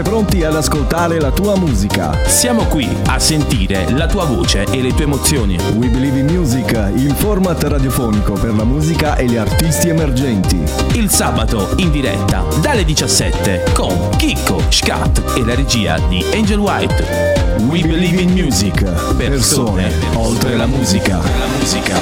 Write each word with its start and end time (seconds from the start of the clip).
Sempre 0.00 0.18
pronti 0.18 0.44
ad 0.44 0.56
ascoltare 0.56 1.20
la 1.20 1.30
tua 1.30 1.58
musica. 1.58 2.16
Siamo 2.26 2.64
qui 2.64 2.88
a 3.04 3.18
sentire 3.18 3.90
la 3.90 4.06
tua 4.06 4.24
voce 4.24 4.64
e 4.70 4.80
le 4.80 4.94
tue 4.94 5.04
emozioni. 5.04 5.58
We 5.74 5.88
Believe 5.88 6.20
in 6.20 6.26
Music, 6.34 6.72
il 6.94 7.12
format 7.14 7.62
radiofonico 7.64 8.32
per 8.32 8.54
la 8.54 8.64
musica 8.64 9.16
e 9.16 9.26
gli 9.26 9.36
artisti 9.36 9.90
emergenti. 9.90 10.58
Il 10.92 11.10
sabato 11.10 11.74
in 11.76 11.90
diretta 11.90 12.42
dalle 12.62 12.86
17 12.86 13.64
con 13.74 14.08
Chicco, 14.16 14.62
Scat 14.70 15.34
e 15.36 15.44
la 15.44 15.54
regia 15.54 15.98
di 16.08 16.24
Angel 16.32 16.60
White. 16.60 17.58
We 17.68 17.82
Believe 17.82 18.22
in 18.22 18.30
Music. 18.30 18.82
Persone 19.16 19.92
oltre 20.14 20.56
la 20.56 20.66
musica. 20.66 21.18
La 21.18 21.46
musica. 21.58 21.96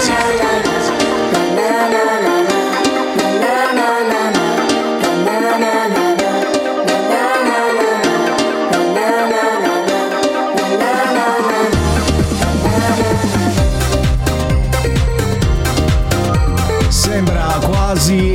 Sembra 0.00 0.53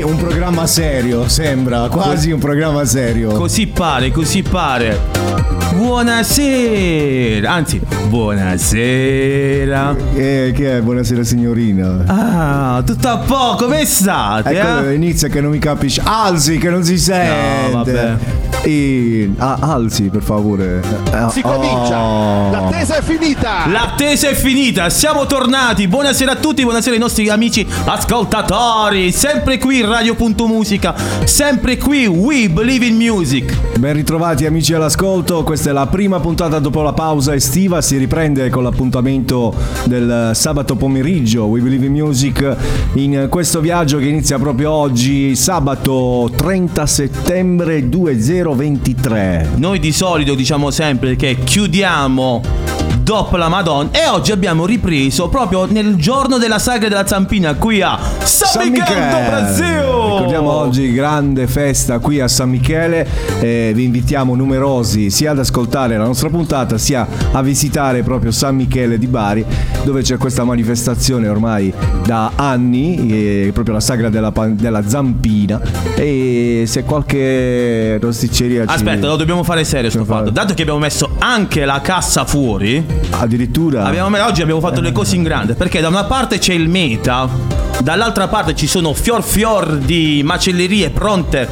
un 0.10 0.18
programma 0.18 0.66
serio, 0.66 1.28
sembra 1.30 1.88
quasi 1.88 2.32
un 2.32 2.40
programma 2.40 2.84
serio. 2.84 3.30
Così 3.32 3.68
pare, 3.68 4.10
così 4.12 4.42
pare. 4.42 5.00
Buonasera, 5.76 7.52
anzi, 7.52 7.80
buonasera. 8.08 9.96
Eh, 10.16 10.52
che 10.56 10.78
è? 10.78 10.82
Buonasera 10.82 11.24
signorina. 11.24 12.04
Ah, 12.08 12.82
tutto 12.84 13.08
a 13.08 13.18
poco, 13.20 13.66
come 13.66 13.86
state? 13.86 14.50
Ecco, 14.50 14.88
eh? 14.88 14.94
inizia 14.96 15.28
che 15.28 15.42
non 15.42 15.52
mi 15.52 15.60
capisci. 15.60 16.02
Alzi 16.04 16.58
che 16.58 16.70
non 16.70 16.84
si 16.84 16.98
sente. 16.98 17.72
vabbè. 17.72 18.18
E... 18.62 19.32
Ah, 19.38 19.58
alzi 19.62 20.04
per 20.10 20.22
favore. 20.22 20.82
Ah, 21.12 21.30
Si 21.30 21.42
comincia, 21.42 22.02
oh. 22.02 22.52
l'attesa 22.52 22.98
è 22.98 23.02
finita. 23.02 23.68
L'attesa 23.68 24.30
è 24.30 24.34
finita, 24.34 24.90
siamo 24.90 25.26
tornati. 25.26 25.88
Buonasera 25.88 26.34
a 26.34 26.36
tutti, 26.36 26.64
buonasera 26.64 26.94
ai 26.96 27.02
nostri 27.02 27.30
amici 27.30 27.66
ascoltatori. 27.86 29.12
Sempre 29.12 29.58
qui 29.58 29.82
Radio.musica, 29.82 30.94
sempre 31.24 31.78
qui 31.78 32.06
We 32.06 32.50
Believe 32.50 32.86
in 32.86 32.96
Music. 32.96 33.78
Ben 33.80 33.94
ritrovati 33.94 34.46
amici 34.46 34.74
all'ascolto, 34.74 35.44
questa 35.44 35.70
è 35.70 35.74
la 35.74 35.88
prima 35.88 36.20
puntata 36.20 36.60
dopo 36.60 36.82
la 36.82 36.92
pausa 36.92 37.34
estiva, 37.34 37.82
si 37.82 37.96
riprende 37.98 38.50
con 38.50 38.64
l'appuntamento 38.64 39.56
del 39.86 40.32
sabato 40.34 40.76
pomeriggio 40.76 41.46
We 41.46 41.62
Believe 41.62 41.86
in 41.86 41.94
Music 41.94 42.56
in 42.96 43.28
questo 43.30 43.62
viaggio 43.62 44.00
che 44.00 44.08
inizia 44.08 44.38
proprio 44.38 44.72
oggi, 44.72 45.34
sabato 45.36 46.30
30 46.36 46.86
settembre 46.86 47.88
2023. 48.54 49.50
Noi 49.56 49.80
di 49.80 49.92
solito 49.92 50.36
diciamo 50.36 50.72
sempre 50.72 51.16
che 51.16 51.38
chiudiamo 51.44 52.69
dopo 53.10 53.38
la 53.38 53.50
Madonna 53.50 53.90
e 53.92 54.08
oggi 54.08 54.32
abbiamo 54.32 54.68
ripreso 54.68 55.30
proprio 55.30 55.66
nel 55.66 55.96
giorno 55.96 56.38
della 56.38 56.60
sagra 56.60 56.90
della 56.90 57.08
Zampina 57.08 57.56
qui 57.56 57.82
a 57.82 57.98
San, 58.20 58.70
Miguel 58.70 58.86
do 58.86 59.18
Brasil. 59.28 59.66
Ricordiamo 59.66 60.52
oggi 60.52 60.94
grande 60.94 61.48
festa 61.48 61.98
qui 61.98 62.20
a 62.20 62.28
San 62.28 62.52
Michele 62.52 63.08
e 63.40 63.72
vi 63.74 63.86
invitiamo 63.86 64.36
numerosi 64.36 65.10
sia 65.10 65.32
ad 65.32 65.40
ascoltare 65.40 65.98
la 65.98 66.06
nostra 66.06 66.30
puntata 66.30 66.78
sia 66.78 67.08
a 67.32 67.42
visitare 67.42 68.04
proprio 68.04 68.30
San 68.30 68.56
Michele 68.56 69.00
di 69.00 69.08
Bari 69.08 69.44
dove 69.84 70.04
c'è 70.04 70.18
questa 70.18 70.44
manifestazione 70.44 71.28
ormai 71.28 71.74
da 72.06 72.34
anni, 72.36 73.12
eh, 73.12 73.50
proprio 73.54 73.74
la 73.74 73.80
sagra 73.80 74.10
della, 74.10 74.32
della 74.52 74.88
Zampina 74.88 75.60
e 75.96 76.66
se 76.68 76.84
qualche 76.84 77.98
rosticceria 78.00 78.68
ci- 78.68 78.74
Aspetta, 78.76 79.08
lo 79.08 79.16
dobbiamo 79.16 79.44
fare 79.44 79.64
serio 79.64 79.90
sto 79.90 80.06
fatto. 80.06 80.30
Dato 80.30 80.54
che 80.54 80.62
abbiamo 80.62 80.80
messo 80.80 81.16
anche 81.18 81.66
la 81.66 81.82
cassa 81.82 82.24
fuori, 82.26 82.86
addirittura 83.12 83.84
abbiamo- 83.86 84.24
oggi 84.26 84.42
abbiamo 84.42 84.60
fatto 84.60 84.82
le 84.82 84.92
cose 84.92 85.16
in 85.16 85.24
grande. 85.24 85.54
Perché 85.54 85.82
da 85.82 85.88
una 85.88 86.06
parte 86.06 86.38
c'è 86.40 86.54
il 86.54 86.70
meta, 86.70 87.28
dall'altra 87.82 88.28
parte 88.28 88.56
ci 88.56 88.68
sono 88.68 88.94
fior 88.94 89.24
fior 89.24 89.78
di 89.78 90.22
macellerie 90.24 90.90
pronte 90.90 91.48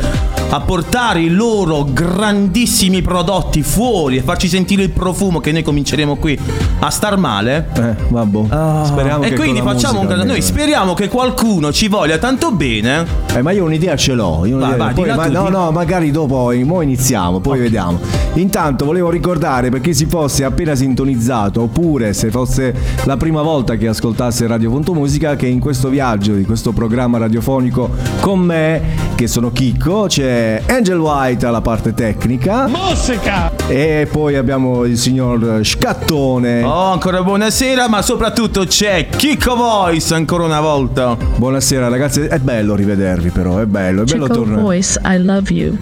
a 0.49 0.61
portare 0.61 1.19
i 1.19 1.29
loro 1.29 1.85
grandissimi 1.91 3.01
prodotti 3.01 3.61
fuori 3.63 4.17
e 4.17 4.21
farci 4.21 4.47
sentire 4.47 4.81
il 4.83 4.89
profumo 4.91 5.39
che 5.39 5.51
noi 5.51 5.61
cominceremo 5.63 6.15
qui 6.15 6.39
a 6.79 6.89
star 6.89 7.17
male. 7.17 7.67
eh, 7.75 7.95
vabbè. 8.07 8.85
Speriamo 8.85 9.23
e 9.23 9.29
che 9.29 9.35
quindi 9.35 9.61
facciamo 9.61 9.99
un 10.01 10.07
grande. 10.07 10.25
Noi 10.25 10.41
speriamo 10.41 10.93
che 10.93 11.09
qualcuno 11.09 11.71
ci 11.73 11.87
voglia 11.89 12.17
tanto 12.17 12.51
bene. 12.51 13.05
Eh, 13.35 13.41
ma 13.41 13.51
io 13.51 13.65
un'idea 13.65 13.95
ce 13.97 14.13
l'ho. 14.13 14.45
io 14.45 14.57
Vai, 14.57 14.69
un'idea- 14.69 14.77
vai, 14.85 14.93
poi- 14.93 15.03
dilla 15.03 15.15
ma- 15.15 15.27
no, 15.27 15.49
no, 15.49 15.71
magari 15.71 16.11
dopo 16.11 16.51
mo 16.63 16.81
iniziamo, 16.81 17.39
poi 17.39 17.59
vediamo. 17.59 17.99
Intanto 18.35 18.85
volevo 18.85 19.09
ricordare 19.09 19.69
per 19.69 19.81
chi 19.81 19.93
si 19.93 20.05
fosse 20.05 20.43
appena 20.45 20.75
sintonizzato, 20.75 21.63
oppure 21.63 22.13
se 22.13 22.29
fosse 22.29 22.73
la 23.03 23.17
prima 23.17 23.41
volta 23.41 23.75
che 23.75 23.87
ascoltasse 23.87 24.47
Radio 24.47 24.69
Punto 24.69 24.93
Musica, 24.93 25.35
che 25.35 25.47
in 25.47 25.59
questo 25.59 25.89
viaggio 25.89 26.33
di 26.33 26.43
questo 26.45 26.71
programma 26.71 27.17
radiofonico 27.17 27.89
con 28.21 28.39
me, 28.39 28.81
che 29.15 29.27
sono 29.27 29.51
Chicco, 29.51 30.05
c'è 30.07 30.35
Angel 30.67 30.99
White 30.99 31.45
alla 31.45 31.61
parte 31.61 31.93
tecnica. 31.93 32.67
Musica. 32.67 33.51
E 33.67 34.07
poi 34.11 34.35
abbiamo 34.35 34.83
il 34.85 34.97
signor 34.97 35.61
Scattone. 35.63 36.63
Oh, 36.63 36.91
ancora 36.91 37.23
buonasera, 37.23 37.87
ma 37.87 38.01
soprattutto 38.01 38.65
c'è 38.65 39.07
Kiko 39.09 39.55
Voice 39.55 40.13
ancora 40.13 40.43
una 40.43 40.61
volta. 40.61 41.15
Buonasera 41.35 41.87
ragazzi, 41.87 42.21
è 42.21 42.39
bello 42.39 42.75
rivedervi 42.75 43.29
però, 43.29 43.57
è 43.59 43.65
bello, 43.65 44.03
è 44.03 44.05
bello 44.05 44.23
Chico 44.25 44.35
tornare. 44.39 44.61
voice, 44.61 44.99
I 45.03 45.17
love 45.23 45.51
you. 45.53 45.77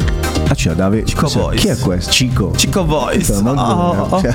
Ah, 0.47 0.53
c'è 0.53 0.73
Davide. 0.73 1.03
Chico 1.03 1.21
cos'è? 1.21 1.39
Voice. 1.39 1.59
Chi 1.59 1.67
è 1.67 1.79
questo? 1.79 2.11
Cico. 2.11 2.51
Chico 2.51 2.85
Voice. 2.85 3.41
Ma 3.41 3.53
Oh, 3.55 4.07
oh. 4.09 4.21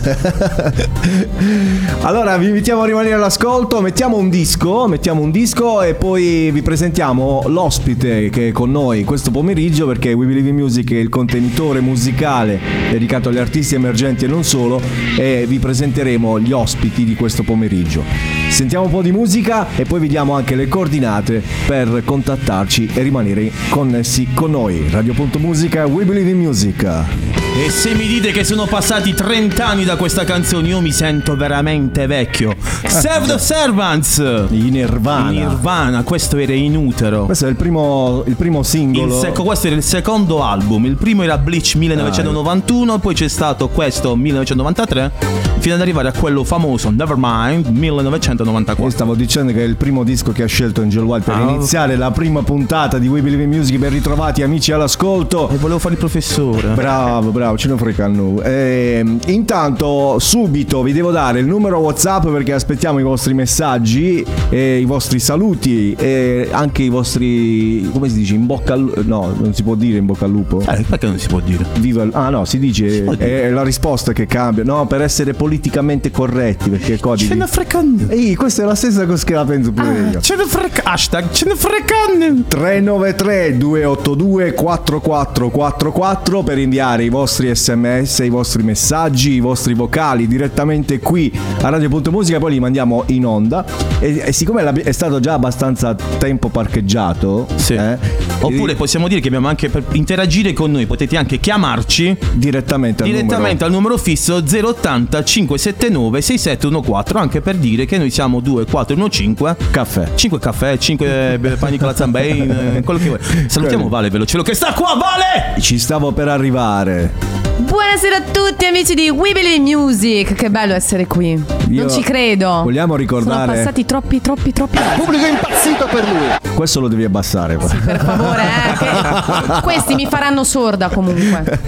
allora 2.03 2.37
vi 2.37 2.47
invitiamo 2.47 2.83
a 2.83 2.87
rimanere 2.87 3.15
all'ascolto, 3.15 3.81
mettiamo 3.81 4.17
un 4.17 4.29
disco, 4.29 4.89
mettiamo 4.89 5.21
un 5.21 5.31
disco 5.31 5.83
e 5.83 5.95
poi 5.95 6.51
vi 6.51 6.63
presentiamo 6.63 7.43
l'ospite 7.47 8.31
che 8.31 8.49
è 8.49 8.53
con 8.53 8.71
noi 8.71 9.05
questo 9.05 9.31
pomeriggio 9.31 9.87
perché 9.87 10.13
We 10.13 10.27
Believe 10.27 10.49
in 10.49 10.57
Music 10.57 10.93
è 10.93 10.97
il 10.97 11.09
contenitore 11.09 11.81
musicale 11.81 12.59
dedicato 12.91 13.29
agli 13.29 13.39
artisti 13.39 13.75
emergenti 13.75 14.25
e 14.25 14.29
non 14.29 14.45
solo 14.45 14.81
e 15.17 15.45
vi 15.47 15.59
presenteremo 15.59 16.41
gli 16.41 16.53
ospiti 16.53 17.05
di 17.05 17.15
questo 17.15 17.43
pomeriggio. 17.43 18.40
Sentiamo 18.51 18.85
un 18.85 18.91
po' 18.91 19.01
di 19.01 19.13
musica 19.13 19.75
e 19.77 19.85
poi 19.85 20.01
vi 20.01 20.09
diamo 20.09 20.35
anche 20.35 20.55
le 20.55 20.69
coordinate 20.69 21.43
per 21.67 22.03
contattarci 22.05 22.91
e 22.93 23.01
rimanere 23.01 23.51
connessi 23.71 24.29
con 24.35 24.51
noi. 24.51 24.87
Radio.musica, 24.91 25.87
We 25.87 26.05
Believe 26.05 26.31
in 26.31 26.39
Music. 26.39 27.40
E 27.53 27.69
se 27.69 27.95
mi 27.95 28.07
dite 28.07 28.31
che 28.31 28.43
sono 28.43 28.65
passati 28.65 29.13
30 29.13 29.67
anni 29.67 29.85
da 29.85 29.97
questa 29.97 30.25
canzone, 30.25 30.69
io 30.69 30.81
mi 30.81 30.93
sento 30.93 31.37
veramente 31.37 32.07
vecchio. 32.07 32.55
Save 32.87 33.27
the 33.27 33.39
Servants! 33.39 34.17
I 34.51 34.71
Nirvana. 34.71 35.31
Nirvana, 35.31 36.03
questo 36.03 36.39
era 36.39 36.55
in 36.55 36.75
utero. 36.75 37.25
Questo 37.27 37.47
è 37.47 37.51
il 37.51 37.57
primo, 37.57 38.23
il 38.27 38.37
primo 38.37 38.61
Il 38.61 38.65
singolo. 38.65 39.19
seco- 39.21 39.43
questo 39.43 39.67
era 39.67 39.77
il 39.77 39.83
secondo 39.83 40.43
album. 40.43 40.87
Il 40.87 40.97
primo 40.97 41.23
era 41.23 41.37
Bleach 41.37 41.75
1991, 41.75 42.99
poi 42.99 43.15
c'è 43.15 43.29
stato 43.29 43.69
questo 43.69 44.17
1993, 44.17 45.13
fino 45.59 45.75
ad 45.75 45.81
arrivare 45.83 46.09
a 46.09 46.13
quello 46.13 46.45
famoso 46.45 46.89
Nevermind 46.91 47.67
1994. 47.67 48.85
Io 48.85 48.91
stavo 48.91 49.15
dicendo 49.15 49.53
che 49.53 49.61
è 49.61 49.67
il 49.67 49.77
primo 49.77 50.03
disco 50.05 50.33
che 50.33 50.45
ha 50.45 50.47
scelto 50.47 50.81
Angel 50.81 51.03
Wild 51.03 51.25
per 51.25 51.35
Ah. 51.35 51.41
iniziare 51.51 51.97
la 51.97 52.11
prima 52.11 52.43
puntata 52.43 52.97
di 52.99 53.07
We 53.09 53.21
Believe 53.21 53.43
in 53.43 53.51
Music. 53.51 53.77
Ben 53.77 53.91
ritrovati 53.91 54.43
amici 54.43 54.73
all'ascolto. 54.73 55.51
E 55.51 55.57
volevo 55.57 55.79
fare 55.79 55.95
il 55.95 56.01
professore. 56.01 56.69
Bravo, 56.69 57.31
bravo, 57.31 57.40
ce 57.57 57.69
ne 57.69 57.77
frega 57.77 58.07
noi. 58.07 58.41
Ehm, 58.45 59.19
intanto, 59.27 60.19
subito 60.19 60.83
vi 60.83 60.93
devo 60.93 61.11
dare 61.11 61.41
il 61.41 61.47
numero 61.47 61.79
WhatsApp 61.79 62.27
perché 62.29 62.53
aspettiamo 62.53 62.99
i 62.99 63.03
vostri 63.03 63.35
messaggi, 63.35 64.25
e 64.49 64.79
i 64.79 64.85
vostri 64.85 65.19
saluti 65.19 65.93
e 65.99 66.49
anche 66.51 66.83
i 66.83 66.89
vostri. 66.89 67.89
come 67.93 68.09
si 68.09 68.17
dice? 68.17 68.35
In 68.35 68.47
bocca 68.47 68.73
al 68.75 68.81
lupo. 68.81 69.03
No, 69.05 69.35
non 69.39 69.55
si 69.55 69.63
può 69.63 69.75
dire 69.75 69.99
in 69.99 70.07
bocca 70.07 70.25
al 70.25 70.31
lupo. 70.31 70.61
Eh, 70.61 70.85
perché 70.89 71.07
non 71.07 71.19
si 71.19 71.29
può 71.29 71.41
dire? 71.41 71.65
Viva 71.79 72.03
il- 72.03 72.11
Ah 72.15 72.29
no, 72.31 72.45
si 72.45 72.59
dice 72.59 73.03
può 73.03 73.15
dire. 73.15 73.43
è 73.45 73.51
la 73.51 73.63
risposta 73.63 74.13
che 74.13 74.27
cambia. 74.27 74.65
No, 74.65 74.87
per 74.87 75.01
essere 75.03 75.33
politicamente 75.35 76.11
corretti, 76.11 76.71
perché 76.71 76.99
codici. 76.99 77.29
Ce 77.29 77.35
ne 77.35 77.47
fregano. 77.47 77.97
Ehi, 78.09 78.35
questa 78.35 78.63
è 78.63 78.67
la 78.67 78.75
stessa 78.75 79.07
cosa 79.07 79.25
che 79.25 79.35
la 79.35 79.45
penso 79.45 79.73
pure 79.73 80.09
io. 80.13 80.21
Ce 80.21 80.37
ne 80.37 80.45
frega. 80.45 80.83
Hashtag 80.85 81.31
ce 81.33 81.45
ne 81.47 81.55
fregano. 81.57 82.43
393 82.49 83.57
282 83.57 84.55
4444 84.55 86.43
per 86.43 86.59
inviare 86.59 87.05
i 87.05 87.09
vostri 87.09 87.29
vostri 87.31 87.55
sms, 87.55 88.19
i 88.25 88.29
vostri 88.29 88.65
messaggi, 88.65 89.35
i 89.35 89.41
vostri 89.41 89.73
vocali 89.75 90.27
direttamente 90.27 90.99
qui 90.99 91.31
a 91.63 91.69
Radio.musica, 91.69 92.41
poi 92.41 92.55
li 92.55 92.59
mandiamo 92.59 93.05
in 93.07 93.25
onda. 93.25 93.65
E, 94.01 94.21
e 94.27 94.33
siccome 94.33 94.65
è 94.83 94.91
stato 94.91 95.21
già 95.21 95.35
abbastanza 95.35 95.95
tempo 95.95 96.49
parcheggiato, 96.49 97.47
Sì. 97.55 97.75
eh, 97.75 97.99
Oppure 98.41 98.75
possiamo 98.75 99.07
dire 99.07 99.21
che 99.21 99.29
abbiamo 99.29 99.47
anche 99.47 99.69
per 99.69 99.85
interagire 99.93 100.53
con 100.53 100.73
noi, 100.73 100.87
potete 100.87 101.17
anche 101.17 101.39
chiamarci 101.39 102.17
direttamente 102.33 103.03
al 103.05 103.09
direttamente 103.09 103.65
numero. 103.65 103.65
al 103.67 103.71
numero 103.71 103.97
fisso 103.97 104.43
080 104.43 105.23
579 105.23 106.21
6714 106.23 107.17
anche 107.17 107.41
per 107.43 107.57
dire 107.57 107.85
che 107.85 107.97
noi 107.99 108.11
siamo 108.11 108.41
2 108.41 108.65
4 108.65 108.97
1 108.97 109.09
5 109.09 109.57
caffè. 109.71 110.09
5 110.17 110.39
caffè, 110.41 110.79
5 110.79 111.39
pani 111.61 111.77
con 111.79 111.87
la 111.87 111.95
zambain, 111.95 112.51
eh, 112.77 112.83
quello 112.83 112.99
che 112.99 113.07
vuoi. 113.07 113.19
Salutiamo 113.47 113.89
Vale 113.89 114.09
veloce, 114.11 114.43
che 114.43 114.55
sta 114.55 114.73
qua, 114.73 114.95
Vale! 114.95 115.61
Ci 115.61 115.79
stavo 115.79 116.11
per 116.13 116.27
arrivare. 116.29 117.20
Buonasera 117.25 118.17
a 118.17 118.23
tutti 118.23 118.65
amici 118.65 118.95
di 118.95 119.11
We 119.11 119.33
Believe 119.33 119.59
Music, 119.61 120.33
che 120.35 120.51
bello 120.51 120.75
essere 120.75 121.07
qui. 121.07 121.43
Io- 121.69 121.83
non 121.83 121.91
ci 121.91 122.01
credo. 122.03 122.63
Vogliamo 122.63 122.97
ricordare- 122.97 123.41
Sono 123.45 123.53
passati 123.59 123.85
troppi, 123.85 124.21
troppi, 124.21 124.53
troppi 124.53 124.79
anni. 124.79 124.97
pubblico 125.01 125.25
è 125.25 125.31
impazzito 125.31 125.87
per 125.87 126.05
lui. 126.09 126.55
Questo 126.55 126.81
lo 126.81 126.89
devi 126.89 127.05
abbassare. 127.05 127.57
poi. 127.57 127.69
Per 127.77 128.01
favore, 128.05 128.43
eh. 128.43 128.77
che- 128.79 129.61
Questi 129.63 129.95
mi 129.95 130.07
faranno 130.07 130.43
sorda 130.45 130.89
comunque. 130.89 131.61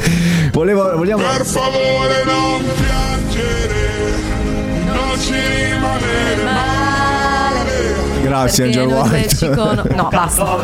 Volevo, 0.53 0.97
vogliamo... 0.97 1.23
Per 1.23 1.45
favore 1.45 2.25
non 2.25 2.63
piangere, 2.77 4.11
non 4.87 5.19
ci. 5.21 5.62
Grazie 8.23 8.71
tre 8.71 8.85
White. 8.85 9.51
con- 9.55 9.83
No, 9.95 10.09
basta. 10.11 10.57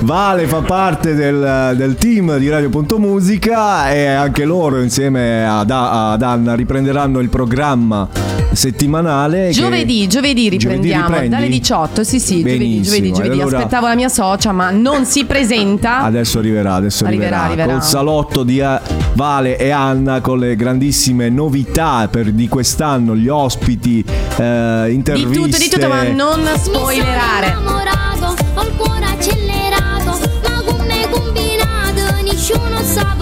Vale 0.00 0.46
fa 0.46 0.60
parte 0.60 1.14
del, 1.14 1.72
del 1.76 1.94
team 1.94 2.36
di 2.36 2.48
Radio.musica 2.50 3.90
e 3.90 4.04
anche 4.06 4.44
loro 4.44 4.80
insieme 4.82 5.46
ad, 5.48 5.70
ad 5.70 6.20
Anna 6.22 6.54
riprenderanno 6.54 7.20
il 7.20 7.28
programma 7.30 8.06
settimanale. 8.52 9.46
che- 9.46 9.52
Giovedì, 9.52 10.06
giovedì 10.06 10.48
riprendiamo 10.50 11.06
riprendi? 11.06 11.28
dalle 11.28 11.48
18. 11.48 12.04
Sì, 12.04 12.20
sì, 12.20 12.36
giovedì, 12.38 12.58
Benissimo, 12.58 12.84
giovedì, 12.96 13.12
giovedì. 13.12 13.40
allora- 13.40 13.56
Aspettavo 13.58 13.86
la 13.88 13.94
mia 13.94 14.08
socia, 14.08 14.52
ma 14.52 14.70
non 14.70 15.04
si 15.06 15.24
presenta. 15.24 16.02
Adesso 16.02 16.38
arriverà, 16.38 16.74
adesso 16.74 17.04
arriverà. 17.04 17.42
Arriverà, 17.44 17.62
arriverà. 17.64 17.72
Col 17.78 17.82
salotto 17.88 18.42
di 18.42 18.58
eh, 18.60 18.80
Vale 19.14 19.56
e 19.56 19.70
Anna 19.70 20.20
con 20.20 20.38
le 20.38 20.54
grandissime 20.56 21.30
novità 21.30 22.06
per 22.10 22.30
di 22.32 22.48
quest'anno, 22.48 23.16
gli 23.16 23.28
ospiti, 23.28 24.04
eh, 24.36 24.73
Di 24.86 24.92
interviste. 24.94 25.34
tutto, 25.34 25.58
di 25.58 25.68
tutto, 25.68 25.88
ma 25.88 26.02
non 26.02 26.40
Mi 26.40 26.46
sono 26.46 26.56
spoilerare. 26.58 27.46
innamorato, 27.48 28.34
ho 28.54 28.62
il 28.62 28.72
cuore 28.76 29.04
accelerato, 29.04 30.18
ma 30.42 30.62
come 30.64 31.08
combinato 31.10 32.22
nessuno 32.22 32.82
sa. 32.82 33.12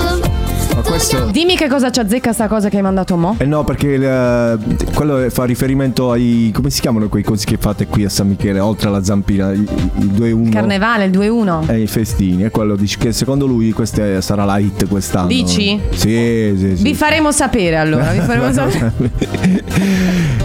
Questo... 0.84 1.28
Dimmi 1.30 1.56
che 1.56 1.68
cosa 1.68 1.90
ci 1.90 2.00
azzecca 2.00 2.32
sta 2.32 2.48
cosa 2.48 2.68
che 2.68 2.76
hai 2.76 2.82
mandato 2.82 3.16
mo. 3.16 3.36
Eh 3.38 3.46
no, 3.46 3.64
perché 3.64 3.86
il- 3.88 4.58
quello 4.94 5.28
fa 5.30 5.44
riferimento 5.44 6.10
ai. 6.10 6.50
come 6.54 6.70
si 6.70 6.80
chiamano 6.80 7.08
quei 7.08 7.22
cosi 7.22 7.46
che 7.46 7.56
fate 7.58 7.86
qui 7.86 8.04
a 8.04 8.08
San 8.08 8.28
Michele, 8.28 8.58
oltre 8.60 8.88
alla 8.88 9.02
zampina? 9.02 9.52
Il, 9.52 9.66
il 9.98 10.10
2-1. 10.12 10.50
Carnevale, 10.50 11.04
il 11.06 11.10
2-1. 11.12 11.70
E 11.70 11.80
i 11.82 11.86
festini, 11.86 12.42
è 12.42 12.50
quello 12.50 12.76
dice 12.76 12.98
che 12.98 13.12
secondo 13.12 13.46
lui 13.46 13.72
questa 13.72 14.20
sarà 14.20 14.44
la 14.44 14.58
hit 14.58 14.86
quest'anno. 14.88 15.28
Dici? 15.28 15.78
Sì, 15.90 16.54
sì, 16.58 16.76
sì. 16.76 16.82
Vi 16.82 16.94
faremo 16.94 17.32
sapere 17.32 17.76
allora, 17.76 18.10
vi 18.10 18.20
faremo 18.20 18.52
sapere. 18.52 18.92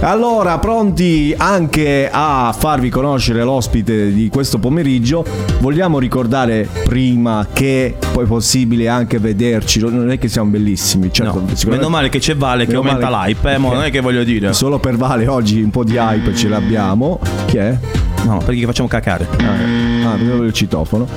allora, 0.01 0.57
pronti 0.60 1.34
anche 1.38 2.10
a 2.12 2.54
farvi 2.57 2.89
conoscere 2.89 3.44
l'ospite 3.44 4.13
di 4.13 4.30
questo 4.30 4.60
pomeriggio, 4.60 5.25
vogliamo 5.60 6.00
ricordare 6.00 6.68
prima 6.86 7.48
che 7.51 7.95
poi 8.13 8.24
è 8.24 8.28
possibile 8.28 8.88
anche 8.88 9.19
vederci, 9.19 9.80
non 9.80 10.10
è 10.12 10.18
che 10.18 10.26
siamo 10.29 10.50
bellissimi, 10.50 11.12
certo, 11.12 11.39
No, 11.39 11.47
meno 11.68 11.89
male 11.89 12.09
che 12.09 12.19
c'è 12.19 12.35
Vale 12.35 12.65
che 12.65 12.75
aumenta 12.75 13.09
male- 13.09 13.33
l'hype, 13.33 13.53
eh, 13.53 13.57
mo, 13.57 13.74
non 13.74 13.83
è 13.83 13.91
che 13.91 14.00
voglio 14.01 14.24
dire. 14.24 14.53
Solo 14.53 14.79
per 14.79 14.95
Vale 14.97 15.27
oggi 15.27 15.62
un 15.62 15.69
po' 15.69 15.83
di 15.83 15.95
hype 15.95 16.35
ce 16.35 16.47
l'abbiamo. 16.47 17.19
Chi 17.45 17.57
è? 17.57 17.77
No, 18.25 18.41
perché 18.44 18.65
facciamo 18.65 18.88
cacare. 18.88 19.27
Ah, 20.06 20.15
vedevo 20.15 20.44
il 20.44 20.53
citofono. 20.53 21.07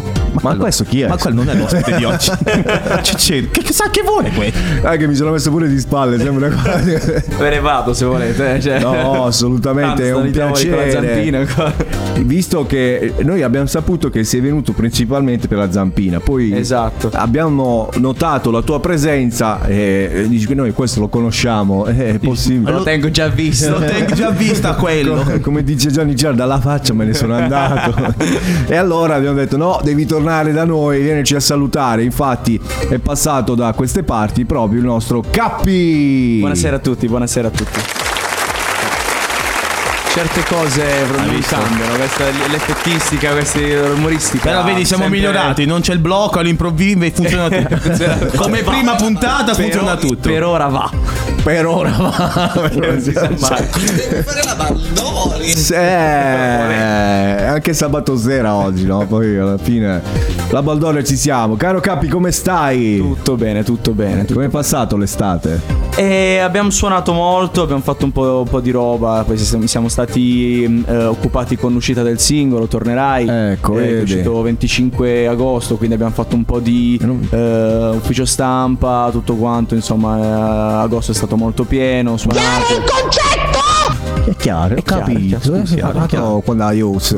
ma, 0.42 0.48
quello- 0.50 0.62
questo 0.62 0.84
chi 0.84 1.00
è? 1.02 1.08
Ma 1.08 1.16
quello 1.16 1.42
non 1.42 1.50
è 1.50 1.58
l'ospite 1.58 1.96
di 1.96 2.04
oggi. 2.04 2.30
Cicero, 3.02 3.46
che, 3.50 3.62
che 3.62 3.72
sa 3.72 3.90
che 3.90 4.02
vuole 4.02 4.30
questo? 4.30 4.58
Ah, 4.82 4.96
che 4.96 5.06
mi 5.06 5.14
sono 5.14 5.30
messo 5.32 5.50
pure 5.50 5.68
di 5.68 5.78
spalle, 5.78 6.18
sembra 6.18 6.48
quasi. 6.50 6.90
Ve 6.90 7.50
ne 7.50 7.60
vado 7.60 7.92
se 7.94 8.04
volete. 8.04 8.54
eh, 8.54 8.60
Cioè. 8.60 8.80
No, 8.80 9.24
assolutamente, 9.24 10.08
è 10.08 10.12
Tanto 10.12 10.26
un 10.26 10.32
con 10.32 10.40
la 10.46 10.52
piacere. 10.52 11.48
Visto 12.22 12.66
che 12.66 13.12
noi 13.18 13.42
abbiamo 13.42 13.66
saputo 13.66 14.10
che 14.10 14.24
sei 14.24 14.40
venuto 14.40 14.72
principalmente 14.72 15.48
per 15.48 15.58
la 15.58 15.70
zampina, 15.70 16.20
poi 16.20 16.56
Esatto. 16.56 17.10
abbiamo 17.12 17.88
notato 17.96 18.50
la 18.50 18.62
tua 18.62 18.80
presenza 18.80 19.64
e 19.66 20.24
dici 20.28 20.46
che 20.46 20.54
noi 20.54 20.72
questo 20.72 21.00
lo 21.00 21.08
conosciamo, 21.08 21.86
eh, 21.86 22.14
è 22.14 22.18
possibile. 22.18 22.72
Lo 22.72 22.82
tengo 22.82 23.10
già 23.10 23.28
visto. 23.28 23.70
Lo 23.78 23.84
tengo 23.84 24.14
già 24.14 24.30
vista 24.30 24.74
quello. 24.74 25.24
Come, 25.40 25.62
dice 25.62 25.90
Gianni 25.90 26.14
Giard, 26.14 26.36
dalla 26.36 26.60
faccia 26.60 26.92
me 26.94 27.04
ne 27.04 27.14
sono 27.14 27.34
andato. 27.34 27.94
e 28.66 28.74
allora 28.76 29.14
abbiamo 29.14 29.36
detto: 29.36 29.56
no, 29.56 29.80
devi 29.82 30.04
tornare 30.06 30.24
da 30.52 30.64
noi, 30.64 31.02
vienici 31.02 31.36
a 31.36 31.40
salutare. 31.40 32.02
Infatti, 32.02 32.60
è 32.88 32.98
passato 32.98 33.54
da 33.54 33.72
queste 33.74 34.02
parti 34.02 34.44
proprio 34.44 34.80
il 34.80 34.84
nostro 34.84 35.22
Cappi. 35.30 36.38
Buonasera 36.40 36.76
a 36.76 36.78
tutti, 36.80 37.06
buonasera 37.06 37.48
a 37.48 37.50
tutti. 37.50 37.80
Certe 40.12 40.44
cose 40.48 40.82
non 41.14 41.40
cambiano, 41.46 41.96
questa, 41.96 42.24
l'effettistica, 42.90 43.32
questa 43.32 43.58
umoristica. 43.94 44.48
Però 44.50 44.64
vedi, 44.64 44.84
siamo 44.84 45.02
sempre- 45.04 45.20
migliorati, 45.20 45.64
non 45.66 45.80
c'è 45.80 45.92
il 45.92 45.98
blocco 45.98 46.38
all'improvviso 46.38 47.02
e 47.02 47.10
funziona 47.10 47.48
tutto. 47.48 48.36
Come 48.36 48.62
prima 48.62 48.94
puntata 48.94 49.54
Per 49.54 49.62
funziona 49.64 49.92
o- 49.94 49.96
tutto. 49.96 50.28
Per 50.28 50.44
ora 50.44 50.66
va. 50.66 50.90
Per 51.42 51.66
ora 51.66 51.90
va. 51.90 52.70
Non 52.76 53.00
si 53.00 53.12
sa 53.12 53.30
mai. 53.38 53.66
Sì, 55.54 55.72
eh, 55.72 55.76
anche 57.46 57.72
sabato 57.72 58.16
sera 58.16 58.54
oggi, 58.54 58.84
no? 58.84 59.06
Poi 59.06 59.36
alla 59.36 59.58
fine 59.58 60.02
la 60.50 60.62
Baldone 60.62 61.04
ci 61.04 61.16
siamo. 61.16 61.56
Caro 61.56 61.80
Capi, 61.80 62.08
come 62.08 62.32
stai? 62.32 62.98
Tutto 62.98 63.36
bene, 63.36 63.62
tutto 63.62 63.92
bene. 63.92 64.20
tutto- 64.22 64.34
Come 64.34 64.46
è 64.46 64.48
passato 64.50 64.96
l'estate? 64.96 65.84
E 65.96 66.38
abbiamo 66.38 66.70
suonato 66.70 67.12
molto, 67.12 67.62
abbiamo 67.62 67.80
fatto 67.80 68.04
un 68.04 68.12
po', 68.12 68.40
un 68.44 68.48
po' 68.48 68.60
di 68.60 68.70
roba, 68.70 69.24
poi 69.26 69.38
siamo 69.38 69.66
siamo 69.66 69.88
stati 69.88 70.64
mm, 70.68 70.82
eh, 70.88 71.04
occupati 71.04 71.56
con 71.56 71.72
l'uscita 71.72 72.02
del 72.02 72.18
singolo, 72.20 72.66
tornerai. 72.76 73.26
Ecco, 73.52 73.78
Eh, 73.78 73.98
è 73.98 74.02
uscito 74.02 74.42
25 74.42 75.26
agosto, 75.26 75.76
quindi 75.76 75.94
abbiamo 75.94 76.12
fatto 76.12 76.36
un 76.36 76.44
po' 76.44 76.60
di 76.60 76.98
Non- 77.02 77.26
eh, 77.30 77.96
ufficio 77.96 78.24
stampa, 78.24 79.08
tutto 79.10 79.34
quanto, 79.36 79.74
insomma, 79.74 80.18
eh, 80.18 80.82
agosto 80.84 81.12
è 81.12 81.14
stato 81.14 81.36
molto 81.36 81.64
pieno, 81.64 82.16
suonato. 82.16 82.74
È 84.24 84.34
chiaro, 84.36 84.74
ho 84.74 84.82
chiaro, 84.82 85.02
capito. 85.04 85.36
è 85.36 85.38
chiaro, 85.40 85.56
Eh, 85.62 85.66
sì, 85.66 85.74
chiaro, 85.74 85.92
parlato 85.92 86.06
chiaro. 86.16 86.40
con 86.44 86.56
la 86.56 86.72
Ius. 86.72 87.16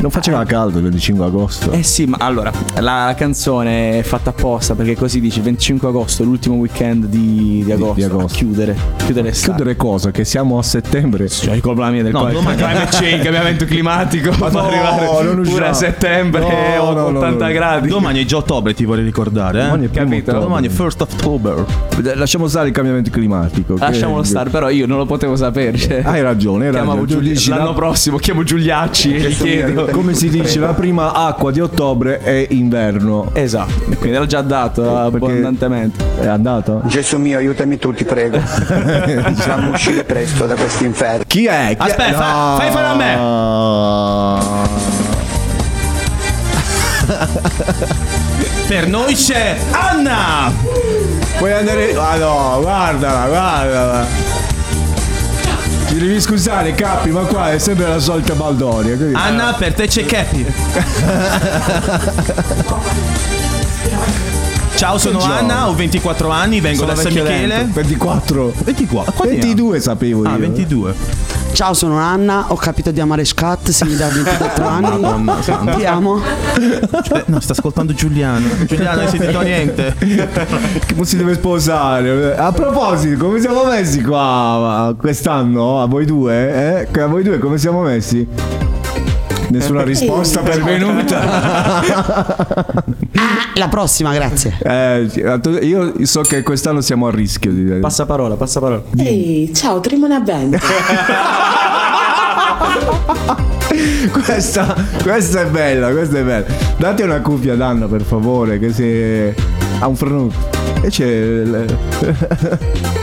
Non 0.00 0.10
faceva 0.10 0.42
caldo 0.44 0.78
il 0.78 0.84
25 0.84 1.24
agosto. 1.26 1.72
Eh 1.72 1.82
sì, 1.82 2.06
ma 2.06 2.16
allora, 2.20 2.50
la, 2.76 2.80
la 3.06 3.14
canzone 3.14 3.98
è 3.98 4.02
fatta 4.02 4.30
apposta 4.30 4.74
perché 4.74 4.96
così 4.96 5.20
dice 5.20 5.42
25 5.42 5.88
agosto, 5.88 6.24
l'ultimo 6.24 6.54
weekend 6.56 7.04
di, 7.04 7.60
di 7.62 7.70
agosto, 7.70 7.94
di 7.94 8.02
agosto. 8.04 8.26
a 8.26 8.28
chiudere, 8.38 8.76
chiudere 8.96 9.28
l'estate. 9.28 9.56
Chiudere 9.56 9.76
cosa? 9.76 10.10
Che 10.10 10.24
siamo 10.24 10.58
a 10.58 10.62
settembre. 10.62 11.28
Cioè, 11.28 11.54
il 11.54 11.60
colpa 11.60 11.90
mia 11.90 12.02
del 12.02 12.12
No, 12.12 12.24
climate 12.24 12.38
domani- 12.56 12.56
climate 12.62 12.96
change, 12.96 13.22
cambiamento 13.22 13.64
climatico, 13.66 14.30
ma 14.40 14.48
no, 14.48 14.58
arrivare 14.60 15.22
non 15.34 15.42
pure 15.42 15.66
a 15.68 15.72
settembre 15.74 16.40
No, 16.40 16.48
e 16.48 16.76
no, 16.78 16.92
no, 17.10 17.18
80 17.18 17.46
no. 17.46 17.52
gradi. 17.52 17.88
Domani 17.88 18.22
è 18.22 18.24
già 18.24 18.36
ottobre, 18.38 18.72
ti 18.72 18.86
vorrei 18.86 19.04
ricordare. 19.04 19.60
Eh? 19.60 19.64
Domani 19.64 19.84
è 19.86 19.90
Capito? 19.90 20.30
ottobre. 20.30 20.40
Domani 20.40 20.66
è 20.68 20.70
1st 20.70 20.96
October. 21.02 21.64
Lasciamo 22.14 22.48
stare 22.48 22.68
il 22.68 22.72
cambiamento 22.72 23.10
climatico. 23.10 23.74
che- 23.74 23.80
Lasciamolo 23.80 24.22
stare, 24.22 24.48
però 24.48 24.70
io 24.70 24.86
non 24.86 24.96
lo 24.96 25.04
potevo 25.04 25.36
sapere. 25.36 25.76
Cioè. 25.76 26.00
Hai 26.06 26.22
ragione, 26.22 26.68
hai 26.68 26.72
ragione. 26.72 27.00
Tu 27.00 27.06
Giuli- 27.06 27.28
dici, 27.32 27.50
l'anno 27.50 27.64
la- 27.66 27.72
prossimo 27.74 28.16
chiamo 28.16 28.42
Giuliacci 28.44 29.14
e 29.14 29.28
gli 29.28 29.36
chiedo 29.36 29.88
come 29.90 30.14
si 30.14 30.28
dice, 30.28 30.58
la 30.58 30.72
prima 30.74 31.12
acqua 31.12 31.50
di 31.50 31.60
ottobre 31.60 32.20
è 32.20 32.46
inverno. 32.50 33.30
Esatto, 33.32 33.72
quindi 33.98 34.16
l'ho 34.18 34.26
già 34.26 34.40
dato 34.42 34.82
Perché- 34.82 35.16
abbondantemente. 35.16 36.04
È 36.20 36.26
andato? 36.26 36.82
Gesù 36.84 37.18
mio, 37.18 37.38
aiutami 37.38 37.78
tu, 37.78 37.92
ti 37.92 38.04
prego. 38.04 38.38
Possiamo 38.38 39.70
uscire 39.74 40.04
presto 40.04 40.46
da 40.46 40.54
questo 40.54 40.84
inferno. 40.84 41.22
Chi 41.26 41.46
è? 41.46 41.76
Chi 41.78 41.86
è? 41.86 41.90
Aspetta, 41.90 42.12
fa- 42.18 42.54
fai 42.58 42.70
fare 42.70 42.86
a 42.86 42.94
me. 42.94 43.18
Per 48.68 48.86
noi 48.88 49.14
c'è 49.14 49.56
Anna! 49.72 50.52
Puoi 51.38 51.52
andare. 51.52 51.94
Ah 51.96 52.16
no, 52.16 52.58
guardala, 52.60 53.26
guardala. 53.26 54.06
Ti 55.90 55.98
devi 55.98 56.20
scusare, 56.20 56.72
Capi, 56.72 57.10
ma 57.10 57.22
qua 57.22 57.50
è 57.50 57.58
sempre 57.58 57.88
la 57.88 57.98
solita 57.98 58.34
baldoria. 58.34 58.94
quindi- 58.94 59.14
Anna, 59.14 59.54
per 59.54 59.74
te 59.74 59.88
c'è 59.88 60.04
Cappy. 60.04 60.46
Ciao, 64.80 64.96
sono 64.96 65.18
Buongiorno. 65.18 65.52
Anna, 65.52 65.68
ho 65.68 65.74
24 65.74 66.30
anni, 66.30 66.58
vengo 66.62 66.78
Sono 66.78 66.94
da 66.94 67.00
San 67.02 67.12
Michele. 67.12 67.46
lento. 67.46 67.72
24. 67.74 68.52
24. 68.64 69.12
Quanti 69.12 69.34
ne 69.34 69.42
ha? 69.42 69.44
22 69.44 69.80
sapevo 69.80 70.22
io. 70.22 70.30
Ah, 70.30 70.38
22. 70.38 70.94
Ciao, 71.52 71.74
sono 71.74 71.98
Anna, 71.98 72.46
ho 72.48 72.54
capito 72.54 72.90
di 72.90 72.98
amare 72.98 73.26
Scat, 73.26 73.68
se 73.68 73.84
mi 73.84 73.94
dà 73.94 74.08
24 74.08 74.66
anni. 74.66 75.00
Madonna. 75.00 75.74
Ti 75.76 75.84
amo. 75.84 76.22
Eh, 76.22 77.24
no, 77.26 77.40
sta 77.40 77.52
ascoltando 77.52 77.92
Giuliano. 77.92 78.46
Giuliano, 78.64 79.02
hai 79.02 79.08
sentito 79.08 79.42
niente? 79.42 79.94
Che 79.98 80.94
non 80.94 81.04
si 81.04 81.18
deve 81.18 81.34
sposare. 81.34 82.34
A 82.38 82.50
proposito, 82.50 83.22
come 83.26 83.38
siamo 83.38 83.64
messi 83.64 84.00
qua 84.00 84.94
quest'anno? 84.98 85.82
A 85.82 85.84
voi 85.84 86.06
due? 86.06 86.88
Eh? 86.90 87.00
A 87.02 87.06
voi 87.06 87.22
due 87.22 87.38
come 87.38 87.58
siamo 87.58 87.82
messi? 87.82 88.26
Nessuna 89.50 89.82
risposta 89.84 90.40
pervenuta. 90.40 91.82
La 93.54 93.68
prossima, 93.68 94.12
grazie. 94.14 94.56
Eh, 94.62 95.10
io 95.62 95.94
so 96.06 96.20
che 96.22 96.42
quest'anno 96.42 96.80
siamo 96.80 97.06
a 97.06 97.10
rischio 97.10 97.52
di 97.52 97.62
Passa 97.80 98.06
parola, 98.06 98.36
passa 98.36 98.60
parola. 98.60 98.82
Ehi, 98.96 99.52
ciao, 99.54 99.80
Trimona 99.80 100.20
Band. 100.20 100.58
questa, 104.24 104.74
questa 105.02 105.40
è 105.42 105.46
bella, 105.46 105.90
questa 105.90 106.18
è 106.18 106.22
bella. 106.22 106.46
Date 106.76 107.02
una 107.02 107.20
cuffia 107.20 107.54
ad 107.54 107.60
Anna 107.60 107.86
per 107.86 108.02
favore, 108.02 108.58
che 108.58 108.72
se 108.72 109.34
ha 109.80 109.86
un 109.86 109.96
freno. 109.96 110.30
E 110.82 110.88
c'è. 110.88 111.66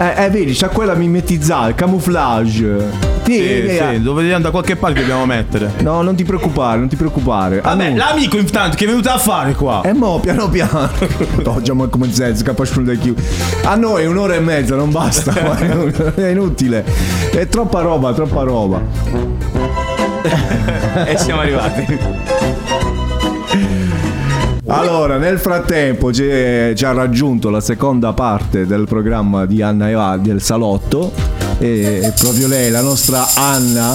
Eh, 0.00 0.24
eh, 0.24 0.30
vedi, 0.30 0.54
c'ha 0.54 0.68
quella 0.68 0.94
mimetizzata, 0.94 1.68
il 1.68 1.74
camouflage. 1.74 3.09
Sì, 3.24 3.32
Sì, 3.34 3.40
eh, 3.66 3.86
sì, 3.94 4.02
lo 4.02 4.14
vediamo 4.14 4.42
da 4.42 4.50
qualche 4.50 4.76
parte 4.76 4.94
che 4.94 5.00
dobbiamo 5.02 5.26
mettere. 5.26 5.72
No, 5.80 6.02
non 6.02 6.14
ti 6.16 6.24
preoccupare, 6.24 6.78
non 6.78 6.88
ti 6.88 6.96
preoccupare. 6.96 7.60
Vabbè, 7.60 7.84
Anu- 7.86 7.96
l'amico 7.96 8.38
intanto 8.38 8.76
che 8.76 8.84
è 8.84 8.88
venuto 8.88 9.08
a 9.10 9.18
fare 9.18 9.54
qua. 9.54 9.82
E 9.84 9.92
mo, 9.92 10.18
piano 10.20 10.48
piano. 10.48 10.88
No, 11.44 11.60
già 11.62 11.74
come 11.74 12.12
senso, 12.12 12.42
capace 12.44 12.82
da 12.82 12.94
chiù. 12.94 13.14
A 13.64 13.74
noi 13.76 14.06
un'ora 14.06 14.34
e 14.34 14.40
mezza 14.40 14.74
non 14.76 14.90
basta, 14.90 15.32
è 16.14 16.28
inutile. 16.28 16.84
È 17.30 17.46
troppa 17.46 17.80
roba, 17.80 18.12
troppa 18.12 18.42
roba. 18.42 18.80
E 21.06 21.16
siamo 21.16 21.40
arrivati. 21.40 21.98
Allora, 24.66 25.16
nel 25.16 25.38
frattempo 25.38 26.12
ci, 26.12 26.22
ci 26.74 26.84
ha 26.84 26.92
raggiunto 26.92 27.50
la 27.50 27.60
seconda 27.60 28.12
parte 28.12 28.66
del 28.66 28.86
programma 28.86 29.46
di 29.46 29.62
Anna 29.62 29.88
Eva 29.90 30.16
del 30.16 30.40
Salotto. 30.40 31.10
E 31.62 32.12
proprio 32.18 32.48
lei, 32.48 32.70
la 32.70 32.80
nostra 32.80 33.28
Anna. 33.34 33.94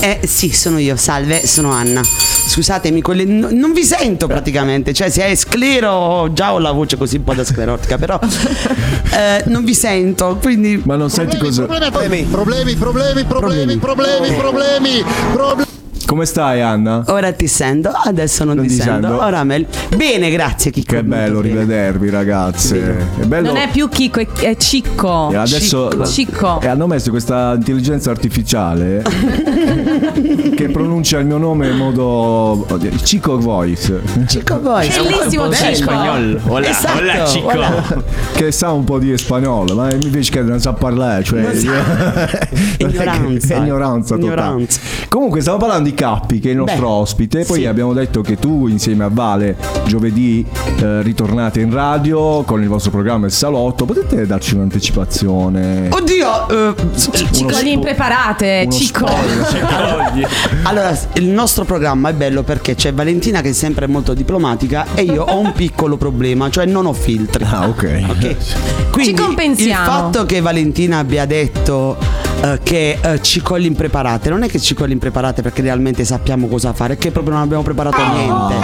Eh 0.00 0.20
sì, 0.26 0.50
sono 0.50 0.78
io, 0.78 0.96
salve, 0.96 1.46
sono 1.46 1.70
Anna. 1.70 2.02
Scusatemi, 2.02 3.00
quelle- 3.00 3.24
no- 3.24 3.50
non 3.52 3.72
vi 3.72 3.84
sento 3.84 4.26
praticamente, 4.26 4.92
cioè 4.92 5.08
se 5.08 5.24
è 5.26 5.34
sclero, 5.36 6.32
già 6.32 6.52
ho 6.52 6.58
la 6.58 6.72
voce 6.72 6.96
così 6.96 7.16
un 7.16 7.24
po' 7.24 7.34
da 7.34 7.44
sclerotica, 7.44 7.96
però 7.96 8.18
eh, 9.14 9.44
non 9.46 9.62
vi 9.64 9.74
sento, 9.74 10.38
quindi... 10.42 10.82
Ma 10.84 10.96
non 10.96 11.10
senti 11.10 11.38
cosa. 11.38 11.64
Problemi, 11.64 12.24
problemi, 12.24 12.74
problemi, 12.74 13.24
problemi, 13.24 13.76
problemi, 13.76 14.34
problemi, 14.34 15.04
problemi. 15.32 15.71
Come 16.12 16.26
stai, 16.26 16.60
Anna? 16.60 17.02
Ora 17.06 17.32
ti 17.32 17.46
sento, 17.46 17.88
adesso 17.88 18.44
non, 18.44 18.56
Non 18.56 18.66
ti 18.66 18.74
sento. 18.74 19.08
sento. 19.08 19.24
Ora 19.24 19.44
me... 19.44 19.64
Bene, 19.96 20.30
grazie 20.30 20.70
Chicco. 20.70 20.96
Che 20.96 21.04
bello 21.04 21.40
rivedervi, 21.40 22.10
ragazze. 22.10 22.98
È 23.18 23.24
bello. 23.24 23.46
Non 23.46 23.56
è 23.56 23.70
più 23.70 23.88
Chico, 23.88 24.20
è, 24.20 24.26
è 24.26 24.54
Cicco. 24.58 25.30
E 25.30 25.36
adesso 25.36 26.04
Cicco. 26.04 26.60
e 26.60 26.66
hanno 26.68 26.86
messo 26.86 27.08
questa 27.08 27.54
intelligenza 27.56 28.10
artificiale 28.10 29.02
che 30.54 30.68
pronuncia 30.68 31.18
il 31.18 31.24
mio 31.24 31.38
nome 31.38 31.68
in 31.68 31.76
modo 31.78 32.66
Chico 33.04 33.38
Voice, 33.38 34.02
Cicco 34.26 34.60
voi. 34.60 34.88
Bellissimo 34.88 35.48
Bello. 35.48 35.74
Cicco. 35.74 36.52
Hola, 36.52 36.68
Esatto, 36.68 36.98
hola, 36.98 37.24
Cico. 37.26 37.46
hola. 37.46 38.04
che 38.34 38.52
sa 38.52 38.70
un 38.72 38.84
po' 38.84 38.98
di 38.98 39.16
spagnolo, 39.16 39.74
ma 39.74 39.86
mi 39.86 40.10
dice 40.10 40.30
che 40.30 40.42
non 40.42 40.60
sa 40.60 40.74
parlare, 40.74 41.24
cioè 41.24 41.40
Non 41.40 41.52
Ignoranza. 42.76 43.56
ignoranza 43.56 44.16
totale. 44.16 44.26
Ignoranza. 44.26 44.80
Comunque 45.12 45.40
stiamo 45.40 45.58
parlando 45.58 45.90
di 45.90 45.94
Cappi 45.94 46.38
che 46.38 46.48
è 46.48 46.50
il 46.52 46.56
nostro 46.56 46.86
Beh, 46.86 46.92
ospite, 46.94 47.44
poi 47.44 47.58
sì. 47.60 47.66
abbiamo 47.66 47.92
detto 47.92 48.22
che 48.22 48.38
tu 48.38 48.66
insieme 48.66 49.04
a 49.04 49.10
Vale 49.12 49.58
giovedì 49.84 50.42
eh, 50.78 51.02
ritornate 51.02 51.60
in 51.60 51.70
radio 51.70 52.42
con 52.44 52.62
il 52.62 52.68
vostro 52.68 52.92
programma 52.92 53.26
Il 53.26 53.32
Salotto, 53.32 53.84
potete 53.84 54.24
darci 54.26 54.54
un'anticipazione? 54.54 55.90
Oddio, 55.92 56.48
eh, 56.48 56.74
Ciccolini 56.96 57.72
impreparate, 57.72 58.62
uno 58.64 58.72
Cicco. 58.72 59.06
spoiler. 59.06 60.28
allora 60.64 60.98
il 61.12 61.26
nostro 61.26 61.66
programma 61.66 62.08
è 62.08 62.14
bello 62.14 62.42
perché 62.42 62.74
c'è 62.74 62.94
Valentina 62.94 63.42
che 63.42 63.50
è 63.50 63.52
sempre 63.52 63.86
molto 63.86 64.14
diplomatica 64.14 64.86
e 64.94 65.02
io 65.02 65.24
ho 65.24 65.38
un 65.38 65.52
piccolo 65.54 65.98
problema, 65.98 66.48
cioè 66.48 66.64
non 66.64 66.86
ho 66.86 66.94
filtri. 66.94 67.44
Ah, 67.44 67.68
ok. 67.68 68.04
Ok. 68.08 68.36
Quindi 68.90 69.20
compensiamo. 69.20 69.84
Il 69.84 69.90
fatto 69.90 70.24
che 70.24 70.40
Valentina 70.40 71.00
abbia 71.00 71.26
detto 71.26 71.98
eh, 72.42 72.58
che 72.62 72.98
eh, 73.00 73.22
ci 73.22 73.40
colli 73.40 73.66
impreparate, 73.66 74.28
non 74.28 74.42
è 74.42 74.48
che 74.48 74.58
ci 74.58 74.74
colli 74.74 74.92
impreparate 75.02 75.42
perché 75.42 75.62
realmente 75.62 76.04
sappiamo 76.04 76.46
cosa 76.46 76.72
fare, 76.72 76.94
è 76.94 76.96
che 76.96 77.10
proprio 77.10 77.34
non 77.34 77.42
abbiamo 77.42 77.64
preparato 77.64 77.96
niente. 78.06 78.54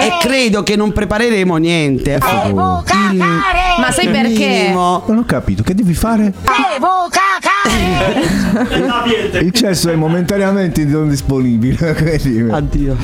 E 0.00 0.18
credo 0.20 0.62
che 0.62 0.76
non 0.76 0.92
prepareremo 0.92 1.56
niente. 1.56 2.18
Il- 2.46 2.54
Ma 3.16 3.90
sai 3.90 4.08
perché? 4.08 4.46
minimo. 4.46 5.02
Non 5.06 5.18
ho 5.18 5.24
capito, 5.24 5.62
che 5.62 5.74
devi 5.74 5.94
fare? 5.94 6.32
Il 9.40 9.52
cesso 9.52 9.88
è 9.90 9.94
momentaneamente 9.94 10.84
non 10.84 11.08
disponibile. 11.08 11.96
Addio. 12.52 12.96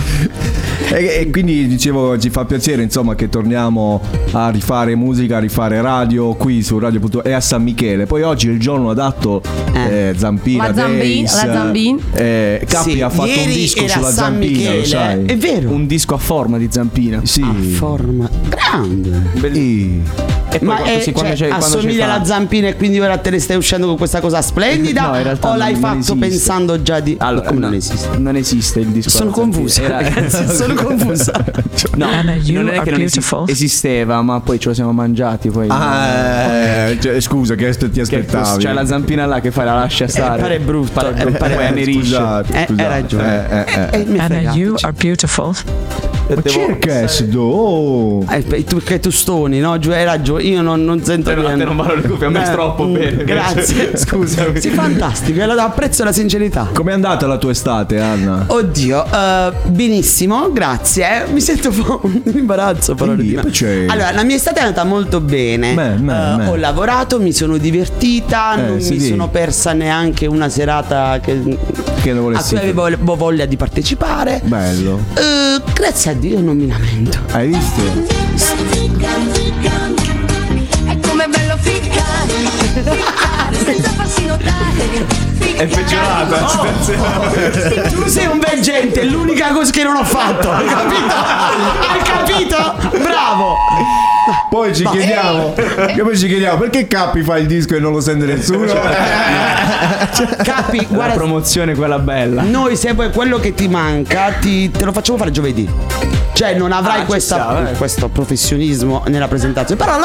E, 0.90 1.18
e 1.20 1.30
quindi 1.30 1.66
dicevo, 1.66 2.18
ci 2.18 2.30
fa 2.30 2.44
piacere 2.44 2.82
insomma 2.82 3.14
che 3.14 3.28
torniamo 3.28 4.00
a 4.32 4.48
rifare 4.50 4.94
musica, 4.94 5.36
a 5.36 5.40
rifare 5.40 5.80
radio 5.82 6.34
qui 6.34 6.62
su 6.62 6.78
Radio 6.78 6.98
Punto 7.00 7.22
e 7.22 7.32
a 7.32 7.40
San 7.40 7.62
Michele. 7.62 8.06
Poi 8.06 8.22
oggi 8.22 8.48
è 8.48 8.52
il 8.52 8.58
giorno 8.58 8.90
adatto 8.90 9.42
Eh. 9.72 10.08
eh, 10.08 10.14
Zampina 10.16 10.68
La 10.68 10.74
Zambin- 10.74 10.98
Days. 10.98 11.44
la 11.44 11.52
Zambin. 11.52 12.00
Eh, 12.14 12.66
Cappi 12.68 12.90
Sì, 12.92 13.00
ha 13.02 13.10
fatto 13.10 13.38
un 13.40 13.46
disco 13.52 13.86
sulla 13.88 14.04
San 14.04 14.12
Zampina, 14.14 14.46
Michele, 14.58 14.78
lo 14.78 14.84
sai? 14.84 15.24
È 15.26 15.36
vero. 15.36 15.70
Un 15.70 15.86
disco 15.86 16.14
a 16.14 16.18
forma 16.18 16.56
di 16.58 16.68
zampina. 16.70 17.20
Sì. 17.24 17.42
A 17.42 17.54
forma 17.76 18.28
grande. 18.48 19.22
Sì. 19.52 20.00
E 20.06 20.37
poi 20.48 20.66
Ma 20.66 20.74
quando 20.76 20.98
è, 20.98 21.00
si- 21.00 21.12
quando 21.12 21.36
cioè, 21.36 21.48
c'è- 21.48 21.56
quando 21.56 21.76
assomiglia 21.76 22.04
alla 22.12 22.24
zampina 22.24 22.68
e 22.68 22.76
quindi 22.76 22.98
ora 23.00 23.16
te 23.18 23.30
ne 23.30 23.38
stai 23.38 23.56
uscendo 23.56 23.86
con 23.86 23.96
questa 23.96 24.20
cosa 24.20 24.40
splendida? 24.42 25.06
No, 25.10 25.16
in 25.16 25.22
realtà 25.22 25.50
o 25.50 25.56
l'hai 25.56 25.72
non- 25.72 25.80
non 25.80 25.90
fatto 25.90 25.98
esiste. 26.14 26.28
pensando 26.28 26.82
già 26.82 27.00
di. 27.00 27.16
Allora, 27.18 27.46
come 27.48 27.60
no, 27.60 27.66
non 27.66 27.74
esiste? 27.74 28.16
Non 28.18 28.36
esiste 28.36 28.80
il 28.80 28.86
disco. 28.88 29.10
Sono 29.10 29.30
confusa. 29.30 29.82
Era- 29.82 30.00
ragazzi, 30.02 30.54
sono 30.54 30.74
confusa. 30.82 31.32
No, 31.96 32.06
Anna, 32.06 32.34
non 32.46 32.68
è 32.68 32.80
che 32.80 32.90
non 32.90 33.06
esisteva, 33.46 34.22
ma 34.22 34.40
poi 34.40 34.58
ce 34.58 34.68
lo 34.68 34.74
siamo 34.74 34.92
mangiati. 34.92 35.50
Poi 35.50 35.66
Ah, 35.70 36.06
eh, 36.88 36.98
cioè, 37.00 37.20
scusa, 37.20 37.54
che 37.54 37.70
ti 37.76 37.88
Che 37.90 38.00
aspettavi? 38.00 38.62
c'è 38.62 38.72
la 38.72 38.86
zampina 38.86 39.26
là 39.26 39.40
che 39.40 39.50
fai, 39.50 39.64
la 39.64 39.74
lascia 39.74 40.06
stare. 40.08 40.40
pare 40.40 40.58
brutto, 40.60 40.92
Pare 40.92 41.14
eh, 41.16 41.30
pare- 41.32 41.54
poi 41.54 41.66
annerisce. 41.66 42.00
Scusate, 42.14 42.52
Eh, 42.52 42.66
scusate. 42.66 42.82
hai 42.82 42.88
ragione. 42.88 43.48
Eh, 43.50 43.56
eh, 43.58 43.64
eh. 43.74 43.98
Eh, 44.00 44.06
è 44.14 44.18
Anna, 44.18 44.40
you 44.54 44.74
are 44.80 44.92
beautiful. 44.96 45.54
Ma 46.28 46.42
cerca 46.42 47.06
sto. 47.06 47.38
Oh. 47.40 48.24
Eh, 48.30 48.64
tu, 48.64 48.78
che 48.82 49.00
tu 49.00 49.10
stoni, 49.10 49.60
no? 49.60 49.78
Giù, 49.78 49.90
hai 49.90 50.04
ragione, 50.04 50.37
io 50.40 50.62
non, 50.62 50.84
non 50.84 51.02
sento 51.04 51.30
Te 51.30 51.36
non- 51.36 51.58
te 51.58 51.64
non 51.64 51.76
vanno 51.76 51.94
le 51.94 52.02
cuffie, 52.02 52.26
a 52.26 52.30
me 52.30 52.46
Eh, 52.48 52.52
troppo 52.52 52.84
mm, 52.84 52.92
bene. 52.92 53.24
Grazie, 53.24 53.96
scusami. 53.98 54.60
Sì, 54.60 54.70
fantastico, 54.70 55.42
allora 55.42 55.64
apprezzo 55.64 56.04
la 56.04 56.12
sincerità. 56.12 56.68
Com'è 56.72 56.92
andata 56.92 57.26
la 57.26 57.38
tua 57.38 57.50
estate, 57.50 57.98
Anna? 58.00 58.44
Oddio, 58.46 59.04
eh, 59.12 59.52
benissimo, 59.66 60.50
grazie. 60.52 61.26
Mi 61.32 61.40
sento 61.40 61.68
un 61.70 61.82
po' 61.82 62.00
un 62.04 62.20
imbarazzo. 62.34 62.96
Sì, 62.98 63.38
c'è- 63.50 63.86
Allora, 63.88 64.12
la 64.12 64.22
mia 64.24 64.36
estate 64.36 64.60
è 64.60 64.62
andata 64.62 64.84
molto 64.84 65.20
bene. 65.20 65.74
Beh, 65.74 65.88
beh, 65.94 66.32
Eh, 66.32 66.36
beh. 66.36 66.46
Ho 66.48 66.56
lavorato, 66.56 67.20
mi 67.20 67.32
sono 67.32 67.56
divertita, 67.56 68.54
Eh, 68.56 68.68
non 68.68 68.80
si 68.80 68.92
mi 68.92 68.96
dice. 68.98 69.10
sono 69.10 69.28
persa 69.28 69.72
neanche 69.72 70.26
una 70.26 70.48
serata 70.48 71.18
che, 71.22 71.40
Che 72.02 72.12
ne 72.12 72.18
a 72.36 72.42
cui 72.42 72.56
avevo 72.56 72.84
avevo 72.84 73.16
voglia 73.16 73.44
di 73.46 73.56
partecipare. 73.56 74.40
Bello. 74.44 74.98
Eh, 75.14 75.60
grazie 75.74 76.10
a 76.12 76.14
Dio 76.14 76.40
non 76.40 76.56
mi 76.56 76.66
lamento. 76.68 77.18
Hai 77.32 77.48
visto? 77.48 78.06
Ficcare, 81.60 82.32
ficcare 82.72 83.56
senza 83.64 83.90
farsi 83.90 84.26
notare, 84.26 85.06
È 85.56 85.66
peggiorata 85.66 86.40
la 86.40 86.48
situazione. 86.48 87.82
Tu 87.90 88.06
sei 88.06 88.26
un 88.26 88.38
veggente, 88.38 89.00
è 89.00 89.04
l'unica 89.04 89.48
cosa 89.52 89.70
che 89.70 89.82
non 89.82 89.96
ho 89.96 90.04
fatto. 90.04 90.50
Hai 90.50 90.64
capito? 90.66 91.14
Hai 91.14 92.02
capito? 92.02 92.74
Bravo. 93.02 93.56
Poi 94.50 94.74
ci 94.74 94.84
chiediamo, 94.84 95.54
poi 96.02 96.18
ci 96.18 96.26
chiediamo 96.26 96.58
perché 96.58 96.86
Cappi 96.86 97.22
fa 97.22 97.38
il 97.38 97.46
disco 97.46 97.74
e 97.76 97.78
non 97.80 97.92
lo 97.92 98.00
sente 98.00 98.26
nessuno? 98.26 98.66
Capi, 100.42 100.78
La 100.80 100.86
guarda, 100.88 101.14
promozione 101.14 101.74
quella 101.74 101.98
bella. 101.98 102.42
noi 102.42 102.76
se 102.76 102.92
poi 102.94 103.10
quello 103.10 103.38
che 103.38 103.54
ti 103.54 103.68
manca, 103.68 104.32
ti- 104.38 104.70
te 104.70 104.84
lo 104.84 104.92
facciamo 104.92 105.16
fare 105.18 105.30
giovedì. 105.30 105.68
Cioè, 106.38 106.54
non 106.54 106.70
avrai 106.70 107.00
Ah, 107.00 107.04
questa- 107.04 107.34
sta, 107.34 107.70
eh. 107.70 107.74
questo 107.76 108.06
professionismo 108.06 109.02
nella 109.08 109.26
presentazione. 109.26 109.82
Però 109.84 110.00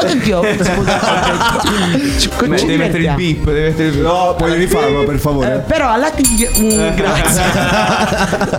ci 2.17 2.29
Beh, 2.39 2.47
devi 2.47 2.75
mettere 2.75 3.03
il 3.03 3.13
beep, 3.15 3.43
devi 3.45 3.61
mettere 3.61 3.87
il 3.89 3.93
beep. 3.97 4.03
No, 4.03 4.33
puoi 4.35 4.55
rifarlo 4.55 5.03
per 5.03 5.13
Eh, 5.13 5.19
favore. 5.19 5.63
però 5.67 5.91
alla 5.91 6.09
mm, 6.11 6.89
grazie. 6.97 7.41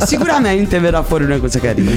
Sicuramente 0.06 0.78
verrà 0.78 1.02
fuori 1.02 1.24
una 1.24 1.38
cosa 1.38 1.58
carina. 1.58 1.90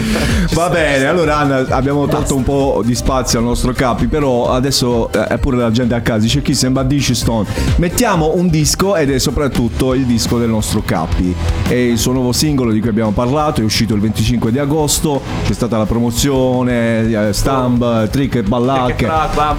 Va 0.53 0.69
bene, 0.69 1.05
allora 1.05 1.37
Anna, 1.37 1.63
abbiamo 1.69 2.07
tolto 2.07 2.35
un 2.35 2.43
po' 2.43 2.81
di 2.83 2.95
spazio 2.95 3.37
al 3.37 3.45
nostro 3.45 3.71
Capi, 3.73 4.07
però 4.07 4.51
adesso 4.51 5.11
eh, 5.11 5.25
è 5.27 5.37
pure 5.37 5.57
la 5.57 5.69
gente 5.69 5.93
a 5.93 6.01
casa 6.01 6.21
dice 6.21 6.41
chi 6.41 6.55
sembra 6.55 6.81
DC 6.81 7.15
Stone. 7.15 7.47
Mettiamo 7.75 8.33
un 8.35 8.49
disco 8.49 8.95
ed 8.95 9.11
è 9.11 9.19
soprattutto 9.19 9.93
il 9.93 10.05
disco 10.05 10.39
del 10.39 10.49
nostro 10.49 10.81
Capi. 10.83 11.35
È 11.67 11.73
il 11.73 11.99
suo 11.99 12.13
nuovo 12.13 12.31
singolo 12.31 12.71
di 12.71 12.79
cui 12.79 12.89
abbiamo 12.89 13.11
parlato, 13.11 13.61
è 13.61 13.63
uscito 13.63 13.93
il 13.93 14.01
25 14.01 14.51
di 14.51 14.57
agosto, 14.57 15.21
c'è 15.45 15.53
stata 15.67 15.77
la 15.77 15.85
promozione, 15.85 17.27
eh, 17.27 17.33
stamp, 17.33 18.09
trick 18.09 18.35
e 18.35 18.43
ballacche. 18.43 19.07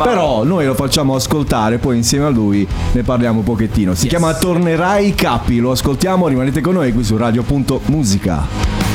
Però 0.03 0.43
noi 0.43 0.65
lo 0.65 0.75
facciamo 0.75 1.15
ascoltare, 1.15 1.79
poi 1.79 1.97
insieme 1.97 2.25
a 2.25 2.31
lui 2.31 2.67
ne 2.93 3.03
parliamo 3.03 3.38
un 3.41 3.45
pochettino. 3.45 3.95
Si 3.95 4.09
chiama 4.09 4.35
Tornerai 4.35 5.15
Capi, 5.15 5.59
lo 5.59 5.71
ascoltiamo, 5.71 6.27
rimanete 6.27 6.61
con 6.61 6.75
noi 6.75 6.93
qui 6.93 7.05
su 7.05 7.17
Radio.musica. 7.17 8.87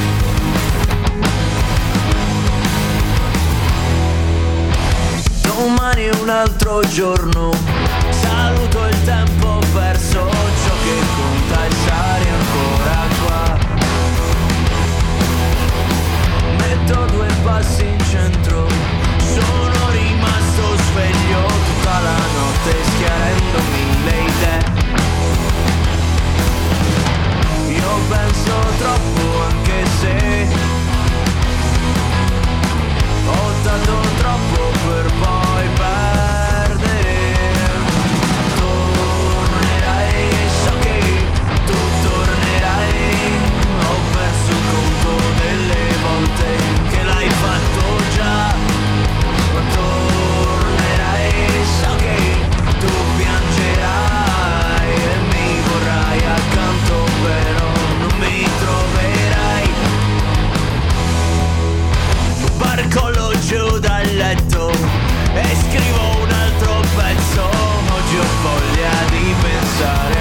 Un 6.24 6.30
altro 6.30 6.80
giorno, 6.88 7.52
saluto 8.10 8.88
il 8.88 9.04
tempo 9.04 9.60
perso, 9.74 10.26
Metto 16.94 17.06
due 17.06 17.28
passi 17.44 17.88
in 17.88 18.00
centro, 18.06 18.68
sono 19.18 19.90
rimasto 19.90 20.78
sveglio 20.78 21.48
tutta 21.48 22.00
la 22.00 22.18
notte 22.36 22.84
schiarendo 22.84 23.60
mille 23.72 24.16
idee. 24.22 24.62
Io 27.74 28.00
penso 28.10 28.54
troppo 28.78 29.42
anche 29.50 29.86
se 30.00 30.48
ho 33.26 33.52
dato 33.64 34.00
troppo 34.20 34.62
per 34.88 35.12
poi 35.20 35.68
perdere. 35.76 36.03
Di 69.76 70.13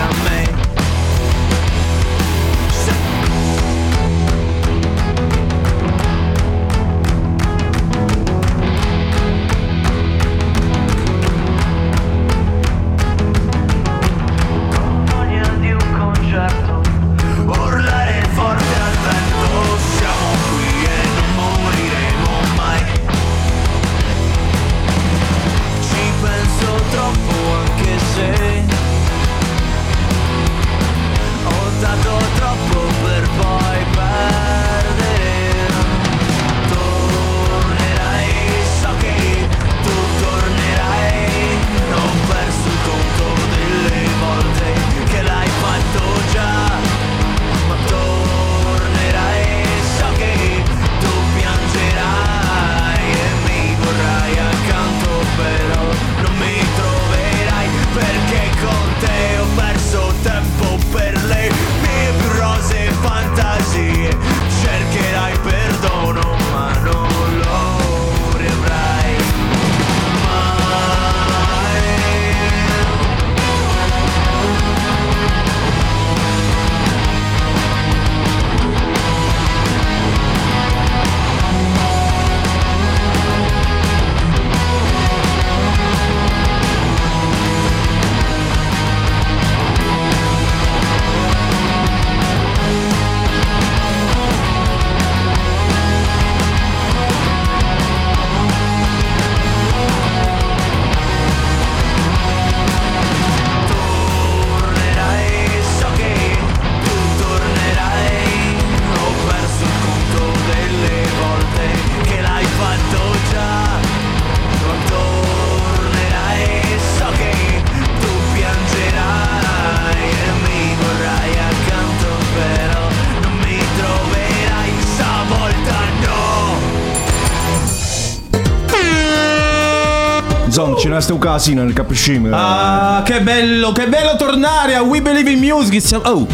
Ci 130.92 130.98
resta 130.98 131.14
un 131.14 131.20
casino 131.20 131.62
nel 131.62 131.72
capiscimo. 131.72 132.28
Ah, 132.32 133.00
che 133.02 133.22
bello, 133.22 133.72
che 133.72 133.88
bello 133.88 134.14
tornare 134.16 134.74
a 134.74 134.82
We 134.82 135.00
Believe 135.00 135.30
in 135.30 135.38
Music. 135.38 135.98
Oh, 136.04 136.26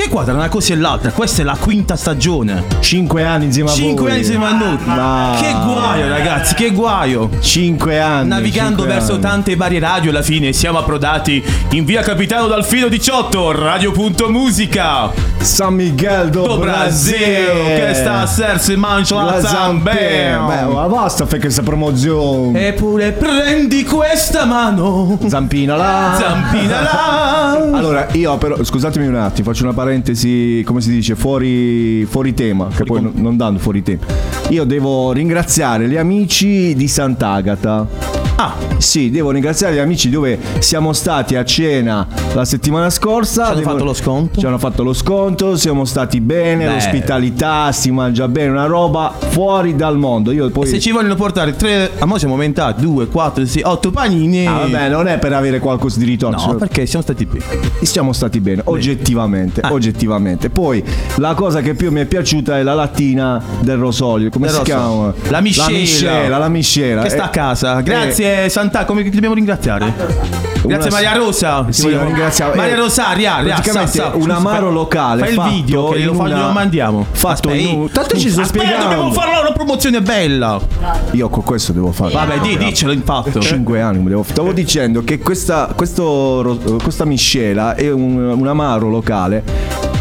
Che 0.00 0.08
qua 0.08 0.24
tra 0.24 0.32
una 0.32 0.48
cosa 0.48 0.72
e 0.72 0.78
l'altra, 0.78 1.10
questa 1.10 1.42
è 1.42 1.44
la 1.44 1.58
quinta 1.60 1.94
stagione. 1.94 2.64
Cinque 2.80 3.22
anni 3.22 3.44
insieme 3.44 3.68
a 3.68 3.74
voi. 3.74 3.82
Cinque 3.82 4.08
anni 4.08 4.18
insieme 4.20 4.46
a 4.46 4.52
noi. 4.56 4.78
Ma- 4.84 5.36
Che 5.38 5.52
guaio, 5.52 6.08
ragazzi, 6.08 6.54
che 6.54 6.70
guaio. 6.70 7.28
Cinque 7.40 8.00
anni. 8.00 8.28
Navigando 8.28 8.78
cinque 8.78 8.94
verso 8.94 9.12
anni. 9.12 9.20
tante 9.20 9.56
varie 9.56 9.78
radio, 9.78 10.08
alla 10.08 10.22
fine 10.22 10.54
siamo 10.54 10.78
approdati 10.78 11.44
in 11.72 11.84
via 11.84 12.00
Capitano 12.00 12.46
Dalfino 12.46 12.88
18, 12.88 13.52
Radio.musica. 13.52 15.28
San 15.40 15.74
Miguel 15.74 16.28
do, 16.28 16.46
Do 16.46 16.58
Brasil, 16.58 17.16
che 17.16 17.92
sta 17.94 18.20
a 18.20 18.26
ser 18.26 18.60
si 18.60 18.76
mangia 18.76 19.22
la 19.22 19.40
zambea. 19.40 20.38
Beh, 20.38 20.64
ma 20.64 20.86
basta 20.86 21.24
fare 21.24 21.40
questa 21.40 21.62
promozione. 21.62 22.68
Eppure 22.68 23.12
prendi 23.12 23.84
questa 23.84 24.44
mano. 24.44 25.18
Zampina 25.26 25.76
là. 25.76 26.16
Zampina 26.18 26.80
là. 26.82 27.52
Allora, 27.72 28.06
io 28.12 28.36
però, 28.36 28.62
scusatemi 28.62 29.06
un 29.06 29.14
attimo, 29.14 29.50
faccio 29.50 29.62
una 29.64 29.72
parentesi, 29.72 29.88
come 30.64 30.80
si 30.80 30.90
dice, 30.90 31.16
fuori, 31.16 32.04
fuori 32.04 32.34
tema, 32.34 32.68
che 32.68 32.84
poi 32.84 33.02
non, 33.02 33.12
non 33.16 33.36
dando 33.36 33.58
fuori 33.58 33.82
tema. 33.82 34.04
Io 34.50 34.64
devo 34.64 35.12
ringraziare 35.12 35.88
gli 35.88 35.96
amici 35.96 36.74
di 36.74 36.88
Sant'Agata. 36.88 38.19
Ah, 38.42 38.54
Sì, 38.78 39.10
devo 39.10 39.30
ringraziare 39.32 39.74
gli 39.74 39.78
amici 39.78 40.08
dove 40.08 40.38
siamo 40.60 40.94
stati 40.94 41.36
a 41.36 41.44
cena 41.44 42.06
la 42.32 42.46
settimana 42.46 42.88
scorsa. 42.88 43.44
Ci 43.44 43.50
hanno 43.50 43.58
Devo- 43.58 43.70
fatto 43.72 43.84
lo 43.84 43.92
sconto? 43.92 44.40
Ci 44.40 44.46
hanno 44.46 44.56
fatto 44.58 44.82
lo 44.82 44.92
sconto, 44.94 45.56
siamo 45.58 45.84
stati 45.84 46.22
bene, 46.22 46.64
Beh. 46.64 46.72
l'ospitalità, 46.72 47.70
si 47.72 47.90
mangia 47.90 48.26
bene, 48.28 48.48
una 48.48 48.64
roba 48.64 49.12
fuori 49.18 49.76
dal 49.76 49.98
mondo. 49.98 50.32
Io 50.32 50.48
poi... 50.48 50.66
se 50.66 50.80
ci 50.80 50.90
vogliono 50.90 51.16
portare 51.16 51.54
tre, 51.54 51.90
a 51.98 52.06
mo 52.06 52.16
siamo 52.16 52.32
aumentati 52.32 52.80
2, 52.80 53.08
4, 53.08 53.44
6, 53.44 53.62
8 53.62 53.90
panini. 53.90 54.46
Ah, 54.46 54.52
vabbè, 54.60 54.88
non 54.88 55.06
è 55.06 55.18
per 55.18 55.34
avere 55.34 55.58
qualcosa 55.58 55.98
di 55.98 56.06
ritorno. 56.06 56.36
No, 56.38 56.42
cioè- 56.42 56.56
perché 56.56 56.86
siamo 56.86 57.04
stati 57.04 57.26
qui. 57.26 57.42
siamo 57.82 58.14
stati 58.14 58.40
bene, 58.40 58.62
oggettivamente, 58.64 59.60
Ah. 59.60 59.70
oggettivamente. 59.72 60.48
Poi 60.48 60.82
la 61.16 61.34
cosa 61.34 61.60
che 61.60 61.74
più 61.74 61.90
mi 61.92 62.00
è 62.00 62.06
piaciuta 62.06 62.56
è 62.58 62.62
la 62.62 62.72
lattina 62.74 63.42
del 63.60 63.76
Rosolio, 63.76 64.30
come 64.30 64.46
Del 64.46 64.54
si 64.54 64.60
Rosolio. 64.70 65.12
chiama? 65.12 65.30
La 65.30 65.40
miscela. 65.42 65.68
La 65.68 65.74
miscela, 65.78 66.38
la 66.38 66.48
miscela. 66.48 67.02
Che 67.02 67.10
sta 67.10 67.22
Eh, 67.24 67.26
a 67.26 67.28
casa. 67.28 67.78
eh, 67.80 67.82
Santa, 68.48 68.84
come 68.84 69.02
ti 69.02 69.10
dobbiamo 69.10 69.34
ringraziare? 69.34 69.92
Grazie 70.62 70.88
Una- 70.88 70.90
Maria 70.90 71.12
Rosa. 71.16 71.66
Sì, 71.70 71.82
vogliamo- 71.82 72.04
ringraziamo. 72.04 72.54
Maria 72.54 72.74
Eh, 72.74 72.76
Rosaria, 72.78 73.38
ria, 73.40 73.54
praticamente 73.54 74.10
un 74.14 74.30
amaro 74.30 74.70
locale 74.70 75.20
Fai 75.22 75.28
il 75.30 75.34
fatto 75.34 75.50
video 75.50 75.88
che 75.88 76.04
lo, 76.04 76.14
fa- 76.14 76.22
una- 76.24 76.46
lo 76.46 76.52
mandiamo. 76.52 77.06
fatto 77.10 77.50
in 77.52 77.78
un- 77.78 77.90
tanto 77.90 78.18
ci 78.18 78.30
sto 78.30 78.42
Aspetta, 78.42 78.64
spiegando. 78.64 78.88
dobbiamo 78.94 79.12
farla 79.12 79.40
una 79.40 79.52
promozione 79.52 80.02
bella. 80.02 80.60
Io 81.12 81.28
con 81.30 81.42
questo 81.44 81.72
devo 81.72 81.92
fare. 81.92 82.12
Vabbè, 82.12 82.40
di, 82.40 82.56
dicelo 82.58 82.92
in 82.92 83.02
fatto. 83.02 83.40
5 83.40 83.80
anni 83.80 84.04
devo 84.04 84.22
Stavo 84.22 84.52
dicendo 84.52 85.02
che 85.02 85.18
questa, 85.18 85.72
questo 85.74 86.42
ro- 86.42 86.58
questa 86.82 87.04
miscela 87.06 87.74
è 87.74 87.90
un, 87.90 88.16
un 88.18 88.46
amaro 88.46 88.88
locale 88.90 89.42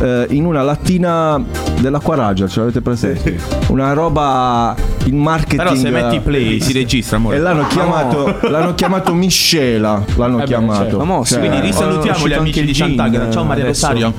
eh, 0.01 0.25
in 0.31 0.45
una 0.45 0.61
lattina 0.61 1.41
dell'acquaraggio, 1.79 2.47
ce 2.49 2.59
l'avete 2.59 2.81
presente? 2.81 3.37
Una 3.67 3.93
roba 3.93 4.75
in 5.05 5.17
marketing. 5.17 5.61
Però 5.61 5.75
se 5.75 5.89
metti 5.89 6.19
play 6.19 6.59
si 6.59 6.73
registra, 6.73 7.15
amore. 7.17 7.37
E 7.37 7.39
l'hanno 7.39 7.65
chiamato, 7.67 8.18
l'hanno 8.41 8.73
chiamato 8.75 9.13
miscela. 9.13 10.03
L'hanno 10.15 10.37
beh, 10.37 10.43
chiamato. 10.45 10.81
certo. 10.81 10.97
Ma 10.97 11.03
mo, 11.03 11.23
sì, 11.23 11.37
Quindi 11.37 11.57
Eh, 11.57 11.61
risalutiamo 11.61 12.27
gli 12.27 12.33
amici 12.33 12.63
di 12.65 12.73
Sant'Agata. 12.73 13.31
Ciao 13.31 13.43
Maria 13.43 13.63
adesso. 13.65 13.87
Rosario. 13.87 14.13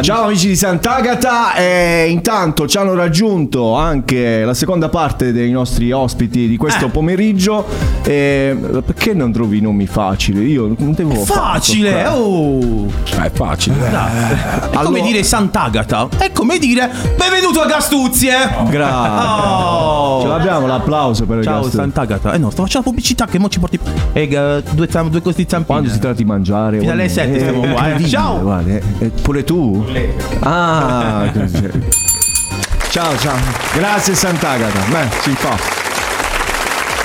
Ciao 0.00 0.24
amici 0.24 0.48
di 0.48 0.56
Sant'Agata 0.56 1.54
e 1.54 2.06
intanto 2.10 2.66
ci 2.66 2.76
hanno 2.76 2.94
raggiunto 2.94 3.74
anche 3.76 4.44
la 4.44 4.52
seconda 4.52 4.88
parte 4.90 5.32
dei 5.32 5.50
nostri 5.50 5.90
ospiti 5.90 6.48
di 6.48 6.56
questo 6.58 6.86
Eh. 6.86 6.90
pomeriggio 6.90 7.64
e 8.02 8.54
perché 8.84 9.14
non 9.14 9.32
trovi 9.32 9.58
i 9.58 9.60
nomi 9.62 9.86
facili? 9.86 10.50
Io 10.50 10.74
non 10.76 10.92
devo 10.92 11.14
Facile, 11.24 12.04
oh! 12.08 12.86
È 13.20 13.30
facile. 13.32 13.74
È 14.70 14.76
come 14.82 15.00
dire 15.00 15.22
Sant'Agata. 15.22 16.08
È 16.18 16.30
come 16.30 16.58
dire 16.58 16.90
benvenuto 17.16 17.60
a 17.62 17.66
Gastuzie. 17.66 18.34
Grazie. 18.68 19.26
Oh. 19.28 20.20
Ce 20.22 20.26
l'abbiamo 20.28 20.66
l'applauso 20.66 21.24
per 21.24 21.42
Ciao 21.42 21.62
Gastone. 21.62 21.82
Sant'Agata. 21.82 22.32
Eh 22.32 22.38
no, 22.38 22.50
sto 22.50 22.62
facendo 22.62 22.92
la 22.92 22.92
pubblicità 23.26 23.30
che 23.30 23.38
mo 23.38 23.48
ci 23.48 23.58
porti. 23.58 23.78
E 24.12 24.22
eh, 24.22 24.62
due, 24.70 24.88
zam- 24.90 25.10
due 25.10 25.20
costi 25.20 25.42
di 25.42 25.48
zampine. 25.48 25.78
Quando 25.78 25.90
si 25.90 25.98
tratta 25.98 26.16
di 26.16 26.24
mangiare 26.24 26.78
Fino 26.78 26.92
alle 26.92 27.06
guarda, 27.06 27.22
sette 27.22 27.36
è 27.36 27.40
stiamo 27.40 27.60
qua, 27.60 27.94
eh. 27.94 28.04
Ciao. 28.08 28.40
guarda, 28.40 28.72
eh, 28.72 28.82
eh, 28.98 29.10
pure 29.22 29.44
tu? 29.44 29.84
Ah 30.40 31.30
Ciao 32.88 33.18
ciao 33.18 33.36
Grazie 33.74 34.14
Sant'Agata 34.14 34.78
Beh 34.88 35.08
si 35.20 35.30
fa 35.32 35.54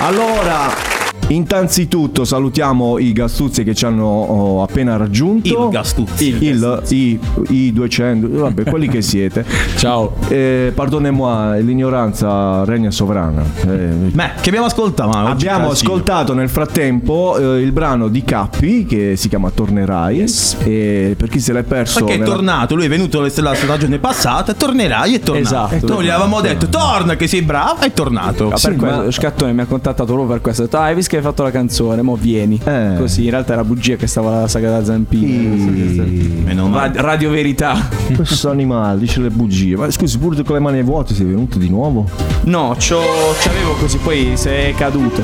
Allora 0.05 0.90
Innanzitutto 1.31 2.25
salutiamo 2.25 2.97
i 2.97 3.13
Gastuzzi 3.13 3.63
che 3.63 3.73
ci 3.73 3.85
hanno 3.85 4.05
oh, 4.05 4.63
appena 4.63 4.97
raggiunto. 4.97 5.47
Il 5.65 5.69
Gastuzzi. 5.69 6.35
Il, 6.43 6.83
i, 6.89 7.19
i 7.49 7.71
200, 7.71 8.27
vabbè, 8.29 8.63
quelli 8.65 8.89
che 8.89 9.01
siete. 9.01 9.45
Ciao. 9.77 10.13
Eh, 10.27 10.73
pardonnez-moi, 10.75 11.63
l'ignoranza 11.63 12.65
regna 12.65 12.91
sovrana. 12.91 13.43
Eh, 13.65 13.67
Beh, 14.11 14.31
che 14.41 14.49
abbiamo 14.49 14.65
ascoltato? 14.65 15.09
ma 15.09 15.23
oggi 15.29 15.47
Abbiamo 15.47 15.69
casino. 15.69 15.89
ascoltato 15.91 16.33
nel 16.33 16.49
frattempo 16.49 17.37
eh, 17.37 17.61
il 17.61 17.71
brano 17.71 18.09
di 18.09 18.23
Cappi 18.23 18.85
che 18.85 19.15
si 19.15 19.29
chiama 19.29 19.49
Tornerai. 19.51 20.25
E 20.63 21.15
per 21.17 21.29
chi 21.29 21.39
se 21.39 21.53
l'è 21.53 21.63
perso. 21.63 21.99
Perché 21.99 22.15
è 22.15 22.17
nella- 22.17 22.35
tornato, 22.35 22.75
lui 22.75 22.85
è 22.85 22.89
venuto 22.89 23.21
la 23.21 23.29
stagione 23.29 23.99
passata, 23.99 24.53
tornerai 24.53 25.13
e 25.13 25.15
è 25.17 25.19
tornato. 25.21 25.75
Esatto. 25.75 25.87
Noi 25.93 26.05
gli 26.05 26.09
avevamo 26.09 26.41
detto 26.41 26.67
torna 26.67 27.15
che 27.15 27.27
sei 27.27 27.41
bravo, 27.41 27.79
è 27.81 27.93
tornato. 27.93 28.49
Ah, 28.49 28.57
per 28.61 28.75
questo, 28.75 29.11
Scattone 29.11 29.53
mi 29.53 29.61
ha 29.61 29.65
contattato 29.65 30.03
proprio 30.11 30.27
per 30.27 30.41
questo. 30.41 30.63
Detto, 30.63 30.77
Ah, 30.77 30.83
hai 30.85 30.95
visto 30.95 31.15
che 31.15 31.20
hai 31.21 31.27
fatto 31.27 31.43
la 31.43 31.51
canzone, 31.51 32.01
mo 32.01 32.15
vieni. 32.15 32.59
Eh. 32.63 32.95
Così, 32.97 33.25
in 33.25 33.29
realtà 33.29 33.53
era 33.53 33.63
bugia 33.63 33.95
che 33.95 34.07
stava 34.07 34.41
la 34.41 34.47
saga 34.47 34.71
da 34.71 34.83
Zampini. 34.83 36.43
Meno 36.43 36.67
male. 36.67 36.93
Ra- 36.95 37.01
Radio 37.01 37.29
Verità. 37.29 37.87
Questo 38.15 38.49
animale 38.49 38.99
dice 38.99 39.21
le 39.21 39.29
bugie. 39.29 39.75
Ma 39.75 39.89
scusi, 39.89 40.17
pure 40.17 40.41
con 40.43 40.55
le 40.55 40.61
mani 40.61 40.81
vuote 40.81 41.13
sei 41.13 41.25
venuto 41.25 41.57
di 41.59 41.69
nuovo? 41.69 42.05
No, 42.43 42.75
c'ho, 42.77 43.01
c'avevo 43.39 43.73
così, 43.79 43.97
poi 43.97 44.31
se 44.35 44.69
è 44.69 44.73
caduto. 44.73 45.21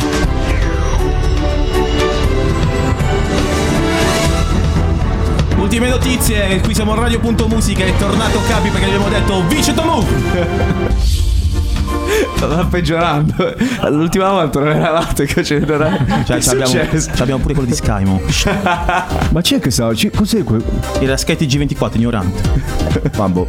Ultime 5.57 5.89
notizie, 5.89 6.61
qui 6.61 6.73
siamo 6.73 6.93
a 6.93 6.95
Radio.musica, 6.95 7.83
è 7.83 7.95
tornato 7.97 8.39
Capi 8.47 8.69
perché 8.69 8.85
gli 8.85 8.93
abbiamo 8.93 9.09
detto 9.09 9.45
Vince 9.47 9.73
the 9.73 9.81
move! 9.83 11.26
Sta 12.37 12.65
peggiorando. 12.69 13.33
L'ultima 13.89 14.29
volta 14.29 14.59
non 14.59 14.69
eravate 14.69 15.25
che 15.25 15.43
ce 15.43 15.57
n'era. 15.59 15.89
Cioè, 16.23 16.37
Che 16.37 17.09
abbiamo, 17.21 17.41
pure 17.41 17.55
quello 17.55 17.67
di 17.69 17.75
Sky, 17.75 18.03
mo. 18.05 18.21
Ma 19.31 19.41
c'è 19.41 19.59
che 19.59 19.71
sa? 19.71 19.91
c'è- 19.91 20.11
Cos'è 20.11 20.43
quel. 20.43 20.63
Il 20.99 21.07
raschetti 21.07 21.47
G24, 21.47 21.95
ignorante. 21.95 22.41
Mambo. 23.17 23.47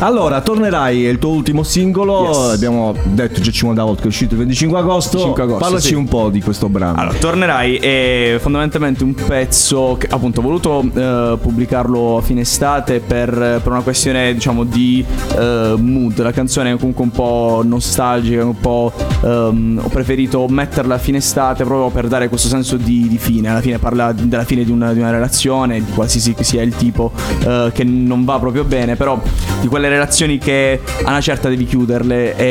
Allora, 0.00 0.42
tornerai 0.42 1.06
è 1.06 1.08
il 1.08 1.18
tuo 1.18 1.30
ultimo 1.30 1.62
singolo. 1.62 2.26
Yes. 2.26 2.54
Abbiamo 2.54 2.94
detto 3.04 3.40
già 3.40 3.50
50 3.50 3.82
volte 3.82 4.00
che 4.00 4.04
è 4.04 4.08
uscito 4.08 4.32
il 4.34 4.40
25 4.40 4.78
agosto. 4.78 5.16
25 5.16 5.42
agosto, 5.42 5.64
Parlaci 5.64 5.86
sì. 5.86 5.94
un 5.94 6.06
po' 6.06 6.28
di 6.28 6.42
questo 6.42 6.68
brano. 6.68 6.98
Allora, 6.98 7.16
tornerai 7.16 7.76
è 7.76 8.36
fondamentalmente 8.38 9.04
un 9.04 9.14
pezzo 9.14 9.96
che 9.98 10.06
appunto 10.10 10.40
ho 10.40 10.42
voluto 10.42 10.84
eh, 10.92 11.38
pubblicarlo 11.40 12.18
a 12.18 12.20
fine 12.20 12.42
estate 12.42 13.00
per, 13.00 13.30
per 13.62 13.68
una 13.72 13.80
questione 13.80 14.34
diciamo 14.34 14.64
di 14.64 15.02
eh, 15.34 15.74
mood. 15.78 16.20
La 16.20 16.32
canzone 16.32 16.72
è 16.72 16.76
comunque 16.76 17.02
un 17.04 17.10
po' 17.12 17.62
nostalgica, 17.64 18.15
un 18.16 18.58
po' 18.58 18.92
ehm, 19.22 19.80
ho 19.82 19.88
preferito 19.88 20.46
metterla 20.48 20.94
a 20.94 20.98
fine 20.98 21.18
estate 21.18 21.64
proprio 21.64 21.90
per 21.90 22.08
dare 22.08 22.28
questo 22.28 22.48
senso 22.48 22.76
di, 22.76 23.08
di 23.08 23.18
fine. 23.18 23.48
Alla 23.48 23.60
fine 23.60 23.78
parla 23.78 24.12
della 24.12 24.44
fine 24.44 24.64
di 24.64 24.70
una, 24.70 24.92
di 24.92 25.00
una 25.00 25.10
relazione, 25.10 25.84
di 25.84 25.92
qualsiasi 25.92 26.34
sia 26.40 26.62
il 26.62 26.74
tipo, 26.76 27.12
eh, 27.44 27.70
che 27.72 27.84
non 27.84 28.24
va 28.24 28.38
proprio 28.38 28.64
bene, 28.64 28.96
però 28.96 29.20
di 29.60 29.68
quelle 29.68 29.88
relazioni 29.88 30.38
che 30.38 30.80
a 31.04 31.08
una 31.08 31.20
certa 31.20 31.48
devi 31.48 31.64
chiuderle. 31.64 32.36
E, 32.36 32.44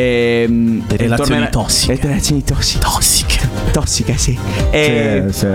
e 0.88 0.97
relazioni 0.97 1.15
tornera- 1.15 1.49
tossiche. 1.49 1.93
Le 1.93 1.99
relazioni 2.01 2.43
tossiche. 2.43 2.80
Tossiche. 2.80 3.34
Tossiche, 3.71 4.17
sì. 4.17 4.37
E, 4.69 5.25
Sì, 5.29 5.39
sì. 5.39 5.47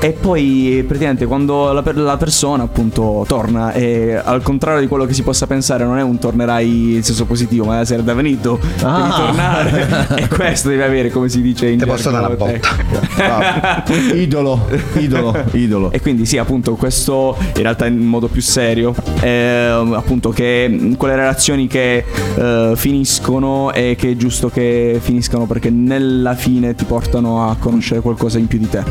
e 0.00 0.10
poi 0.12 0.84
praticamente 0.86 1.26
quando 1.26 1.72
la, 1.72 1.82
la 1.94 2.16
persona 2.16 2.62
appunto 2.64 3.24
torna 3.26 3.72
e 3.72 4.14
al 4.14 4.42
contrario 4.42 4.80
di 4.80 4.86
quello 4.88 5.04
che 5.04 5.14
si 5.14 5.22
possa 5.22 5.46
pensare 5.46 5.84
non 5.84 5.98
è 5.98 6.02
un 6.02 6.18
tornerai 6.18 6.94
in 6.96 7.02
senso 7.02 7.24
positivo 7.24 7.64
ma 7.66 7.80
è 7.80 7.84
da 8.02 8.14
venuto 8.14 8.58
Ah. 8.82 8.98
devi 8.98 9.10
tornare 9.16 10.16
e 10.22 10.28
questo 10.28 10.68
devi 10.68 10.82
avere 10.82 11.10
come 11.10 11.28
si 11.28 11.40
dice 11.40 11.68
in 11.68 11.78
Ti 11.78 11.86
posso 11.86 12.10
dare 12.10 12.34
una 12.34 12.36
gergo 12.36 12.44
tecnico. 12.46 13.22
Ah, 13.22 13.84
idolo, 14.14 14.68
idolo, 14.94 15.34
idolo. 15.52 15.92
E 15.92 16.00
quindi 16.00 16.26
sì, 16.26 16.38
appunto, 16.38 16.74
questo 16.74 17.36
in 17.56 17.62
realtà 17.62 17.86
in 17.86 17.98
modo 17.98 18.28
più 18.28 18.42
serio, 18.42 18.94
ehm, 19.20 19.92
appunto 19.94 20.30
che 20.30 20.94
quelle 20.96 21.16
relazioni 21.16 21.66
che 21.66 22.04
eh, 22.36 22.72
finiscono 22.74 23.72
e 23.72 23.96
che 23.98 24.10
è 24.10 24.16
giusto 24.16 24.48
che 24.48 24.98
finiscano 25.00 25.46
perché 25.46 25.70
nella 25.70 26.34
fine 26.34 26.74
ti 26.74 26.84
portano 26.84 27.25
a 27.48 27.56
conoscere 27.58 28.00
qualcosa 28.00 28.38
in 28.38 28.46
più 28.46 28.58
di 28.58 28.68
te. 28.68 28.82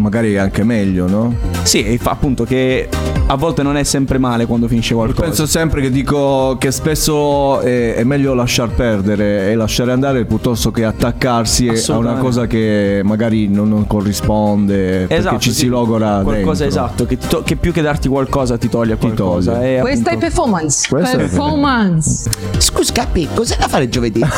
magari 0.00 0.34
è 0.34 0.38
anche 0.38 0.62
meglio, 0.64 1.08
no? 1.08 1.34
Sì, 1.62 1.84
e 1.84 1.98
fa 1.98 2.10
appunto 2.10 2.44
che 2.44 2.88
a 3.28 3.34
volte 3.36 3.62
non 3.62 3.76
è 3.76 3.82
sempre 3.82 4.18
male 4.18 4.46
quando 4.46 4.68
finisce 4.68 4.94
qualcosa. 4.94 5.22
Penso 5.22 5.46
sempre 5.46 5.80
che 5.80 5.90
dico 5.90 6.56
che 6.58 6.70
spesso 6.70 7.60
è, 7.60 7.94
è 7.94 8.04
meglio 8.04 8.34
lasciar 8.34 8.68
perdere 8.70 9.50
e 9.50 9.54
lasciare 9.54 9.92
andare 9.92 10.24
piuttosto 10.26 10.70
che 10.70 10.84
attaccarsi 10.84 11.68
a 11.88 11.96
una 11.96 12.14
cosa 12.14 12.46
che 12.46 13.00
magari 13.04 13.48
non, 13.48 13.68
non 13.68 13.86
corrisponde 13.86 15.06
perché 15.08 15.38
ci 15.40 15.52
sì. 15.52 15.60
si 15.60 15.66
logora 15.66 16.20
qualcosa 16.22 16.64
dentro. 16.64 16.84
esatto 16.84 17.06
che, 17.06 17.18
ti 17.18 17.26
to- 17.26 17.42
che 17.42 17.56
più 17.56 17.72
che 17.72 17.82
darti 17.82 18.08
qualcosa 18.08 18.56
ti 18.58 18.68
toglie 18.68 18.96
qualcosa 18.96 19.54
toglie. 19.54 19.78
E 19.78 19.80
Questa 19.80 20.10
è 20.10 20.14
appunto- 20.14 20.26
performance. 20.26 20.88
Questa 20.88 21.10
è 21.10 21.16
performance. 21.16 22.30
Scusa, 22.58 22.92
Capi, 22.92 23.28
cos'è 23.34 23.56
da 23.58 23.68
fare 23.68 23.88
giovedì? 23.88 24.20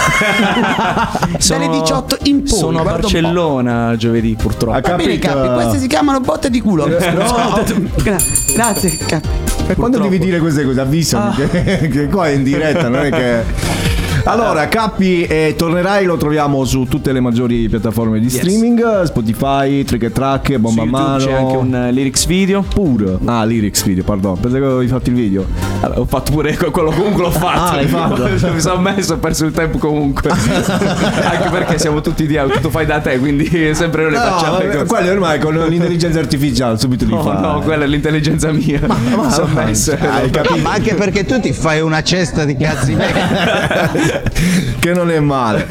Dalle 1.46 1.68
18 1.68 2.18
in 2.24 2.42
poi. 2.42 2.48
sono 2.48 2.80
a 2.80 2.82
po'. 2.82 3.08
Barcellona 3.38 3.96
giovedì 3.96 4.34
purtroppo 4.34 4.76
Ha 4.76 4.80
Va 4.80 4.96
bene, 4.96 5.18
capito? 5.18 5.44
Capi, 5.44 5.54
queste 5.54 5.78
si 5.78 5.86
chiamano 5.86 6.20
botte 6.20 6.50
di 6.50 6.60
culo. 6.60 6.86
Gra- 8.02 8.18
grazie, 8.54 8.96
Capi. 9.06 9.28
E 9.68 9.74
quando 9.74 9.98
devi 9.98 10.18
dire 10.18 10.38
queste 10.38 10.64
cose 10.64 10.80
avvisami 10.80 11.34
che, 11.34 11.88
che 11.88 12.08
qua 12.08 12.28
è 12.28 12.32
in 12.32 12.42
diretta, 12.42 12.88
non 12.88 13.04
è 13.04 13.10
che... 13.10 13.97
Allora, 14.30 14.68
Cappi 14.68 15.22
eh, 15.24 15.54
tornerai, 15.56 16.04
lo 16.04 16.18
troviamo 16.18 16.62
su 16.66 16.84
tutte 16.84 17.12
le 17.12 17.20
maggiori 17.20 17.66
piattaforme 17.68 18.20
di 18.20 18.28
streaming, 18.28 19.02
Spotify, 19.04 19.84
Trick 19.84 20.02
e 20.04 20.12
Track, 20.12 20.52
su 20.52 20.58
Bomba 20.58 20.82
YouTube 20.82 21.02
Mano. 21.02 21.24
c'è 21.24 21.32
anche 21.32 21.56
un 21.56 21.74
eh, 21.74 21.92
lyrics 21.92 22.26
video 22.26 22.60
Pure. 22.62 23.16
Ah, 23.24 23.44
lyrics 23.44 23.84
video, 23.84 24.04
pardon. 24.04 24.38
Pensavo 24.38 24.64
che 24.66 24.70
avevi 24.72 24.86
fatto 24.88 25.08
il 25.08 25.14
video. 25.16 25.46
Vabbè, 25.80 25.98
ho 25.98 26.04
fatto 26.04 26.32
pure 26.32 26.54
que- 26.56 26.70
quello 26.72 26.90
comunque 26.90 27.22
l'ho 27.22 27.30
fatto 27.30 27.72
Ah, 27.72 27.76
l'hai 27.76 27.86
fatto? 27.86 28.28
mi 28.52 28.60
sono 28.60 28.80
messo 28.80 29.14
ho 29.14 29.16
perso 29.18 29.44
il 29.46 29.52
tempo 29.52 29.78
comunque 29.78 30.28
anche 30.30 31.48
perché 31.50 31.78
siamo 31.78 32.00
tutti 32.00 32.26
di 32.26 32.36
auto 32.36 32.58
tu 32.60 32.68
fai 32.68 32.84
da 32.84 32.98
te 32.98 33.18
quindi 33.18 33.46
sempre 33.74 34.02
noi 34.02 34.10
le 34.12 34.18
No, 34.18 34.24
facciamo 34.24 34.58
le 34.58 34.66
vabbè, 34.66 34.76
cose. 34.78 34.86
quello 34.86 35.10
ormai 35.12 35.38
con 35.38 35.54
l'intelligenza 35.54 36.18
artificiale 36.18 36.76
subito 36.78 37.04
li 37.04 37.12
no 37.12 37.22
fa. 37.22 37.38
no 37.38 37.60
quella 37.60 37.84
è 37.84 37.86
l'intelligenza 37.86 38.50
mia 38.50 38.80
mi 38.88 39.30
sono 39.30 39.46
ma- 39.52 39.64
messo 39.64 39.92
hai 40.00 40.28
capito? 40.30 40.56
Ma 40.58 40.72
anche 40.72 40.94
perché 40.94 41.24
tu 41.24 41.38
ti 41.40 41.52
fai 41.52 41.80
una 41.80 42.02
cesta 42.02 42.44
di 42.44 42.56
cazzi 42.56 42.94
miei. 42.94 43.12
che 44.78 44.92
non 44.92 45.10
è 45.10 45.20
male. 45.20 45.66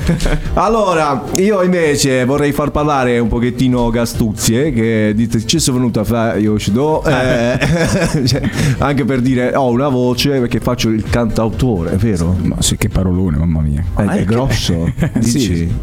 Allora, 0.53 1.23
io 1.35 1.61
invece 1.63 2.25
vorrei 2.25 2.51
far 2.51 2.71
parlare 2.71 3.19
un 3.19 3.27
pochettino 3.27 3.89
Gastuzie, 3.89 4.71
che 4.71 5.13
dite 5.15 5.45
ci 5.45 5.59
sono 5.59 5.77
venuto 5.77 5.99
a 5.99 6.03
fare 6.03 6.39
Yoshido, 6.39 7.03
eh, 7.05 7.59
cioè, 8.25 8.41
anche 8.79 9.05
per 9.05 9.21
dire 9.21 9.55
ho 9.55 9.69
una 9.69 9.89
voce 9.89 10.39
perché 10.39 10.59
faccio 10.59 10.89
il 10.89 11.03
cantautore, 11.09 11.91
è 11.91 11.95
vero? 11.95 12.35
Ma 12.41 12.55
sì, 12.59 12.77
che 12.77 12.89
parolone, 12.89 13.37
mamma 13.37 13.61
mia. 13.61 13.83
È, 13.95 14.01
è 14.03 14.23
grosso, 14.23 14.91
dici? 15.19 15.39
Sì. 15.39 15.73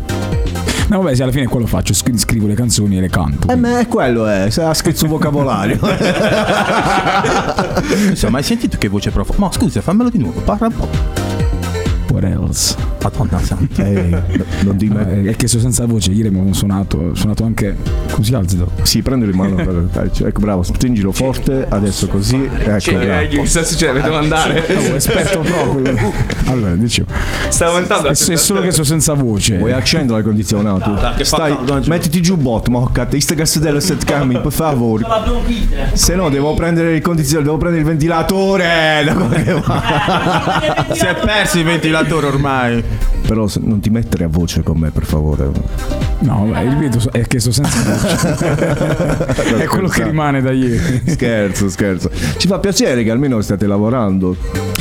No, 0.89 1.01
vabbè, 1.01 1.15
sì, 1.15 1.23
alla 1.23 1.33
fine 1.33 1.47
quello 1.47 1.67
faccio, 1.67 1.95
scri- 1.95 2.19
scrivo 2.19 2.47
le 2.47 2.55
canzoni 2.55 2.99
e 2.99 3.01
le 3.01 3.09
canto. 3.09 3.49
Eh, 3.49 3.57
ma 3.57 3.79
è 3.79 3.89
quello 3.89 4.27
è, 4.27 4.51
se 4.51 4.63
ha 4.63 4.75
scritto 4.75 5.05
un 5.05 5.11
vocabolario. 5.11 5.79
Insomma, 8.11 8.39
hai 8.39 8.45
sentito 8.45 8.77
che 8.77 8.89
voce 8.89 9.11
profonda? 9.11 9.47
Ma 9.47 9.53
scusa, 9.53 9.81
fammelo 9.81 10.11
di 10.11 10.19
nuovo, 10.19 10.41
parla 10.41 10.67
un 10.67 10.75
po'. 10.77 11.24
What 12.11 12.25
else? 12.25 12.77
Madonna 13.03 13.39
santa. 13.43 13.85
Ehi, 13.87 14.17
non 14.63 14.77
di 14.77 14.89
me. 14.89 15.23
Eh, 15.25 15.31
È 15.31 15.37
che 15.37 15.49
sono 15.49 15.63
senza 15.63 15.87
voce, 15.87 16.11
ieri 16.11 16.31
mi 16.31 16.39
avevo 16.39 16.53
suonato, 16.55 16.99
ho 16.99 17.15
suonato 17.15 17.45
anche. 17.45 17.77
Si 18.21 18.35
alza? 18.35 18.57
Sì, 18.83 19.03
prendilo 19.03 19.31
in 19.33 19.37
mano. 19.37 19.55
per- 19.91 20.11
cioè, 20.13 20.29
ecco, 20.29 20.41
bravo, 20.41 20.63
stringilo 20.63 21.11
forte, 21.13 21.67
adesso 21.69 22.07
così. 22.09 22.49
Ecco, 22.59 22.79
Cioè, 22.79 23.23
eh, 23.23 23.29
che 23.29 23.47
sta 23.47 23.63
succedendo 23.65 24.01
devo 24.03 24.17
andare 24.17 24.65
Oh, 24.77 24.95
esperto 24.95 25.41
proprio. 25.41 26.13
Allora, 26.47 26.75
dicevo. 26.75 27.09
sta 27.49 27.67
aumentando 27.67 28.09
È, 28.09 28.11
è 28.13 28.37
solo 28.37 28.61
che 28.61 28.71
sono 28.71 28.85
senza 28.85 29.15
voce. 29.15 29.57
Vuoi 29.59 29.73
accendere 29.73 30.19
il 30.19 30.25
condizionato? 30.25 30.93
dai, 30.93 31.25
Stai, 31.25 31.57
mettiti 31.87 32.21
giù 32.21 32.37
bot, 32.37 32.71
cazzo, 32.93 33.19
sta 33.19 33.35
cassettello 33.35 33.81
set 33.81 34.05
coming, 34.05 34.41
per 34.41 34.53
favore. 34.53 35.05
Se 35.95 36.15
no 36.15 36.29
devo 36.29 36.55
prendere 36.55 36.95
il 36.95 37.03
condizionatore, 37.03 37.45
devo 37.45 37.57
prendere 37.57 37.83
il 37.83 37.89
ventilatore. 37.89 39.03
da 39.05 39.15
parte. 39.15 40.95
Si 40.95 41.05
è 41.07 41.15
perso 41.17 41.59
il 41.59 41.65
ventilatore 41.65 41.94
ormai. 42.27 42.83
Però 43.27 43.47
se- 43.47 43.61
non 43.63 43.81
ti 43.81 43.91
mettere 43.91 44.25
a 44.25 44.29
voce 44.29 44.63
con 44.63 44.79
me, 44.79 44.91
per 44.91 45.05
favore. 45.05 45.51
No, 46.21 46.47
vabbè, 46.47 46.69
ripeto, 46.69 47.01
so- 47.01 47.11
è 47.11 47.27
che 47.27 47.39
sono 47.41 47.55
senza 47.55 47.83
voce. 47.83 49.57
è 49.63 49.65
quello 49.67 49.89
che 49.89 50.05
rimane 50.05 50.41
da 50.43 50.51
ieri. 50.53 51.03
Scherzo, 51.07 51.69
scherzo. 51.69 52.11
Ci 52.37 52.47
fa 52.47 52.59
piacere 52.59 53.03
che 53.03 53.11
almeno 53.11 53.41
stiate 53.41 53.67
lavorando, 53.67 54.37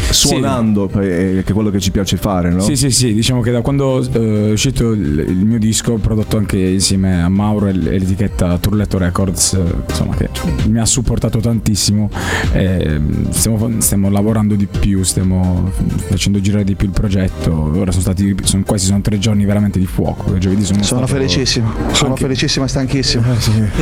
suonando, 0.10 0.90
eh, 1.00 1.42
che 1.44 1.52
è 1.52 1.54
quello 1.54 1.70
che 1.70 1.80
ci 1.80 1.92
piace 1.92 2.18
fare, 2.18 2.52
no? 2.52 2.62
Sì, 2.62 2.76
sì, 2.76 2.92
sì, 2.92 3.14
diciamo 3.14 3.42
che 3.42 3.52
da 3.52 3.62
quando 3.62 4.02
eh, 4.02 4.48
è 4.50 4.52
uscito 4.52 4.92
il, 4.92 5.26
il 5.28 5.46
mio 5.46 5.58
disco, 5.60 5.96
prodotto 5.96 6.38
anche 6.38 6.58
insieme 6.60 7.22
a 7.24 7.30
Mauro 7.30 7.68
e 7.68 7.74
l'etichetta 7.74 8.58
Turletto 8.58 8.98
Records, 8.98 9.54
eh, 9.54 9.64
insomma, 9.88 10.16
che 10.16 10.30
mi 10.68 10.80
ha 10.80 10.86
supportato 10.86 11.40
tantissimo. 11.40 12.10
eh, 12.54 13.00
stiamo, 13.30 13.70
stiamo 13.80 14.10
lavorando 14.10 14.56
di 14.56 14.68
più, 14.68 15.04
stiamo 15.04 15.72
facendo 16.08 16.40
girare 16.42 16.64
di 16.64 16.76
più 16.76 16.88
il 16.88 16.94
progetto. 16.94 17.03
Ora 17.08 17.92
sono 17.92 18.02
stati 18.02 18.34
sono, 18.44 18.64
quasi 18.66 18.86
sono 18.86 19.02
tre 19.02 19.18
giorni 19.20 19.44
veramente 19.46 19.78
di 19.80 19.86
fuoco. 19.86 20.38
Giovedì 20.38 20.64
sono, 20.64 20.82
Sono 20.84 21.06
stato- 21.06 21.20
felicissimo, 21.20 21.70
sono 21.92 22.10
Anche- 22.12 22.22
felicissimo 22.24 22.66
e 22.66 22.68
stanchissimo. 22.70 23.24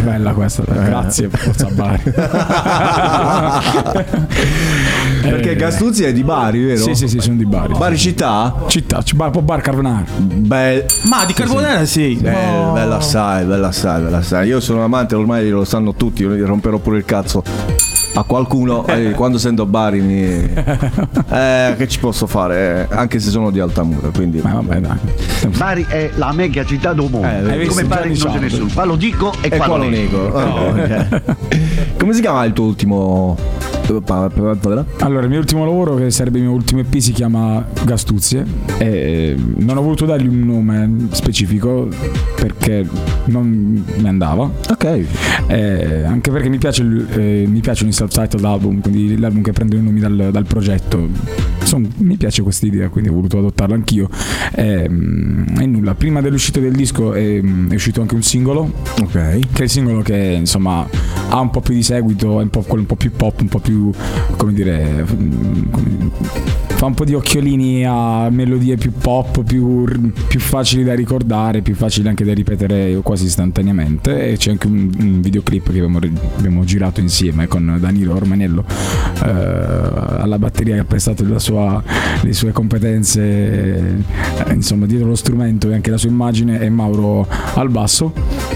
Bella 0.04 0.34
questa, 0.34 0.64
grazie, 0.66 1.30
Forza 1.30 1.68
Bari. 1.72 2.02
Perché 5.22 5.52
Eh, 5.52 5.56
Gastuzzi 5.56 6.04
è 6.04 6.12
di 6.14 6.24
Bari, 6.24 6.64
vero? 6.64 6.82
Sì, 6.82 6.96
sì, 6.96 7.08
sì, 7.08 7.20
sono 7.20 7.36
di 7.36 7.46
Bari. 7.46 7.74
Bari 7.78 7.98
città? 7.98 8.56
Città, 8.68 9.02
c- 9.04 9.14
bar, 9.14 9.30
bar 9.42 9.62
Carbonara. 9.62 10.04
Bel, 10.18 10.86
Ma 11.04 11.24
di 11.26 11.34
carbonara 11.34 11.86
sì. 11.86 12.18
bel- 12.20 12.72
bella 12.74 12.98
assai, 12.98 13.46
bella 13.46 13.68
assai, 13.68 14.02
bella 14.02 14.18
assai. 14.18 14.48
Io 14.48 14.60
sono 14.60 14.84
amante, 14.84 15.14
ormai 15.16 15.48
lo 15.50 15.64
sanno 15.64 15.94
tutti, 15.94 16.24
io 16.24 16.46
romperò 16.46 16.78
pure 16.80 16.98
il 16.98 17.06
cazzo 17.06 17.44
a 18.14 18.24
qualcuno 18.24 18.86
eh, 18.88 19.12
quando 19.12 19.38
sento 19.38 19.66
Bari 19.66 20.02
mi... 20.02 20.50
Eh, 21.32 21.76
che 21.78 21.88
ci 21.88 22.00
posso 22.00 22.28
fare? 22.28 22.88
Eh, 22.92 22.96
anche 23.12 23.20
se 23.20 23.30
sono 23.30 23.52
di 23.52 23.60
Altamura, 23.60 24.10
quindi... 24.10 24.40
Ma 24.42 24.54
vabbè, 24.54 24.80
dai. 24.80 24.98
Bari 25.58 25.86
è 25.90 26.12
la 26.16 26.32
mega 26.32 26.64
città 26.64 26.94
del 26.94 27.10
mondo. 27.10 27.50
Eh? 27.50 27.66
Come 27.66 27.84
Bari 27.84 28.18
non 28.18 28.32
c'è 28.32 28.40
nessuno. 28.40 28.70
Qua 28.74 28.86
lo 28.86 28.96
dico 28.96 29.34
e, 29.42 29.50
E 29.52 29.58
qua 29.58 29.76
lo 29.76 29.90
nego. 29.90 30.18
Oh, 30.30 30.70
ok. 30.80 31.22
Come 32.00 32.14
si 32.14 32.22
chiama 32.22 32.46
il 32.46 32.54
tuo 32.54 32.66
ultimo... 32.68 33.71
Allora, 35.00 35.24
il 35.24 35.30
mio 35.30 35.40
ultimo 35.40 35.66
lavoro, 35.66 35.96
che 35.96 36.10
sarebbe 36.12 36.38
il 36.38 36.44
mio 36.46 36.54
ultimo 36.54 36.80
EP, 36.82 36.98
si 36.98 37.12
chiama 37.12 37.66
Gastuzie. 37.86 38.46
E 38.78 39.36
non 39.58 39.78
ho 39.78 39.82
voluto 39.82 40.06
dargli 40.06 40.28
un 40.28 40.40
nome 40.40 41.08
specifico 41.12 41.88
perché 42.36 42.86
non 43.26 43.84
mi 43.98 44.08
andava. 44.08 44.50
Ok. 44.70 45.06
Eh, 45.48 46.04
anche 46.04 46.32
perché 46.32 46.50
mi, 46.50 46.58
piace 46.58 46.82
il- 46.84 47.06
eh, 47.12 47.46
mi 47.48 47.60
piacciono 47.60 47.90
i 47.90 47.94
self-titled 47.94 48.46
album, 48.46 48.82
quindi 48.82 49.18
l'album 49.18 49.42
che 49.42 49.52
prende 49.52 49.76
i 49.76 49.82
nomi 49.82 50.00
dal, 50.00 50.30
dal 50.32 50.46
progetto. 50.46 51.08
Insomma, 51.60 51.88
mi 51.98 52.18
piace 52.18 52.42
questa 52.42 52.66
idea, 52.66 52.90
quindi 52.90 53.10
ho 53.10 53.14
voluto 53.14 53.38
adottarla 53.38 53.76
anch'io. 53.76 54.10
E, 54.54 54.84
e 54.84 55.66
nulla, 55.66 55.94
prima 55.96 56.22
dell'uscita 56.22 56.60
del 56.60 56.74
disco 56.74 57.14
è, 57.14 57.40
è 57.42 57.74
uscito 57.74 58.02
anche 58.02 58.16
un 58.16 58.24
singolo 58.24 58.72
Ok. 59.02 59.12
che 59.12 59.40
è 59.60 59.64
il 59.64 59.70
singolo 59.70 60.02
che 60.02 60.16
insomma 60.40 60.88
ha 61.34 61.40
un 61.40 61.50
po' 61.50 61.62
più 61.62 61.74
di 61.74 61.84
seguito, 61.84 62.40
è 62.40 62.44
un 62.44 62.50
po' 62.50 62.62
quello 62.62 62.82
un 62.82 62.88
po' 62.88 62.96
più 62.96 63.12
pop, 63.12 63.40
un 63.40 63.48
po' 63.48 63.60
più 63.60 63.90
come 64.36 64.54
dire 64.54 65.06
mm, 65.10 66.08
fa 66.76 66.88
un 66.88 66.94
po' 66.94 67.06
di 67.06 67.14
occhiolini 67.14 67.86
a 67.86 68.30
melodie 68.30 68.76
più 68.76 68.92
pop, 68.92 69.44
più, 69.44 69.86
più 70.28 70.40
facili 70.40 70.84
da 70.84 70.94
ricordare, 70.94 71.62
più 71.62 71.76
facili 71.76 72.08
anche 72.08 72.26
da 72.26 72.34
ripetere 72.34 73.00
quasi 73.04 73.26
istantaneamente. 73.26 74.32
E 74.32 74.38
c'è 74.38 74.52
anche 74.52 74.68
un, 74.68 74.92
un 75.00 75.22
videoclip 75.22 75.72
che 75.72 75.78
abbiamo, 75.80 76.00
abbiamo 76.38 76.64
girato 76.64 77.00
insieme 77.00 77.48
con 77.48 77.78
Danilo 77.80 78.16
Ormanello 78.16 78.66
eh, 79.24 79.30
alla 79.30 80.38
batteria 80.38 80.74
che 80.74 80.82
ha 80.82 80.86
prestato 80.86 81.24
la 81.28 81.40
sua- 81.40 81.84
le 82.22 82.34
sue 82.34 82.52
competenze 82.52 83.22
eh, 83.22 84.54
insomma 84.54 84.86
dietro 84.86 85.08
lo 85.08 85.16
strumento 85.16 85.70
e 85.70 85.76
anche 85.76 85.92
la 85.92 85.98
sua 85.98 86.10
immagine 86.10 86.60
e 86.60 86.70
Mauro 86.70 87.28
al 87.54 87.70
basso. 87.70 88.12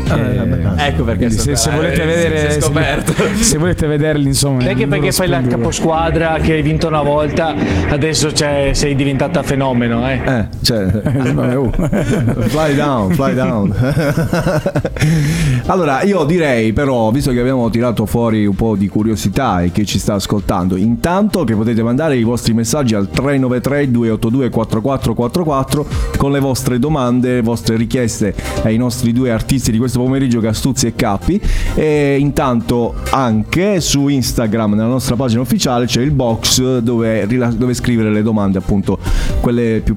Eh, 0.08 0.88
ecco 0.88 1.04
perché 1.04 1.28
quindi 1.28 1.38
se, 1.38 1.56
se 1.56 1.70
eh, 1.70 1.76
volete 1.76 2.06
vedere 2.06 2.52
è 2.66 3.02
se, 3.02 3.14
scoperto. 3.14 3.44
se 3.44 3.58
volete 3.58 3.88
vederli 3.88 4.28
insomma 4.28 4.58
Perché, 4.58 4.86
nel 4.86 4.88
perché 4.88 5.06
loro 5.06 5.12
fai 5.12 5.28
la 5.28 5.42
caposquadra 5.42 6.38
che 6.40 6.54
hai 6.54 6.62
vinto 6.62 6.88
una 6.88 7.02
volta, 7.02 7.54
adesso 7.90 8.34
cioè, 8.34 8.72
sei 8.74 8.96
diventata 8.96 9.44
fenomeno, 9.44 10.08
eh? 10.10 10.22
Eh, 10.26 10.48
cioè, 10.62 10.86
vabbè, 11.32 11.58
oh. 11.58 11.72
fly 12.48 12.76
down, 12.76 13.12
fly 13.12 13.34
down. 13.34 13.74
allora, 15.68 16.04
io 16.04 16.24
direi 16.24 16.74
però, 16.74 17.12
visto 17.12 17.32
che 17.32 17.40
abbiamo 17.40 17.70
tirato 17.70 18.06
fuori 18.06 18.46
un 18.46 18.56
po' 18.56 18.76
di 18.76 18.88
curiosità 18.88 19.62
e 19.62 19.72
chi 19.72 19.86
ci 19.86 20.00
sta 20.00 20.16
ascoltando, 20.16 20.76
intanto 20.76 21.44
che 21.44 21.56
potete 21.56 21.84
mandare 21.84 22.18
i 22.18 22.24
vostri 22.24 22.54
messaggi 22.54 22.96
al 22.96 23.10
393 23.10 23.92
282 23.92 24.50
4444 24.50 25.86
con 26.18 26.32
le 26.32 26.40
vostre 26.40 26.80
domande, 26.80 27.36
le 27.36 27.42
vostre 27.42 27.76
richieste 27.76 28.34
ai 28.64 28.78
nostri 28.78 29.12
due 29.12 29.32
artisti 29.32 29.72
di 29.72 29.78
questo 29.78 30.00
pomeriggio, 30.00 30.40
Gastuzzi 30.40 30.88
e 30.88 30.96
Cappi. 30.96 31.40
E 31.76 32.18
intanto 32.20 32.55
anche 33.12 33.82
su 33.82 34.08
Instagram, 34.08 34.74
nella 34.74 34.88
nostra 34.88 35.16
pagina 35.16 35.42
ufficiale, 35.42 35.86
c'è 35.86 36.02
il 36.02 36.12
box 36.12 36.80
dove, 36.80 37.28
dove 37.28 37.74
scrivere 37.74 38.12
le 38.12 38.22
domande, 38.24 38.58
appunto, 38.58 38.98
quelle 39.42 39.82
più, 39.84 39.96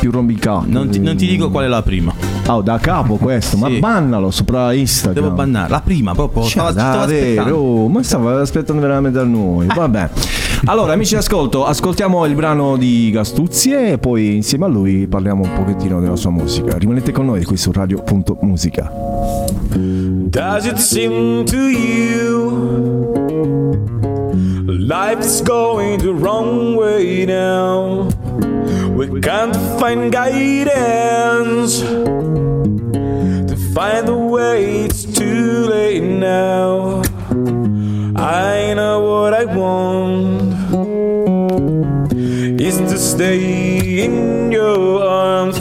più 0.00 0.10
rombicate. 0.10 0.66
Non 0.68 0.88
ti, 0.88 0.98
non 1.00 1.16
ti 1.16 1.26
dico 1.26 1.50
qual 1.50 1.64
è 1.64 1.68
la 1.68 1.82
prima. 1.82 2.12
Oh, 2.48 2.60
da 2.60 2.78
capo 2.78 3.16
questo, 3.16 3.56
ma 3.56 3.68
Sì. 3.68 3.78
bannalo 3.78 4.30
sopra 4.32 4.72
Instagram. 4.72 5.22
Devo 5.22 5.34
bannare. 5.34 5.70
La 5.70 5.80
prima 5.80 6.12
proprio. 6.12 6.42
Cioè, 6.42 6.50
Stava, 6.50 6.70
stava 6.72 6.96
davvero, 7.00 7.40
aspettando. 7.40 7.56
oh, 7.56 7.88
ma 7.88 8.02
stava 8.02 8.40
aspettando 8.40 8.82
veramente 8.82 9.18
da 9.18 9.24
noi. 9.24 9.66
Vabbè. 9.66 10.10
Allora, 10.64 10.92
amici 10.92 11.14
d'ascolto, 11.14 11.64
ascoltiamo 11.66 12.24
il 12.26 12.34
brano 12.34 12.76
di 12.76 13.10
Gastuzie 13.12 13.92
e 13.92 13.98
poi 13.98 14.36
insieme 14.36 14.64
a 14.64 14.68
lui 14.68 15.06
parliamo 15.08 15.42
un 15.42 15.50
pochettino 15.54 16.00
della 16.00 16.16
sua 16.16 16.30
musica. 16.30 16.76
Rimanete 16.78 17.12
con 17.12 17.26
noi 17.26 17.44
qui 17.44 17.56
su 17.56 17.70
Radio.musica. 17.72 18.90
Does 20.32 20.64
it 20.64 20.78
seem 20.78 21.44
to 21.44 21.68
you 21.68 22.48
life's 24.66 25.42
going 25.42 25.98
the 25.98 26.14
wrong 26.14 26.74
way 26.74 27.26
now? 27.26 28.08
We 28.96 29.20
can't 29.20 29.54
find 29.78 30.10
guidance 30.10 31.80
to 31.80 33.56
find 33.74 34.08
the 34.08 34.16
way. 34.16 34.86
It's 34.86 35.04
too 35.04 35.66
late 35.66 36.02
now. 36.02 37.02
I 38.16 38.72
know 38.72 39.00
what 39.00 39.34
I 39.34 39.44
want 39.44 40.54
is 42.58 42.78
to 42.78 42.98
stay 42.98 44.06
in 44.06 44.50
your 44.50 45.04
arms. 45.04 45.60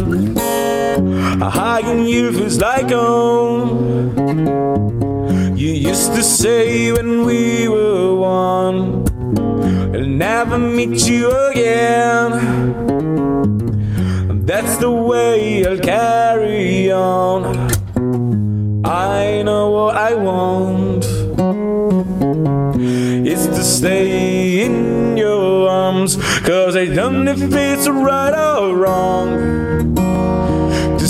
A 1.42 1.50
hugging 1.50 2.06
you 2.06 2.32
feels 2.32 2.60
like 2.60 2.92
home. 2.92 4.16
You 5.58 5.72
used 5.74 6.14
to 6.14 6.22
say 6.22 6.92
when 6.92 7.26
we 7.26 7.68
were 7.68 8.14
one, 8.14 9.08
I'll 9.96 10.06
never 10.06 10.60
meet 10.60 11.08
you 11.10 11.32
again. 11.50 12.30
That's 14.46 14.78
the 14.78 14.92
way 14.92 15.66
I'll 15.66 15.80
carry 15.80 16.92
on. 16.92 17.72
I 18.86 19.42
know 19.42 19.72
what 19.72 19.98
I 19.98 20.14
want 20.14 21.06
is 23.26 23.48
to 23.48 23.64
stay 23.64 24.64
in 24.64 25.18
your 25.18 25.68
arms. 25.68 26.18
Cause 26.46 26.76
I 26.76 26.86
don't 26.86 27.26
know 27.26 27.32
if 27.32 27.52
it's 27.52 27.90
right 27.90 28.32
or 28.32 28.78
wrong 28.78 29.71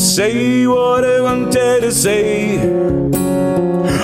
say 0.01 0.65
what 0.65 1.05
I 1.05 1.21
wanted 1.21 1.81
to 1.81 1.91
say. 1.91 2.57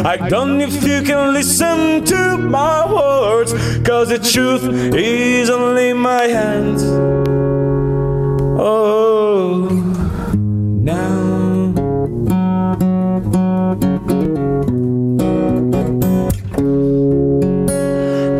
I 0.06 0.30
don't 0.30 0.60
know 0.60 0.66
if 0.66 0.84
you 0.84 1.02
can 1.02 1.34
listen 1.34 2.06
to 2.06 2.38
my 2.38 2.86
words, 2.86 3.54
cause 3.82 4.10
the 4.10 4.20
truth 4.20 4.64
is 4.94 5.50
only 5.50 5.94
my 5.94 6.24
hands. 6.24 6.84
Oh, 8.60 9.68
now. 10.92 11.74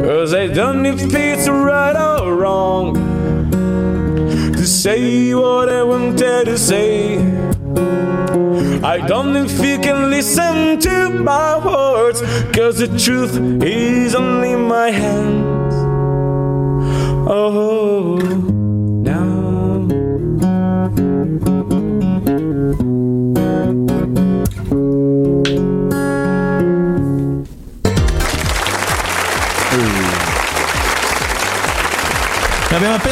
Cause 0.06 0.34
I 0.34 0.48
don't 0.48 0.84
know 0.84 0.94
if 0.94 1.14
it's 1.14 1.48
right 1.50 1.96
or 1.96 2.36
wrong 2.36 2.94
to 4.54 4.66
say 4.66 5.34
what 5.34 5.70
I 5.70 5.84
wanted 5.84 6.46
to 6.46 6.58
say. 6.58 7.37
I 8.88 9.06
don't 9.06 9.36
if 9.36 9.60
you 9.60 9.78
can 9.80 10.10
listen 10.10 10.80
to 10.80 11.10
my 11.10 11.58
words, 11.58 12.22
cause 12.56 12.78
the 12.78 12.88
truth 12.98 13.36
is 13.62 14.16
only 14.16 14.56
my 14.56 14.92
hands. 14.92 15.76
Oh, 17.28 18.18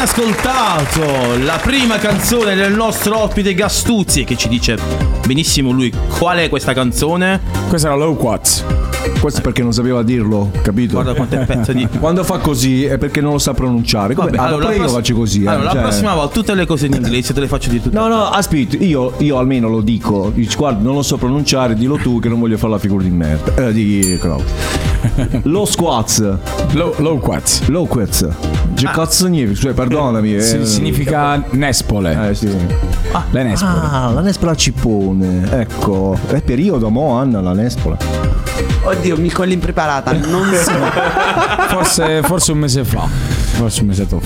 ascoltato 0.06 1.36
la 1.44 1.58
prima 1.60 1.98
canzone 1.98 2.54
del 2.54 2.74
nostro 2.74 3.24
ospite 3.24 3.56
Gastuzzi 3.56 4.24
che 4.24 4.38
ci 4.38 4.48
dice 4.48 4.78
benissimo 5.26 5.72
lui 5.72 5.92
qual 6.20 6.38
è 6.38 6.48
questa 6.48 6.74
canzone. 6.74 7.42
Questa 7.68 7.88
era 7.88 7.98
Low 7.98 8.16
Quats. 8.16 8.64
Questo 9.20 9.42
perché 9.42 9.64
non 9.64 9.74
sapeva 9.74 10.04
dirlo, 10.04 10.52
capito? 10.62 10.94
Guarda 10.94 11.16
quanto 11.16 11.36
è 11.40 11.46
pezzo 11.46 11.74
di... 11.74 11.88
Quando 12.00 12.24
fa 12.24 12.38
così 12.38 12.86
è 12.86 13.00
perché 13.00 13.20
non 13.20 13.34
lo 13.34 13.38
sa 13.40 13.56
pronunciare. 13.56 14.14
Come, 14.14 14.30
Vabbè, 14.30 14.42
ah, 14.42 14.46
allora, 14.46 14.74
io 14.76 14.84
lo 14.84 14.90
faccio 14.90 15.16
così. 15.16 15.44
eh, 15.44 15.48
Allora, 15.48 15.72
cioè- 15.72 15.82
la 15.82 15.88
prossima 15.88 16.14
volta 16.14 16.34
tutte 16.34 16.54
le 16.54 16.66
cose 16.68 16.86
in 16.86 16.94
inglese 16.94 17.34
te 17.34 17.40
le 17.40 17.48
faccio 17.48 17.70
di 17.70 17.82
tutte. 17.82 17.98
No, 17.98 18.08
no, 18.08 18.30
aspetta, 18.30 18.78
io, 18.78 19.14
io 19.18 19.38
almeno 19.40 19.70
lo 19.70 19.82
dico. 19.82 20.32
Dici, 20.34 20.56
guarda, 20.56 20.84
non 20.84 20.94
lo 20.94 21.02
so 21.02 21.18
pronunciare, 21.18 21.74
dillo 21.74 21.98
tu 21.98 22.20
che 22.20 22.30
non 22.30 22.40
voglio 22.40 22.58
fare 22.58 22.74
la 22.74 22.80
figura 22.80 23.02
di 23.02 23.10
merda. 23.10 23.68
Eh, 23.68 23.74
di 23.74 24.20
no. 24.22 24.42
Low 25.44 25.66
squats. 25.66 26.20
Low, 26.74 26.94
low 26.98 27.20
quats. 27.20 27.68
Low 27.68 27.88
quats. 27.88 28.28
Che 28.76 28.90
cazzo 28.92 29.26
significa? 29.26 29.60
Cioè, 29.60 29.74
perdonami. 29.74 30.42
Si- 30.42 30.58
eh, 30.58 30.66
significa 30.66 31.42
Nespole. 31.52 32.30
Eh 32.30 32.36
sì. 32.36 32.48
Le 33.32 33.44
Nespole. 33.44 33.72
Ah, 33.92 34.12
la 34.14 34.22
Nespola 34.22 34.56
Cippone. 34.56 35.60
Ecco. 35.62 36.18
È 36.28 36.42
periodo, 36.42 36.90
mo 36.90 37.14
Anna, 37.18 37.42
la 37.42 37.54
Nespola. 37.54 37.98
Oddio, 38.84 39.18
mi 39.18 39.30
cogli 39.32 39.52
impreparata. 39.54 40.12
Non 40.12 40.52
so. 40.54 40.72
Forse, 41.70 42.22
forse 42.24 42.52
un 42.52 42.58
mese 42.60 42.84
fa. 42.84 43.08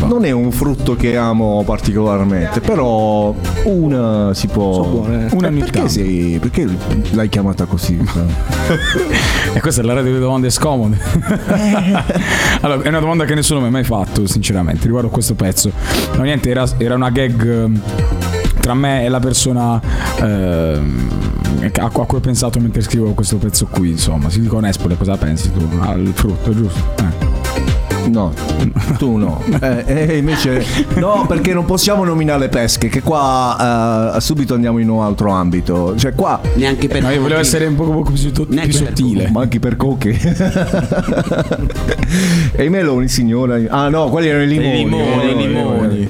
Non 0.07 0.25
è 0.25 0.31
un 0.31 0.51
frutto 0.51 0.95
che 0.95 1.15
amo 1.17 1.63
particolarmente, 1.65 2.59
però 2.59 3.33
una 3.65 4.33
si 4.33 4.47
può. 4.47 4.83
buone. 4.83 5.29
Una 5.31 5.47
Eh, 5.49 5.51
perché, 5.51 5.89
sei, 5.89 6.37
perché 6.39 6.67
l'hai 7.11 7.29
chiamata 7.29 7.65
così? 7.65 7.97
E 9.51 9.61
questa 9.61 9.81
è 9.81 9.83
la 9.83 9.93
radio 9.93 10.11
delle 10.11 10.23
domande 10.23 10.51
scomode. 10.51 10.97
allora, 12.61 12.83
è 12.83 12.87
una 12.87 12.99
domanda 12.99 13.25
che 13.25 13.33
nessuno 13.33 13.59
mi 13.59 13.67
ha 13.67 13.71
mai 13.71 13.83
fatto, 13.83 14.27
sinceramente, 14.27 14.83
riguardo 14.83 15.07
a 15.07 15.11
questo 15.11 15.33
pezzo. 15.33 15.71
No, 16.15 16.21
niente, 16.21 16.49
era, 16.49 16.67
era 16.77 16.93
una 16.93 17.09
gag 17.09 17.47
ehm, 17.47 17.81
tra 18.59 18.75
me 18.75 19.05
e 19.05 19.09
la 19.09 19.19
persona 19.19 19.81
ehm, 20.21 21.09
a, 21.79 21.89
cui 21.89 22.17
ho 22.17 22.19
pensato 22.19 22.59
mentre 22.59 22.81
scrivevo 22.81 23.13
questo 23.13 23.37
pezzo 23.37 23.67
qui. 23.67 23.89
Insomma, 23.91 24.29
si 24.29 24.39
dicono 24.39 24.67
Espole, 24.67 24.95
cosa 24.97 25.17
pensi 25.17 25.51
tu? 25.51 25.67
Al 25.79 26.11
frutto, 26.13 26.53
giusto? 26.53 26.79
Eh. 26.99 27.28
No, 28.09 28.33
tu 28.97 29.17
no. 29.17 29.41
Eh, 29.61 29.83
eh, 29.85 30.17
invece 30.17 30.65
no, 30.95 31.25
perché 31.27 31.53
non 31.53 31.65
possiamo 31.65 32.03
nominare 32.05 32.39
le 32.39 32.49
pesche, 32.49 32.87
che 32.87 33.01
qua 33.01 34.13
eh, 34.15 34.21
subito 34.21 34.53
andiamo 34.53 34.77
in 34.79 34.89
un 34.89 35.03
altro 35.03 35.31
ambito. 35.31 35.95
Cioè 35.97 36.13
qua 36.15 36.39
Neanche 36.55 36.87
per 36.87 37.01
No, 37.01 37.09
io 37.09 37.21
volevo 37.21 37.41
essere 37.41 37.65
un 37.65 37.75
po', 37.75 37.89
un 37.89 38.03
po' 38.03 38.11
più, 38.11 38.31
più 38.31 38.45
Neanche 38.49 38.77
per 38.77 38.87
sottile. 38.87 39.29
ma 39.31 39.41
anche 39.41 39.59
per 39.59 39.75
cocche. 39.75 40.17
e 42.55 42.63
i 42.63 42.69
meloni, 42.69 43.07
signora. 43.07 43.59
Ah 43.67 43.89
no, 43.89 44.09
quelli 44.09 44.27
erano 44.29 44.43
i 44.43 44.47
limoni. 44.47 44.69
I 44.69 44.77
limoni, 44.85 45.31
i 45.31 45.35
limoni. 45.47 46.07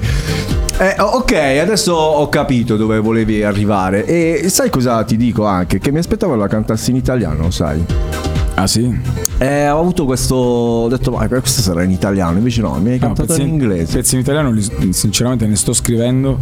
Eh, 0.78 0.94
ok, 0.98 1.32
adesso 1.60 1.92
ho 1.92 2.28
capito 2.28 2.76
dove 2.76 2.98
volevi 3.00 3.42
arrivare. 3.42 4.04
E 4.06 4.48
sai 4.48 4.70
cosa 4.70 5.02
ti 5.04 5.16
dico 5.16 5.44
anche? 5.44 5.78
Che 5.78 5.90
mi 5.92 5.98
aspettavo 5.98 6.34
la 6.36 6.46
cantassi 6.46 6.90
in 6.90 6.96
italiano, 6.96 7.50
sai? 7.50 7.84
Ah 8.60 8.66
sì? 8.66 8.94
Eh, 9.38 9.70
ho 9.70 9.80
avuto 9.80 10.04
questo. 10.04 10.34
Ho 10.34 10.88
detto, 10.88 11.10
ma 11.12 11.26
questa 11.28 11.62
sarà 11.62 11.82
in 11.82 11.90
italiano. 11.90 12.36
Invece 12.36 12.60
no, 12.60 12.78
mi 12.78 12.90
hai 12.90 12.98
No, 12.98 13.06
cantato 13.06 13.28
pezzi, 13.28 13.40
in 13.42 13.48
inglese. 13.48 13.96
pezzi 13.96 14.14
in 14.16 14.20
italiano 14.20 14.50
li- 14.52 14.92
sinceramente 14.92 15.46
ne 15.46 15.56
sto 15.56 15.72
scrivendo 15.72 16.38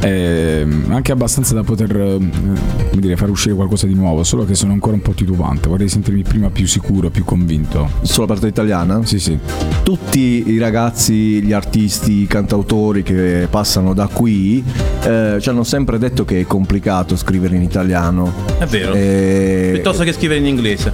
ehm, 0.00 0.86
anche 0.90 1.10
abbastanza 1.12 1.54
da 1.54 1.62
poter 1.62 1.90
eh, 1.96 2.16
come 2.18 3.00
dire, 3.00 3.16
far 3.16 3.30
uscire 3.30 3.54
qualcosa 3.54 3.86
di 3.86 3.94
nuovo 3.94 4.22
solo 4.24 4.44
che 4.44 4.54
sono 4.54 4.72
ancora 4.72 4.94
un 4.94 5.02
po' 5.02 5.12
titubante 5.12 5.68
vorrei 5.68 5.88
sentirmi 5.88 6.22
prima 6.22 6.48
più 6.50 6.66
sicuro 6.66 7.10
più 7.10 7.24
convinto 7.24 7.90
Sulla 8.02 8.26
parte 8.26 8.46
italiana? 8.46 9.04
sì 9.04 9.18
sì 9.18 9.38
Tutti 9.82 10.50
i 10.52 10.58
ragazzi, 10.58 11.42
gli 11.42 11.52
artisti, 11.52 12.22
i 12.22 12.26
cantautori 12.26 13.02
che 13.02 13.46
passano 13.50 13.92
da 13.92 14.06
qui 14.06 14.62
eh, 15.02 15.36
ci 15.40 15.48
hanno 15.48 15.64
sempre 15.64 15.98
detto 15.98 16.24
che 16.24 16.40
è 16.40 16.44
complicato 16.46 17.16
scrivere 17.16 17.56
in 17.56 17.62
italiano. 17.62 18.32
È 18.58 18.66
vero. 18.66 18.92
E- 18.92 19.70
Piuttosto 19.74 20.04
che 20.04 20.12
scrivere 20.12 20.38
in 20.40 20.46
inglese. 20.46 20.92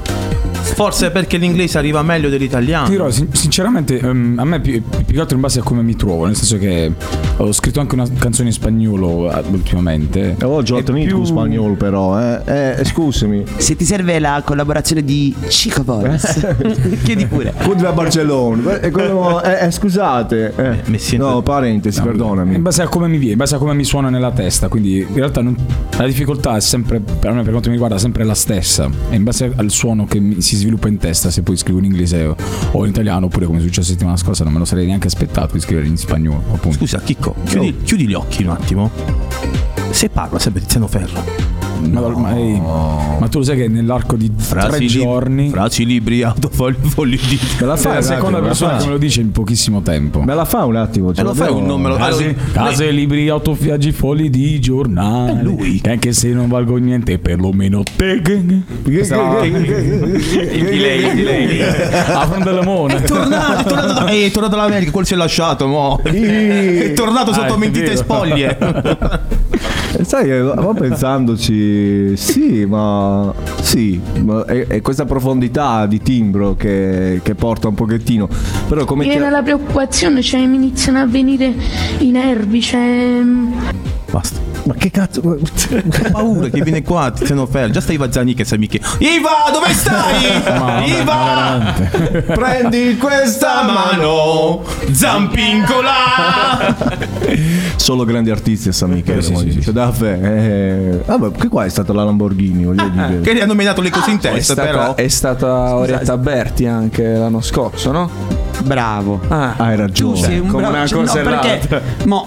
Forse 0.76 1.10
perché 1.10 1.38
l'inglese 1.38 1.78
arriva 1.78 2.02
meglio 2.02 2.28
dell'italiano. 2.28 2.88
Dirò, 2.90 3.10
sin- 3.10 3.28
sinceramente, 3.32 3.98
ehm, 3.98 4.34
a 4.38 4.44
me 4.44 4.60
più, 4.60 4.82
più 4.82 5.14
che 5.14 5.20
altro 5.20 5.36
in 5.36 5.40
base 5.40 5.60
a 5.60 5.62
come 5.62 5.80
mi 5.80 5.96
trovo, 5.96 6.26
nel 6.26 6.36
senso 6.36 6.58
che 6.58 6.92
ho 7.38 7.50
scritto 7.52 7.80
anche 7.80 7.94
una 7.94 8.06
canzone 8.18 8.48
in 8.48 8.54
spagnolo 8.54 9.32
eh, 9.32 9.42
ultimamente. 9.50 10.36
Ho 10.42 10.62
già 10.62 10.76
E 10.76 10.80
ottenuto 10.80 11.06
più- 11.06 11.18
in 11.20 11.24
spagnolo 11.24 11.74
però, 11.76 12.20
eh. 12.20 12.74
Eh, 12.78 12.84
scusami. 12.84 13.44
Se 13.56 13.74
ti 13.74 13.86
serve 13.86 14.18
la 14.18 14.42
collaborazione 14.44 15.02
di 15.02 15.34
Chico 15.48 15.82
Boys, 15.82 16.46
chiedi 17.04 17.24
pure. 17.24 17.54
Food 17.56 17.80
da 17.80 17.92
Barcellona. 17.92 18.78
Eh, 18.80 18.90
quello- 18.90 19.42
eh, 19.42 19.66
eh, 19.66 19.70
scusate. 19.70 20.52
eh. 20.56 20.76
mi 20.90 20.98
sento- 20.98 21.26
No, 21.26 21.40
parentesi, 21.40 22.02
perdonami. 22.02 22.54
In 22.54 22.60
base 22.62 22.82
a 22.82 22.88
come 22.88 23.08
mi 23.08 23.16
viene, 23.16 23.32
in 23.32 23.38
base 23.38 23.54
a 23.54 23.58
come 23.58 23.72
mi 23.72 23.84
suona 23.84 24.10
nella 24.10 24.30
testa. 24.30 24.68
Quindi 24.68 24.98
in 24.98 25.14
realtà 25.14 25.40
non- 25.40 25.56
la 25.96 26.04
difficoltà 26.04 26.54
è 26.56 26.60
sempre, 26.60 27.00
per 27.00 27.32
me 27.32 27.40
per 27.40 27.50
quanto 27.50 27.68
mi 27.68 27.74
riguarda, 27.76 27.96
sempre 27.96 28.24
la 28.24 28.34
stessa. 28.34 28.90
E 29.08 29.16
in 29.16 29.22
base 29.24 29.50
al 29.56 29.70
suono 29.70 30.04
che 30.04 30.20
mi- 30.20 30.42
si 30.42 30.54
sviluppa 30.54 30.64
in 30.86 30.98
testa, 30.98 31.30
se 31.30 31.42
poi 31.42 31.56
scrivo 31.56 31.78
in 31.78 31.84
inglese 31.84 32.24
o, 32.24 32.36
o 32.72 32.84
in 32.84 32.90
italiano, 32.90 33.26
oppure 33.26 33.46
come 33.46 33.58
è 33.58 33.60
successo 33.62 33.80
la 33.80 33.92
settimana 33.92 34.16
scorsa, 34.16 34.44
non 34.44 34.52
me 34.52 34.58
lo 34.58 34.64
sarei 34.64 34.86
neanche 34.86 35.06
aspettato 35.06 35.54
di 35.54 35.60
scrivere 35.60 35.86
in 35.86 35.96
spagnolo. 35.96 36.42
Appunto. 36.52 36.78
Scusa, 36.78 37.00
Chicco, 37.00 37.34
chiudi, 37.44 37.76
chiudi 37.82 38.06
gli 38.06 38.14
occhi 38.14 38.42
un 38.42 38.50
attimo. 38.50 38.90
Se 39.90 40.08
parla 40.08 40.38
sempre 40.38 40.60
Tiziano 40.60 40.86
Ferro. 40.86 41.55
Ma, 41.80 42.08
ma- 42.08 42.36
ehi, 42.36 42.60
ma 42.60 43.28
tu 43.28 43.38
lo 43.38 43.44
sai 43.44 43.56
che 43.56 43.68
nell'arco 43.68 44.16
di 44.16 44.32
tre 44.34 44.78
li- 44.78 44.86
giorni. 44.86 45.48
frasi, 45.50 45.84
libri, 45.86 46.22
autofogli, 46.22 46.76
fogli 46.88 47.18
di. 47.28 47.38
Me 47.60 47.66
la 47.66 47.76
fai 47.76 47.92
la 47.92 47.98
un 47.98 48.04
seconda 48.04 48.38
la 48.38 48.46
persona 48.46 48.76
che 48.76 48.84
me 48.86 48.90
lo 48.92 48.98
dice 48.98 49.20
in 49.20 49.30
pochissimo 49.32 49.82
tempo. 49.82 50.22
Me 50.22 50.34
la 50.34 50.44
fa 50.44 50.64
un 50.64 50.76
attimo. 50.76 51.12
ce 51.14 51.20
E 51.20 51.24
lo 51.24 51.34
fai 51.34 51.50
un 51.52 51.64
nome, 51.66 51.88
lo- 51.88 51.96
Case, 51.96 52.34
case, 52.52 52.90
libri, 52.90 53.28
autoviaggi, 53.28 53.92
fogli 53.92 54.28
di 54.30 54.58
giornale. 54.60 55.42
lui. 55.42 55.80
Che 55.80 55.90
anche 55.90 56.12
se 56.12 56.28
non 56.30 56.48
valgo 56.48 56.76
niente, 56.76 57.18
perlomeno 57.18 57.82
te. 57.96 58.20
Questa- 58.82 59.44
Il 59.44 60.64
delay, 60.64 61.04
il 61.10 61.14
delay. 61.16 61.58
La 62.16 62.26
fronte 62.28 62.44
della 62.44 62.62
mona. 62.62 62.94
È 62.96 63.02
tornato, 63.02 63.60
è 63.60 63.64
tornato, 63.64 63.92
da- 63.92 64.06
eh, 64.08 64.26
è 64.26 64.30
tornato 64.30 64.56
dall'America, 64.56 64.90
quel 64.90 65.06
si 65.06 65.14
è 65.14 65.16
lasciato, 65.16 65.66
mo. 65.66 66.00
È 66.06 66.92
tornato 66.94 67.32
sotto 67.32 67.52
Ah, 67.52 67.56
è 67.56 67.58
mentite 67.58 67.92
e 67.92 67.96
spoglie. 67.96 68.58
Eh, 70.06 70.08
Sai, 70.08 70.30
eh, 70.30 70.40
ma 70.40 70.72
pensandoci, 70.72 72.16
sì, 72.16 72.64
ma 72.64 73.34
sì, 73.60 74.00
ma 74.22 74.44
è, 74.44 74.68
è 74.68 74.80
questa 74.80 75.04
profondità 75.04 75.84
di 75.86 76.00
timbro 76.00 76.54
che, 76.54 77.20
che 77.24 77.34
porta 77.34 77.66
un 77.66 77.74
pochettino. 77.74 78.28
Però 78.68 78.84
come 78.84 79.02
Mi 79.04 79.10
viene 79.10 79.30
la 79.30 79.42
preoccupazione, 79.42 80.22
cioè 80.22 80.46
mi 80.46 80.54
iniziano 80.54 81.00
a 81.00 81.06
venire 81.06 81.52
i 81.98 82.10
nervi, 82.12 82.60
cioè. 82.60 83.20
Basta. 84.08 84.45
Ma 84.66 84.74
che 84.74 84.90
cazzo? 84.90 85.20
Ho 85.20 85.38
paura 86.10 86.48
che 86.48 86.60
viene 86.60 86.82
qua, 86.82 87.12
Tiziano 87.12 87.46
Ferro. 87.46 87.70
Già 87.70 87.80
stai 87.80 87.96
Vazzani 87.96 88.34
che 88.34 88.44
sei 88.44 88.58
mica. 88.58 88.78
Iva, 88.98 89.50
dove 89.52 89.72
stai? 89.72 90.42
Ma 90.58 90.84
Iva! 90.84 91.74
Prendi 92.34 92.96
questa 92.96 93.62
mano, 93.62 94.64
zampincola! 94.90 96.76
Solo 97.76 98.04
grandi 98.04 98.30
artisti 98.30 98.68
a 98.70 98.72
San 98.72 98.90
Michele. 98.90 99.22
Sì, 99.22 99.36
sì, 99.36 99.50
sì, 99.52 99.62
sì. 99.62 99.72
Da 99.72 99.92
fe- 99.92 100.18
eh, 100.20 101.02
vabbè, 101.04 101.38
che 101.38 101.46
qua 101.48 101.64
è 101.64 101.68
stata 101.68 101.92
la 101.92 102.02
Lamborghini, 102.02 102.64
voglio 102.64 102.88
dire. 102.88 103.20
che 103.20 103.34
gli 103.36 103.40
hanno 103.40 103.54
menato 103.54 103.80
le 103.80 103.90
cose 103.90 104.10
in 104.10 104.16
È 104.16 104.20
testa, 104.20 104.52
stata, 104.54 104.68
però. 104.68 104.94
è 104.96 105.06
stata 105.08 105.76
Orietta 105.76 106.16
Berti 106.18 106.66
anche 106.66 107.04
l'anno 107.06 107.40
scorso, 107.40 107.92
no? 107.92 108.10
Bravo. 108.64 109.20
Ah, 109.28 109.54
Hai 109.58 109.76
ragione. 109.76 110.14
Tu 110.14 110.20
sei 110.22 110.38
un 110.40 110.48
come 110.48 110.62
bravo. 110.62 110.76
una 110.76 110.86
cioè, 110.86 110.98
cosa 111.04 111.22
no, 111.22 111.30
perché, 111.30 111.82
mo, 112.06 112.26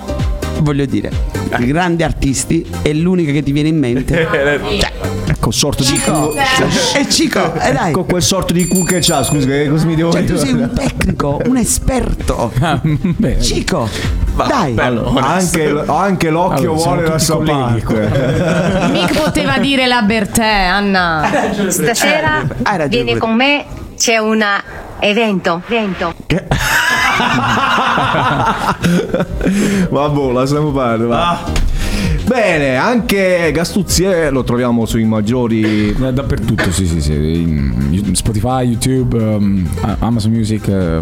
voglio 0.61 0.85
dire, 0.85 1.11
grandi 1.59 2.03
artisti 2.03 2.65
è 2.81 2.93
l'unica 2.93 3.31
che 3.31 3.43
ti 3.43 3.51
viene 3.51 3.69
in 3.69 3.77
mente. 3.77 4.27
Cioè, 4.79 4.91
Ecco, 5.29 5.51
sorto 5.51 5.83
di 5.83 5.97
culo. 5.99 6.33
e 6.95 7.07
Cico, 7.09 7.53
e 7.53 7.71
dai. 7.71 7.89
Ecco 7.89 8.03
quel 8.03 8.21
sorto 8.21 8.51
di 8.51 8.67
culo 8.67 8.83
che 8.83 8.99
c'ha, 8.99 9.23
scusa, 9.23 9.47
che 9.47 9.69
cosa 9.69 9.85
mi 9.85 9.95
devo 9.95 10.11
Cioè, 10.11 10.23
tu 10.25 10.35
sei 10.35 10.53
un 10.53 10.71
tecnico, 10.73 11.39
un 11.45 11.55
esperto. 11.55 12.51
Ah, 12.59 12.81
Cico, 13.39 13.87
dai. 14.47 14.75
Allora, 14.77 15.27
anche, 15.27 15.83
anche 15.85 16.29
l'occhio 16.29 16.73
Allora, 16.73 16.83
vuole 16.83 17.07
la 17.07 17.19
sua 17.19 17.35
colleghi 17.35 17.81
parte. 17.81 18.89
Mica 18.91 19.19
poteva 19.21 19.59
dire 19.59 19.85
la 19.85 20.01
Bertè, 20.01 20.65
Anna. 20.65 21.29
Stasera 21.67 22.45
vieni 22.87 23.15
con 23.17 23.33
me, 23.33 23.65
c'è 23.95 24.17
un 24.17 24.43
evento. 24.99 25.61
evento. 25.67 26.13
Vabbè, 29.89 30.31
lasciamo 30.31 30.71
fare. 30.71 31.05
va. 31.05 31.37
Bene, 32.29 32.75
anche 32.75 33.49
Gastuzie 33.51 34.29
lo 34.29 34.43
troviamo 34.43 34.85
sui 34.85 35.03
maggiori. 35.03 35.89
Eh, 35.89 36.13
Dappertutto, 36.13 36.71
sì, 36.71 36.85
sì, 36.85 37.01
sì. 37.01 37.11
In 37.13 38.11
Spotify, 38.13 38.65
YouTube, 38.67 39.17
um, 39.17 39.67
Amazon 39.97 40.31
Music, 40.33 40.67
eh, 40.67 40.99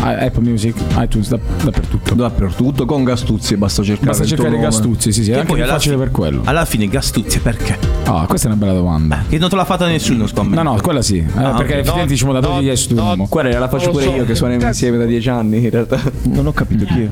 Apple 0.00 0.42
Music, 0.42 0.76
iTunes, 0.98 1.28
da- 1.28 1.40
dappertutto. 1.64 2.14
Dappertutto 2.14 2.84
con 2.84 3.02
Gastuzzi, 3.02 3.56
basta 3.56 3.82
cercare. 3.82 4.06
Basta 4.10 4.24
cercare. 4.24 4.56
Gastuzzi, 4.56 5.10
sì, 5.12 5.24
sì, 5.24 5.30
è 5.30 5.34
Che 5.34 5.40
anche 5.40 5.54
più 5.54 5.64
facile 5.64 5.94
fi- 5.96 6.00
per 6.00 6.10
quello. 6.12 6.42
Alla 6.44 6.64
fine 6.64 6.86
Gastuzzi 6.86 7.40
perché? 7.40 7.76
Ah, 8.04 8.24
questa 8.28 8.46
è 8.46 8.50
una 8.52 8.60
bella 8.60 8.74
domanda. 8.74 9.24
Che 9.28 9.38
non 9.38 9.48
te 9.48 9.56
l'ha 9.56 9.64
fatta 9.64 9.88
nessuno, 9.88 10.28
scommetto. 10.28 10.62
No, 10.62 10.74
no, 10.74 10.80
quella 10.80 11.02
sì. 11.02 11.16
eh, 11.16 11.24
Ah, 11.34 11.54
perché 11.54 11.72
ok. 11.72 11.78
effettivamente 11.80 12.12
diciamo 12.12 12.32
da 12.32 12.38
dove 12.38 12.62
gli 12.62 12.76
studiamo. 12.76 13.26
Quella 13.26 13.58
la 13.58 13.68
faccio 13.68 13.90
pure 13.90 14.04
io 14.04 14.24
che 14.24 14.36
suoniamo 14.36 14.64
insieme 14.64 14.98
da 14.98 15.04
dieci 15.04 15.28
anni 15.30 15.64
in 15.64 15.70
realtà. 15.70 16.00
Non 16.22 16.46
ho 16.46 16.52
capito 16.52 16.84
chi 16.84 17.00
è. 17.02 17.08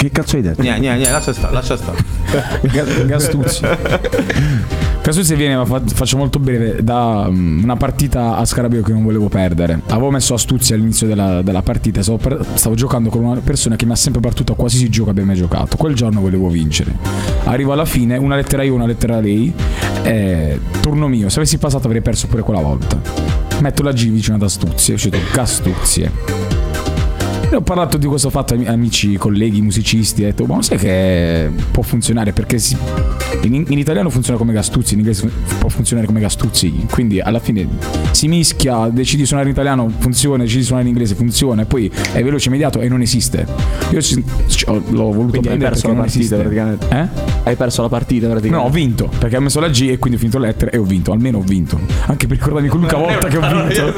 Che 0.00 0.10
cazzo 0.10 0.36
hai 0.36 0.42
detto? 0.42 0.62
Niente, 0.62 0.80
niente, 0.80 1.10
lascia 1.10 1.34
stare, 1.34 1.52
lascia 1.52 1.76
stare. 1.76 1.98
Ga- 2.72 2.84
Gastuzzi. 3.04 3.60
Gastuzzi 5.02 5.34
viene, 5.34 5.56
ma 5.56 5.66
fa- 5.66 5.82
faccio 5.86 6.16
molto 6.16 6.38
breve, 6.38 6.82
da 6.82 7.26
mm, 7.30 7.62
una 7.64 7.76
partita 7.76 8.36
a 8.36 8.44
Scarabeo 8.46 8.82
che 8.82 8.92
non 8.92 9.02
volevo 9.02 9.28
perdere. 9.28 9.82
Avevo 9.88 10.10
messo 10.10 10.32
Astuzzi 10.32 10.72
all'inizio 10.72 11.06
della, 11.06 11.42
della 11.42 11.60
partita, 11.60 12.00
stavo, 12.02 12.16
per- 12.16 12.46
stavo 12.54 12.74
giocando 12.74 13.10
con 13.10 13.22
una 13.24 13.40
persona 13.40 13.76
che 13.76 13.84
mi 13.84 13.92
ha 13.92 13.96
sempre 13.96 14.20
battuto 14.22 14.52
a 14.52 14.56
qualsiasi 14.56 14.88
gioco 14.88 15.06
che 15.06 15.10
abbia 15.10 15.24
mai 15.26 15.36
giocato. 15.36 15.76
Quel 15.76 15.94
giorno 15.94 16.20
volevo 16.22 16.48
vincere. 16.48 16.94
Arrivo 17.44 17.72
alla 17.72 17.84
fine, 17.84 18.16
una 18.16 18.36
lettera 18.36 18.62
io, 18.62 18.72
una 18.72 18.86
lettera 18.86 19.20
lei. 19.20 19.52
eh, 20.02 20.58
turno 20.80 21.08
mio, 21.08 21.28
se 21.28 21.40
avessi 21.40 21.58
passato 21.58 21.88
avrei 21.88 22.00
perso 22.00 22.26
pure 22.26 22.40
quella 22.40 22.60
volta. 22.62 22.98
Metto 23.60 23.82
la 23.82 23.92
G 23.92 24.08
vicino 24.10 24.36
ad 24.36 24.42
Astuzzi, 24.42 24.92
è 24.92 24.94
uscito 24.94 25.18
Gastuzzi. 25.30 26.10
E 27.52 27.56
ho 27.56 27.62
parlato 27.62 27.96
di 27.96 28.06
questo 28.06 28.30
fatto 28.30 28.54
a 28.54 28.70
amici, 28.70 29.16
colleghi, 29.16 29.60
musicisti. 29.60 30.22
Ho 30.22 30.26
detto, 30.26 30.44
ma 30.46 30.62
sai 30.62 30.78
che 30.78 31.50
può 31.72 31.82
funzionare 31.82 32.32
perché 32.32 32.58
si- 32.60 32.76
in, 33.42 33.64
in 33.66 33.78
italiano 33.78 34.08
funziona 34.08 34.38
come 34.38 34.52
Gastuzzi, 34.52 34.92
in 34.92 35.00
inglese 35.00 35.28
può 35.58 35.68
funzionare 35.68 36.06
come 36.06 36.20
Gastuzzi. 36.20 36.86
Quindi 36.88 37.18
alla 37.20 37.40
fine 37.40 37.66
si 38.12 38.28
mischia, 38.28 38.88
decidi 38.92 39.22
di 39.22 39.26
suonare 39.26 39.48
in 39.48 39.54
italiano, 39.54 39.90
funziona, 39.98 40.42
decidi 40.44 40.60
di 40.60 40.64
suonare 40.64 40.86
in 40.86 40.92
inglese, 40.94 41.16
funziona. 41.16 41.62
E 41.62 41.64
poi 41.64 41.90
è 42.12 42.22
veloce, 42.22 42.48
immediato 42.50 42.78
e 42.80 42.88
non 42.88 43.00
esiste. 43.00 43.44
Io 43.90 44.00
ci- 44.00 44.22
ci- 44.46 44.64
ho- 44.68 44.80
l'ho 44.90 45.10
voluto 45.10 45.30
Quindi 45.30 45.48
hai 45.48 45.56
prendere 45.58 45.70
perso 45.70 45.88
perché 45.88 45.88
la 45.88 45.92
non 45.94 46.00
partita 46.02 46.18
esiste. 46.18 46.36
praticamente. 46.36 46.86
Eh? 46.88 47.48
Hai 47.48 47.56
perso 47.56 47.82
la 47.82 47.88
partita 47.88 48.26
No, 48.26 48.32
praticamente. 48.34 48.68
ho 48.68 48.72
vinto 48.72 49.10
perché 49.18 49.36
ho 49.36 49.40
messo 49.40 49.58
la 49.58 49.68
G 49.70 49.88
e 49.90 49.98
quindi 49.98 50.18
ho 50.18 50.20
finito 50.20 50.38
le 50.38 50.46
lettere 50.46 50.70
e 50.70 50.78
ho 50.78 50.84
vinto. 50.84 51.10
Almeno 51.10 51.38
ho 51.38 51.42
vinto. 51.44 51.80
Anche 52.06 52.28
per 52.28 52.36
ricordarmi 52.36 52.68
quell'unica 52.68 52.96
volta 53.02 53.26
che 53.26 53.36
ho 53.38 53.40
vinto. 53.40 53.94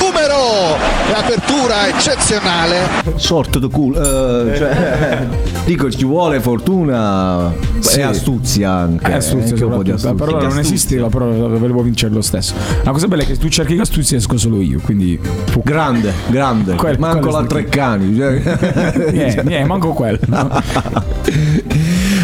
Numero 0.00 0.76
e 1.08 1.12
apertura 1.14 1.74
eccezionale. 2.10 2.88
Sorto 3.16 3.58
di 3.58 3.68
culo. 3.68 3.98
eh, 4.00 4.56
cioè, 4.56 5.26
dico, 5.66 5.90
ci 5.90 6.04
vuole 6.04 6.40
fortuna 6.40 7.52
Sì. 7.80 7.98
e 8.00 8.02
astuzia 8.02 8.70
anche. 8.72 9.10
Eh, 9.10 9.14
astuzia 9.14 9.50
anche 9.54 9.64
un 9.64 9.70
po' 9.74 9.82
di 9.82 9.90
astuzia. 9.90 10.14
però 10.24 10.40
non 10.40 10.58
esisteva, 10.58 11.08
però 11.08 11.26
volevo 11.26 11.82
vincere 11.82 12.12
lo 12.14 12.22
stesso. 12.22 12.54
La 12.84 12.90
cosa 12.92 13.08
bella 13.08 13.22
è 13.22 13.26
che 13.26 13.36
tu 13.36 13.48
cerchi 13.48 13.74
Gastuzzi 13.74 14.14
e 14.14 14.16
esco 14.18 14.36
solo 14.38 14.60
io, 14.60 14.80
quindi 14.82 15.18
Grande, 15.62 16.12
grande. 16.28 16.74
Quel- 16.74 16.98
Manco 16.98 17.30
la 17.30 17.44
Treccani. 17.44 18.16
cioè. 18.16 18.34
Niente, 19.12 19.42
niente, 19.44 19.64
manco 19.64 19.92
quello. 19.92 20.18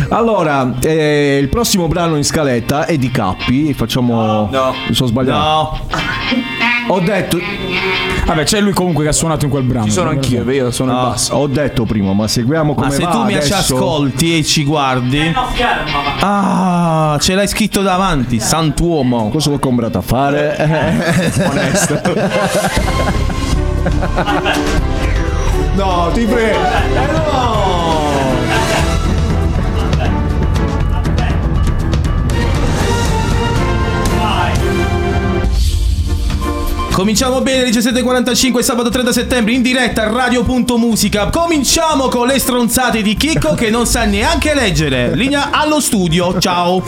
allora, 0.08 0.74
eh, 0.80 1.38
il 1.40 1.48
prossimo 1.48 1.88
brano 1.88 2.16
in 2.16 2.24
scaletta 2.24 2.86
è 2.86 2.96
di 2.96 3.10
Cappi. 3.10 3.72
Facciamo. 3.74 4.48
No. 4.50 4.74
Mi 4.88 4.94
sono 4.94 5.08
sbagliato. 5.08 5.38
No. 5.38 5.80
Ho 6.88 7.00
detto. 7.00 7.38
Vabbè, 8.24 8.44
c'è 8.44 8.60
lui 8.60 8.72
comunque 8.72 9.04
che 9.04 9.10
ha 9.10 9.12
suonato 9.12 9.44
in 9.44 9.50
quel 9.50 9.64
brano. 9.64 9.86
Ci 9.86 9.92
sono 9.92 10.10
anch'io, 10.10 10.48
io 10.50 10.70
sono 10.70 10.92
il 10.92 10.98
basso. 10.98 11.34
Ho 11.34 11.46
detto 11.46 11.84
prima, 11.84 12.12
ma 12.12 12.28
seguiamo 12.28 12.74
come 12.74 12.88
Ma 12.88 12.92
se 12.92 13.04
va 13.04 13.10
tu 13.10 13.22
mi 13.24 13.32
ci 13.32 13.36
adesso. 13.38 13.74
ascolti 13.76 14.38
e 14.38 14.44
ci 14.44 14.64
guardi. 14.64 15.34
Ah, 16.20 17.16
ce 17.20 17.34
l'hai 17.34 17.48
scritto 17.48 17.82
davanti, 17.82 18.38
santuomo. 18.40 19.28
Cosa 19.30 19.50
l'ho 19.50 19.58
comprato 19.58 19.98
a 19.98 20.02
fare? 20.02 20.56
Onesto. 21.48 22.00
no, 25.74 26.10
ti 26.12 26.24
prego. 26.24 26.58
Eh, 26.58 27.12
no. 27.12 27.61
Cominciamo 36.92 37.40
bene, 37.40 37.70
17.45, 37.70 38.60
sabato 38.60 38.90
30 38.90 39.12
settembre, 39.12 39.54
in 39.54 39.62
diretta 39.62 40.02
a 40.02 40.12
Radio.musica. 40.12 41.30
Cominciamo 41.30 42.08
con 42.08 42.26
le 42.26 42.38
stronzate 42.38 43.00
di 43.00 43.14
Chicco 43.14 43.54
che 43.54 43.70
non 43.70 43.86
sa 43.86 44.04
neanche 44.04 44.52
leggere. 44.52 45.14
Linea 45.14 45.48
allo 45.50 45.80
studio, 45.80 46.38
ciao. 46.38 46.84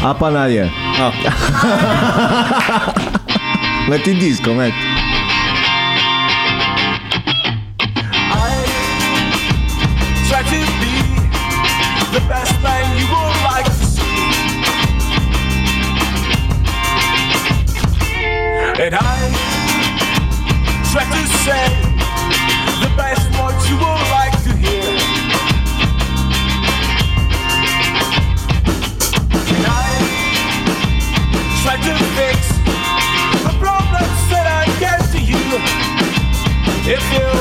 A 0.00 0.14
panaie. 0.14 0.70
Ah. 0.96 1.12
metti 3.88 4.10
il 4.10 4.18
disco, 4.18 4.52
metti. 4.52 4.99
If 36.92 37.12
you 37.12 37.39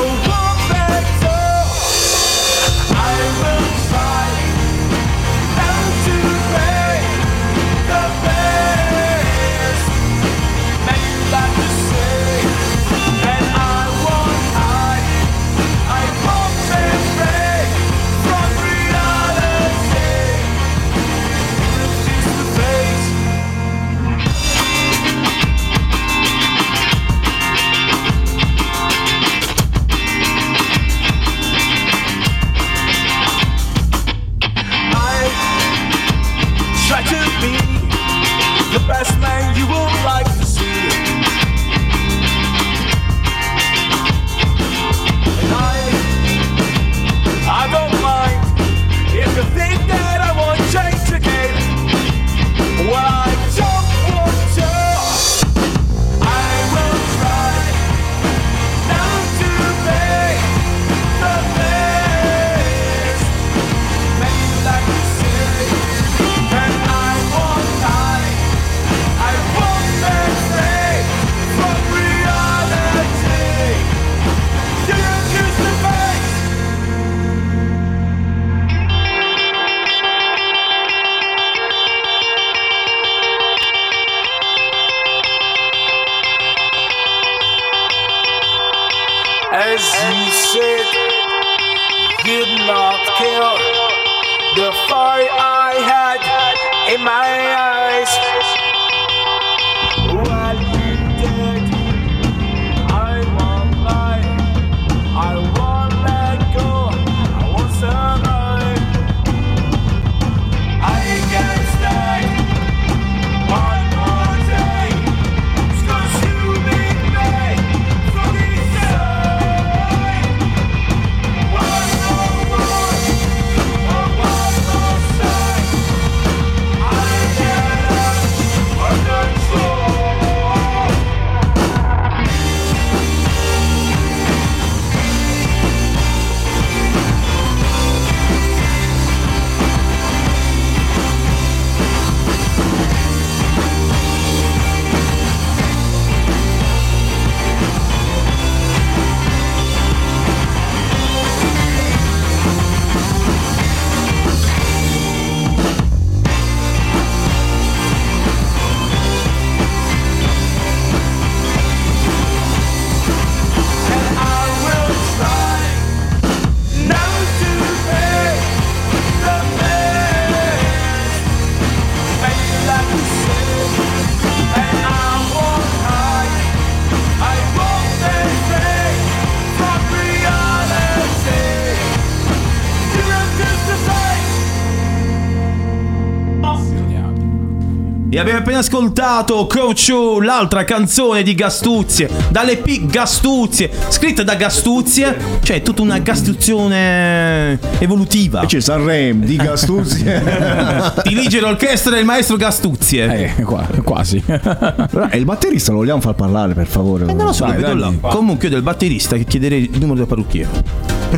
appena 188.50 188.60
ascoltato 188.66 189.46
Coach 189.46 189.92
l'altra 190.24 190.64
canzone 190.64 191.22
di 191.22 191.36
Gastuzie, 191.36 192.10
dalle 192.30 192.58
P 192.58 192.88
Gastuzie, 192.88 193.70
scritta 193.90 194.24
da 194.24 194.34
Gastuzie, 194.34 195.16
cioè 195.44 195.62
tutta 195.62 195.84
una 195.84 196.00
Gastuzione 196.00 197.60
evolutiva. 197.78 198.42
E 198.42 198.48
c'è 198.48 198.60
Sanrem 198.60 199.24
di 199.24 199.36
Gastuzie. 199.36 200.24
Dirige 201.06 201.40
l'orchestra 201.42 201.94
del 201.94 202.06
maestro 202.06 202.38
Gastuzie. 202.38 203.36
Eh, 203.38 203.44
qua- 203.44 203.68
quasi. 203.84 204.24
E 204.26 205.18
il 205.18 205.26
batterista 205.26 205.72
lo 205.72 205.78
vogliamo 205.78 206.02
far 206.02 206.16
parlare, 206.16 206.56
per 206.56 206.66
favore. 206.66 207.04
Eh, 207.04 207.14
non 207.14 207.28
lo 207.28 207.34
so, 207.34 207.46
Dai, 207.46 207.62
dai. 207.62 207.78
là. 207.78 207.92
Comunque 208.02 208.48
io 208.48 208.54
del 208.56 208.64
batterista 208.64 209.16
che 209.16 209.26
chiederei 209.26 209.70
il 209.72 209.78
numero 209.80 209.94
del 210.00 210.08
parrucchiere. 210.08 210.50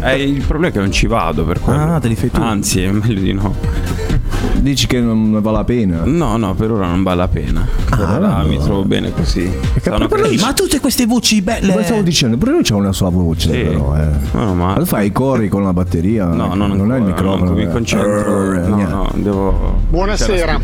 Eh, 0.04 0.22
il 0.22 0.42
problema 0.46 0.68
è 0.68 0.72
che 0.76 0.80
non 0.80 0.92
ci 0.92 1.08
vado 1.08 1.46
per 1.46 1.62
quello. 1.62 1.96
Ah, 1.96 2.00
te 2.00 2.10
li 2.10 2.16
fai 2.16 2.30
tu. 2.30 2.42
Anzi, 2.42 2.82
è 2.84 2.92
meglio 2.92 3.20
di 3.22 3.34
no. 3.34 3.56
Dici 4.62 4.86
che 4.86 5.00
non 5.00 5.42
vale 5.42 5.58
la 5.58 5.64
pena. 5.64 6.02
No, 6.06 6.38
no, 6.38 6.54
per 6.54 6.70
ora 6.72 6.86
non 6.88 7.02
vale 7.02 7.18
la 7.18 7.28
pena. 7.28 7.68
Per 7.90 8.00
Ah, 8.00 8.16
ora 8.18 8.38
no. 8.44 8.48
mi 8.48 8.60
trovo 8.60 8.84
bene 8.86 9.12
così. 9.12 9.52
Sono 9.82 10.08
Ehi, 10.24 10.38
ma 10.38 10.54
tutte 10.54 10.80
queste 10.80 11.08
voci 11.08 11.42
belle. 11.42 11.72
Come 11.72 11.84
stavo 11.84 12.02
dicendo, 12.02 12.38
pure 12.38 12.52
lui 12.52 12.62
c'ha 12.64 12.76
una 12.76 12.92
sua 12.94 13.10
voce, 13.10 13.50
Sì. 13.52 13.58
però. 13.64 13.96
Eh. 13.98 14.08
No, 14.34 14.54
ma 14.54 14.74
tu 14.76 14.86
fai 14.86 15.08
i 15.08 15.12
cori 15.12 15.48
con 15.50 15.64
la 15.64 15.74
batteria? 15.74 16.26
No, 16.28 16.54
non, 16.54 16.72
non 16.74 16.92
è 16.94 16.98
il 16.98 17.06
ancora, 17.06 17.08
microfono. 17.08 17.46
non 17.46 17.54
mi 17.56 17.64
eh. 17.64 17.70
concentro. 17.70 18.54
Eh, 18.54 18.68
No, 18.68 18.76
no, 18.88 19.10
devo. 19.16 19.80
Buonasera. 19.90 20.60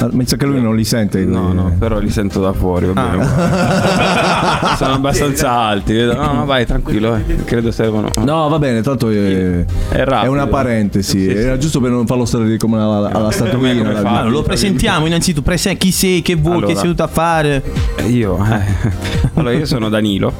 Ah, 0.00 0.08
Penso 0.08 0.36
che 0.36 0.46
lui 0.46 0.60
non 0.62 0.74
li 0.76 0.84
sente. 0.84 1.24
No, 1.24 1.52
no, 1.52 1.74
però 1.78 1.98
li 1.98 2.08
sento 2.10 2.40
da 2.40 2.52
fuori, 2.52 2.86
va 2.86 2.92
bene. 2.94 3.16
guarda. 3.16 4.76
Sono 4.76 4.94
abbastanza 4.94 5.50
alti. 5.50 5.94
No, 6.04 6.32
no, 6.32 6.44
vai, 6.46 6.64
tranquillo, 6.64 7.14
eh. 7.16 7.36
Credo 7.44 7.70
servono. 7.70 8.08
No, 8.24 8.48
va 8.48 8.58
bene, 8.58 8.80
tanto 8.80 9.10
è, 9.10 9.64
È 9.90 10.04
rapido. 10.04 10.32
una 10.32 10.46
parentesi. 10.46 11.18
Sì, 11.20 11.30
sì. 11.30 11.36
Era 11.36 11.58
giusto 11.58 11.80
per 11.80 11.90
non 11.90 12.06
farlo 12.06 12.24
stare 12.24 12.56
come 12.56 12.78
alla, 12.80 13.10
alla 13.12 13.30
statuina. 13.30 13.82
come? 13.82 13.98
Allora, 13.98 14.22
lo 14.28 14.42
presentiamo 14.42 15.06
innanzitutto, 15.06 15.42
prese- 15.42 15.76
chi 15.76 15.90
sei, 15.90 16.22
che 16.22 16.34
vuoi, 16.34 16.58
che 16.60 16.64
Allora. 16.64 16.72
sei 16.74 16.82
venuto 16.82 17.02
a 17.02 17.08
fare. 17.08 17.62
Io, 18.08 18.38
eh. 18.44 18.88
allora 19.34 19.52
io 19.54 19.66
sono 19.66 19.88
Danilo, 19.90 20.32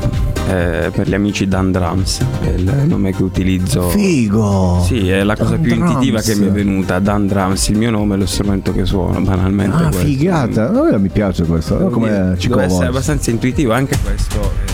eh, 0.50 0.90
per 0.90 1.08
gli 1.08 1.14
amici 1.14 1.46
Dan 1.46 1.70
Drums, 1.70 2.20
è 2.42 2.48
il 2.48 2.84
nome 2.86 3.14
che 3.14 3.22
utilizzo. 3.22 3.88
Figo! 3.90 4.82
Sì, 4.84 5.08
è 5.08 5.22
la 5.22 5.36
cosa 5.36 5.52
Dan 5.52 5.60
più 5.60 5.74
Drums. 5.74 5.90
intuitiva 5.90 6.20
che 6.20 6.34
mi 6.34 6.46
è 6.46 6.50
venuta. 6.50 6.98
Dan 6.98 7.26
Drums, 7.26 7.68
il 7.68 7.78
mio 7.78 7.90
nome 7.90 8.16
è 8.16 8.18
lo 8.18 8.26
strumento 8.26 8.72
che 8.72 8.84
suono, 8.84 9.20
banalmente. 9.20 9.76
Ah, 9.76 9.88
questo. 9.88 10.04
figata. 10.04 10.70
No, 10.70 10.98
mi 10.98 11.08
piace 11.08 11.44
questo. 11.44 11.78
No, 11.78 11.88
come 11.88 12.36
Deve 12.36 12.64
essere 12.64 12.86
abbastanza 12.86 13.30
intuitivo 13.30 13.72
anche 13.72 13.96
questo. 14.02 14.69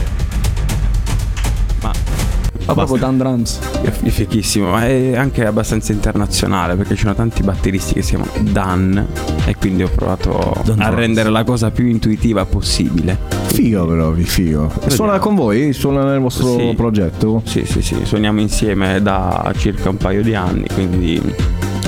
Ma 2.66 2.74
proprio 2.74 2.96
Dan 2.96 3.16
Drums. 3.18 3.58
è 3.82 3.90
è 3.90 4.08
fichissimo, 4.10 4.70
ma 4.70 4.84
è 4.86 5.16
anche 5.16 5.46
abbastanza 5.46 5.92
internazionale 5.92 6.74
perché 6.74 6.94
ci 6.94 7.02
sono 7.02 7.14
tanti 7.14 7.42
batteristi 7.42 7.94
che 7.94 8.02
si 8.02 8.10
chiamano 8.16 8.30
Dan 8.40 9.06
e 9.46 9.54
quindi 9.56 9.82
ho 9.84 9.90
provato 9.94 10.52
Dan 10.64 10.80
a 10.80 10.84
Drums. 10.86 10.94
rendere 10.98 11.30
la 11.30 11.44
cosa 11.44 11.70
più 11.70 11.86
intuitiva 11.86 12.44
possibile. 12.44 13.16
Figo 13.46 13.86
però, 13.86 14.12
figo. 14.12 14.70
Suona 14.88 15.18
con 15.18 15.34
voi? 15.34 15.72
Suona 15.72 16.04
nel 16.04 16.20
vostro 16.20 16.58
Sì. 16.58 16.72
progetto? 16.76 17.40
Sì, 17.44 17.64
sì, 17.64 17.80
sì, 17.82 17.96
suoniamo 18.04 18.40
insieme 18.40 19.00
da 19.00 19.52
circa 19.56 19.88
un 19.88 19.96
paio 19.96 20.22
di 20.22 20.34
anni, 20.34 20.66
quindi 20.74 21.20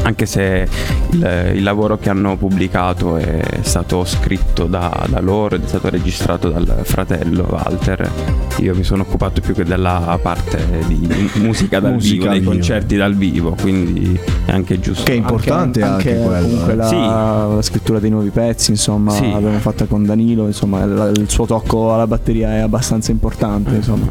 anche 0.09 0.25
se 0.25 0.67
il, 1.11 1.51
il 1.57 1.63
lavoro 1.63 1.99
che 1.99 2.09
hanno 2.09 2.37
pubblicato 2.39 3.17
è 3.19 3.41
stato 3.61 4.05
scritto 4.07 4.65
da, 4.65 5.05
da 5.09 5.21
loro 5.21 5.55
ed 5.57 5.65
è 5.65 5.69
stato 5.69 5.91
registrato 5.91 6.49
dal 6.49 6.81
fratello 6.85 7.47
Walter, 7.51 8.11
io 8.57 8.75
mi 8.75 8.85
sono 8.85 9.03
occupato 9.03 9.43
più 9.43 9.53
che 9.55 9.65
della 9.65 10.19
parte 10.23 10.65
di 10.87 11.31
musica 11.35 11.79
dal 11.81 11.93
Musica 11.93 12.15
vivo, 12.23 12.31
dei 12.31 12.39
vivo. 12.41 12.51
concerti 12.53 12.97
dal 12.97 13.15
vivo, 13.15 13.55
quindi 13.61 14.19
è 14.47 14.51
anche 14.51 14.81
giusto. 14.81 15.05
Che 15.05 15.13
è 15.13 15.17
importante 15.17 15.83
anche, 15.83 16.17
anche 16.17 16.25
quello. 16.27 16.47
comunque 16.47 16.73
eh. 16.73 16.77
la, 16.77 16.87
Sì. 16.89 16.95
la 16.97 17.63
scrittura 17.63 17.99
dei 17.99 18.11
nuovi 18.11 18.31
pezzi, 18.31 18.71
insomma, 18.71 19.11
Sì. 19.13 19.31
l'abbiamo 19.31 19.59
fatta 19.59 19.85
con 19.85 20.05
Danilo, 20.07 20.47
insomma, 20.47 20.83
il, 20.85 21.13
il 21.17 21.29
suo 21.31 21.45
tocco 21.45 21.93
alla 21.93 22.07
batteria 22.07 22.55
è 22.57 22.59
abbastanza 22.61 23.11
importante, 23.11 23.75
insomma. 23.75 24.07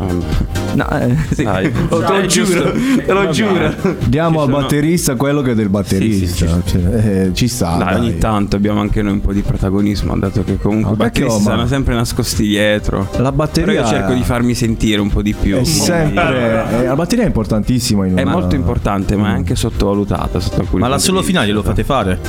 No, 0.76 0.90
eh, 1.00 1.16
sì. 1.34 1.44
Dai. 1.44 1.72
Te 1.72 1.88
lo 1.90 2.26
giuro, 2.28 2.72
te 3.04 3.14
lo 3.14 3.30
giuro. 3.30 3.74
Diamo 4.06 4.38
Ci 4.38 4.44
al 4.44 4.46
sono- 4.52 4.58
batterista 4.62 5.16
quello 5.16 5.42
che 5.42 5.52
è 5.52 5.56
del 5.56 5.70
batterista. 5.70 5.86
Sì, 5.88 6.28
sì, 6.28 6.46
Cioè, 6.66 7.26
eh, 7.28 7.30
ci 7.34 7.48
sta. 7.48 7.76
Dai, 7.78 7.86
dai. 7.94 8.00
ogni 8.00 8.18
tanto 8.18 8.56
abbiamo 8.56 8.80
anche 8.82 9.02
noi 9.02 9.14
un 9.14 9.22
po' 9.22 9.32
di 9.34 9.42
protagonismo, 9.42 10.18
dato 10.18 10.44
che 10.44 10.58
comunque 10.58 10.90
Ma 10.90 10.96
i 10.96 10.98
perché, 10.98 11.22
batteristi 11.22 11.36
oh, 11.48 11.50
ma- 11.50 11.56
stanno 11.56 11.68
sempre 11.68 11.96
nascosti 11.96 12.48
dietro. 12.48 13.08
La 13.18 13.32
batteria 13.32 13.74
Però 13.82 13.86
io 13.86 13.88
cerco 13.88 14.14
di 14.14 14.24
farmi 14.24 14.54
sentire 14.54 15.00
un 15.02 15.10
po' 15.10 15.22
di 15.22 15.34
più. 15.34 15.56
È 15.58 15.64
sempre. 15.64 16.66
eh, 16.82 16.84
la 16.86 16.96
batteria 16.96 17.24
è 17.24 17.28
importantissima. 17.28 18.06
In 18.06 18.18
È 18.18 18.22
una- 18.24 18.32
molto 18.32 18.56
importante, 18.56 19.16
ma 19.16 19.30
è 19.30 19.32
anche 19.32 19.56
sottovalutata 19.56 20.40
sotto 20.40 20.62
alcuni 20.62 20.82
Ma 20.82 20.88
la 20.88 20.98
solo 21.00 21.22
finale 21.22 21.52
lo 21.52 21.64
fate 21.64 21.84
fare? 21.84 22.20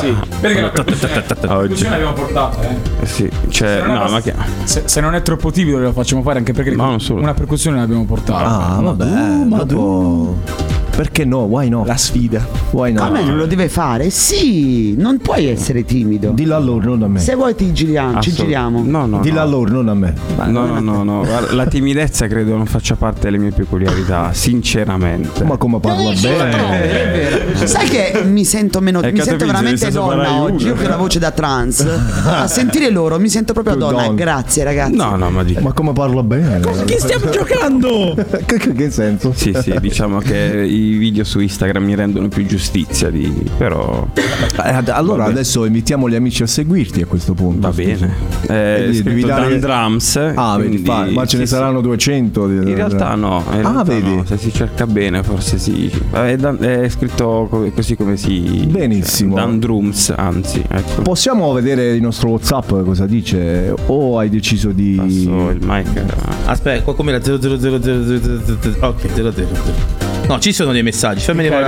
Sì. 0.00 0.14
Perché 0.40 0.60
la 1.42 1.56
Oggi. 1.56 1.82
l'abbiamo 1.84 2.12
portata, 2.12 2.62
eh. 2.62 2.76
Eh 3.00 3.06
sì, 3.06 3.28
cioè, 3.48 3.78
Se 3.80 3.86
non 3.86 3.96
è 3.96 3.98
no, 4.04 4.10
ma 4.10 4.20
che... 4.20 4.34
se, 4.64 5.00
non 5.00 5.14
è 5.14 5.22
troppo 5.22 5.50
timido 5.50 5.78
lo 5.78 5.92
facciamo 5.92 6.22
fare 6.22 6.38
anche 6.38 6.52
perché 6.52 6.70
una 6.72 7.34
percussione 7.34 7.78
l'abbiamo 7.78 8.04
portata. 8.04 8.76
Ah, 8.76 8.80
vabbè. 8.80 9.44
ma 9.48 9.62
dopo- 9.64 10.80
Perché 10.94 11.24
no? 11.24 11.44
Why 11.44 11.68
no? 11.68 11.84
La 11.86 11.96
sfida. 11.96 12.46
Why 12.70 12.92
no? 12.92 13.06
Come 13.06 13.22
non 13.24 13.36
lo 13.38 13.46
deve 13.46 13.68
fare? 13.68 14.10
Sì, 14.10 14.94
non 14.98 15.18
puoi 15.18 15.46
essere 15.46 15.84
timido. 15.84 16.30
Dillo 16.32 16.54
a 16.54 16.58
loro, 16.58 16.90
non 16.90 17.02
a 17.04 17.08
me. 17.08 17.18
Se 17.18 17.34
vuoi 17.34 17.54
ti 17.54 17.72
giriamo, 17.72 18.20
ci 18.20 18.28
Assolut- 18.30 18.40
giriamo. 18.42 18.82
No, 18.84 19.06
no, 19.06 19.20
Dillo 19.20 19.40
a 19.40 19.44
no. 19.44 19.50
loro, 19.50 19.72
non 19.72 19.88
a 19.88 19.94
me. 19.94 20.14
No, 20.46 20.66
no, 20.66 20.80
no, 20.80 21.02
no. 21.02 21.26
La 21.52 21.66
timidezza 21.66 22.26
credo 22.26 22.56
non 22.56 22.66
faccia 22.66 22.94
parte 22.96 23.20
delle 23.22 23.38
mie 23.38 23.50
peculiarità, 23.52 24.30
sinceramente. 24.34 25.44
Ma 25.44 25.56
come 25.56 25.80
parla 25.80 26.10
Eh, 26.10 26.16
bene. 26.20 26.82
è 26.82 27.10
vero. 27.54 27.66
Sai 27.66 27.88
che 27.88 28.22
mi 28.24 28.44
sento 28.44 28.80
meno 28.80 28.98
mi 28.98 29.04
capito, 29.06 29.24
sento 29.24 29.44
nel 29.44 29.54
veramente 29.54 29.90
donna 29.90 30.42
oggi, 30.42 30.66
io 30.66 30.74
che 30.74 30.84
ho 30.84 30.88
la 30.88 30.96
voce 30.96 31.18
da 31.18 31.30
trans. 31.30 31.80
A 32.24 32.46
sentire 32.46 32.90
loro 32.90 33.18
mi 33.18 33.28
sento 33.30 33.52
proprio 33.54 33.76
donna. 33.76 34.02
donna. 34.02 34.14
Grazie 34.14 34.62
ragazzi. 34.64 34.94
No, 34.96 35.16
no, 35.16 35.30
ma 35.30 35.42
di... 35.42 35.56
Ma 35.60 35.72
come 35.72 35.92
parla 35.92 36.22
bene? 36.22 36.60
Che 36.84 36.98
stiamo 36.98 37.30
giocando? 37.30 38.14
che, 38.44 38.56
che- 38.58 38.72
che 38.72 38.90
senso? 38.90 39.32
Sì, 39.34 39.56
sì, 39.60 39.74
diciamo 39.80 40.18
che 40.18 40.64
i 40.82 40.96
video 40.96 41.24
su 41.24 41.40
Instagram 41.40 41.84
mi 41.84 41.94
rendono 41.94 42.28
più 42.28 42.44
giustizia 42.46 43.10
di... 43.10 43.32
però 43.56 44.06
Eh, 44.14 44.82
allora 44.90 45.22
Vabbè. 45.24 45.30
adesso 45.30 45.64
invitiamo 45.64 46.08
gli 46.08 46.14
amici 46.14 46.42
a 46.42 46.46
seguirti 46.46 47.02
a 47.02 47.06
questo 47.06 47.34
punto. 47.34 47.60
va 47.68 47.72
bene. 47.72 48.14
Eh, 48.42 48.46
devi- 48.80 48.94
scritto 48.94 49.08
devi 49.08 49.22
dare- 49.22 49.48
Dan 49.48 49.60
Drums. 49.60 50.16
Ah, 50.34 50.56
vedi, 50.56 50.68
quindi- 50.82 50.88
fa- 50.88 51.06
ma 51.10 51.26
ce 51.26 51.36
ne 51.38 51.46
sì, 51.46 51.48
sì. 51.48 51.54
saranno 51.58 51.80
200. 51.80 52.46
di- 52.46 52.54
In 52.70 52.74
realtà 52.74 53.14
no, 53.14 53.42
in 53.52 53.58
Ah, 53.58 53.60
realtà 53.60 53.82
vedi? 53.84 54.14
no, 54.14 54.24
se 54.24 54.36
si 54.36 54.52
cerca 54.52 54.86
bene 54.86 55.22
forse 55.22 55.58
sì. 55.58 55.90
È, 56.10 56.36
Dan- 56.36 56.58
è 56.62 56.88
scritto 56.88 57.46
co- 57.50 57.70
così 57.74 57.96
come 57.96 58.16
si 58.16 58.66
Benissimo. 58.68 59.34
Dan 59.34 59.58
drums, 59.58 60.12
anzi, 60.16 60.62
ecco. 60.68 61.02
Possiamo 61.02 61.52
vedere 61.52 61.94
il 61.94 62.02
nostro 62.02 62.28
WhatsApp 62.30 62.68
cosa 62.84 63.06
dice? 63.06 63.74
O 63.86 64.18
hai 64.18 64.28
deciso 64.28 64.70
di. 64.72 64.94
Passo 64.96 65.50
il 65.50 65.58
mic. 65.62 66.02
Aspetta, 66.46 66.82
qua 66.82 66.94
com'era 66.94 67.18
0000000 67.20 68.86
Ok, 68.86 69.08
00. 69.14 70.11
No, 70.32 70.38
ci 70.40 70.52
sono 70.52 70.72
dei 70.72 70.82
messaggi. 70.82 71.20
Fammi 71.20 71.40
arrivare 71.46 71.66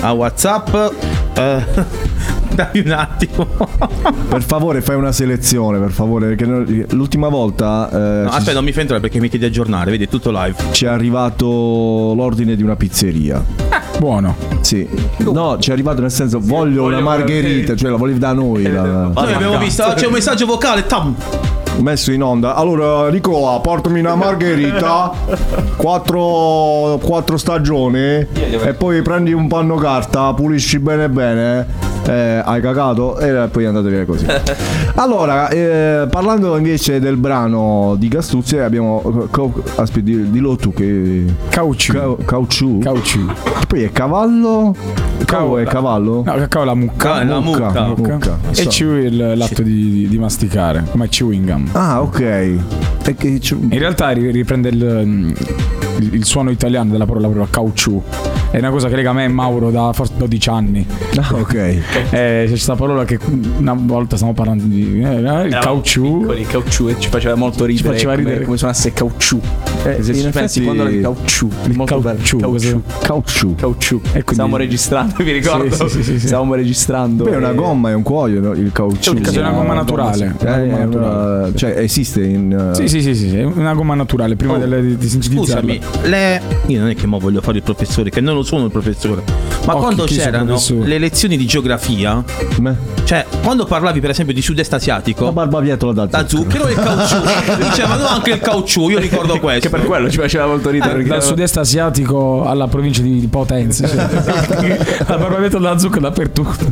a, 0.00 0.08
a 0.08 0.12
WhatsApp. 0.12 0.74
Eh, 1.34 1.64
dammi 2.54 2.80
un 2.84 2.90
attimo. 2.92 3.46
Per 4.28 4.42
favore, 4.42 4.80
fai 4.82 4.94
una 4.96 5.10
selezione, 5.10 5.78
per 5.80 5.90
favore. 5.90 6.34
Perché 6.34 6.86
l'ultima 6.94 7.28
volta. 7.28 7.88
eh, 7.90 8.22
No, 8.22 8.30
ci- 8.30 8.36
aspetta, 8.36 8.52
non 8.54 8.64
mi 8.64 8.70
fai 8.72 8.82
entrare 8.82 9.02
perché 9.02 9.18
mi 9.18 9.28
chiedi 9.28 9.44
di 9.46 9.50
aggiornare, 9.50 9.90
vedi, 9.90 10.04
è 10.04 10.08
tutto 10.08 10.30
live. 10.30 10.54
Ci 10.70 10.84
è 10.84 10.88
arrivato 10.88 11.44
l'ordine 11.46 12.54
di 12.54 12.62
una 12.62 12.76
pizzeria. 12.76 13.44
Buono. 13.98 14.36
Sì. 14.60 14.88
No, 15.18 15.58
ci 15.58 15.70
è 15.70 15.72
arrivato 15.72 16.00
nel 16.00 16.12
senso 16.12 16.38
voglio 16.40 16.84
una 16.84 17.00
margherita, 17.00 17.74
cioè 17.74 17.90
la 17.90 17.96
volevi 17.96 18.18
da 18.20 18.32
noi. 18.32 18.62
la- 18.62 19.10
Noi 19.12 19.32
abbiamo 19.32 19.58
visto, 19.58 19.82
c'è 19.96 20.06
un 20.06 20.12
messaggio 20.12 20.46
vocale, 20.46 20.86
tam. 20.86 21.16
Messo 21.78 22.12
in 22.12 22.22
onda. 22.22 22.54
Allora, 22.54 23.08
Nicola, 23.10 23.58
portami 23.60 24.00
una 24.00 24.14
margherita, 24.14 25.12
quattro, 25.76 26.98
quattro 27.02 27.36
stagioni 27.36 27.98
e 27.98 28.74
poi 28.76 29.02
prendi 29.02 29.32
un 29.32 29.48
panno 29.48 29.76
carta, 29.76 30.32
pulisci 30.34 30.78
bene 30.78 31.08
bene. 31.08 31.97
Eh, 32.08 32.42
hai 32.44 32.60
cagato 32.62 33.18
e 33.18 33.48
poi 33.48 33.64
è 33.64 33.66
andato 33.66 33.88
via 33.88 34.04
così. 34.04 34.26
Allora, 34.98 35.48
eh, 35.50 36.06
parlando 36.10 36.56
invece 36.56 36.98
del 37.00 37.16
brano 37.16 37.94
di 37.98 38.08
Gastuzzi, 38.08 38.58
abbiamo. 38.58 39.28
co- 39.30 39.62
Aspetta, 39.76 40.00
di- 40.04 40.30
dillo 40.30 40.56
tu 40.56 40.72
che. 40.72 41.24
Caucciù. 41.50 42.16
Caucciù. 42.24 42.78
Caucciù. 42.78 43.26
Poi 43.68 43.82
è 43.82 43.92
cavallo. 43.92 44.74
Cavo 45.24 45.58
è 45.58 45.64
cavallo? 45.64 46.22
No, 46.24 46.34
cacao 46.34 46.62
è 46.62 46.64
la 46.64 46.74
mucca. 46.74 47.14
Ah, 47.14 47.24
la 47.24 47.38
mucca. 47.40 47.84
mucca. 47.86 48.38
E 48.50 48.54
So- 48.54 48.68
chew 48.70 48.96
il 48.96 49.34
l'atto 49.36 49.62
di, 49.62 49.90
di- 49.90 50.08
di 50.08 50.18
masticare, 50.18 50.84
come 50.90 51.08
chewing 51.08 51.46
gum. 51.48 51.68
Ah, 51.72 52.00
ok. 52.00 52.20
E 52.20 52.56
In 53.04 53.78
realtà 53.78 54.10
ri- 54.10 54.30
riprende 54.30 54.68
il, 54.70 55.34
il- 55.98 56.14
il 56.14 56.24
suono 56.24 56.50
italiano 56.50 56.90
della 56.90 57.06
parola, 57.06 57.28
parola 57.28 57.46
caucciù. 57.50 58.02
È 58.50 58.56
una 58.58 58.70
cosa 58.70 58.88
che 58.88 58.96
lega 58.96 59.12
me 59.12 59.24
e 59.24 59.28
Mauro 59.28 59.70
da 59.70 59.92
forse 59.92 60.14
12 60.16 60.48
anni. 60.48 60.86
Ah, 61.16 61.28
ok. 61.34 61.54
Eh, 62.10 62.42
c'è 62.44 62.48
questa 62.48 62.74
parola 62.76 63.04
che 63.04 63.18
una 63.58 63.74
volta 63.78 64.16
stiamo 64.16 64.32
parlando 64.32 64.64
di 64.64 64.82
eh, 64.82 64.86
il 64.96 65.04
Eravamo 65.26 65.48
caucciù. 65.60 66.20
piccoli, 66.20 66.40
Il 66.40 66.46
caucciù 66.46 66.88
e 66.88 66.96
ci 66.98 67.08
faceva 67.10 67.34
molto 67.34 67.64
ridere. 67.66 67.88
faceva 67.94 68.12
come- 68.14 68.24
ridere. 68.24 68.44
Come, 68.44 68.56
suonasse 68.56 68.92
caucciù. 68.94 69.38
Eh, 69.84 70.02
se 70.02 70.12
in 70.12 70.16
ci 70.18 70.22
pensi 70.30 70.60
effetti- 70.60 70.62
quando 70.64 70.82
era 70.84 70.90
il 70.92 71.00
caucciù. 71.02 71.48
Molto 71.74 72.00
bello. 72.00 72.16
caucciù, 72.16 72.38
Caucciù. 72.38 72.82
Caucciù. 73.02 73.54
Caucciù. 73.54 73.96
E 74.04 74.10
quindi- 74.10 74.32
Stavamo 74.32 74.56
registrando, 74.56 75.14
vi 75.22 75.32
ricordo. 75.32 75.74
Sì, 75.74 75.88
sì, 75.88 76.02
sì, 76.02 76.18
sì. 76.18 76.26
Stavamo 76.28 76.54
registrando. 76.54 77.24
Beh, 77.24 77.32
è 77.32 77.36
una 77.36 77.50
e- 77.50 77.54
gomma, 77.54 77.90
è 77.90 77.94
un 77.94 78.02
cuoio, 78.02 78.40
no? 78.40 78.52
il 78.52 78.70
caucciù. 78.72 79.14
È 79.14 79.38
una 79.38 79.50
gomma 79.50 79.74
naturale. 79.74 80.34
Eh, 80.38 80.44
Una 80.44 80.56
è 80.56 80.60
gomma 80.60 80.74
una- 80.76 80.84
naturale. 80.84 81.54
cioè, 81.56 81.74
esiste 81.78 82.22
in. 82.24 82.70
uh, 82.70 82.74
Sì, 82.74 82.88
sì, 82.88 83.02
sì, 83.02 83.14
sì, 83.14 83.36
è 83.36 83.44
una 83.44 83.74
gomma 83.74 83.94
naturale 83.94 84.36
prima 84.36 84.54
Oh, 84.54 84.58
delle- 84.58 84.80
di, 84.80 84.96
di 84.96 85.08
sintetizzarla. 85.08 85.72
Scusami, 85.74 85.80
le... 86.02 86.40
io 86.66 86.80
non 86.80 86.88
è 86.90 86.94
che 86.94 87.06
mo 87.06 87.18
voglio 87.18 87.40
fare 87.40 87.58
il 87.58 87.62
professore, 87.62 88.10
che 88.10 88.20
non 88.20 88.34
lo 88.34 88.42
sono 88.42 88.64
il 88.64 88.70
professore. 88.70 89.22
Ma 89.66 89.74
Oh, 89.74 89.80
quando 89.80 90.04
c'erano 90.04 90.58
le 90.84 90.98
lezioni 90.98 91.36
di 91.36 91.44
geografia, 91.44 92.24
me- 92.60 92.76
cioè 93.04 93.26
quando 93.42 93.66
parlavi 93.66 94.00
per 94.00 94.10
esempio 94.10 94.32
di 94.32 94.40
sud-est 94.40 94.72
asiatico, 94.72 95.24
La 95.26 95.32
barbabietola 95.32 95.92
da 95.92 96.06
da 96.06 96.26
zucchero 96.26 96.68
e 96.68 96.72
il 96.72 96.78
caucciù, 96.78 97.16
dicevano 97.60 98.06
anche 98.06 98.30
il 98.30 98.40
caucciù, 98.40 98.88
io 98.88 98.98
ricordo 98.98 99.38
questo. 99.38 99.68
Che 99.68 99.76
per 99.76 99.84
quello 99.86 100.08
ci 100.10 100.18
faceva 100.18 100.46
molto 100.46 100.70
ridere. 100.70 100.92
perché 100.92 101.08
Dal 101.08 101.18
era- 101.18 101.26
sud-est 101.26 101.56
asiatico 101.58 102.44
alla 102.46 102.66
provincia 102.68 103.02
di, 103.02 103.26
Potenza. 103.30 103.86
Cioè, 103.86 103.96
la 105.06 105.18
barbabietola 105.18 105.68
della 105.68 105.78
zucca 105.78 106.00
dappertutto. 106.00 106.64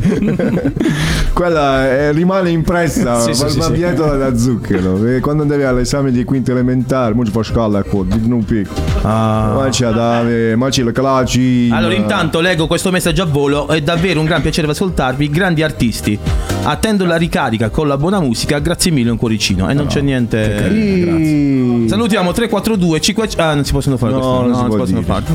Quella 1.33 1.87
eh, 1.91 2.11
rimane 2.13 2.49
impressa, 2.49 3.19
Sì, 3.19 3.33
sì, 3.33 3.41
ma 3.43 3.47
sì, 3.47 3.53
sì. 3.53 3.59
barbabietola 3.59 4.15
da 4.15 4.35
zucchero. 4.37 5.05
E 5.05 5.19
quando 5.19 5.43
andavi 5.43 5.63
all'esame 5.63 6.11
di 6.11 6.23
quinto 6.23 6.51
elementare, 6.51 7.13
mo 7.13 7.23
ci 7.25 7.31
fa 7.31 7.43
scala 7.43 7.83
qua, 7.83 8.03
di 8.05 8.27
non 8.27 8.43
picco. 8.43 8.73
Ma 9.07 9.67
c'è 9.69 9.89
da 9.91 10.23
ma 10.55 10.69
c'è 10.69 10.83
la 10.83 10.91
claci. 10.91 11.69
Allora, 11.71 11.93
intanto 11.93 12.39
leggo 12.41 12.67
questo 12.67 12.91
messaggio 12.91 13.23
a 13.23 13.25
volo. 13.25 13.67
È 13.67 13.81
davvero 13.81 14.19
un 14.19 14.25
gran 14.25 14.41
piacere 14.41 14.69
ascoltarvi, 14.69 15.29
grandi 15.29 15.63
artisti. 15.63 16.17
Attendo 16.63 17.05
la 17.05 17.15
ricarica 17.15 17.69
con 17.69 17.87
la 17.87 17.97
buona 17.97 18.19
musica. 18.19 18.59
Grazie 18.59 18.91
mille, 18.91 19.09
un 19.11 19.17
cuoricino. 19.17 19.69
E 19.69 19.73
non 19.73 19.87
c'è 19.87 20.01
niente. 20.01 21.87
Salutiamo 21.87 22.31
342 22.31 22.99
5 22.99 23.29
Ah, 23.37 23.53
non 23.53 23.63
si 23.63 23.71
possono 23.71 23.97
fare 23.97 24.11
No, 24.13 24.19
questo. 24.19 24.45
non 24.45 24.55
si 24.55 24.65
può 24.65 24.77
possono 24.77 25.01
fare. 25.01 25.25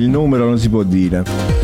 Il 0.00 0.08
numero 0.08 0.44
non 0.44 0.58
si 0.58 0.68
può 0.68 0.82
dire. 0.82 1.55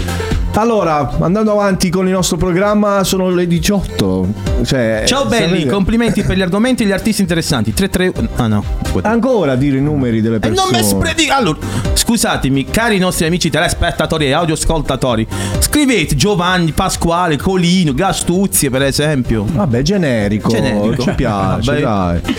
Allora, 0.54 1.16
andando 1.20 1.52
avanti 1.52 1.88
con 1.88 2.06
il 2.06 2.12
nostro 2.12 2.36
programma, 2.36 3.04
sono 3.04 3.30
le 3.30 3.46
18. 3.46 4.28
Cioè, 4.64 5.02
Ciao 5.06 5.24
belli, 5.24 5.66
complimenti 5.66 6.22
per 6.22 6.36
gli 6.36 6.42
argomenti 6.42 6.82
e 6.82 6.86
gli 6.86 6.92
artisti 6.92 7.22
interessanti. 7.22 7.72
3-3. 7.72 8.28
Ah 8.36 8.46
no. 8.48 8.62
Ancora 9.02 9.56
dire 9.56 9.78
i 9.78 9.80
numeri 9.80 10.20
delle 10.20 10.36
E 10.36 10.40
persone. 10.40 10.70
non 10.70 10.80
mi 10.80 10.86
spredi. 10.86 11.28
Allora, 11.30 11.58
scusatemi, 11.94 12.66
cari 12.66 12.98
nostri 12.98 13.24
amici 13.26 13.48
telespettatori 13.48 14.26
e 14.26 14.32
audioscoltatori, 14.32 15.26
scrivete 15.58 16.14
Giovanni, 16.16 16.72
Pasquale, 16.72 17.36
Colino, 17.38 17.94
Gastuzzi, 17.94 18.68
per 18.68 18.82
esempio. 18.82 19.46
Vabbè, 19.50 19.80
generico, 19.80 20.50
Generico. 20.50 21.02
ci 21.02 21.12
piace, 21.14 21.80
Vabbè. 21.80 22.20
dai. 22.20 22.34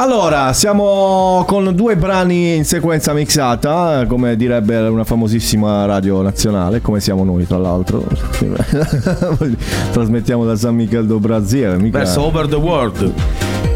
Allora, 0.00 0.52
siamo 0.52 1.42
con 1.48 1.74
due 1.74 1.96
brani 1.96 2.54
in 2.54 2.64
sequenza 2.64 3.12
mixata, 3.12 4.06
come 4.06 4.36
direbbe 4.36 4.78
una 4.86 5.02
famosissima 5.02 5.86
radio 5.86 6.22
nazionale, 6.22 6.80
come 6.80 7.00
siamo 7.00 7.24
noi 7.24 7.44
tra 7.48 7.58
l'altro. 7.58 8.04
Trasmettiamo 9.90 10.44
da 10.44 10.54
San 10.54 10.76
Michel 10.76 11.04
do 11.04 11.18
Brasile. 11.18 11.76
mica- 11.78 11.98
Verso 11.98 12.22
Over 12.22 12.46
the 12.46 12.54
World. 12.54 13.12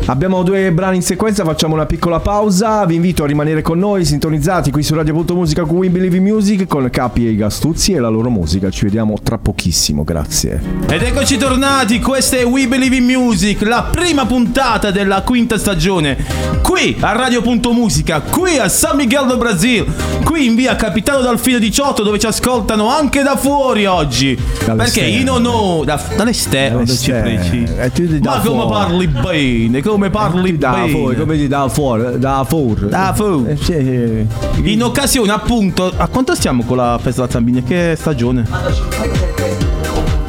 Abbiamo 0.06 0.42
due 0.42 0.72
brani 0.72 0.96
in 0.96 1.02
sequenza, 1.02 1.44
facciamo 1.44 1.74
una 1.74 1.86
piccola 1.86 2.18
pausa. 2.18 2.84
Vi 2.86 2.96
invito 2.96 3.22
a 3.22 3.26
rimanere 3.26 3.62
con 3.62 3.78
noi, 3.78 4.04
sintonizzati 4.04 4.72
qui 4.72 4.82
su 4.82 4.94
Radio.musica 4.94 5.62
con 5.62 5.76
We 5.76 5.90
Believe 5.90 6.16
in 6.16 6.24
Music 6.24 6.66
con 6.66 6.90
Capi 6.90 7.26
e 7.26 7.30
i 7.30 7.36
Gastuzzi 7.36 7.92
e 7.92 8.00
la 8.00 8.08
loro 8.08 8.28
musica. 8.28 8.68
Ci 8.68 8.84
vediamo 8.84 9.16
tra 9.22 9.38
pochissimo, 9.38 10.02
grazie. 10.02 10.60
Ed 10.88 11.02
eccoci 11.02 11.36
tornati, 11.36 12.00
questa 12.00 12.36
è 12.36 12.44
We 12.44 12.66
Believe 12.66 12.96
in 12.96 13.04
Music, 13.04 13.62
la 13.62 13.84
prima 13.90 14.26
puntata 14.26 14.90
della 14.90 15.22
quinta 15.22 15.56
stagione. 15.56 16.18
Qui 16.62 16.96
a 16.98 17.12
Radio.musica, 17.12 18.22
qui 18.22 18.58
a 18.58 18.68
San 18.68 18.96
Miguel 18.96 19.26
do 19.26 19.36
Brasil, 19.36 19.86
qui 20.24 20.46
in 20.46 20.56
via 20.56 20.74
Capitano 20.74 21.20
Dalfino 21.22 21.58
18 21.58 22.02
dove 22.02 22.18
ci 22.18 22.26
ascoltano 22.26 22.88
anche 22.88 23.22
da 23.22 23.36
fuori 23.36 23.86
oggi. 23.86 24.36
Perché 24.64 25.04
io 25.04 25.24
non 25.24 25.46
ho... 25.46 25.84
Da, 25.84 26.00
dall'esterno, 26.16 26.84
ci 26.86 27.10
preci. 27.10 27.66
E 27.78 27.90
tu 27.92 28.06
ti 28.06 28.18
Ma 28.18 28.40
come 28.40 28.66
parli 28.66 29.06
bene, 29.06 29.80
come 29.80 29.91
parli 30.10 30.56
Da 30.58 30.70
bene. 30.72 30.88
fuori, 30.90 31.16
come 31.16 31.36
ti 31.36 31.48
dà 31.48 31.68
fuori? 31.68 32.18
Da 32.18 32.44
fuori. 32.48 32.88
Da 32.88 33.12
fuori. 33.14 33.50
Eh, 33.50 33.56
sì. 33.56 34.26
In 34.70 34.82
occasione 34.82 35.32
appunto, 35.32 35.92
a 35.96 36.06
quanto 36.08 36.34
stiamo 36.34 36.62
con 36.64 36.76
la 36.76 36.98
festa 37.00 37.22
della 37.22 37.32
Zambina? 37.32 37.62
Che 37.62 37.94
stagione? 37.98 38.46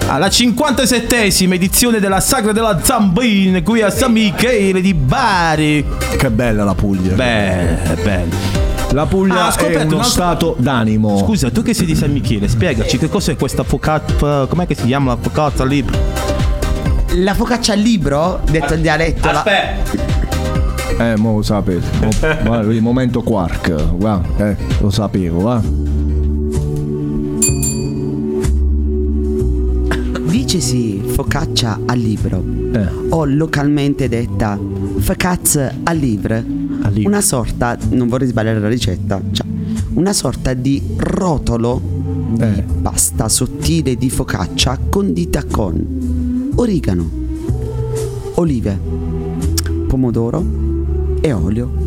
Alla 0.08 0.28
57esima 0.28 1.54
edizione 1.54 2.00
della 2.00 2.20
Sagra 2.20 2.52
della 2.52 2.80
Zambina 2.84 3.62
qui 3.64 3.82
a 3.82 3.90
San 3.90 4.12
Michele 4.12 4.80
di 4.82 4.94
Bari. 4.94 5.84
Che 6.18 6.30
bella 6.30 6.64
la 6.64 6.76
Puglia. 6.76 7.14
Beh, 7.16 7.96
bello. 8.04 8.62
La 8.92 9.08
Puglia 9.08 9.48
Ah, 9.48 9.56
è 9.56 9.66
uno 9.66 9.78
un 9.78 9.82
altro- 9.94 10.04
stato 10.04 10.56
d'animo. 10.60 11.18
Scusa, 11.18 11.50
tu 11.50 11.64
che 11.64 11.74
sei 11.74 11.88
di 11.88 11.96
San 11.96 12.12
Michele, 12.12 12.48
spiegaci 12.48 13.00
che 13.00 13.10
cos'è 13.10 13.36
questa 13.36 13.64
focaccia. 13.64 14.46
Com'è 14.48 14.68
che 14.68 14.76
si 14.76 14.86
chiama 14.86 15.14
la 15.14 15.18
focaccia 15.20 15.64
libro? 15.66 15.98
La 17.18 17.34
focaccia 17.34 17.74
al 17.74 17.80
libro, 17.80 18.42
detto 18.50 18.74
il 18.74 18.82
dialetto. 18.82 19.32
la- 19.32 19.44
Eh, 20.98 21.16
mo 21.18 21.36
lo 21.38 21.42
sapete. 21.42 21.86
Mo- 22.44 22.60
il 22.72 22.82
momento 22.82 23.22
quark. 23.22 23.96
Guarda, 23.96 24.50
eh, 24.50 24.56
lo 24.80 24.90
sapevo, 24.90 25.42
va. 25.42 25.62
Dicesi 30.30 31.02
focaccia 31.06 31.80
al 31.86 32.00
libro, 32.00 32.44
Eh. 32.74 32.88
o 33.10 33.26
localmente 33.26 34.08
detta 34.10 34.58
focaccia 35.00 35.74
al 35.84 35.98
livre. 35.98 36.62
una 37.06 37.22
sorta, 37.22 37.78
non 37.92 38.10
vorrei 38.10 38.28
sbagliare 38.28 38.60
la 38.60 38.68
ricetta, 38.68 39.22
cioè 39.32 39.46
una 39.94 40.12
sorta 40.12 40.54
di 40.54 40.82
rotolo 40.98 41.80
di 42.36 42.42
Eh. 42.44 42.66
pasta 42.82 43.30
sottile 43.30 43.96
di 43.96 44.10
focaccia 44.10 44.78
condita 44.90 45.44
con 45.50 46.23
origano, 46.56 47.10
olive, 48.36 48.80
pomodoro 49.88 50.44
e 51.22 51.32
olio. 51.34 51.82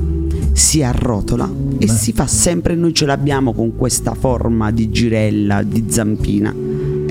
Si 0.53 0.83
arrotola 0.83 1.51
e 1.79 1.89
si 1.89 2.13
fa 2.13 2.27
sempre, 2.27 2.75
noi 2.75 2.95
ce 2.95 3.05
l'abbiamo 3.05 3.53
con 3.53 3.77
questa 3.77 4.15
forma 4.15 4.71
di 4.71 4.91
girella, 4.91 5.63
di 5.63 5.85
zampina. 5.89 6.66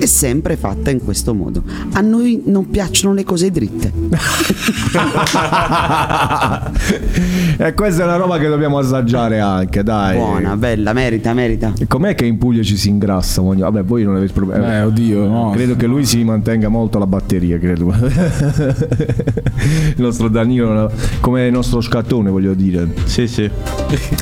È 0.06 0.08
sempre 0.08 0.56
fatta 0.56 0.90
in 0.90 1.02
questo 1.02 1.34
modo. 1.34 1.64
A 1.94 2.00
noi 2.00 2.44
non 2.46 2.70
piacciono 2.70 3.12
le 3.12 3.24
cose 3.24 3.50
dritte. 3.50 3.90
e 7.58 7.74
questa 7.74 8.02
è 8.02 8.04
una 8.06 8.14
roba 8.14 8.38
che 8.38 8.46
dobbiamo 8.46 8.78
assaggiare 8.78 9.40
anche, 9.40 9.82
dai. 9.82 10.16
Buona, 10.16 10.56
bella, 10.56 10.92
merita, 10.92 11.34
merita. 11.34 11.72
E 11.76 11.88
com'è 11.88 12.14
che 12.14 12.24
in 12.24 12.38
Puglia 12.38 12.62
ci 12.62 12.76
si 12.76 12.88
ingrassa? 12.88 13.42
Vabbè, 13.42 13.82
voi 13.82 14.04
non 14.04 14.14
avete 14.14 14.32
problemi. 14.32 14.64
Eh, 14.64 14.82
oddio, 14.82 15.26
no. 15.26 15.50
Credo 15.50 15.74
che 15.74 15.88
lui 15.88 16.06
si 16.06 16.22
mantenga 16.22 16.68
molto 16.68 17.00
la 17.00 17.06
batteria, 17.08 17.58
credo. 17.58 17.92
il 17.98 19.96
nostro 19.96 20.28
Danilo, 20.28 20.88
come 21.18 21.46
il 21.46 21.52
nostro 21.52 21.80
scattone, 21.80 22.30
voglio 22.30 22.54
dire. 22.54 22.94
Sì, 23.06 23.26
sì. 23.26 23.50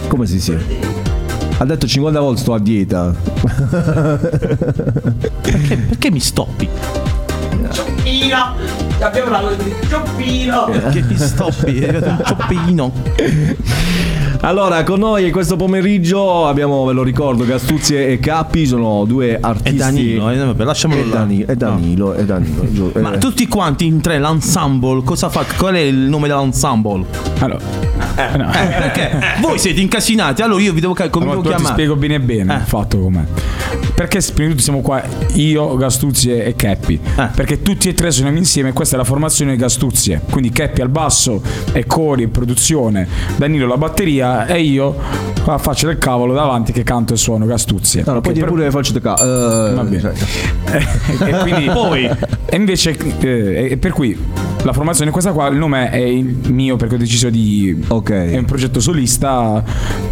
Come 0.09 0.25
si 0.25 0.41
sia? 0.41 1.14
Ha 1.57 1.65
detto 1.65 1.87
50 1.87 2.21
volte 2.21 2.41
sto 2.41 2.55
a 2.55 2.59
dieta. 2.59 3.15
Perché, 5.41 5.77
perché 5.77 6.11
mi 6.11 6.21
stoppi? 6.21 6.69
Cioppino! 7.71 8.55
Abbiamo 9.01 9.31
la 9.31 9.41
voce 9.41 9.63
di 9.63 9.75
cioppino! 9.89 10.65
Perché 10.65 11.03
mi 11.03 11.17
stoppi? 11.17 11.79
È 11.79 11.97
un 11.97 12.23
cioppino. 12.25 12.93
Allora, 14.45 14.83
con 14.83 14.99
noi 14.99 15.31
questo 15.31 15.57
pomeriggio 15.57 16.47
abbiamo, 16.47 16.85
ve 16.85 16.93
lo 16.93 17.03
ricordo, 17.03 17.47
Gastuzzi 17.47 17.97
e 17.97 18.19
Cappi 18.21 18.67
sono 18.67 19.07
due 19.07 19.39
artisti. 19.41 19.71
E 19.71 19.73
Danilo, 19.79 20.29
eh, 20.29 20.37
vabbè, 20.37 20.65
lasciamolo 20.65 21.01
e 21.01 21.05
là. 21.07 21.15
Danilo, 21.15 21.47
e 21.51 21.57
Danilo, 21.57 22.15
e 22.15 22.25
Danilo, 22.27 22.71
giù, 22.71 22.93
Ma 23.01 23.15
eh. 23.15 23.19
tutti 23.19 23.49
quanti 23.49 23.87
in 23.87 24.03
tre, 24.03 24.19
l'ensemble, 24.19 25.03
cosa 25.03 25.31
fa? 25.31 25.47
Qual 25.57 25.75
è 25.75 25.79
il 25.81 25.97
nome 25.97 26.29
dell'ensemble? 26.29 27.07
Allora, 27.39 27.59
Eh, 28.17 28.67
perché 28.69 29.19
voi 29.41 29.59
siete 29.59 29.81
incasinati, 29.81 30.43
allora 30.43 30.61
io 30.61 30.75
vi 30.75 30.81
devo, 30.81 30.93
ca- 30.93 31.09
come 31.09 31.25
Ma 31.25 31.31
devo 31.31 31.43
tu 31.43 31.49
ti 31.49 31.55
chiamare? 31.55 31.75
spiego 31.75 31.97
bene 31.97 32.21
bene 32.21 32.55
Eh. 32.57 32.65
fatto 32.67 32.99
com'è. 32.99 33.23
Perché 33.95 34.21
prima 34.35 34.49
di 34.49 34.51
tutto 34.51 34.63
siamo 34.63 34.81
qua 34.83 35.03
io, 35.35 35.75
Gastuzzie 35.77 36.45
e 36.45 36.55
Keppi. 36.55 37.01
Eh. 37.17 37.29
Perché 37.35 37.63
tutti 37.63 37.89
e 37.89 37.95
tre 37.95 38.11
suoniamo 38.11 38.37
insieme, 38.39 38.73
questa 38.73 38.95
è 38.97 38.99
la 38.99 39.05
formazione 39.05 39.53
di 39.53 39.57
Gastuzzie. 39.57 40.21
Quindi 40.31 40.51
Keppi 40.51 40.81
al 40.81 40.89
basso 40.91 41.41
e 41.73 41.87
cori 41.87 42.25
e 42.25 42.29
produzione, 42.29 43.09
Danilo 43.37 43.67
la 43.67 43.77
batteria 43.79 44.34
e 44.47 44.61
io 44.61 44.95
qua 45.43 45.59
faccio 45.59 45.87
del 45.87 45.99
cavolo 45.99 46.33
davanti 46.35 46.73
che 46.73 46.83
canto 46.83 47.15
e 47.15 47.17
suono 47.17 47.47
Gastuzzie. 47.47 48.03
No, 48.07 48.15
no, 48.15 48.21
poi 48.21 48.33
dire 48.33 48.45
per- 48.47 48.55
pure 48.55 48.65
le 48.67 48.71
facce 48.71 48.93
di 48.93 49.01
ca- 49.01 49.17
eh, 49.19 49.75
Va 49.75 49.83
bene. 49.85 50.01
cioè, 50.01 50.87
e 51.29 51.39
quindi 51.43 51.65
Poi. 51.67 52.05
e 52.47 52.57
invece 52.57 52.97
eh, 53.21 53.69
e 53.73 53.77
per 53.77 53.93
cui 53.93 54.19
la 54.65 54.73
formazione 54.73 55.11
è 55.11 55.13
questa 55.13 55.33
qua 55.33 55.49
il 55.49 55.57
nome 55.59 55.91
è 55.91 55.97
il 55.97 56.39
mio 56.51 56.77
perché 56.77 56.95
ho 56.95 56.99
deciso 56.99 57.29
di 57.29 57.85
Ok. 57.89 58.11
è 58.11 58.37
un 58.39 58.45
progetto 58.47 58.81
solista 58.81 59.63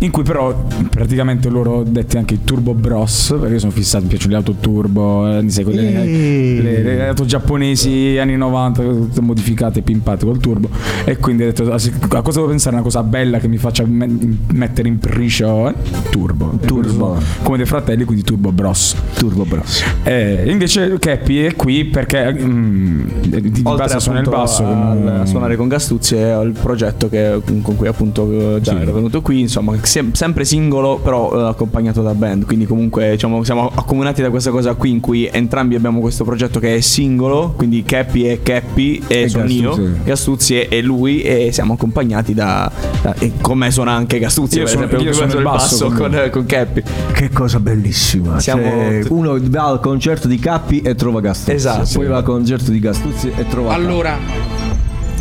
in 0.01 0.11
cui 0.11 0.23
però 0.23 0.65
praticamente 0.91 1.49
loro 1.49 1.83
detti 1.83 2.19
anche 2.19 2.35
i 2.35 2.41
Turbo 2.45 2.75
Bros 2.75 3.35
perché 3.39 3.55
io 3.55 3.59
sono 3.59 3.73
fissato 3.73 4.05
mi 4.05 4.11
piacciono 4.11 4.33
le 4.33 4.37
auto 4.39 4.55
turbo 4.61 5.39
eh, 5.39 5.49
sai, 5.49 5.65
quelle- 5.65 6.05
le, 6.05 6.83
le 6.83 7.09
auto 7.09 7.25
giapponesi 7.25 8.19
anni 8.19 8.37
90 8.37 8.83
tutte 8.83 9.21
modificate 9.23 9.79
e 9.79 9.83
pimpate 9.83 10.25
col 10.27 10.39
turbo 10.39 10.69
e 11.05 11.17
quindi 11.17 11.45
ho 11.45 11.47
detto 11.47 11.71
"Ah, 11.73 11.77
a 11.77 12.23
cosa 12.23 12.39
devo 12.39 12.49
pensare 12.51 12.75
una 12.75 12.85
cosa 12.85 13.03
bella 13.03 13.39
che 13.39 13.49
mi 13.49 13.57
faccia 13.57 13.85
me- 13.87 14.37
mettere 14.53 14.89
in 14.89 14.99
priscio 14.99 15.69
eh? 15.71 15.75
turbo 16.11 16.59
Turbo. 16.65 17.19
come 17.43 17.57
dei 17.57 17.67
fratelli 17.67 18.05
quindi 18.05 18.23
Turbo 18.23 18.53
Bros 18.53 18.95
Turbo 19.15 19.45
Bros. 19.45 19.83
eh, 20.03 20.43
invece 20.47 20.97
Cappy 20.99 21.39
è 21.39 21.55
qui 21.57 21.85
perché 21.87 22.33
mm, 22.33 23.01
di, 23.29 23.51
di 23.51 23.63
base 23.63 23.99
suona 24.01 24.21
il 24.21 24.29
basso. 24.29 24.41
A, 24.43 24.47
come- 24.95 25.21
a 25.21 25.27
suonare 25.27 25.57
con 25.57 25.69
Gastuzzi 25.69 26.17
è 26.17 26.39
il 26.41 26.53
progetto 26.53 27.09
che- 27.09 27.41
con 27.63 27.77
cui 27.77 27.87
appunto 27.87 28.57
eh, 28.57 28.61
già 28.61 28.73
Sì. 28.75 28.83
ero 28.83 28.93
venuto 28.93 29.21
qui, 29.23 29.41
insomma, 29.41 29.75
sem- 29.83 30.13
sempre 30.13 30.45
singolo 30.45 30.99
però 30.99 31.33
eh, 31.47 31.49
accompagnato 31.49 32.03
da 32.03 32.15
band, 32.15 32.45
quindi 32.45 32.67
comunque 32.67 33.11
diciamo 33.13 33.43
siamo 33.45 33.71
accomunati 33.75 34.23
da 34.23 34.31
questa 34.31 34.51
cosa 34.51 34.75
qui 34.75 34.91
in 34.91 35.01
cui 35.01 35.29
entrambi 35.31 35.75
abbiamo 35.75 36.01
questo 36.01 36.25
progetto 36.25 36.59
che 36.61 36.77
è 36.77 36.81
singolo, 36.81 37.53
quindi 37.57 37.83
Cappy 37.85 38.23
è 38.25 38.43
Cappy 38.43 39.03
e, 39.07 39.23
E 39.23 39.29
sono 39.29 39.45
io, 39.45 39.79
Gastuzzi. 40.05 40.61
È 40.61 40.81
lui 40.81 41.23
e 41.23 41.51
siamo 41.53 41.75
accompagnati 41.75 42.35
da, 42.35 42.71
da- 43.03 43.15
e 43.19 43.33
con 43.41 43.59
me 43.59 43.71
suona 43.71 43.93
anche 43.93 44.19
Gastuzzi, 44.19 44.57
Io 44.59 44.63
per 44.65 44.73
sono- 44.73 44.85
esempio, 44.85 45.07
io 45.07 45.13
sono 45.15 45.33
il 45.35 45.43
basso 45.43 45.87
con 45.89 45.97
con, 46.11 46.29
con 46.31 46.47
Cappy. 46.47 46.83
Che 47.13 47.31
cosa 47.31 47.61
bellissima. 47.61 48.41
Siamo 48.41 48.63
Cioè, 48.63 48.99
tutti- 49.03 49.13
uno 49.13 49.37
va 49.41 49.65
al 49.67 49.81
concerto 49.81 50.27
di 50.29 50.39
Cappi 50.39 50.81
e 50.81 50.95
trova 50.95 51.21
Gastuzzi. 51.21 51.53
Esatto. 51.53 51.89
Poi 51.95 52.07
va 52.07 52.17
al 52.19 52.23
concerto 52.25 52.71
di 52.71 52.79
Gastuzzi 52.81 53.31
e 53.37 53.47
trova 53.49 53.73
Allora, 53.75 54.17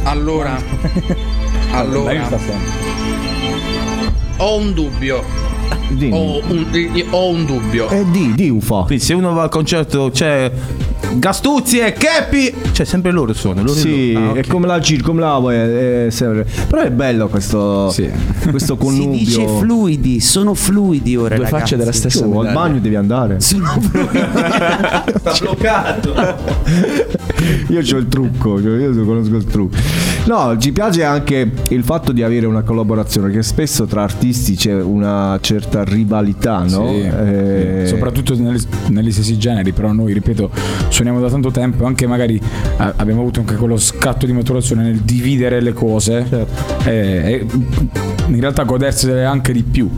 allora, 0.03 0.57
allora, 1.72 2.30
ho 4.38 4.55
un 4.55 4.74
dubbio. 4.74 5.51
Ho 6.12 6.42
un, 6.48 6.66
ho 7.10 7.30
un 7.30 7.46
dubbio. 7.46 7.89
E 7.89 8.06
di, 8.12 8.34
di 8.36 8.50
UFO. 8.50 8.84
Quindi 8.86 9.04
se 9.04 9.14
uno 9.14 9.34
va 9.34 9.44
al 9.44 9.50
concerto 9.50 10.10
c'è 10.12 10.52
Gastuzzi 11.14 11.80
e 11.80 11.94
Cappy, 11.94 12.54
c'è 12.72 12.84
sempre 12.86 13.12
loro 13.12 13.34
sono. 13.34 13.62
Loro 13.62 13.74
Sì, 13.78 14.14
loro. 14.14 14.26
Ah, 14.26 14.30
ok. 14.32 14.38
è 14.38 14.48
come 14.48 14.68
la 14.68 14.80
circo, 14.82 15.08
come 15.10 15.22
la 15.22 15.42
è, 15.52 16.06
è 16.06 16.10
sempre. 16.10 16.46
Però 16.68 16.82
è 16.82 16.92
bello 16.92 17.28
questo, 17.28 17.94
questo 18.50 18.74
Si 18.80 18.86
connubio. 18.86 19.18
dice 19.18 19.46
fluidi, 19.48 20.20
sono 20.20 20.54
fluidi 20.54 21.16
ora 21.18 21.36
Due 21.36 21.46
ragazzi. 21.46 21.62
facce 21.62 21.78
della 21.78 21.92
stessa 21.92 22.20
Tu 22.24 22.32
al 22.32 22.38
medaglia. 22.38 22.54
bagno 22.54 22.80
devi 22.80 22.96
andare. 22.96 23.39
Sono 23.42 23.66
fluidi. 23.82 24.20
Sta 25.20 25.34
bloccato. 25.39 26.14
Io 27.70 27.80
ho 27.80 27.98
il 27.98 28.08
trucco, 28.08 28.62
cioè 28.62 28.80
io 28.80 29.04
conosco 29.06 29.36
il 29.36 29.46
trucco. 29.46 29.76
No, 30.26 30.56
ci 30.58 30.72
piace 30.72 31.04
anche 31.04 31.50
il 31.70 31.84
fatto 31.84 32.12
di 32.12 32.22
avere 32.22 32.46
una 32.46 32.62
collaborazione, 32.62 33.28
perché 33.28 33.42
spesso 33.44 33.86
tra 33.86 34.04
artisti 34.04 34.56
c'è 34.56 34.74
una 34.82 35.38
certa 35.42 35.84
rivalità, 35.84 36.60
no? 36.60 36.88
Sì, 36.88 37.00
Eh, 37.02 37.82
sì. 37.84 37.88
soprattutto 37.88 38.36
negli, 38.36 38.62
negli 38.90 39.12
stessi 39.12 39.38
generi, 39.38 39.72
però 39.74 39.92
noi, 39.92 40.14
ripeto, 40.14 40.50
suoniamo 40.90 41.20
da 41.20 41.30
tanto 41.30 41.50
tempo, 41.50 41.86
anche 41.86 42.06
magari 42.06 42.36
eh, 42.36 42.94
abbiamo 42.98 43.22
avuto 43.22 43.40
anche 43.40 43.56
quello 43.56 43.78
scatto 43.78 44.26
di 44.28 44.32
maturazione 44.34 44.84
nel 44.84 45.00
dividere 45.00 45.60
le 45.60 45.74
cose 45.74 46.26
Certo. 46.30 46.90
e, 46.90 46.94
e 46.94 47.46
in 48.28 48.40
realtà 48.40 48.64
godersele 48.64 49.26
anche 49.26 49.52
di 49.52 49.64
più. 49.64 49.90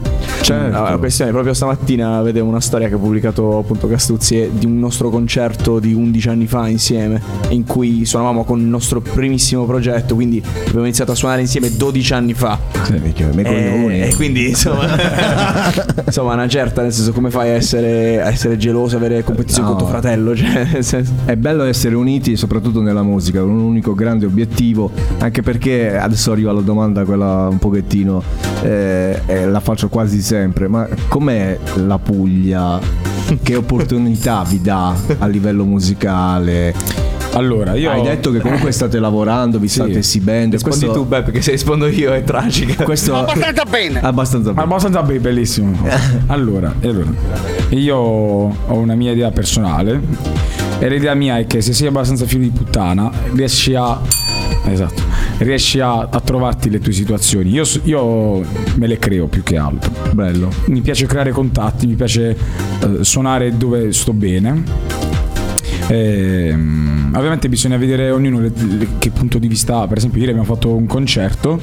Certo. 0.41 0.77
No, 0.77 0.83
la 0.83 0.97
questione 0.97 1.29
è 1.29 1.33
proprio 1.33 1.53
stamattina 1.53 2.21
vedevo 2.21 2.49
una 2.49 2.59
storia 2.59 2.89
che 2.89 2.95
ha 2.95 2.97
pubblicato 2.97 3.59
appunto 3.59 3.87
Gastuzzi 3.87 4.41
eh, 4.41 4.51
di 4.53 4.65
un 4.65 4.77
nostro 4.77 5.09
concerto 5.09 5.79
di 5.79 5.93
11 5.93 6.29
anni 6.29 6.47
fa 6.47 6.67
insieme 6.67 7.21
in 7.49 7.63
cui 7.63 8.03
suonavamo 8.03 8.43
con 8.43 8.59
il 8.59 8.65
nostro 8.65 8.99
primissimo 8.99 9.63
progetto 9.65 10.12
quindi 10.15 10.41
abbiamo 10.67 10.85
iniziato 10.85 11.11
a 11.11 11.15
suonare 11.15 11.41
insieme 11.41 11.75
12 11.75 12.13
anni 12.13 12.33
fa 12.33 12.59
Sì, 12.83 12.93
me 12.93 13.13
coglioni. 13.43 14.01
e, 14.01 14.09
e 14.09 14.15
quindi 14.15 14.49
insomma 14.49 14.87
insomma 16.05 16.33
una 16.33 16.47
certa 16.47 16.81
nel 16.81 16.91
senso 16.93 17.11
come 17.11 17.29
fai 17.29 17.49
a 17.49 17.53
essere, 17.53 18.21
a 18.21 18.27
essere 18.29 18.57
geloso 18.57 18.97
avere 18.97 19.23
competizione 19.23 19.69
No. 19.69 19.75
con 19.75 19.83
tuo 19.83 19.87
fratello 19.87 20.35
cioè, 20.35 20.81
senso- 20.81 21.13
È 21.25 21.35
bello 21.35 21.63
essere 21.63 21.95
uniti 21.95 22.35
soprattutto 22.35 22.81
nella 22.81 23.03
musica, 23.03 23.39
con 23.39 23.49
un 23.49 23.59
unico 23.59 23.93
grande 23.93 24.25
obiettivo, 24.25 24.91
anche 25.19 25.41
perché 25.41 25.97
adesso 25.97 26.31
arriva 26.31 26.51
la 26.51 26.61
domanda 26.61 27.03
quella 27.05 27.47
un 27.49 27.59
pochettino, 27.59 28.21
eh, 28.63 29.19
eh, 29.25 29.45
la 29.47 29.59
faccio 29.59 29.87
quasi 29.89 30.21
sempre, 30.21 30.67
ma 30.67 30.87
com'è 31.07 31.57
la 31.85 31.97
Puglia? 31.99 32.79
Che 33.41 33.55
opportunità 33.55 34.43
vi 34.47 34.59
dà 34.61 34.93
a 35.19 35.27
livello 35.27 35.63
musicale? 35.63 36.73
Allora, 37.33 37.73
io 37.75 37.89
Hai 37.89 38.01
detto 38.03 38.31
che 38.31 38.39
comunque 38.39 38.71
state 38.71 38.99
lavorando, 38.99 39.57
vi 39.59 39.67
state 39.67 39.97
esibendo. 39.99 40.55
rispondi 40.55 40.79
questo- 40.85 41.01
tu 41.01 41.07
Beppe 41.07 41.23
perché 41.25 41.41
se 41.41 41.51
rispondo 41.51 41.87
io 41.87 42.13
è 42.13 42.23
tragica 42.23 42.83
Questo 42.83 43.15
Abbastanza 43.15 43.63
bene. 43.65 43.99
abbastanza 44.01 44.49
bene. 44.51 44.63
Abbastanza 44.63 45.01
be- 45.03 45.19
bellissimo. 45.19 45.75
Allora, 46.27 46.73
allora, 46.81 47.09
io 47.69 47.95
ho 47.97 48.53
una 48.75 48.95
mia 48.95 49.11
idea 49.11 49.31
personale 49.31 49.99
e 50.79 50.89
l'idea 50.89 51.13
mia 51.15 51.37
è 51.37 51.45
che 51.47 51.61
se 51.61 51.73
sei 51.73 51.87
abbastanza 51.87 52.25
figlio 52.25 52.43
di 52.43 52.49
puttana 52.51 53.11
riesci 53.33 53.73
a... 53.75 53.99
Esatto. 54.65 55.01
Riesci 55.39 55.79
a, 55.79 56.07
a 56.09 56.19
trovarti 56.21 56.69
le 56.69 56.79
tue 56.79 56.93
situazioni. 56.93 57.49
Io, 57.49 57.63
io 57.83 58.41
me 58.75 58.87
le 58.87 58.97
creo 58.97 59.27
più 59.27 59.43
che 59.43 59.57
altro. 59.57 59.91
Bello. 60.11 60.49
Mi 60.67 60.79
piace 60.81 61.05
creare 61.05 61.31
contatti, 61.31 61.85
mi 61.87 61.95
piace 61.95 62.29
eh, 62.79 63.03
suonare 63.03 63.57
dove 63.57 63.91
sto 63.91 64.13
bene. 64.13 64.63
Ehm, 65.87 67.11
ovviamente 67.15 67.49
bisogna 67.49 67.77
vedere 67.77 68.09
ognuno 68.11 68.39
le- 68.39 68.51
le- 68.77 68.87
che 68.99 69.09
punto 69.11 69.37
di 69.37 69.47
vista 69.47 69.79
ha. 69.81 69.87
Per 69.87 69.97
esempio, 69.97 70.19
ieri 70.19 70.31
abbiamo 70.31 70.51
fatto 70.51 70.73
un 70.73 70.85
concerto 70.87 71.59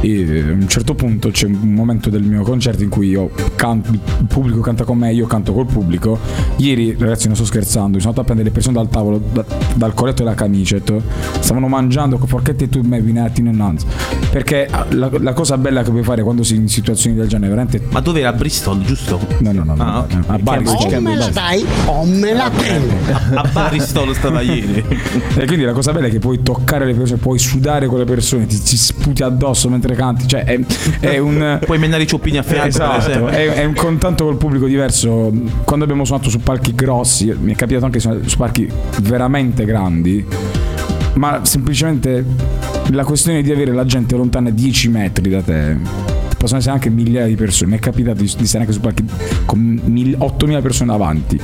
e 0.00 0.44
a 0.48 0.52
un 0.52 0.66
certo 0.68 0.94
punto 0.94 1.30
c'è 1.30 1.46
un 1.46 1.72
momento 1.72 2.10
del 2.10 2.22
mio 2.22 2.42
concerto 2.42 2.82
in 2.82 2.88
cui 2.88 3.08
io 3.08 3.30
canto, 3.56 3.90
il 3.92 4.00
pubblico 4.28 4.60
canta 4.60 4.84
con 4.84 4.98
me, 4.98 5.12
io 5.12 5.26
canto 5.26 5.52
col 5.52 5.66
pubblico. 5.66 6.18
Ieri, 6.56 6.94
ragazzi, 6.98 7.26
non 7.26 7.36
sto 7.36 7.44
scherzando, 7.46 7.96
mi 7.96 8.00
sono 8.00 8.10
andato 8.10 8.20
a 8.20 8.24
prendere 8.24 8.48
le 8.48 8.54
persone 8.54 8.76
dal 8.76 8.88
tavolo, 8.88 9.20
da- 9.32 9.44
dal 9.74 9.94
colletto 9.94 10.22
della 10.22 10.34
camicia. 10.34 10.76
ho 10.76 10.78
detto, 10.78 11.02
Stavano 11.40 11.68
mangiando 11.68 12.18
con 12.18 12.28
forchette 12.28 12.64
e 12.64 12.68
tu 12.68 12.84
hai 12.90 13.00
vinati 13.00 13.40
in 13.40 13.48
un 13.48 13.76
Perché 14.30 14.66
ah, 14.70 14.86
la, 14.90 15.10
la 15.18 15.32
cosa 15.32 15.56
bella 15.58 15.82
che 15.82 15.90
puoi 15.90 16.02
fare 16.02 16.22
quando 16.22 16.42
sei 16.42 16.58
in 16.58 16.68
situazioni 16.68 17.16
del 17.16 17.26
genere, 17.28 17.48
veramente. 17.50 17.82
Ma 17.90 18.00
dove 18.00 18.20
era 18.20 18.32
Bristol, 18.32 18.82
giusto? 18.82 19.18
No, 19.38 19.52
no, 19.52 19.64
no. 19.64 19.74
no, 19.74 19.82
Ah, 19.82 20.06
no, 20.08 20.24
a 20.26 20.38
Bari 20.38 20.64
Che- 20.64 20.70
sto- 20.70 20.86
che- 20.88 20.96
O 20.96 21.00
me 21.00 21.16
la 21.16 21.28
dai 21.28 21.64
o 21.86 22.04
me 22.04 22.32
la 22.32 22.50
prendo. 22.50 22.94
A 23.34 23.48
Bristol 23.68 24.14
stava 24.14 24.40
ieri. 24.40 24.84
E 25.36 25.46
quindi 25.46 25.64
la 25.64 25.72
cosa 25.72 25.92
bella 25.92 26.06
è 26.06 26.10
che 26.10 26.18
puoi 26.18 26.42
toccare 26.42 26.86
le 26.86 26.94
persone, 26.94 27.18
puoi 27.18 27.38
sudare 27.38 27.86
con 27.86 27.98
le 27.98 28.04
persone, 28.04 28.46
ti, 28.46 28.60
ti 28.60 28.76
sputi 28.76 29.22
addosso 29.22 29.68
mentre 29.68 29.94
canti. 29.94 30.26
Cioè, 30.26 30.44
è, 30.44 30.60
è 31.00 31.18
un. 31.18 31.58
Puoi 31.64 31.78
menare 31.78 32.02
i 32.02 32.06
cioppini 32.06 32.38
a 32.38 32.42
fianco, 32.42 32.68
Esatto, 32.68 33.26
è, 33.28 33.52
è 33.54 33.64
un 33.64 33.74
contatto 33.74 34.24
col 34.24 34.36
pubblico 34.36 34.66
diverso. 34.66 35.32
Quando 35.64 35.84
abbiamo 35.84 36.04
suonato 36.04 36.30
su 36.30 36.40
palchi 36.40 36.74
grossi, 36.74 37.34
mi 37.38 37.52
è 37.52 37.56
capitato 37.56 37.84
anche 37.84 38.00
suonare 38.00 38.28
su 38.28 38.36
palchi 38.36 38.68
veramente 39.02 39.64
grandi, 39.64 40.24
ma 41.14 41.40
semplicemente 41.44 42.24
la 42.92 43.04
questione 43.04 43.42
di 43.42 43.52
avere 43.52 43.72
la 43.72 43.84
gente 43.84 44.16
lontana 44.16 44.50
10 44.50 44.88
metri 44.88 45.30
da 45.30 45.42
te. 45.42 45.76
Possono 46.36 46.58
essere 46.58 46.74
anche 46.74 46.88
migliaia 46.88 47.26
di 47.26 47.34
persone. 47.34 47.70
Mi 47.72 47.76
è 47.76 47.80
capitato 47.80 48.22
di, 48.22 48.32
di 48.36 48.46
stare 48.46 48.64
anche 48.64 48.72
su 48.72 48.80
palchi 48.80 49.04
con 49.44 49.80
mil- 49.84 50.16
8.000 50.18 50.62
persone 50.62 50.90
davanti. 50.90 51.40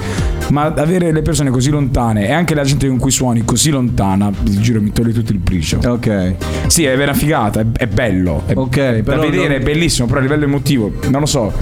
Ma 0.51 0.64
avere 0.76 1.11
le 1.12 1.22
persone 1.22 1.51
così 1.51 1.70
lontane 1.70 2.28
e 2.28 2.32
anche 2.32 2.55
la 2.55 2.62
gente 2.62 2.86
con 2.88 2.99
cui 2.99 3.11
suoni 3.11 3.44
così 3.44 3.70
lontana, 3.70 4.30
ti 4.44 4.59
giro, 4.61 4.80
mi 4.80 4.92
toglie 4.92 5.12
tutto 5.12 5.32
il 5.32 5.40
pricio. 5.40 5.78
Ok. 5.84 6.34
Sì, 6.68 6.84
è 6.84 6.94
una 7.01 7.14
figata, 7.14 7.61
è, 7.61 7.66
è 7.72 7.86
bello. 7.86 8.42
È, 8.47 8.53
Ok, 8.55 8.76
da 9.01 9.16
vedere 9.18 9.49
non- 9.49 9.53
è 9.57 9.61
bellissimo, 9.61 10.07
però 10.07 10.20
a 10.20 10.22
livello 10.22 10.44
emotivo, 10.44 10.92
non 11.11 11.20
lo 11.20 11.26
so. 11.26 11.53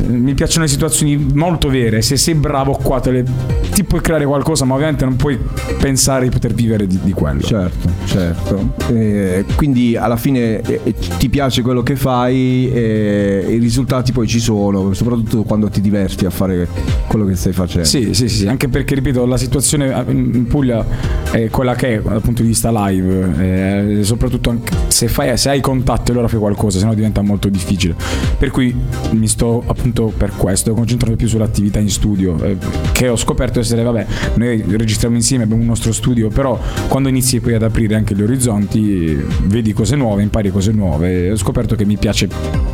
eh, 0.00 0.06
Mi 0.06 0.34
piacciono 0.34 0.64
le 0.64 0.70
situazioni 0.70 1.16
molto 1.34 1.68
vere. 1.68 2.00
Se 2.02 2.16
sei 2.16 2.34
bravo 2.34 2.72
qua, 2.82 3.00
le- 3.04 3.24
ti 3.72 3.84
puoi 3.84 4.00
creare 4.00 4.24
qualcosa, 4.24 4.64
ma 4.64 4.74
ovviamente 4.74 5.04
non 5.04 5.16
puoi 5.16 5.38
pensare 5.78 6.24
di 6.24 6.30
poter 6.30 6.52
vivere 6.54 6.86
di, 6.86 6.98
di 7.02 7.12
quello. 7.12 7.40
Certo, 7.42 7.88
certo. 8.06 8.72
Eh, 8.90 9.44
quindi 9.54 9.96
alla 9.96 10.16
fine 10.16 10.60
eh, 10.62 10.94
ti 11.18 11.28
piace 11.28 11.62
quello 11.62 11.82
che 11.82 11.94
fai 11.94 12.70
e 12.72 13.46
i 13.50 13.58
risultati 13.58 14.12
poi 14.12 14.26
ci 14.26 14.40
sono, 14.40 14.92
soprattutto 14.94 15.42
quando 15.42 15.68
ti 15.68 15.80
diverti 15.80 16.24
a 16.24 16.30
fare 16.30 16.66
quello 17.06 17.24
che 17.26 17.36
stai 17.36 17.52
facendo. 17.52 17.86
Sì, 17.86 17.97
sì, 18.12 18.28
sì, 18.28 18.46
anche 18.46 18.68
perché 18.68 18.94
ripeto, 18.94 19.26
la 19.26 19.36
situazione 19.36 20.04
in 20.08 20.36
in 20.38 20.46
Puglia 20.46 20.84
è 21.30 21.48
quella 21.50 21.74
che 21.74 21.96
è 21.96 22.00
dal 22.00 22.20
punto 22.22 22.42
di 22.42 22.48
vista 22.48 22.70
live, 22.86 23.98
eh, 23.98 24.04
soprattutto 24.04 24.60
se, 24.86 25.08
fai, 25.08 25.36
se 25.36 25.50
hai 25.50 25.60
contatti 25.60 26.10
allora 26.10 26.28
fai 26.28 26.38
qualcosa, 26.38 26.78
sennò 26.78 26.94
diventa 26.94 27.20
molto 27.22 27.48
difficile. 27.48 27.94
Per 28.38 28.50
cui 28.50 28.74
mi 29.12 29.28
sto 29.28 29.62
appunto 29.66 30.12
per 30.16 30.32
questo 30.36 30.72
concentrando 30.74 31.16
più 31.16 31.28
sull'attività 31.28 31.78
in 31.78 31.90
studio, 31.90 32.42
eh, 32.42 32.56
che 32.92 33.08
ho 33.08 33.16
scoperto 33.16 33.60
essere, 33.60 33.82
vabbè, 33.82 34.06
noi 34.34 34.64
registriamo 34.66 35.16
insieme, 35.16 35.44
abbiamo 35.44 35.60
un 35.62 35.68
nostro 35.68 35.92
studio, 35.92 36.28
però 36.28 36.58
quando 36.88 37.08
inizi 37.08 37.40
poi 37.40 37.54
ad 37.54 37.62
aprire 37.62 37.94
anche 37.94 38.14
gli 38.14 38.22
orizzonti, 38.22 39.22
vedi 39.44 39.72
cose 39.72 39.96
nuove, 39.96 40.22
impari 40.22 40.50
cose 40.50 40.72
nuove, 40.72 41.30
ho 41.30 41.36
scoperto 41.36 41.74
che 41.74 41.84
mi 41.84 41.96
piace 41.96 42.28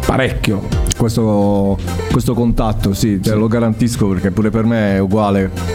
parecchio. 0.06 0.82
Questo, 0.96 1.76
questo 2.10 2.34
contatto, 2.34 2.94
sì, 2.94 3.18
te 3.18 3.34
lo 3.34 3.48
garantisco 3.48 4.08
perché 4.08 4.30
pure 4.30 4.50
per 4.50 4.64
me 4.64 4.94
è 4.94 4.98
uguale. 5.00 5.13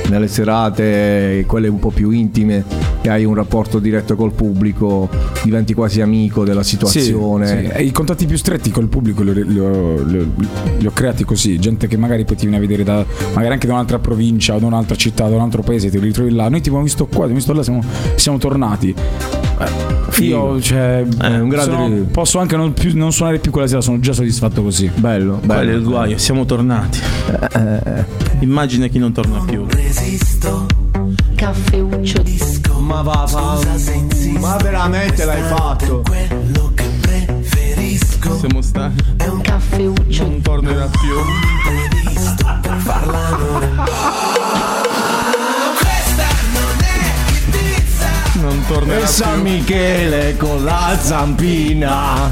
Nelle 0.10 0.28
serate, 0.28 1.44
quelle 1.48 1.68
un 1.68 1.80
po' 1.80 1.92
più 1.92 2.10
intime, 2.12 2.64
che 3.02 3.10
hai 3.10 3.24
un 3.26 3.36
rapporto 3.36 3.80
diretto 3.80 4.16
col 4.16 4.32
pubblico, 4.34 5.08
diventi 5.44 5.74
quasi 5.74 6.02
amico 6.02 6.44
della 6.44 6.64
situazione. 6.64 7.48
Sì, 7.48 7.54
sì. 7.68 7.72
E 7.72 7.84
I 7.84 7.92
contatti 7.92 8.26
più 8.26 8.38
stretti 8.38 8.72
col 8.72 8.88
pubblico 8.88 9.22
li, 9.24 9.60
ho- 9.60 10.04
li 10.04 10.18
li 10.36 10.48
li 10.80 10.86
ho 10.88 10.92
creati 10.92 11.24
così, 11.26 11.60
gente 11.60 11.88
che 11.88 11.98
magari 11.98 12.24
poi 12.26 12.36
ti 12.36 12.42
viene 12.48 12.58
a 12.58 12.60
vedere 12.60 12.84
da, 12.84 13.06
magari 13.34 13.54
anche 13.54 13.68
da 13.68 13.74
un'altra 13.74 14.00
provincia 14.00 14.56
o 14.56 14.60
da 14.60 14.66
un'altra 14.66 14.96
città, 14.96 15.28
da 15.28 15.36
un 15.36 15.42
altro 15.42 15.62
paese, 15.62 15.90
ti 15.90 16.00
ritrovi 16.00 16.32
là. 16.34 16.50
Noi 16.50 16.62
ti 16.62 16.68
abbiamo 16.70 16.84
visto 16.84 17.06
qua, 17.06 17.26
ti 17.26 17.32
abbiamo 17.32 17.36
visto 17.36 17.54
là, 17.54 17.64
siamo, 17.64 17.84
siamo 18.16 18.38
tornati. 18.38 18.96
Eh, 19.62 20.24
Io 20.24 20.62
cioè, 20.62 21.01
un 21.05 21.47
grande 21.49 21.72
sono- 21.72 21.89
posso 22.12 22.39
anche 22.39 22.55
non, 22.55 22.74
più- 22.74 22.95
non 22.97 23.12
suonare 23.12 23.39
più 23.39 23.51
quella 23.51 23.68
sera, 23.68 23.82
sono 23.82 23.99
già 23.99 24.14
soddisfatto 24.14 24.64
così. 24.64 24.89
Bello, 24.95 25.39
Quello 25.45 25.72
è 25.72 25.74
il 25.74 25.84
guaio, 25.84 26.18
siamo 26.18 26.45
tornati. 26.45 26.99
Immagina 28.39 28.88
chi 28.88 28.97
non 28.99 29.12
torna 29.12 29.43
più. 29.45 29.66
Resisto, 29.68 30.66
caffeuccio 31.36 32.22
disco. 32.22 32.80
Ma 32.80 33.01
va, 33.01 33.28
va. 33.32 33.60
Ma 34.39 34.55
veramente 34.57 35.26
l'hai 35.26 35.41
fatto? 35.43 36.03
Quello 36.05 36.72
che 36.74 36.86
preferisco 37.01 38.38
Siamo 38.38 38.62
stati. 38.62 39.03
è 39.18 39.28
un 39.28 39.41
caffeuccio. 39.41 40.24
Non 40.24 40.41
tornerà 40.41 40.86
più. 40.86 41.16
Previsto 41.66 42.47
Non 48.42 48.64
tornerà 48.68 49.04
E 49.04 49.08
San 49.08 49.42
più. 49.42 49.52
Michele 49.52 50.38
con 50.38 50.64
la 50.64 50.98
zampina. 51.02 52.32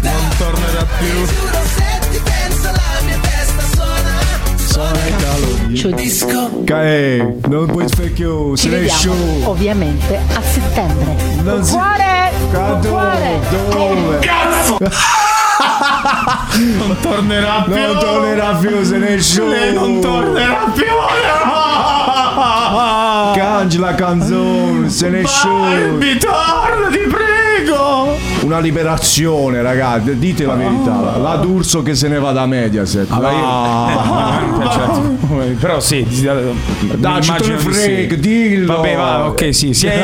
Non 0.00 0.28
tornerà 0.38 0.86
più. 0.98 1.06
Giuro 1.26 1.58
se 1.74 2.08
ti 2.10 2.20
penso 2.22 2.70
la 2.70 3.02
mia 3.04 3.18
testa 3.20 3.62
suona. 3.74 4.10
Suona 4.56 5.06
i 5.06 5.16
calori. 5.16 5.94
Disco. 6.02 6.62
Cae, 6.64 7.36
non 7.48 7.66
puoi 7.66 7.86
specchio, 7.88 8.56
Ci 8.56 8.68
vediamo 8.68 8.98
show. 8.98 9.42
ovviamente 9.50 10.16
a 10.34 10.40
settembre. 10.42 11.16
Non 11.42 11.64
si- 11.64 11.72
Cuore! 11.72 12.32
Cado- 12.52 12.88
Cuore! 12.88 13.40
dove? 13.50 14.18
Non 16.56 16.96
tornerà 17.00 17.62
più. 17.64 17.74
Non 17.74 17.98
tornerà 17.98 18.54
più, 18.54 18.82
se 18.84 18.98
ne. 18.98 19.16
Lei 19.16 19.72
non 19.72 20.00
tornerà 20.00 20.70
più. 20.72 20.84
Cangi 23.34 23.78
la 23.78 23.94
canzone, 23.94 24.88
se 24.88 25.08
ne 25.08 25.26
show. 25.26 25.60
Barbie, 25.60 26.16
torna, 26.18 26.88
ti 26.90 26.98
prego. 27.54 28.16
Una 28.42 28.58
liberazione, 28.58 29.62
ragazzi, 29.62 30.18
dite 30.18 30.44
la 30.44 30.54
verità. 30.54 31.16
La 31.18 31.36
D'Urso 31.36 31.82
che 31.82 31.94
se 31.94 32.08
ne 32.08 32.18
va 32.18 32.32
da 32.32 32.46
Mediaset. 32.46 33.06
Ah. 33.10 34.40
Piace 34.58 34.78
l'attimo. 34.78 35.16
Però 35.58 35.80
sì, 35.80 36.04
Dai, 36.04 36.12
ci 36.12 36.88
te 36.88 36.96
ne 36.96 36.98
immagino 36.98 37.56
di 37.56 37.62
frega, 37.62 38.14
sì. 38.14 38.20
dillo. 38.20 38.76
Vabbè, 38.76 38.96
va, 38.96 39.26
ok, 39.26 39.54
sì, 39.54 39.72
sì. 39.72 39.88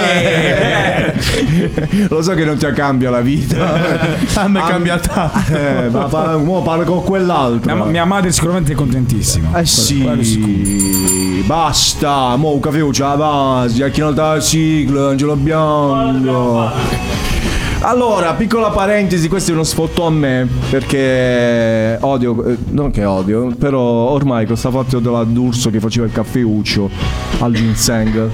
Lo 2.08 2.22
so 2.22 2.34
che 2.34 2.44
non 2.44 2.56
ti 2.56 2.66
cambia 2.72 3.10
la 3.10 3.20
vita. 3.20 4.08
A 4.34 4.48
me 4.48 4.60
è 4.60 4.66
cambiata. 4.66 5.32
Eh, 5.50 5.88
ma 5.88 6.08
fa- 6.08 6.36
mo 6.36 6.62
parlo 6.62 6.84
con 6.84 7.02
quell'altro. 7.02 7.74
Mia, 7.74 7.84
mia 7.84 8.04
madre 8.04 8.32
sicuramente 8.32 8.72
è 8.72 8.74
contentissima. 8.74 9.58
Eh 9.58 9.66
sì, 9.66 11.42
basta, 11.44 12.36
mo 12.36 12.52
un 12.52 12.60
caffè 12.60 12.88
c'è 12.90 13.02
la 13.02 13.16
base, 13.16 13.84
a 13.84 13.88
chi 13.88 14.00
non 14.00 14.14
dà 14.14 14.34
la 14.34 14.40
sigla, 14.40 15.08
Angelo 15.08 15.36
Bianco. 15.36 17.38
Allora, 17.82 18.34
piccola 18.34 18.68
parentesi, 18.68 19.26
questo 19.26 19.52
è 19.52 19.54
uno 19.54 19.64
sfotto 19.64 20.04
a 20.04 20.10
me, 20.10 20.46
perché 20.68 21.96
odio, 22.02 22.44
eh, 22.44 22.58
non 22.72 22.90
che 22.90 23.06
odio, 23.06 23.54
però 23.58 23.80
ormai 23.80 24.44
questa 24.44 24.70
fatto 24.70 24.98
della 24.98 25.24
D'Urso 25.24 25.70
che 25.70 25.80
faceva 25.80 26.04
il 26.04 26.12
caffeuccio 26.12 26.90
al 27.38 27.54
ginseng, 27.54 28.28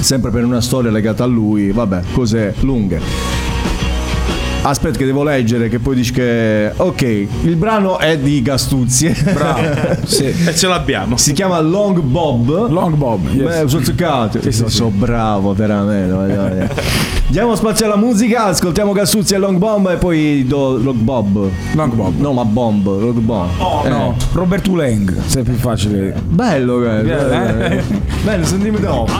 sempre 0.00 0.32
per 0.32 0.44
una 0.44 0.60
storia 0.60 0.90
legata 0.90 1.22
a 1.22 1.28
lui, 1.28 1.70
vabbè, 1.70 2.02
cose 2.12 2.54
lunghe. 2.60 3.33
Aspetta 4.66 4.96
che 4.96 5.04
devo 5.04 5.22
leggere 5.22 5.68
che 5.68 5.78
poi 5.78 5.94
dici 5.94 6.10
che... 6.10 6.72
Ok, 6.74 7.02
il 7.02 7.56
brano 7.56 7.98
è 7.98 8.16
di 8.16 8.40
Gastuzie. 8.40 9.14
Bravo. 9.32 9.62
Sì. 10.04 10.24
E 10.24 10.54
ce 10.54 10.66
l'abbiamo. 10.66 11.16
Si 11.16 11.32
chiama 11.32 11.60
Long 11.60 12.00
Bob. 12.00 12.68
Long 12.70 12.94
Bob. 12.94 13.28
yes. 13.32 13.62
Beh, 13.62 13.68
sono 13.68 13.84
zoccato. 13.84 14.50
so, 14.50 14.68
so 14.68 14.88
bravo, 14.88 15.52
veramente. 15.54 16.68
Diamo 17.26 17.54
spazio 17.56 17.86
alla 17.86 17.96
musica, 17.96 18.44
ascoltiamo 18.44 18.92
Gassuzzi 18.92 19.34
e 19.34 19.38
Long 19.38 19.58
Bomb 19.58 19.88
e 19.90 19.96
poi 19.96 20.44
do 20.46 20.76
Long 20.76 20.98
Bob. 20.98 21.48
Long 21.74 21.92
Bob. 21.92 22.20
No, 22.20 22.32
ma 22.32 22.44
Bomb, 22.44 22.86
Long 22.86 23.18
Bomb. 23.18 23.50
Eh. 23.84 23.88
No, 23.88 24.16
Robert 24.32 24.66
Ulang, 24.68 25.14
se 25.26 25.40
è 25.40 25.42
più 25.42 25.54
facile. 25.54 26.14
Bello, 26.26 26.84
eh. 26.84 27.10
Eh. 27.10 27.82
Bello, 28.22 28.44
sentimi 28.44 28.78
dopo. 28.78 29.12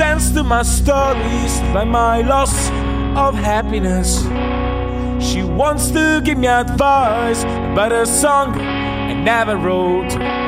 Listens 0.00 0.32
to 0.32 0.42
my 0.42 0.62
stories 0.62 1.60
by 1.74 1.84
my 1.84 2.22
loss 2.22 2.70
of 3.18 3.34
happiness. 3.34 4.22
She 5.22 5.42
wants 5.42 5.90
to 5.90 6.22
give 6.24 6.38
me 6.38 6.46
advice 6.46 7.42
about 7.42 7.92
a 7.92 8.06
song 8.06 8.58
I 8.58 9.12
never 9.12 9.58
wrote. 9.58 10.39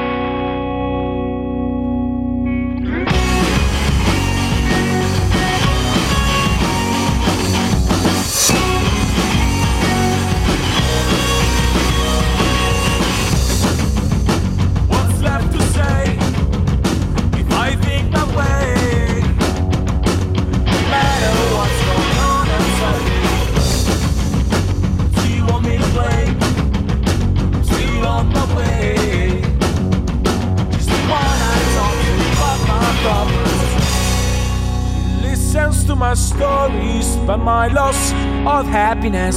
My 37.52 37.68
loss 37.68 38.12
of 38.56 38.64
happiness. 38.66 39.36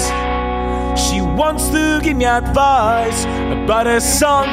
She 1.03 1.17
wants 1.41 1.63
to 1.75 1.99
give 2.01 2.15
me 2.15 2.23
advice 2.23 3.19
about 3.57 3.87
a 3.87 3.99
song 3.99 4.47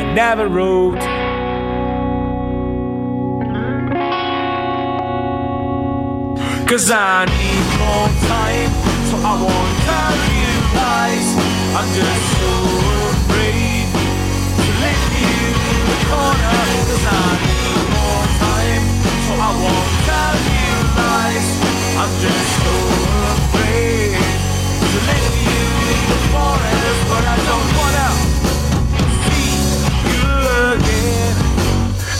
I 0.00 0.02
never 0.22 0.46
wrote. 0.56 1.04
Cause 6.68 6.90
I 6.90 7.26
need 7.38 7.66
more 7.82 8.10
time, 8.32 8.72
so 9.08 9.14
I 9.30 9.34
won't 9.44 9.76
tell 9.88 10.16
you 10.38 10.52
lies. 10.80 11.28
I'm 11.78 11.88
just 11.98 12.24
so 12.34 12.52
afraid 13.14 13.86
to 14.64 14.70
let 14.82 15.00
you 15.22 15.36
in 15.70 15.80
the 15.90 15.98
corner. 16.10 16.60
Cause 16.88 17.06
I 17.22 17.53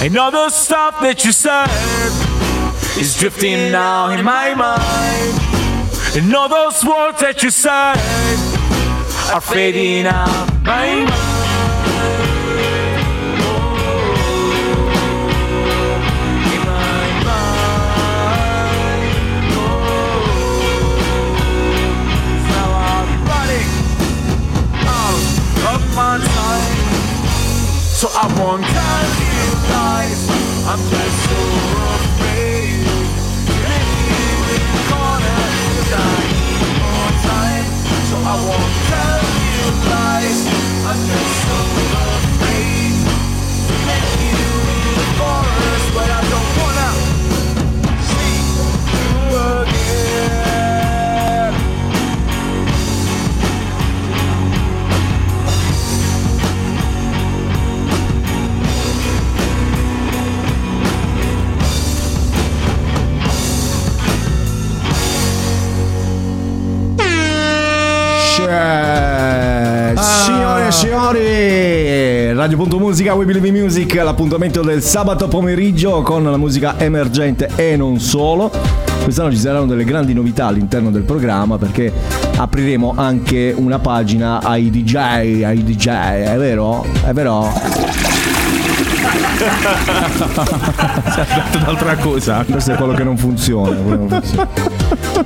And 0.04 0.18
all 0.18 0.30
the 0.30 0.50
stuff 0.50 1.00
that 1.00 1.24
you 1.24 1.32
said 1.32 1.70
is 3.00 3.16
drifting 3.16 3.72
now 3.72 4.10
in 4.10 4.22
my 4.22 4.54
mind. 4.54 5.34
And 6.14 6.34
all 6.36 6.46
those 6.46 6.84
words 6.84 7.20
that 7.20 7.42
you 7.42 7.48
said 7.48 7.96
are 9.32 9.40
fading 9.40 10.04
out 10.04 10.52
my 10.62 10.96
mind. 10.96 11.24
So 27.96 28.08
I 28.12 28.26
won't 28.38 28.64
tell 28.64 29.23
lies. 30.04 30.28
I'm 30.66 30.80
just 30.90 31.18
so 31.24 31.40
afraid 31.96 32.86
to 33.46 33.74
in 34.54 34.64
the 34.74 34.82
corner. 34.90 35.40
'Cause 35.74 35.92
I 35.92 36.12
need 36.32 36.62
more 36.80 37.12
time. 37.28 37.66
So 38.10 38.16
I 38.32 38.36
won't 38.46 38.74
tell 38.90 39.22
you 39.48 39.64
lies. 39.90 40.40
I'm 40.88 41.00
just 41.10 41.34
so 41.46 41.63
Radio.musica, 72.44 73.14
We 73.14 73.24
Believe 73.24 73.48
in 73.48 73.54
Music, 73.54 73.94
l'appuntamento 73.94 74.60
del 74.60 74.82
sabato 74.82 75.28
pomeriggio 75.28 76.02
con 76.02 76.24
la 76.24 76.36
musica 76.36 76.78
emergente 76.78 77.48
e 77.56 77.74
non 77.74 77.98
solo. 77.98 78.50
Quest'anno 79.02 79.30
ci 79.30 79.38
saranno 79.38 79.64
delle 79.64 79.84
grandi 79.84 80.12
novità 80.12 80.48
all'interno 80.48 80.90
del 80.90 81.04
programma 81.04 81.56
perché 81.56 81.90
apriremo 82.36 82.92
anche 82.98 83.54
una 83.56 83.78
pagina 83.78 84.42
ai 84.42 84.68
DJ, 84.68 84.94
ai 85.42 85.64
DJ, 85.64 85.88
è 85.88 86.36
vero? 86.36 86.84
È 87.06 87.14
vero? 87.14 87.50
Si 91.14 91.20
è 91.20 91.24
detto 91.24 91.58
un'altra 91.60 91.96
cosa. 91.96 92.44
Questo 92.44 92.72
è 92.72 92.76
quello 92.76 92.92
che 92.92 93.04
non 93.04 93.16
funziona. 93.16 93.74
quello 93.74 94.06
che 94.06 94.12
non 94.12 94.20
funziona. 94.20 94.48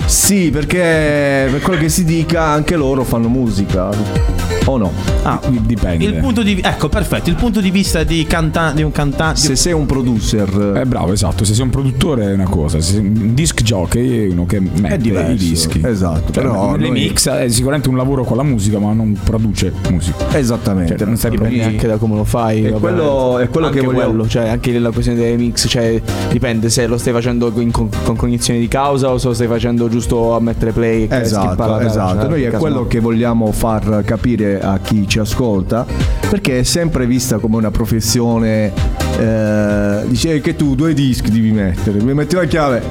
Sì, 0.06 0.50
perché 0.52 1.48
per 1.50 1.60
quello 1.62 1.80
che 1.80 1.88
si 1.88 2.04
dica 2.04 2.44
anche 2.44 2.76
loro 2.76 3.02
fanno 3.02 3.26
musica. 3.26 4.37
O 4.66 4.76
no? 4.76 4.92
Ah, 5.22 5.40
dipende. 5.48 6.04
Il 6.04 6.14
punto 6.14 6.42
di 6.42 6.60
ecco, 6.62 6.88
perfetto, 6.88 7.30
il 7.30 7.36
punto 7.36 7.60
di 7.60 7.70
vista 7.70 8.02
di, 8.04 8.24
canta- 8.24 8.72
di 8.72 8.82
un 8.82 8.92
cantante 8.92 9.38
Se 9.40 9.56
sei 9.56 9.72
un 9.72 9.86
producer, 9.86 10.74
Eh, 10.76 10.84
bravo, 10.86 11.12
esatto. 11.12 11.44
Se 11.44 11.54
sei 11.54 11.64
un 11.64 11.70
produttore 11.70 12.30
è 12.30 12.32
una 12.34 12.48
cosa, 12.48 12.80
se 12.80 12.92
sei 12.92 13.00
un 13.00 13.34
disc 13.34 13.62
jockey 13.62 14.28
è 14.28 14.32
uno 14.32 14.46
che 14.46 14.60
mette 14.60 14.88
è 14.94 14.98
diverso. 14.98 15.32
i 15.32 15.36
dischi. 15.36 15.80
Esatto, 15.84 16.32
Cioè, 16.32 16.42
però 16.42 16.76
le 16.76 16.88
noi- 16.88 16.90
mix 17.00 17.28
è 17.28 17.48
sicuramente 17.48 17.88
un 17.88 17.96
lavoro 17.96 18.24
con 18.24 18.36
la 18.36 18.42
musica, 18.42 18.78
ma 18.78 18.92
non 18.92 19.18
produce 19.22 19.72
musica. 19.90 20.36
Esattamente. 20.36 20.96
Cioè, 20.96 21.06
non 21.06 21.16
stai 21.16 21.30
Dipende 21.30 21.62
anche 21.64 21.86
da 21.86 21.96
come 21.96 22.16
lo 22.16 22.24
fai. 22.24 22.62
Vabbè. 22.62 22.78
quello- 22.80 23.38
è 23.38 23.48
quello 23.48 23.70
che 23.70 23.80
vogliamo- 23.80 24.08
quello, 24.10 24.28
cioè 24.28 24.48
anche 24.48 24.78
la 24.78 24.90
questione 24.90 25.18
dei 25.20 25.36
mix, 25.36 25.66
cioè 25.68 26.00
dipende 26.30 26.68
se 26.70 26.86
lo 26.86 26.98
stai 26.98 27.12
facendo 27.12 27.50
con, 27.52 27.70
con 27.70 28.16
cognizione 28.16 28.58
di 28.60 28.68
causa 28.68 29.10
o 29.10 29.18
se 29.18 29.28
lo 29.28 29.34
stai 29.34 29.46
facendo 29.46 29.88
giusto 29.88 30.34
a 30.34 30.40
mettere 30.40 30.72
play 30.72 31.06
Esatto, 31.10 31.78
esatto. 31.80 32.28
Noi 32.28 32.42
è 32.42 32.50
quello 32.50 32.80
no. 32.80 32.86
che 32.86 33.00
vogliamo 33.00 33.50
far 33.52 34.02
capire 34.04 34.37
a 34.44 34.78
chi 34.78 35.06
ci 35.08 35.18
ascolta, 35.18 35.86
perché 36.28 36.60
è 36.60 36.62
sempre 36.62 37.06
vista 37.06 37.38
come 37.38 37.56
una 37.56 37.70
professione. 37.70 38.72
Eh, 39.18 40.02
dice 40.06 40.40
che 40.40 40.54
tu 40.54 40.74
due 40.74 40.94
dischi 40.94 41.30
devi 41.30 41.50
mettere, 41.50 41.98
devi 41.98 42.14
mettere 42.14 42.42
la 42.42 42.48
chiave. 42.48 42.82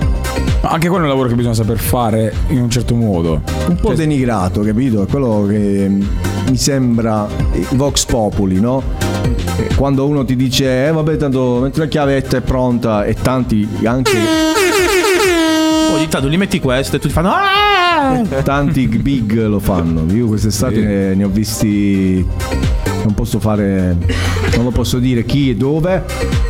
Ma 0.62 0.70
anche 0.70 0.88
quello 0.88 1.04
è 1.04 1.08
un 1.08 1.12
lavoro 1.12 1.30
che 1.30 1.36
bisogna 1.36 1.54
saper 1.54 1.78
fare 1.78 2.34
in 2.50 2.62
un 2.62 2.70
certo 2.70 2.95
modo. 2.95 3.41
Un 3.68 3.76
po' 3.76 3.93
denigrato, 3.93 4.62
capito? 4.62 5.04
È 5.04 5.08
quello 5.08 5.45
che 5.48 5.88
mi 6.50 6.58
sembra 6.58 7.28
il 7.54 7.68
Vox 7.74 8.06
Populi, 8.06 8.60
no? 8.60 8.82
Eh, 9.58 9.76
Quando 9.76 10.06
uno 10.08 10.26
ti 10.26 10.36
dice, 10.36 10.88
eh 10.88 10.91
vabbè, 10.91 11.18
tanto 11.18 11.60
metti 11.62 11.80
la 11.80 11.86
chiavetta 11.88 12.38
è 12.38 12.41
pronta, 12.41 13.06
e 13.06 13.14
tanti 13.14 13.68
anche. 13.84 14.18
Ogni 15.93 16.08
tanto 16.08 16.28
li 16.28 16.38
metti 16.38 16.60
questo 16.60 16.98
e 16.98 17.00
tutti 17.00 17.14
fanno 17.14 17.32
"Ah!" 18.08 18.41
Tanti 18.43 18.88
big 18.88 19.45
lo 19.45 19.60
fanno. 19.60 20.05
Io 20.14 20.28
quest'estate 20.28 20.80
ne, 20.82 21.16
ne 21.16 21.24
ho 21.24 21.30
visti. 21.30 22.26
Non 23.03 23.14
posso 23.14 23.39
fare. 23.39 23.95
Non 24.55 24.66
lo 24.66 24.72
posso 24.72 24.97
dire 24.99 25.24
chi 25.24 25.49
e 25.51 25.55
dove. 25.55 26.03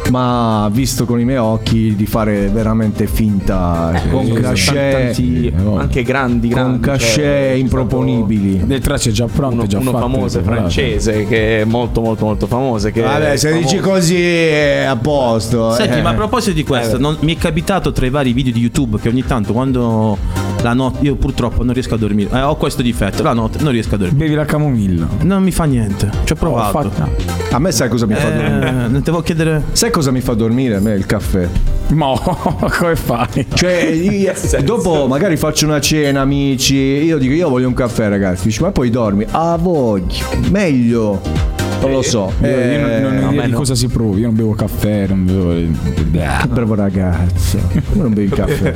Ma 0.09 0.69
visto 0.71 1.03
con 1.05 1.19
i 1.19 1.25
miei 1.25 1.37
occhi 1.37 1.93
di 1.95 2.05
fare 2.05 2.47
veramente 2.47 3.07
finta. 3.07 3.91
con 4.09 4.25
Sì, 4.25 4.31
cachet. 4.33 4.91
tanti- 5.03 5.53
anche 5.75 6.03
grandi, 6.03 6.47
con 6.49 6.61
grandi, 6.61 6.79
cachet 6.79 7.13
cioè, 7.13 7.53
improponibili. 7.57 8.65
Le 8.65 8.79
tracce 8.79 9.11
già 9.11 9.25
pronte, 9.25 9.55
uno, 9.55 9.67
già 9.67 9.79
uno 9.79 9.91
fatte. 9.91 10.03
famoso 10.03 10.41
francese 10.43 11.25
che 11.25 11.61
è 11.61 11.63
molto 11.65 11.99
molto 12.01 12.23
molto 12.25 12.47
famoso 12.47 12.89
che 12.89 13.01
Vabbè, 13.01 13.35
se 13.35 13.51
dici 13.51 13.77
famoso. 13.79 13.89
così 13.89 14.15
è 14.15 14.85
a 14.87 14.95
posto. 14.95 15.73
Senti, 15.73 15.97
eh. 15.97 16.01
ma 16.01 16.11
a 16.11 16.13
proposito 16.13 16.53
di 16.55 16.63
questo, 16.63 16.95
Eh, 16.95 16.99
non- 16.99 17.17
mi 17.19 17.35
è 17.35 17.37
capitato 17.37 17.91
tra 17.91 18.05
i 18.05 18.09
vari 18.09 18.31
video 18.31 18.53
di 18.53 18.61
YouTube 18.61 18.97
che 19.01 19.09
ogni 19.09 19.25
tanto 19.25 19.51
quando 19.51 20.17
la 20.61 20.73
notte 20.73 20.99
io 21.05 21.15
purtroppo 21.15 21.63
non 21.63 21.73
riesco 21.73 21.93
a 21.95 21.97
dormire. 21.97 22.29
Eh, 22.33 22.41
ho 22.41 22.55
questo 22.55 22.81
difetto, 22.81 23.23
la 23.23 23.33
notte 23.33 23.59
non 23.61 23.71
riesco 23.71 23.95
a 23.95 23.97
dormire. 23.97 24.17
Bevi 24.25 24.35
la 24.35 24.45
camomilla. 24.45 25.07
Non 25.21 25.43
mi 25.43 25.51
fa 25.51 25.63
niente. 25.65 26.09
Ci 26.23 26.33
ho 26.33 26.35
provato. 26.35 26.89
fatta. 26.89 27.09
A 27.51 27.59
me 27.59 27.71
sai 27.71 27.89
cosa 27.89 28.05
mi 28.05 28.15
fa 28.15 28.27
Eh, 28.33 28.35
dormire? 28.37 28.71
non 28.71 28.91
te 28.93 29.01
devo 29.11 29.21
chiedere. 29.21 29.63
Sai 29.71 29.91
cosa 29.91 30.11
mi 30.11 30.21
fa 30.21 30.33
dormire 30.33 30.75
a 30.75 30.79
me 30.79 30.93
il 30.93 31.05
caffè? 31.05 31.47
Ma 31.89 32.13
come 32.19 32.95
fai? 32.95 33.45
Cioè, 33.53 33.83
io- 33.85 34.33
dopo 34.63 35.07
magari 35.07 35.37
faccio 35.37 35.65
una 35.65 35.79
cena, 35.79 36.21
amici. 36.21 36.75
Io 36.75 37.17
dico, 37.17 37.33
io 37.33 37.47
voglio 37.49 37.67
un 37.67 37.73
caffè, 37.73 38.09
ragazzi. 38.09 38.45
Dici, 38.47 38.61
ma 38.61 38.71
poi 38.71 38.89
dormi? 38.89 39.25
Ah, 39.31 39.57
voglio. 39.59 40.05
Meglio. 40.49 41.21
Non 41.79 41.91
lo 41.91 42.01
so. 42.01 42.33
Io, 42.41 42.47
io 42.47 42.79
non, 42.79 42.89
non 42.89 42.89
ho 42.89 42.89
Eh, 42.89 42.97
idea 43.17 43.27
a 43.27 43.31
me 43.31 43.45
di 43.45 43.51
no. 43.51 43.57
cosa 43.57 43.75
si 43.75 43.87
provi, 43.87 44.21
io 44.21 44.25
non 44.27 44.35
bevo 44.35 44.53
caffè, 44.53 45.05
non 45.07 45.23
bevo. 45.25 45.53
Che 45.53 46.47
bravo 46.47 46.73
ragazzo. 46.75 47.59
Come 47.91 48.01
non 48.03 48.13
bevi 48.13 48.25
il 48.25 48.33
caffè? 48.35 48.73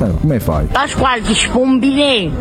Sai, 0.00 0.16
come 0.18 0.40
fai? 0.40 0.64
Pasquale 0.64 1.20
ti 1.20 1.34
spombine. 1.34 2.30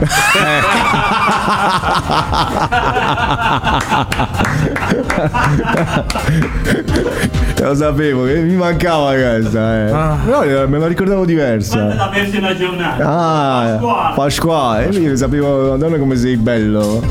Lo 7.59 7.75
sapevo, 7.75 8.23
che 8.23 8.35
mi 8.39 8.55
mancava 8.55 9.11
questa. 9.11 9.87
Eh. 9.87 9.91
No, 10.25 10.41
eh, 10.43 10.65
me 10.67 10.79
la 10.79 10.87
ricordavo 10.87 11.25
diversa. 11.25 11.93
La 11.93 12.09
versione 12.13 12.47
aggiornata. 12.47 13.03
Ah, 13.05 14.13
Pasquale. 14.15 14.87
E 14.87 14.97
io 14.97 15.17
sapevo, 15.17 15.71
madonna 15.71 15.97
come 15.97 16.15
sei 16.15 16.37
bello. 16.37 17.01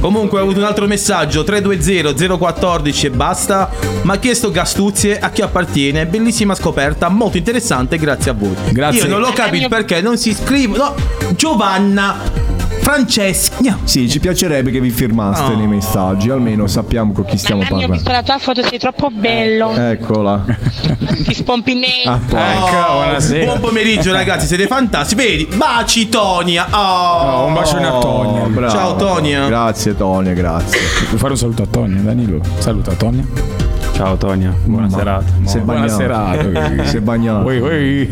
Comunque 0.00 0.40
ho 0.40 0.42
avuto 0.42 0.58
un 0.58 0.64
altro 0.64 0.86
messaggio 0.86 1.44
320 1.44 2.38
014 2.38 3.06
e 3.06 3.10
basta. 3.10 3.70
Ma 4.02 4.18
chiesto 4.18 4.50
Gastuzie 4.50 5.18
a 5.18 5.30
chi 5.30 5.42
appartiene. 5.42 6.06
Bellissima 6.06 6.54
scoperta, 6.54 7.08
molto 7.08 7.36
interessante, 7.36 7.98
grazie 7.98 8.30
a 8.30 8.34
voi. 8.34 8.54
Grazie. 8.70 9.02
Io 9.02 9.08
non 9.08 9.20
l'ho 9.20 9.32
capito 9.32 9.68
perché 9.68 10.00
non 10.00 10.16
si 10.16 10.30
iscrive. 10.30 10.76
No, 10.78 10.94
Giovanna. 11.36 12.49
Francesca. 12.80 13.78
Sì, 13.84 14.08
ci 14.08 14.18
piacerebbe 14.20 14.70
che 14.70 14.80
vi 14.80 14.90
firmaste 14.90 15.52
Oh. 15.52 15.56
nei 15.56 15.66
messaggi, 15.66 16.28
almeno 16.30 16.66
sappiamo 16.66 17.12
con 17.12 17.24
chi 17.24 17.36
stiamo 17.38 17.62
ho 17.62 17.66
parlando. 17.68 17.92
visto 17.92 18.10
la 18.10 18.22
tua 18.22 18.38
foto, 18.38 18.62
sei 18.64 18.78
troppo 18.78 19.10
bello. 19.10 19.72
Eccola. 19.74 20.44
Ti 21.24 21.34
spompinei. 21.34 22.04
Ah, 22.06 22.18
Oh, 22.32 23.44
Buon 23.44 23.60
pomeriggio 23.60 24.12
ragazzi, 24.12 24.46
siete 24.46 24.66
fantastici. 24.66 25.14
Vedi, 25.20 25.48
baci 25.56 26.08
Tonia. 26.08 26.66
Oh, 26.70 27.46
un 27.46 27.52
bacione 27.54 27.86
a 27.86 27.98
Tonia. 27.98 28.46
bravo. 28.46 28.72
Ciao 28.72 28.96
Tonia. 28.96 29.46
Grazie 29.46 29.96
Tonia, 29.96 30.32
grazie. 30.32 30.78
Vuoi 31.06 31.18
fare 31.18 31.32
un 31.32 31.38
saluto 31.38 31.62
a 31.62 31.66
Tonia, 31.66 32.00
Danilo? 32.00 32.40
Saluta 32.58 32.92
Tonia. 32.94 33.59
Ciao 34.00 34.16
Tonia, 34.16 34.48
buona 34.64 34.86
Ma- 34.88 34.96
serata. 34.96 35.24
Si 35.44 35.58
è 35.58 35.60
Buona 35.60 35.80
bagnato. 35.80 35.98
serata. 36.00 36.84
Si 36.88 36.96
è 36.96 37.00
bagnato. 37.00 37.46
Ui, 37.46 37.58
ui. 37.58 38.10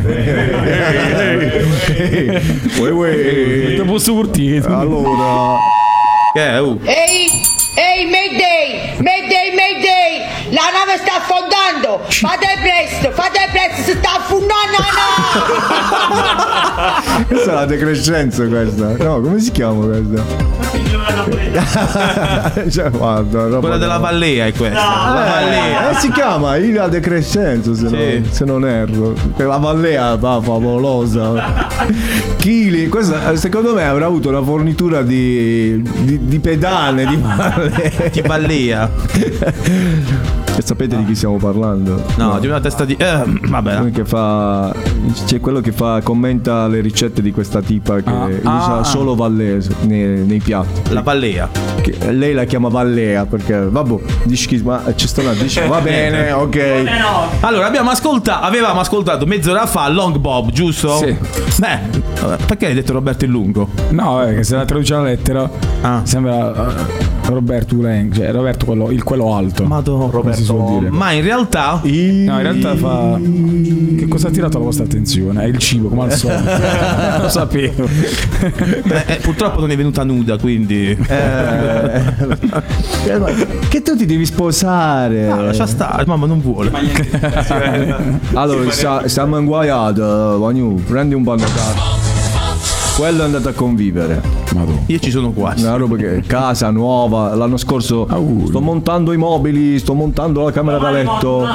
Ui, 2.78 2.91
ui. 2.91 3.74
Te 3.76 3.82
posso 3.86 4.12
curtire. 4.12 4.66
Allora, 4.66 5.57
Che 6.34 6.47
è? 6.47 6.61
Uh. 6.61 6.78
Ehi, 6.82 7.26
ehi, 7.74 8.05
Mayday, 8.05 9.01
Mayday, 9.01 9.55
Mayday, 9.55 9.88
la 10.51 10.70
nave 10.72 10.96
sta 10.99 11.16
affondando. 11.16 12.01
Fate 12.09 12.46
presto, 12.62 13.11
fate 13.12 13.49
presto, 13.51 13.82
si 13.82 13.92
sta 13.99 14.14
affondando. 14.16 14.76
No! 14.99 15.07
questa 17.26 17.51
è 17.51 17.55
la 17.55 17.66
decrescenza 17.66 18.46
questa. 18.46 18.96
No, 18.99 19.20
come 19.20 19.40
si 19.40 19.51
chiama 19.51 19.84
questa? 19.84 20.57
cioè, 22.70 22.90
guarda, 22.90 23.42
roba 23.44 23.59
Quella 23.61 23.76
della 23.78 23.99
Vallea 23.99 24.46
è 24.46 24.53
questa. 24.53 24.78
La 24.78 25.12
Vallea. 25.30 25.90
Eh, 25.90 25.94
si 25.94 26.11
chiama 26.11 26.57
Ila 26.57 26.88
De 26.88 27.01
Crescenzo 27.01 27.74
se, 27.74 27.88
Sì. 27.88 27.94
non, 27.94 28.24
se 28.30 28.44
non 28.44 28.66
erro 28.66 29.14
la 29.36 29.57
Vallea 29.57 30.16
va 30.16 30.40
favolosa 30.42 31.66
Chili 32.36 32.88
questa 32.88 33.34
secondo 33.36 33.72
me 33.74 33.84
avrà 33.84 34.07
avuto 34.07 34.28
una 34.28 34.42
fornitura 34.42 35.03
di, 35.03 35.80
di, 35.82 36.26
di 36.26 36.38
pedane 36.38 37.07
di 37.07 37.16
Vallea 37.16 38.09
Di 38.11 38.20
Vallea. 38.20 38.90
E 40.59 40.63
sapete 40.65 40.97
di 40.97 41.05
chi 41.05 41.15
stiamo 41.15 41.37
parlando? 41.37 42.03
No, 42.17 42.37
di 42.41 42.49
una 42.49 42.59
testa 42.59 42.85
di. 42.85 42.97
Eh, 42.99 43.23
vabbè. 43.49 43.77
Quello 43.77 43.91
che 43.93 44.05
fa 44.05 44.75
c'è 45.25 45.39
quello 45.39 45.61
che 45.61 45.71
fa 45.71 46.01
commenta 46.03 46.67
le 46.67 46.81
ricette 46.81 47.23
di 47.23 47.31
questa 47.31 47.61
tipa 47.63 48.01
che 48.01 48.11
Ah, 48.11 48.27
usa 48.57 48.79
ah. 48.81 48.83
solo 48.85 49.15
vallese 49.15 49.73
nei, 49.83 50.25
nei 50.27 50.41
piatti 50.41 50.93
La 50.93 51.03
Vallea. 51.03 51.49
Che- 51.81 52.11
lei 52.11 52.35
la 52.35 52.43
chiama 52.43 52.69
Vallea 52.69 53.25
perché 53.25 53.57
vabbè 53.69 53.95
dici 54.25 54.49
che- 54.49 54.61
ma 54.65 54.83
ci 54.97 55.07
sto 55.07 55.23
là 55.23 55.33
dice 55.33 55.65
va 55.69 55.79
bene 55.81 56.33
ok 56.33 56.85
Allora, 57.41 57.67
abbiamo 57.67 57.91
ascoltato, 57.91 58.45
avevamo 58.45 58.81
ascoltato 58.81 59.27
mezz'ora 59.27 59.65
fa 59.67 59.89
Long 59.89 60.19
Bob, 60.19 60.51
giusto? 60.51 60.97
Sì. 60.97 61.17
Beh, 61.59 61.79
perché 62.47 62.67
hai 62.67 62.75
detto 62.75 62.93
Roberto 62.95 63.25
il 63.25 63.31
Lungo? 63.31 63.69
No, 63.91 64.21
è 64.23 64.35
che 64.35 64.43
se 64.43 64.57
la 64.57 64.65
traduce 64.65 64.93
la 64.95 65.03
lettera 65.03 65.49
Ah. 65.83 66.01
sembra 66.03 66.53
eh, 66.53 67.07
Roberto 67.29 67.77
Ulen, 67.77 68.13
cioè 68.13 68.33
Roberto 68.33 68.65
quello, 68.67 68.91
il 68.91 69.05
quello 69.05 69.35
alto. 69.37 69.65
Madonna, 69.65 70.07
come 70.09 70.33
si 70.57 70.57
suol 70.57 70.78
dire. 70.78 70.90
Ma 70.90 71.12
in 71.12 71.22
realtà. 71.22 71.80
No, 71.82 71.88
in 71.90 72.42
realtà 72.42 72.76
fa. 72.76 73.18
Che 73.99 74.09
cosa 74.09 74.26
ha 74.26 74.30
attirato 74.30 74.59
la 74.59 74.64
vostra 74.64 74.84
attenzione? 74.84 75.42
È 75.42 75.46
il 75.46 75.59
cibo, 75.59 75.88
come 75.88 76.05
al 76.05 76.12
solito. 76.12 76.51
Lo 77.22 77.28
sapevo. 77.28 77.84
eh, 77.84 79.05
eh, 79.07 79.16
purtroppo 79.22 79.61
non 79.61 79.70
è 79.70 79.76
venuta 79.76 80.05
nuda, 80.05 80.38
quindi. 80.38 80.90
Eh, 80.90 82.03
eh, 83.07 83.46
che 83.68 83.82
tu 83.82 83.96
ti 83.96 84.07
devi 84.07 84.24
sposare 84.24 85.28
Ah, 85.28 85.40
lascia 85.42 85.66
stare, 85.66 86.05
mamma 86.07 86.26
non 86.26 86.40
vuole. 86.40 86.70
allora 88.34 88.70
sta- 88.70 89.07
stiamo 89.09 89.38
inguaiati 89.38 90.01
Vagnu 90.01 90.82
prendi 90.84 91.14
un 91.14 91.24
panno 91.24 91.44
carta 91.44 92.08
quello 92.99 93.22
è 93.22 93.24
andato 93.26 93.49
a 93.49 93.53
convivere 93.53 94.20
Madonna. 94.55 94.80
Io 94.86 94.99
ci 94.99 95.11
sono 95.12 95.30
quasi. 95.30 95.64
una 95.64 95.76
roba 95.76 95.94
che 95.94 96.20
casa 96.26 96.70
nuova 96.70 97.32
l'anno 97.36 97.57
scorso 97.57 98.09
Auguri. 98.11 98.49
sto 98.49 98.61
montando 98.61 99.12
i 99.12 99.16
mobili 99.16 99.78
sto 99.78 99.94
montando 99.94 100.42
la 100.42 100.51
camera 100.51 100.78
da 100.78 100.90
letto 100.90 101.46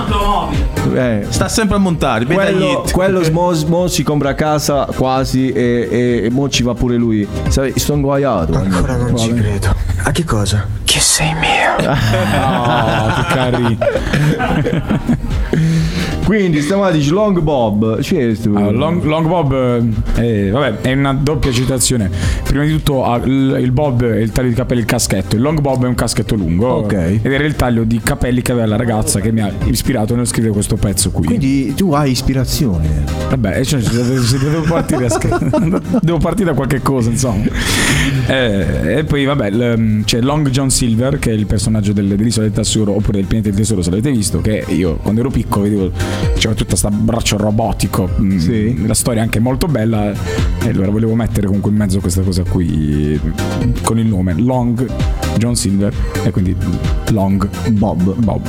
eh, 0.94 1.26
Sta 1.28 1.50
sempre 1.50 1.76
a 1.76 1.80
montare, 1.80 2.24
quello, 2.26 2.86
quello 2.90 3.22
mo, 3.34 3.52
mo 3.68 3.88
si 3.88 4.04
compra 4.04 4.36
casa 4.36 4.88
quasi 4.96 5.52
e, 5.52 5.90
e, 5.92 6.22
e 6.24 6.30
mo 6.32 6.48
ci 6.48 6.64
va 6.64 6.74
pure 6.76 6.96
lui 6.96 7.28
Sai, 7.50 7.74
sto 7.76 7.94
inguaiato 7.94 8.54
Ancora 8.56 8.96
non 8.96 9.18
ci 9.18 9.34
credo. 9.34 9.76
A 10.06 10.12
che 10.12 10.24
cosa? 10.24 10.66
Che 10.84 11.00
sei 11.00 11.34
mio. 11.34 11.52
Ah, 12.46 13.26
che 13.28 13.34
cari. 13.34 13.78
quindi 16.26 16.62
stiamo 16.62 16.84
a 16.84 16.92
dire 16.92 17.10
Long 17.10 17.40
Bob 17.40 18.00
c'è 18.00 18.34
Allora, 18.46 18.72
long, 18.72 19.04
Long 19.04 19.28
Bob 19.28 19.84
eh, 20.16 20.50
vabbè, 20.50 20.82
è 20.82 20.94
una 20.94 21.14
doppia 21.14 21.52
citazione. 21.52 22.10
Prima 22.44 22.64
di 22.64 22.72
tutto 22.72 23.04
il, 23.26 23.72
Bob 23.72 24.06
è 24.06 24.18
il 24.18 24.32
taglio 24.32 24.50
di 24.50 24.56
capelli 24.56 24.80
il 24.82 24.86
caschetto. 24.86 25.36
Il 25.36 25.42
Long 25.42 25.60
Bob 25.60 25.84
è 25.84 25.88
un 25.88 25.96
caschetto 25.96 26.36
lungo. 26.36 26.68
Ok. 26.68 26.94
Ed 26.94 27.26
era 27.32 27.44
il 27.44 27.56
taglio 27.56 27.84
di 27.84 28.00
capelli 28.04 28.42
che 28.42 28.52
aveva 28.52 28.68
la 28.68 28.76
ragazza 28.76 29.20
che 29.20 29.32
mi 29.32 29.42
ha 29.42 29.52
ispirato 29.66 30.14
nello 30.14 30.26
scrivere 30.26 30.54
questo 30.54 30.76
pezzo 30.76 31.12
qui. 31.12 31.26
quindi 31.26 31.74
tu 31.74 31.92
hai 31.94 32.12
ispirazione 32.12 33.04
Vabbè, 33.30 33.64
cioè, 33.64 33.82
se- 33.82 34.18
se 34.20 34.38
devo 34.38 34.62
partire 34.62 35.06
a 35.06 35.20
devo 36.02 36.18
partire 36.18 36.50
da 36.50 36.56
qualche 36.56 36.82
cosa, 36.82 37.10
insomma. 37.10 37.46
Eh, 38.28 38.98
e 39.00 39.04
poi, 39.04 39.26
vabbè, 39.26 39.50
l- 39.52 40.04
c'è 40.06 40.22
Long 40.22 40.50
John 40.50 40.70
Silver, 40.70 41.20
che 41.20 41.32
è 41.32 41.34
il 41.34 41.46
personaggio 41.46 41.94
del, 41.94 42.08
dell'Isola 42.08 42.46
del 42.46 42.56
Tesoro, 42.56 42.96
oppure 42.96 43.18
del 43.18 43.26
Pianeta 43.26 43.50
del 43.50 43.58
Tesoro, 43.58 43.82
se 43.82 43.90
l'avete 43.90 44.12
visto, 44.12 44.42
che 44.42 44.64
io 44.68 44.96
quando 44.98 45.22
ero 45.22 45.30
piccolo 45.30 45.64
vedevo 45.64 45.92
c'era 46.38 46.54
tutto 46.54 46.70
questo 46.70 46.90
braccio 46.90 47.38
robotico. 47.38 48.10
mm, 48.20 48.38
Sì. 48.38 48.86
La 48.88 48.94
storia 48.94 49.22
è 49.22 49.24
anche 49.24 49.40
molto 49.40 49.68
bella. 49.68 50.12
E 50.12 50.70
allora 50.70 50.90
volevo 50.92 51.14
mettere 51.16 51.46
comunque 51.48 51.72
in 51.72 51.78
mezzo 51.78 52.00
questa 52.00 52.22
cosa 52.22 52.44
qui 52.44 53.20
con 53.82 54.00
il 54.00 54.06
nome 54.08 54.34
Long 54.38 54.90
John 55.38 55.56
Silver 55.56 55.94
e 56.24 56.32
quindi 56.32 56.56
Long 57.12 57.48
Bob 57.72 58.16
Bob. 58.16 58.42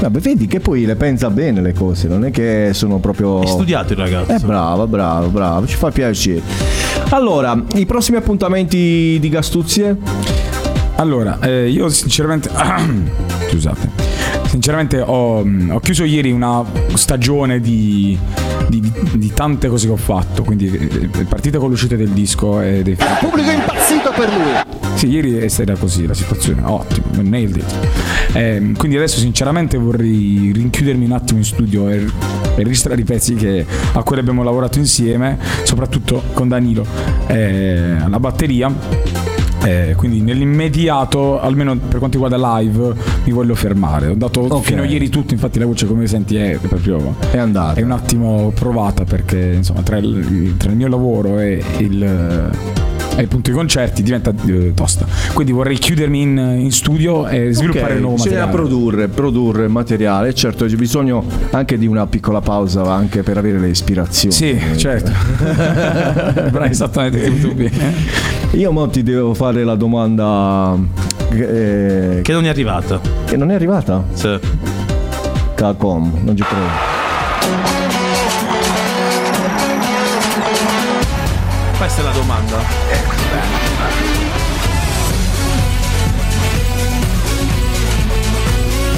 Vabbè, 0.00 0.18
vedi 0.18 0.48
che 0.48 0.58
poi 0.58 0.84
le 0.84 0.96
pensa 0.96 1.30
bene 1.30 1.60
le 1.62 1.72
cose, 1.72 2.08
non 2.08 2.24
è 2.24 2.30
che 2.32 2.70
sono 2.72 2.98
proprio. 2.98 3.40
È 3.42 3.46
studiato 3.46 3.92
il 3.92 3.98
ragazzo. 4.00 4.32
Eh, 4.32 4.38
bravo, 4.40 4.88
bravo, 4.88 5.28
bravo, 5.28 5.66
ci 5.66 5.76
fa 5.76 5.92
piacere. 5.92 6.42
Allora, 7.10 7.62
i 7.74 7.86
prossimi 7.86 8.16
appuntamenti 8.16 9.18
di 9.20 9.28
Gastuzie? 9.28 9.96
Allora, 10.96 11.38
eh, 11.40 11.68
io 11.68 11.88
sinceramente. 11.88 12.50
Scusate. 13.48 14.11
Sinceramente 14.52 15.00
ho, 15.00 15.38
ho 15.70 15.80
chiuso 15.80 16.04
ieri 16.04 16.30
una 16.30 16.62
stagione 16.92 17.58
di, 17.58 18.18
di- 18.68 18.92
di 19.14 19.32
tante 19.32 19.68
cose 19.68 19.86
che 19.86 19.92
ho 19.94 19.96
fatto. 19.96 20.42
Quindi 20.42 20.66
eh, 20.70 21.24
partita 21.24 21.58
con 21.58 21.70
l'uscita 21.70 21.96
del 21.96 22.10
disco 22.10 22.60
e 22.60 22.82
dei 22.82 22.92
Il 22.92 23.16
pubblico 23.18 23.48
è 23.48 23.54
impazzito 23.54 24.12
per 24.14 24.28
lui. 24.28 24.92
Sì, 24.94 25.08
ieri 25.08 25.38
è 25.38 25.48
stata 25.48 25.74
così 25.76 26.06
la 26.06 26.12
situazione, 26.12 26.60
ottimo, 26.66 27.06
nailed 27.22 27.56
it. 27.56 27.74
Ehm, 28.34 28.76
quindi 28.76 28.98
adesso 28.98 29.18
sinceramente 29.20 29.78
vorrei 29.78 30.52
rinchiudermi 30.54 31.06
un 31.06 31.12
attimo 31.12 31.38
in 31.38 31.44
studio 31.46 31.88
e, 31.88 32.04
e 32.54 32.62
registrare 32.62 33.00
i 33.00 33.04
pezzi 33.04 33.34
che- 33.34 33.64
a 33.94 34.02
cui 34.02 34.18
abbiamo 34.18 34.42
lavorato 34.42 34.78
insieme, 34.78 35.38
soprattutto 35.64 36.22
con 36.34 36.46
Danilo 36.48 36.84
eh, 37.26 37.96
alla 38.02 38.20
batteria. 38.20 38.70
Eh, 39.64 39.94
quindi 39.96 40.20
nell'immediato, 40.20 41.40
almeno 41.40 41.76
per 41.76 41.98
quanto 42.00 42.18
riguarda 42.20 42.58
live, 42.58 42.94
mi 43.24 43.32
voglio 43.32 43.54
fermare. 43.54 44.08
Ho 44.08 44.14
dato 44.14 44.40
Ok. 44.40 44.64
fino 44.64 44.82
a 44.82 44.84
ieri 44.86 45.08
tutto, 45.08 45.34
infatti 45.34 45.58
la 45.60 45.66
voce 45.66 45.86
come 45.86 46.06
senti 46.08 46.34
è 46.36 46.58
proprio 46.60 47.14
È 47.30 47.38
andata. 47.38 47.78
è 47.78 47.82
un 47.84 47.92
attimo 47.92 48.50
provata 48.54 49.04
perché 49.04 49.52
insomma 49.54 49.82
tra 49.82 49.98
il, 49.98 50.54
tra 50.56 50.70
il 50.70 50.76
mio 50.76 50.88
lavoro 50.88 51.38
e 51.38 51.62
il, 51.78 52.50
e 53.16 53.24
appunto 53.24 53.50
i 53.50 53.52
concerti 53.52 54.02
diventa 54.02 54.32
eh, 54.46 54.72
tosta. 54.74 55.06
Quindi 55.34 55.52
vorrei 55.52 55.76
chiudermi 55.78 56.20
in, 56.22 56.56
in 56.60 56.72
studio 56.72 57.26
e 57.28 57.52
sviluppare 57.52 57.84
Ok, 57.90 57.94
il 57.94 58.00
nuovo 58.00 58.14
bisogna 58.16 58.46
materiale. 58.46 58.56
produrre, 58.68 59.08
produrre 59.08 59.68
materiale. 59.68 60.34
Certo, 60.34 60.64
c'è 60.64 60.76
bisogno 60.76 61.24
anche 61.50 61.76
di 61.78 61.86
una 61.86 62.06
piccola 62.06 62.40
pausa 62.40 62.82
anche 62.92 63.22
per 63.22 63.36
avere 63.38 63.58
le 63.58 63.68
ispirazioni. 63.68 64.34
Sì, 64.34 64.58
certo. 64.76 65.10
Bravo, 66.50 66.62
esattamente 66.64 67.38
tu 67.40 67.54
bene. 67.54 67.94
Io 68.52 68.70
mo 68.72 68.88
ti 68.88 69.02
devo 69.02 69.34
fare 69.34 69.64
la 69.64 69.74
domanda 69.76 70.76
eh, 71.30 72.20
Che 72.22 72.32
non 72.32 72.44
è 72.44 72.48
arrivata. 72.48 73.00
che 73.26 73.36
non 73.36 73.50
è 73.50 73.54
arrivata? 73.54 74.04
Sì. 74.12 74.38
Cacom, 75.54 76.12
non 76.22 76.36
ci 76.36 76.42
credo. 76.42 76.90
Questa 81.78 82.00
è 82.00 82.04
la 82.04 82.10
domanda. 82.12 83.01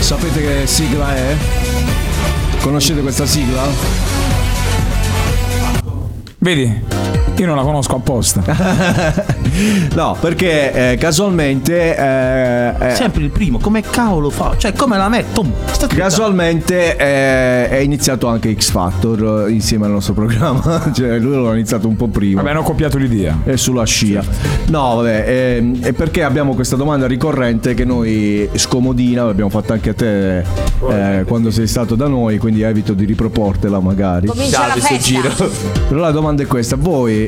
Sapete 0.05 0.43
che 0.43 0.67
sigla 0.67 1.17
è? 1.17 1.35
Conoscete 2.61 3.01
questa 3.01 3.25
sigla? 3.25 3.67
Vedi? 6.37 7.24
Io 7.37 7.47
non 7.47 7.57
la 7.57 7.63
conosco 7.63 7.97
apposta. 7.97 8.43
no, 9.95 10.17
perché 10.21 10.93
eh, 10.93 10.97
casualmente. 10.97 11.97
eh, 11.97 12.75
eh, 12.91 12.95
Sempre 12.95 13.25
il 13.25 13.31
primo, 13.31 13.59
come 13.59 13.83
cavolo 13.83 14.31
fa? 14.31 14.55
Cioè, 14.57 14.73
come 14.73 14.97
la 14.97 15.09
metto? 15.09 15.45
Casualmente 15.89 16.97
eh, 16.97 17.69
è 17.69 17.79
iniziato 17.79 18.29
anche 18.29 18.55
X 18.55 18.71
Factor 18.71 19.47
eh, 19.49 19.51
insieme 19.53 19.87
al 19.87 19.93
nostro 19.93 20.15
programma, 20.15 20.91
cioè 20.95 21.19
lui 21.19 21.43
l'ha 21.43 21.53
iniziato 21.55 21.89
un 21.89 21.97
po' 21.97 22.07
prima. 22.07 22.41
Vabbè, 22.41 22.53
hanno 22.55 22.63
copiato 22.63 22.99
l'idea. 22.99 23.41
È 23.43 23.57
sulla 23.57 23.85
scia. 23.85 24.23
No, 24.69 24.97
vabbè, 24.97 25.25
ehm, 25.27 25.83
è 25.83 25.93
perché 25.93 26.23
abbiamo 26.23 26.55
questa 26.55 26.77
domanda 26.77 27.07
ricorrente 27.07 27.75
che 27.75 27.85
noi 27.85 28.49
scomodina, 28.55 29.25
l'abbiamo 29.25 29.51
fatta 29.51 29.73
anche 29.73 29.91
a 29.91 29.95
te 29.95 30.39
eh, 30.39 31.25
quando 31.27 31.51
sei 31.51 31.67
stato 31.67 31.97
da 31.97 32.07
noi, 32.07 32.39
quindi 32.39 32.63
evito 32.63 32.93
di 32.93 33.05
riproportela 33.05 33.81
magari. 33.81 34.29
Comincia 34.29 34.67
la 34.69 34.75
festa. 34.75 35.47
Però 35.89 36.01
la 36.01 36.13
domanda 36.13 36.43
è 36.43 36.47
questa, 36.47 36.77
voi 36.77 37.24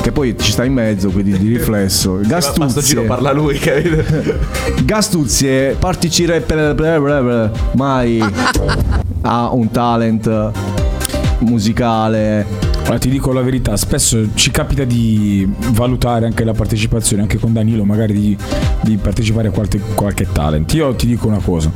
che 0.00 0.12
poi 0.12 0.36
ci 0.38 0.52
sta 0.52 0.64
in 0.64 0.72
mezzo, 0.72 1.10
quindi 1.10 1.36
di 1.38 1.48
riflesso, 1.48 2.20
Ma 2.28 2.40
sto 2.40 2.52
giro 2.52 3.02
Gastuzie, 3.02 3.02
parla 3.02 3.32
lui, 3.32 3.58
capito? 3.58 4.02
Gastuzie 4.84 5.76
parteciperebbe 5.78 7.50
mai 7.72 8.22
a 9.22 9.52
un 9.52 9.70
talent 9.70 10.52
musicale? 11.40 12.72
Allora, 12.84 12.98
ti 12.98 13.08
dico 13.08 13.32
la 13.32 13.40
verità, 13.40 13.76
spesso 13.78 14.34
ci 14.34 14.50
capita 14.50 14.84
di 14.84 15.50
valutare 15.70 16.26
anche 16.26 16.44
la 16.44 16.52
partecipazione, 16.52 17.22
anche 17.22 17.38
con 17.38 17.52
Danilo, 17.54 17.84
magari 17.84 18.12
di, 18.12 18.36
di 18.82 18.98
partecipare 18.98 19.48
a 19.48 19.50
qualche, 19.52 19.80
qualche 19.94 20.26
talent. 20.30 20.72
Io 20.74 20.94
ti 20.94 21.06
dico 21.06 21.26
una 21.26 21.40
cosa. 21.42 21.72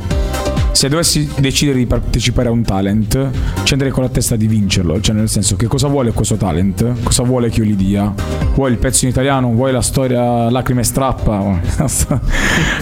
Se 0.71 0.87
dovessi 0.87 1.29
decidere 1.39 1.77
di 1.77 1.85
partecipare 1.85 2.47
a 2.47 2.51
un 2.51 2.63
talent, 2.63 3.29
ci 3.63 3.73
andrei 3.73 3.91
con 3.91 4.03
la 4.03 4.09
testa 4.09 4.35
di 4.35 4.47
vincerlo. 4.47 5.01
Cioè, 5.01 5.15
nel 5.15 5.27
senso, 5.27 5.55
che 5.55 5.67
cosa 5.67 5.87
vuole 5.87 6.11
questo 6.11 6.35
talent? 6.35 7.03
Cosa 7.03 7.23
vuole 7.23 7.49
che 7.49 7.59
io 7.59 7.65
gli 7.65 7.75
dia? 7.75 8.13
Vuoi 8.55 8.71
il 8.71 8.77
pezzo 8.77 9.05
in 9.05 9.11
italiano? 9.11 9.51
Vuoi 9.51 9.71
la 9.71 9.81
storia 9.81 10.49
lacrime 10.49 10.83
strappa? 10.83 11.59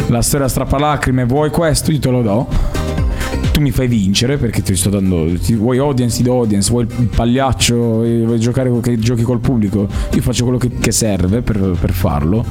la 0.07 0.21
storia 0.21 0.47
strappa 0.47 0.77
lacrime? 0.77 1.25
Vuoi 1.25 1.49
questo? 1.49 1.91
Io 1.91 1.99
te 1.99 2.09
lo 2.09 2.21
do 2.21 2.47
tu 3.51 3.63
mi 3.63 3.71
fai 3.71 3.87
vincere 3.87 4.37
perché 4.37 4.61
ti 4.61 4.75
sto 4.75 4.91
dando 4.91 5.33
ti- 5.39 5.55
vuoi 5.55 5.79
audience 5.79 6.17
ti 6.17 6.23
do 6.23 6.33
audience 6.33 6.69
vuoi 6.69 6.85
il 6.99 7.09
pagliaccio 7.13 7.75
vuoi 7.75 8.39
giocare 8.39 8.71
che 8.81 8.99
giochi 8.99 9.23
col 9.23 9.39
pubblico 9.39 9.87
io 10.13 10.21
faccio 10.21 10.43
quello 10.43 10.59
che, 10.59 10.69
che 10.69 10.91
serve 10.91 11.41
per, 11.41 11.75
per 11.79 11.91
farlo 11.91 12.45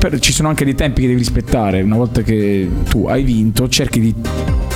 Per- 0.00 0.18
ci 0.18 0.32
sono 0.32 0.48
anche 0.48 0.64
dei 0.64 0.74
tempi 0.74 1.02
che 1.02 1.06
devi 1.08 1.18
rispettare 1.18 1.82
una 1.82 1.96
volta 1.96 2.22
che 2.22 2.68
tu 2.88 3.06
hai 3.06 3.22
vinto 3.22 3.68
cerchi 3.68 4.00
di 4.00 4.14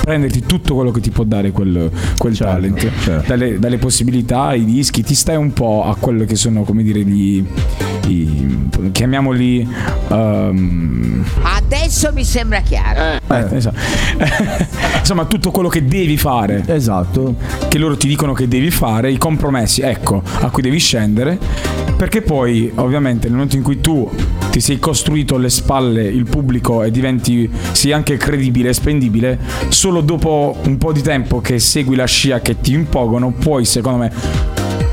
prenderti 0.01 0.41
tutto 0.45 0.75
quello 0.75 0.91
che 0.91 0.99
ti 1.01 1.09
può 1.09 1.23
dare 1.23 1.49
quel, 1.51 1.89
quel 2.19 2.37
talent 2.37 3.25
dalle, 3.25 3.57
dalle 3.57 3.77
possibilità 3.79 4.53
i 4.53 4.63
dischi 4.65 5.01
ti 5.01 5.15
stai 5.15 5.35
un 5.35 5.51
po' 5.51 5.83
a 5.83 5.95
quello 5.95 6.25
che 6.25 6.35
sono 6.35 6.61
come 6.61 6.83
dire 6.83 6.99
gli 7.01 7.43
i- 8.07 8.69
chiamiamoli 8.91 9.67
ehm, 10.09 11.25
Adesso 11.41 12.11
mi 12.13 12.23
sembra 12.23 12.59
chiaro. 12.61 13.19
eh, 13.27 13.55
esatto. 13.55 13.77
Insomma, 14.99 15.25
tutto 15.25 15.49
quello 15.51 15.69
che 15.69 15.85
devi 15.85 16.17
fare. 16.17 16.63
Esatto. 16.67 17.35
Che 17.67 17.77
loro 17.79 17.97
ti 17.97 18.07
dicono 18.07 18.33
che 18.33 18.47
devi 18.47 18.69
fare, 18.69 19.11
i 19.11 19.17
compromessi, 19.17 19.81
ecco, 19.81 20.21
a 20.41 20.49
cui 20.49 20.61
devi 20.61 20.77
scendere. 20.77 21.37
Perché 21.97 22.21
poi, 22.21 22.71
ovviamente, 22.75 23.23
nel 23.27 23.33
momento 23.35 23.55
in 23.55 23.63
cui 23.63 23.81
tu 23.81 24.07
ti 24.55 24.61
sei 24.61 24.79
costruito 24.79 25.35
alle 25.35 25.49
spalle 25.49 26.03
il 26.03 26.23
pubblico 26.23 26.81
e 26.81 26.89
diventi, 26.89 27.49
sì, 27.73 27.91
anche 27.91 28.15
credibile 28.15 28.69
e 28.69 28.73
spendibile, 28.73 29.37
solo 29.67 29.99
dopo 29.99 30.55
un 30.63 30.77
po' 30.77 30.93
di 30.93 31.01
tempo 31.01 31.41
che 31.41 31.59
segui 31.59 31.97
la 31.97 32.05
scia 32.05 32.39
che 32.39 32.61
ti 32.61 32.71
impongono, 32.71 33.33
puoi, 33.37 33.65
secondo 33.65 33.97
me, 33.97 34.11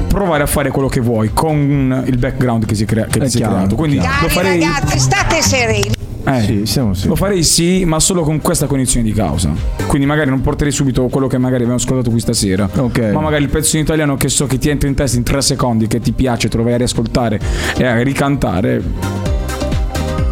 provare 0.09 0.43
a 0.43 0.47
fare 0.47 0.73
quello 0.73 0.89
che 0.89 0.99
vuoi 0.99 1.31
con 1.33 2.03
il 2.05 2.19
background 2.19 2.67
che, 2.67 2.75
si 2.75 2.85
crea- 2.85 3.07
che 3.07 3.21
ti 3.21 3.31
sei 3.31 3.41
chiaro, 3.41 3.55
creato. 3.55 3.77
Quindi 3.77 3.99
lo 3.99 4.29
farei. 4.31 4.59
ragazzi, 4.59 4.99
state 4.99 5.41
sereni. 5.41 5.91
Eh, 6.25 6.63
sì. 6.65 7.07
Lo 7.07 7.15
farei 7.15 7.45
sì, 7.45 7.85
ma 7.85 8.01
solo 8.01 8.23
con 8.23 8.41
questa 8.41 8.67
cognizione 8.67 9.05
di 9.05 9.13
causa. 9.13 9.53
Quindi 9.87 10.09
magari 10.09 10.31
non 10.31 10.41
porterei 10.41 10.73
subito 10.73 11.07
quello 11.07 11.29
che 11.29 11.39
magari 11.39 11.63
abbiamo 11.63 11.79
ascoltato 11.81 12.11
qui 12.11 12.19
stasera. 12.19 12.69
Ma 13.13 13.21
magari 13.21 13.45
il 13.45 13.49
pezzo 13.49 13.77
in 13.77 13.83
italiano 13.83 14.17
che 14.17 14.29
so 14.29 14.47
che 14.47 14.59
ti 14.59 14.69
entra 14.71 14.89
in 14.89 14.97
testa 14.97 15.17
in 15.17 15.23
tre 15.23 15.41
secondi, 15.41 15.87
che 15.87 16.01
ti 16.01 16.11
piace, 16.11 16.49
te 16.49 16.57
lo 16.57 16.65
vai 16.65 16.73
a 16.73 16.79
riascoltare 16.79 17.39
e 17.77 17.85
a 17.85 18.03
ricantare. 18.03 19.22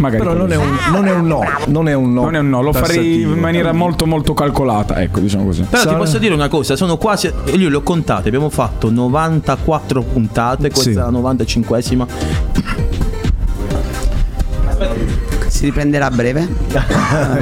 Magari 0.01 0.23
Però 0.23 0.35
non 0.35 0.51
è, 0.51 0.57
un, 0.57 0.77
non 0.93 1.07
è 1.07 1.13
un 1.13 1.27
no, 1.27 1.43
non 1.67 1.89
è 1.89 1.93
un 1.95 2.13
no. 2.13 2.23
Non 2.23 2.35
è 2.35 2.39
un 2.39 2.49
no, 2.49 2.63
lo 2.63 2.73
farei 2.73 3.23
in 3.23 3.39
maniera 3.39 3.73
molto 3.73 4.07
molto 4.07 4.33
calcolata, 4.35 5.01
ecco, 5.03 5.21
diciamo 5.21 5.45
così. 5.45 5.63
Però 5.69 5.85
ti 5.87 5.95
posso 5.95 6.19
dire 6.19 6.33
una 6.35 6.49
cosa, 6.49 6.75
sono 6.77 6.97
quasi. 6.97 7.31
Io 7.57 7.69
le 7.69 7.77
ho 7.77 7.83
contate, 7.83 8.29
abbiamo 8.29 8.49
fatto 8.51 8.91
94 8.91 10.03
puntate, 10.03 10.71
questa 10.71 10.91
Sì. 10.91 10.97
è 10.97 11.01
la 11.01 11.11
95esima. 11.11 12.07
Si 15.49 15.65
riprenderà 15.67 16.07
a 16.07 16.11
breve. 16.11 16.49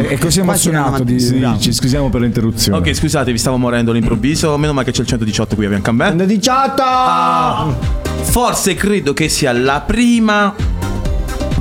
È 0.08 0.18
così 0.18 0.40
emozionato 0.40 1.04
di. 1.04 1.20
Sì, 1.20 1.44
ci 1.60 1.72
scusiamo 1.72 2.08
per 2.08 2.22
l'interruzione. 2.22 2.78
Ok, 2.78 2.94
scusate, 2.94 3.30
vi 3.30 3.38
stavo 3.38 3.58
morendo 3.58 3.92
all'improvviso. 3.92 4.56
Meno 4.56 4.72
male 4.72 4.86
che 4.86 4.92
c'è 4.92 5.02
il 5.02 5.06
118 5.06 5.54
qui 5.54 5.66
a 5.66 5.68
Biancambè. 5.68 6.08
118! 6.16 7.76
Forse 8.22 8.74
credo 8.74 9.12
che 9.12 9.28
sia 9.28 9.52
la 9.52 9.82
prima 9.86 10.52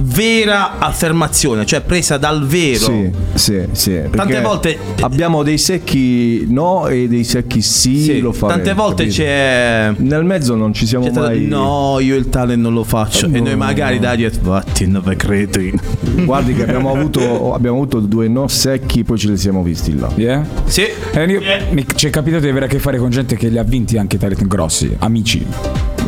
vera 0.02 0.78
affermazione, 0.80 1.66
cioè 1.66 1.82
presa 1.82 2.18
dal 2.18 2.46
vero. 2.46 2.86
Sì, 2.86 3.10
sì, 3.34 3.62
sì. 3.72 4.02
Tante 4.12 4.42
volte- 4.42 4.78
abbiamo 5.02 5.44
dei 5.44 5.58
secchi 5.58 6.46
no 6.50 6.88
e 6.88 7.08
dei 7.08 7.24
secchi 7.24 7.62
sì, 7.62 8.02
Sì, 8.04 8.20
lo 8.20 8.32
faremo, 8.32 8.58
tante 8.62 8.74
volte 8.74 9.04
capito? 9.04 9.22
c'è. 9.24 9.94
Nel 9.98 10.24
mezzo 10.24 10.56
non 10.56 10.74
ci 10.74 10.86
siamo 10.86 11.10
mai. 11.12 11.46
No, 11.48 11.98
io 12.00 12.16
il 12.16 12.30
talent 12.30 12.62
non 12.62 12.74
lo 12.74 12.84
faccio. 12.84 13.28
E 13.32 13.40
noi 13.40 13.56
magari 13.56 14.00
dai 14.00 14.18
dietro. 14.18 14.42
Vatti, 14.52 14.88
non 14.88 15.02
ve 15.04 15.16
credi. 15.16 15.74
Guardi 16.26 16.54
che 16.54 16.64
abbiamo 16.64 16.94
avuto, 16.94 17.54
abbiamo 17.54 17.78
avuto 17.78 18.00
due 18.00 18.28
no 18.28 18.48
secchi, 18.48 19.04
poi 19.04 19.18
ce 19.18 19.30
li 19.30 19.38
siamo 19.38 19.64
visti 19.64 19.98
là. 19.98 20.10
Yeah? 20.16 20.46
Sì. 20.66 20.84
Eh, 21.12 21.24
io- 21.26 21.42
mi- 21.72 21.86
ci 21.96 22.08
è 22.08 22.10
capitato 22.10 22.44
di 22.44 22.50
avere 22.50 22.66
a 22.66 22.68
che 22.68 22.80
fare 22.80 22.98
con 22.98 23.10
gente 23.10 23.36
che 23.36 23.48
li 23.50 23.58
ha 23.58 23.64
vinti 23.64 23.98
anche 23.98 24.18
talent 24.18 24.46
grossi, 24.48 24.96
amici. 25.00 25.46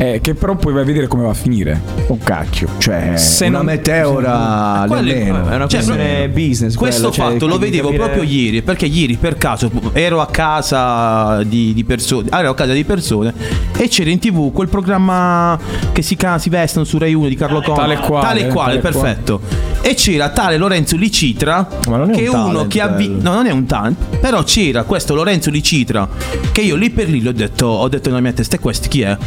Eh, 0.01 0.21
che 0.21 0.33
però 0.33 0.55
poi 0.55 0.71
vai 0.71 0.83
a 0.83 0.85
vedere 0.85 1.07
come 1.07 1.23
va 1.23 1.31
a 1.31 1.33
finire. 1.33 1.81
Oh 2.07 2.17
cacchio, 2.23 2.69
cioè 2.77 3.17
Se 3.17 3.47
una 3.47 3.57
non- 3.57 3.65
meteora 3.65 4.85
è- 4.85 4.87
nemmeno. 5.01 5.49
È 5.49 5.55
una 5.55 5.67
Cioè, 5.67 5.83
questione 5.83 6.29
business. 6.29 6.75
Questo 6.75 7.09
quello, 7.09 7.13
cioè, 7.15 7.31
fatto 7.33 7.47
lo 7.47 7.57
vedevo 7.57 7.89
capire- 7.89 8.03
proprio 8.05 8.23
ieri, 8.23 8.61
perché 8.61 8.85
ieri 8.85 9.17
per 9.17 9.37
caso 9.37 9.69
ero 9.91 10.21
a 10.21 10.27
casa 10.27 11.43
di, 11.43 11.73
di 11.73 11.83
persone, 11.83 12.27
ah, 12.29 12.39
ero 12.39 12.51
a 12.51 12.55
casa 12.55 12.71
di 12.71 12.85
persone 12.85 13.33
e 13.75 13.89
c'era 13.89 14.09
in 14.09 14.19
tv 14.19 14.53
quel 14.53 14.69
programma 14.69 15.59
che 15.91 16.01
si, 16.01 16.15
ca- 16.15 16.37
si 16.39 16.49
vestono 16.49 16.85
su 16.85 16.97
Rai 16.97 17.13
1 17.13 17.27
di 17.27 17.35
Carlo 17.35 17.61
Conte. 17.61 17.81
Tale 17.81 17.97
quale, 17.97 18.25
Tale 18.25 18.47
quale, 18.47 18.79
tale 18.79 18.79
perfetto. 18.79 19.41
E 19.81 19.93
c'era 19.95 20.29
tale 20.29 20.55
Lorenzo 20.57 20.95
Licitra 20.95 21.67
Ma 21.89 21.97
non 21.97 22.11
è 22.11 22.13
che 22.15 22.27
un 22.27 22.35
uno 22.39 22.51
talent, 22.51 22.67
che 22.71 22.81
ha 22.81 22.87
vi- 22.87 23.07
bello. 23.09 23.21
No, 23.29 23.33
non 23.35 23.47
è 23.47 23.51
un 23.51 23.65
talent, 23.65 24.17
però 24.19 24.43
c'era 24.43 24.83
questo 24.83 25.13
Lorenzo 25.13 25.49
Licitra 25.49 26.07
che 26.53 26.61
io 26.61 26.75
lì 26.77 26.89
per 26.89 27.09
lì 27.09 27.21
l'ho 27.21 27.33
detto, 27.33 27.65
ho 27.67 27.87
detto 27.89 28.07
nella 28.09 28.21
mia 28.21 28.31
testa, 28.33 28.55
e 28.55 28.59
questo 28.59 28.87
chi 28.87 29.01
è? 29.01 29.17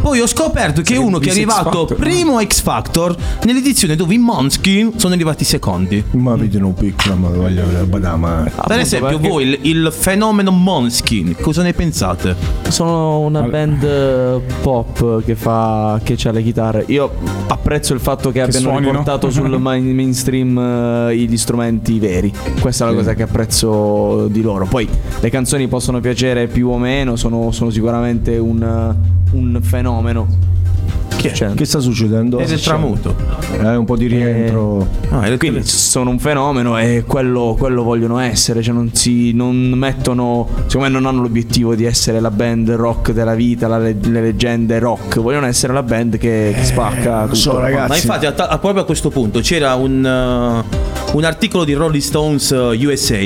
Poi 0.00 0.17
ho 0.20 0.26
scoperto 0.26 0.82
che 0.82 0.96
uno 0.96 1.18
che 1.18 1.28
è 1.28 1.32
arrivato 1.32 1.84
primo 1.84 2.42
X 2.42 2.62
Factor 2.62 3.14
nell'edizione 3.44 3.96
dove 3.96 4.14
i 4.14 4.18
Måneskin 4.18 4.92
sono 4.96 5.14
arrivati 5.14 5.44
secondi. 5.44 6.02
Ma 6.12 6.34
vedi 6.36 6.56
un 6.56 6.74
piccolo, 6.74 7.16
ma 7.16 7.28
voglio 7.28 7.64
badama. 7.86 8.50
Per 8.66 8.78
esempio, 8.78 9.18
perché- 9.18 9.28
voi 9.28 9.44
il, 9.44 9.58
il 9.62 9.92
fenomeno 9.92 10.50
Måneskin, 10.50 11.36
cosa 11.40 11.62
ne 11.62 11.72
pensate? 11.72 12.34
Sono 12.68 13.20
una 13.20 13.42
band 13.42 13.82
eh, 13.82 14.40
pop 14.62 15.24
che 15.24 15.34
fa 15.34 16.00
che 16.02 16.16
ha 16.24 16.32
le 16.32 16.42
chitarre. 16.42 16.84
Io 16.88 17.10
apprezzo 17.48 17.94
il 17.94 18.00
fatto 18.00 18.30
che, 18.30 18.40
abbiano 18.40 18.68
suonino. 18.70 18.90
riportato 18.90 19.30
sul 19.30 19.48
main- 19.58 19.94
mainstream 19.94 20.58
eh, 20.58 21.16
gli 21.16 21.36
strumenti 21.36 21.98
veri. 21.98 22.32
Questa 22.60 22.86
è 22.86 22.90
la 22.90 22.94
cosa 22.94 23.14
che 23.14 23.22
apprezzo 23.22 24.28
di 24.28 24.42
loro. 24.42 24.66
Poi 24.66 24.88
le 25.20 25.30
canzoni 25.30 25.68
possono 25.68 26.00
piacere 26.00 26.46
più 26.46 26.68
o 26.68 26.78
meno, 26.78 27.16
sono, 27.16 27.50
sono 27.50 27.70
sicuramente 27.70 28.36
un, 28.38 28.94
un 29.32 29.58
fenomeno. 29.62 30.26
Che, 31.16 31.34
Cioè, 31.34 31.52
Che 31.54 31.64
sta 31.64 31.80
succedendo? 31.80 32.38
è 32.38 32.46
del 32.46 32.60
tramuto. 32.60 33.12
Eh, 33.60 33.74
un 33.74 33.84
po' 33.84 33.96
di 33.96 34.06
rientro. 34.06 34.86
Ah, 35.08 35.22
è 35.22 35.30
del 35.30 35.38
Quindi 35.38 35.64
sono 35.64 36.10
un 36.10 36.18
fenomeno 36.20 36.78
e 36.78 37.02
quello, 37.06 37.56
quello 37.58 37.82
vogliono 37.82 38.18
essere, 38.20 38.62
cioè 38.62 38.72
non 38.72 38.90
si 38.94 39.32
non 39.32 39.56
mettono, 39.70 40.46
secondo 40.66 40.86
me 40.86 40.88
non 40.88 41.06
hanno 41.06 41.22
l'obiettivo 41.22 41.74
di 41.74 41.84
essere 41.86 42.20
la 42.20 42.30
band 42.30 42.70
rock 42.70 43.10
della 43.10 43.34
vita, 43.34 43.66
la 43.66 43.78
le, 43.78 43.96
le 44.00 44.20
leggende 44.20 44.78
rock, 44.78 45.18
vogliono 45.18 45.46
essere 45.46 45.72
la 45.72 45.82
band 45.82 46.18
che, 46.18 46.52
che 46.54 46.64
spacca 46.64 47.22
tutto. 47.24 47.34
so, 47.34 47.58
ragazzi. 47.58 47.88
Ma 47.88 47.96
infatti, 47.96 48.26
a 48.26 48.32
ta- 48.32 48.46
a- 48.46 48.58
proprio 48.58 48.82
a 48.82 48.86
questo 48.86 49.10
punto 49.10 49.40
c'era 49.40 49.74
un. 49.74 50.64
uh, 50.64 50.97
un 51.12 51.24
articolo 51.24 51.64
di 51.64 51.72
Rolling 51.72 52.02
Stones 52.02 52.50
eh, 52.52 52.86
USA 52.86 53.18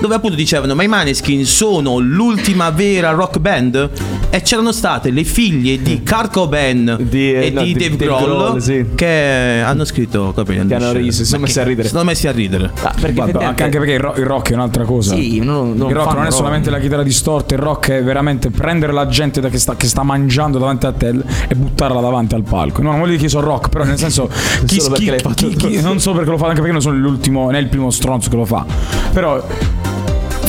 dove 0.00 0.14
appunto 0.14 0.36
dicevano 0.36 0.74
ma 0.74 0.82
i 0.82 0.88
Maneskin 0.88 1.44
sono 1.44 1.98
l'ultima 1.98 2.70
vera 2.70 3.10
rock 3.10 3.38
band 3.38 3.90
e 4.30 4.40
c'erano 4.42 4.72
state 4.72 5.10
le 5.10 5.24
figlie 5.24 5.82
di 5.82 6.02
Kurt 6.02 6.32
Cobain 6.32 6.88
e 7.10 7.46
eh, 7.46 7.50
no, 7.50 7.62
di 7.62 7.72
di 7.74 7.78
Dave 7.88 7.96
Dave 7.96 8.04
Grohl, 8.04 8.24
Grohl, 8.24 8.62
sì. 8.62 8.86
che 8.94 9.62
hanno 9.64 9.84
scritto 9.84 10.32
Cobain 10.34 10.66
Che 10.66 10.74
hanno 10.74 10.92
riso, 10.92 11.22
si 11.24 11.28
sono 11.28 11.42
messi 11.42 11.58
a 11.60 11.64
ridere. 11.64 11.88
Si 11.88 11.92
sono 11.94 12.04
messi 12.04 12.26
a 12.28 12.32
ridere. 12.32 12.70
Vabbè, 12.80 13.44
anche, 13.44 13.62
anche 13.64 13.78
perché 13.78 13.92
il, 13.94 14.00
ro- 14.00 14.14
il 14.16 14.24
rock 14.24 14.50
è 14.50 14.54
un'altra 14.54 14.84
cosa. 14.84 15.14
Sì, 15.14 15.40
non- 15.40 15.74
non 15.76 15.88
il 15.90 15.94
rock 15.96 16.12
non 16.14 16.22
è 16.22 16.24
rock. 16.26 16.32
solamente 16.36 16.70
la 16.70 16.78
chitarra 16.78 17.02
distorta, 17.02 17.54
il 17.54 17.60
rock 17.60 17.90
è 17.90 18.02
veramente 18.04 18.50
prendere 18.50 18.92
la 18.92 19.06
gente 19.08 19.40
da 19.40 19.48
che, 19.48 19.58
sta, 19.58 19.74
che 19.76 19.86
sta 19.86 20.02
mangiando 20.04 20.58
davanti 20.58 20.86
a 20.86 20.92
te 20.92 21.08
e 21.48 21.54
buttarla 21.54 22.00
davanti 22.00 22.34
al 22.34 22.42
palco. 22.42 22.82
No, 22.82 22.90
non 22.90 23.00
voglio 23.00 23.16
dire 23.16 23.18
che 23.18 23.24
io 23.24 23.30
sono 23.30 23.46
rock, 23.46 23.68
però 23.68 23.84
nel 23.84 23.98
senso 23.98 24.28
chi, 24.64 24.78
chi- 24.78 25.06
perché 25.10 25.48
chi- 25.48 25.80
non 25.82 25.98
solo 25.98 26.16
perché 26.16 26.30
lo 26.30 26.38
fa, 26.38 26.46
anche 26.46 26.60
perché 26.60 26.72
non 26.72 26.80
sono 26.82 26.96
l'ultimo, 27.10 27.50
né 27.50 27.58
il 27.58 27.68
primo 27.68 27.90
stronzo 27.90 28.30
che 28.30 28.36
lo 28.36 28.44
fa. 28.44 28.64
Però 29.12 29.44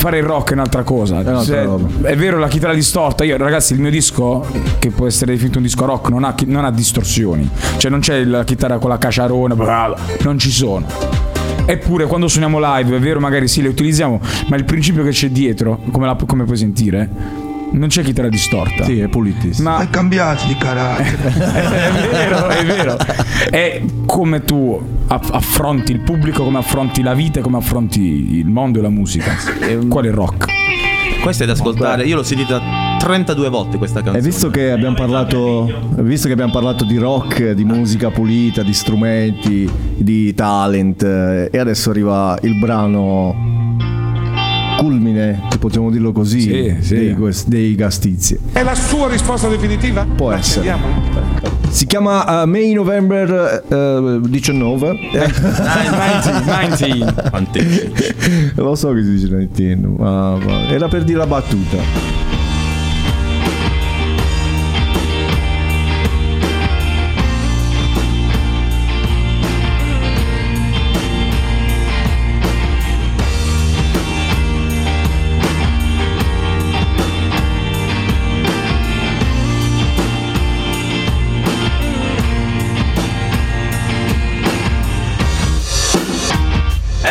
fare 0.01 0.17
il 0.17 0.23
rock 0.23 0.51
è 0.51 0.53
un'altra 0.53 0.83
cosa. 0.83 1.19
un'altra 1.19 1.41
Se- 1.43 1.67
è 2.07 2.15
vero 2.15 2.37
la 2.39 2.47
chitarra 2.47 2.73
distorta. 2.73 3.23
Io, 3.23 3.37
ragazzi, 3.37 3.73
il 3.73 3.79
mio 3.79 3.91
disco, 3.91 4.45
che 4.79 4.89
può 4.89 5.05
essere 5.07 5.33
definito 5.33 5.57
un 5.57 5.63
disco 5.63 5.85
rock, 5.85 6.09
non 6.09 6.23
ha, 6.23 6.33
non 6.45 6.65
ha 6.65 6.71
distorsioni. 6.71 7.49
Cioè, 7.77 7.91
non 7.91 7.99
c'è 7.99 8.23
la 8.23 8.43
chitarra 8.43 8.77
con 8.77 8.89
la 8.89 8.97
caciarona, 8.97 9.55
non 10.23 10.37
ci 10.39 10.51
sono. 10.51 10.85
Eppure 11.65 12.05
quando 12.07 12.27
suoniamo 12.27 12.59
live, 12.59 12.95
è 12.95 12.99
vero, 12.99 13.19
magari 13.19 13.47
sì, 13.47 13.61
le 13.61 13.69
utilizziamo, 13.69 14.19
ma 14.47 14.55
il 14.55 14.63
principio 14.65 15.03
che 15.03 15.11
c'è 15.11 15.29
dietro, 15.29 15.79
come, 15.91 16.07
la- 16.07 16.17
come 16.25 16.43
puoi 16.43 16.57
sentire, 16.57 17.07
non 17.71 17.87
c'è 17.89 18.03
chitarra 18.03 18.29
distorta. 18.29 18.83
Sì, 18.85 18.99
è 18.99 19.07
pulitissimo. 19.07 19.69
Ma 19.69 19.81
È 19.81 19.89
cambiato 19.89 20.45
di 20.47 20.55
carattere. 20.55 21.17
è 21.33 22.09
vero, 22.11 22.47
è 22.47 22.65
vero. 22.65 22.97
È 23.49 23.81
come 24.05 24.43
tu 24.43 24.81
aff- 25.07 25.33
affronti 25.33 25.91
il 25.91 25.99
pubblico, 26.01 26.43
come 26.43 26.59
affronti 26.59 27.01
la 27.01 27.13
vita, 27.13 27.41
come 27.41 27.57
affronti 27.57 28.37
il 28.37 28.47
mondo 28.49 28.79
e 28.79 28.81
la 28.81 28.89
musica. 28.89 29.31
Qual 29.87 30.05
è 30.05 30.07
il 30.07 30.13
rock? 30.13 30.45
Questa 31.21 31.43
è 31.43 31.47
da 31.47 31.53
ascoltare, 31.53 32.03
io 32.05 32.15
l'ho 32.15 32.23
sentita 32.23 32.59
32 32.99 33.49
volte 33.49 33.77
questa 33.77 33.99
E 33.99 34.03
canzone. 34.03 34.25
visto 34.25 34.49
che 34.49 34.71
abbiamo 34.71 34.95
parlato, 34.95 35.91
visto 35.99 36.25
che 36.25 36.33
abbiamo 36.33 36.51
parlato 36.51 36.83
di 36.83 36.97
rock, 36.97 37.51
di 37.51 37.63
musica 37.63 38.09
pulita, 38.09 38.63
di 38.63 38.73
strumenti, 38.73 39.69
di 39.95 40.33
talent, 40.33 41.03
eh, 41.03 41.49
e 41.51 41.57
adesso 41.59 41.91
arriva 41.91 42.35
il 42.41 42.57
brano 42.57 43.59
culmine, 44.81 45.47
possiamo 45.59 45.91
dirlo 45.91 46.11
così, 46.11 46.41
Sì, 46.41 46.75
sì. 46.79 46.95
Dei, 46.95 47.15
dei 47.45 47.75
Gastizi. 47.75 48.39
È 48.51 48.63
la 48.63 48.73
sua 48.73 49.07
risposta 49.09 49.47
definitiva? 49.47 50.05
Può 50.15 50.31
essere. 50.31 50.71
Accendiamola. 50.71 51.59
Si 51.69 51.85
chiama 51.85 52.43
uh, 52.43 52.47
May 52.47 52.73
November 52.73 53.63
eh, 53.69 54.19
19. 54.27 54.99
19. 56.69 58.51
Lo 58.55 58.75
so 58.75 58.91
che 58.93 59.03
si 59.03 59.11
dice 59.11 59.27
19, 59.47 60.01
ma, 60.01 60.35
ma 60.37 60.67
era 60.69 60.87
per 60.87 61.03
dire 61.03 61.19
la 61.19 61.27
battuta. 61.27 62.20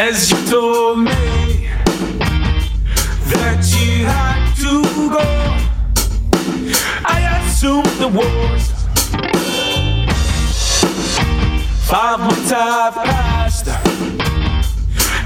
As 0.02 0.31
you 0.31 0.39
told 0.47 1.01
me 1.01 1.68
that 3.32 3.60
you 3.77 4.06
had 4.06 4.55
to 4.56 4.82
go, 5.10 5.27
I 7.05 7.18
assumed 7.44 7.85
the 8.01 8.09
worst. 8.09 8.72
Five 11.86 12.18
months 12.20 12.51
have 12.51 12.94
passed, 12.94 13.68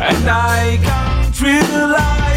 and 0.01 0.29
I 0.29 0.81
can't 0.83 1.41
realize 1.41 2.34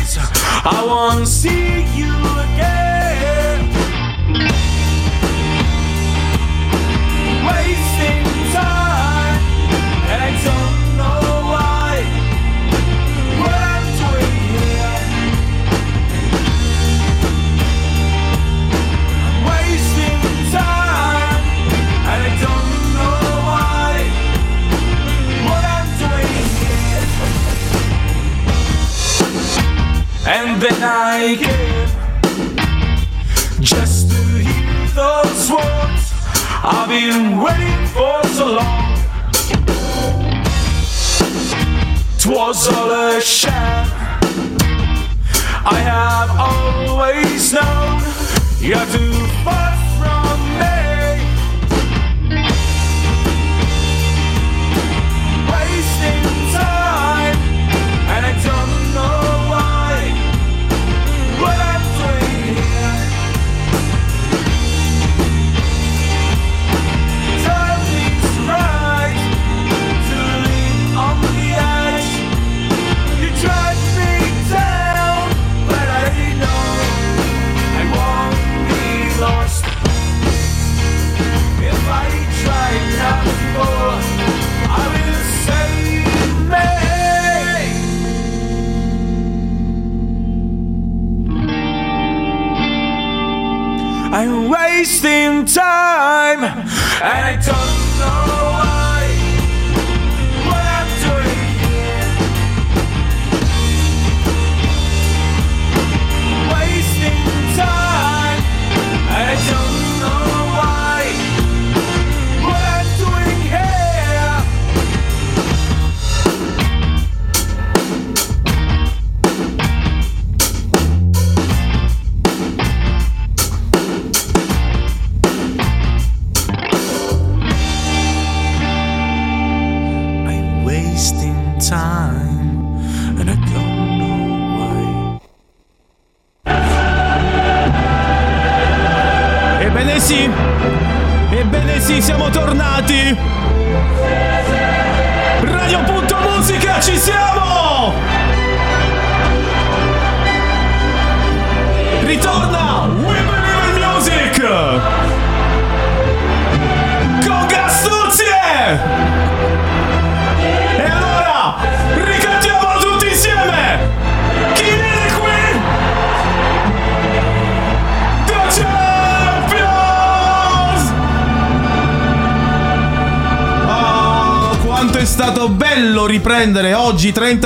Я 48.68 48.86
тебя 48.86 48.97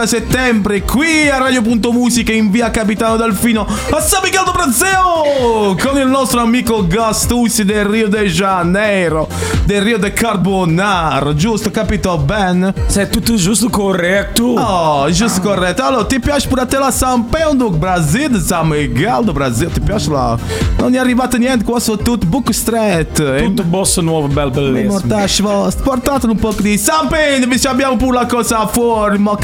30 0.01 0.07
settembre 0.07 0.81
qui 0.81 1.29
a 1.29 1.37
Radio.musica 1.37 2.31
in 2.31 2.49
via 2.49 2.71
Capitano 2.71 3.17
Delfino. 3.17 3.67
A 3.91 3.99
San 3.99 4.21
Miguel 4.23 4.43
do 4.45 4.51
Brasil 4.51 5.77
con 5.79 5.99
il 5.99 6.07
nostro 6.07 6.41
amico 6.41 6.85
Gastussi 6.87 7.63
del 7.65 7.85
Rio 7.85 8.07
de 8.07 8.25
Janeiro 8.25 9.27
del 9.65 9.81
Rio 9.81 9.97
de 9.99 10.11
Carbonaro 10.11 11.35
giusto 11.35 11.69
capito 11.69 12.17
Ben? 12.17 12.73
Se 12.87 13.03
è 13.03 13.09
tutto 13.09 13.35
giusto 13.35 13.69
corretto. 13.69 14.45
Oh 14.45 15.09
giusto 15.11 15.41
corretto. 15.41 15.83
Allora 15.83 16.05
ti 16.05 16.19
piace 16.19 16.47
pure 16.47 16.61
a 16.61 16.65
te 16.65 16.79
la 16.79 16.91
San 16.91 17.29
Pedro 17.29 17.53
do 17.53 17.69
Brasil 17.69 18.39
San 18.41 18.69
Miguel 18.69 19.23
do 19.23 19.33
Brasil 19.33 19.71
ti 19.71 19.81
piace 19.81 20.09
la 20.09 20.37
non 20.77 20.95
è 20.95 20.97
arrivato 20.97 21.37
niente 21.37 21.63
qua 21.63 21.79
sono 21.79 21.97
tutto 21.97 22.25
buco 22.25 22.51
stretto 22.51 23.35
Tutto 23.35 23.63
bossa 23.63 24.01
nuovo, 24.01 24.27
bel 24.27 24.49
bellissimo. 24.49 24.93
Mortaci 24.93 25.41
vostri, 25.43 25.83
portate 25.83 26.25
un 26.25 26.35
po' 26.37 26.53
di 26.59 26.77
Sampene, 26.77 27.45
vi 27.45 27.67
abbiamo 27.67 27.97
pure 27.97 28.17
la 28.17 28.25
cosa 28.25 28.65
fuori, 28.65 29.19
ma 29.19 29.35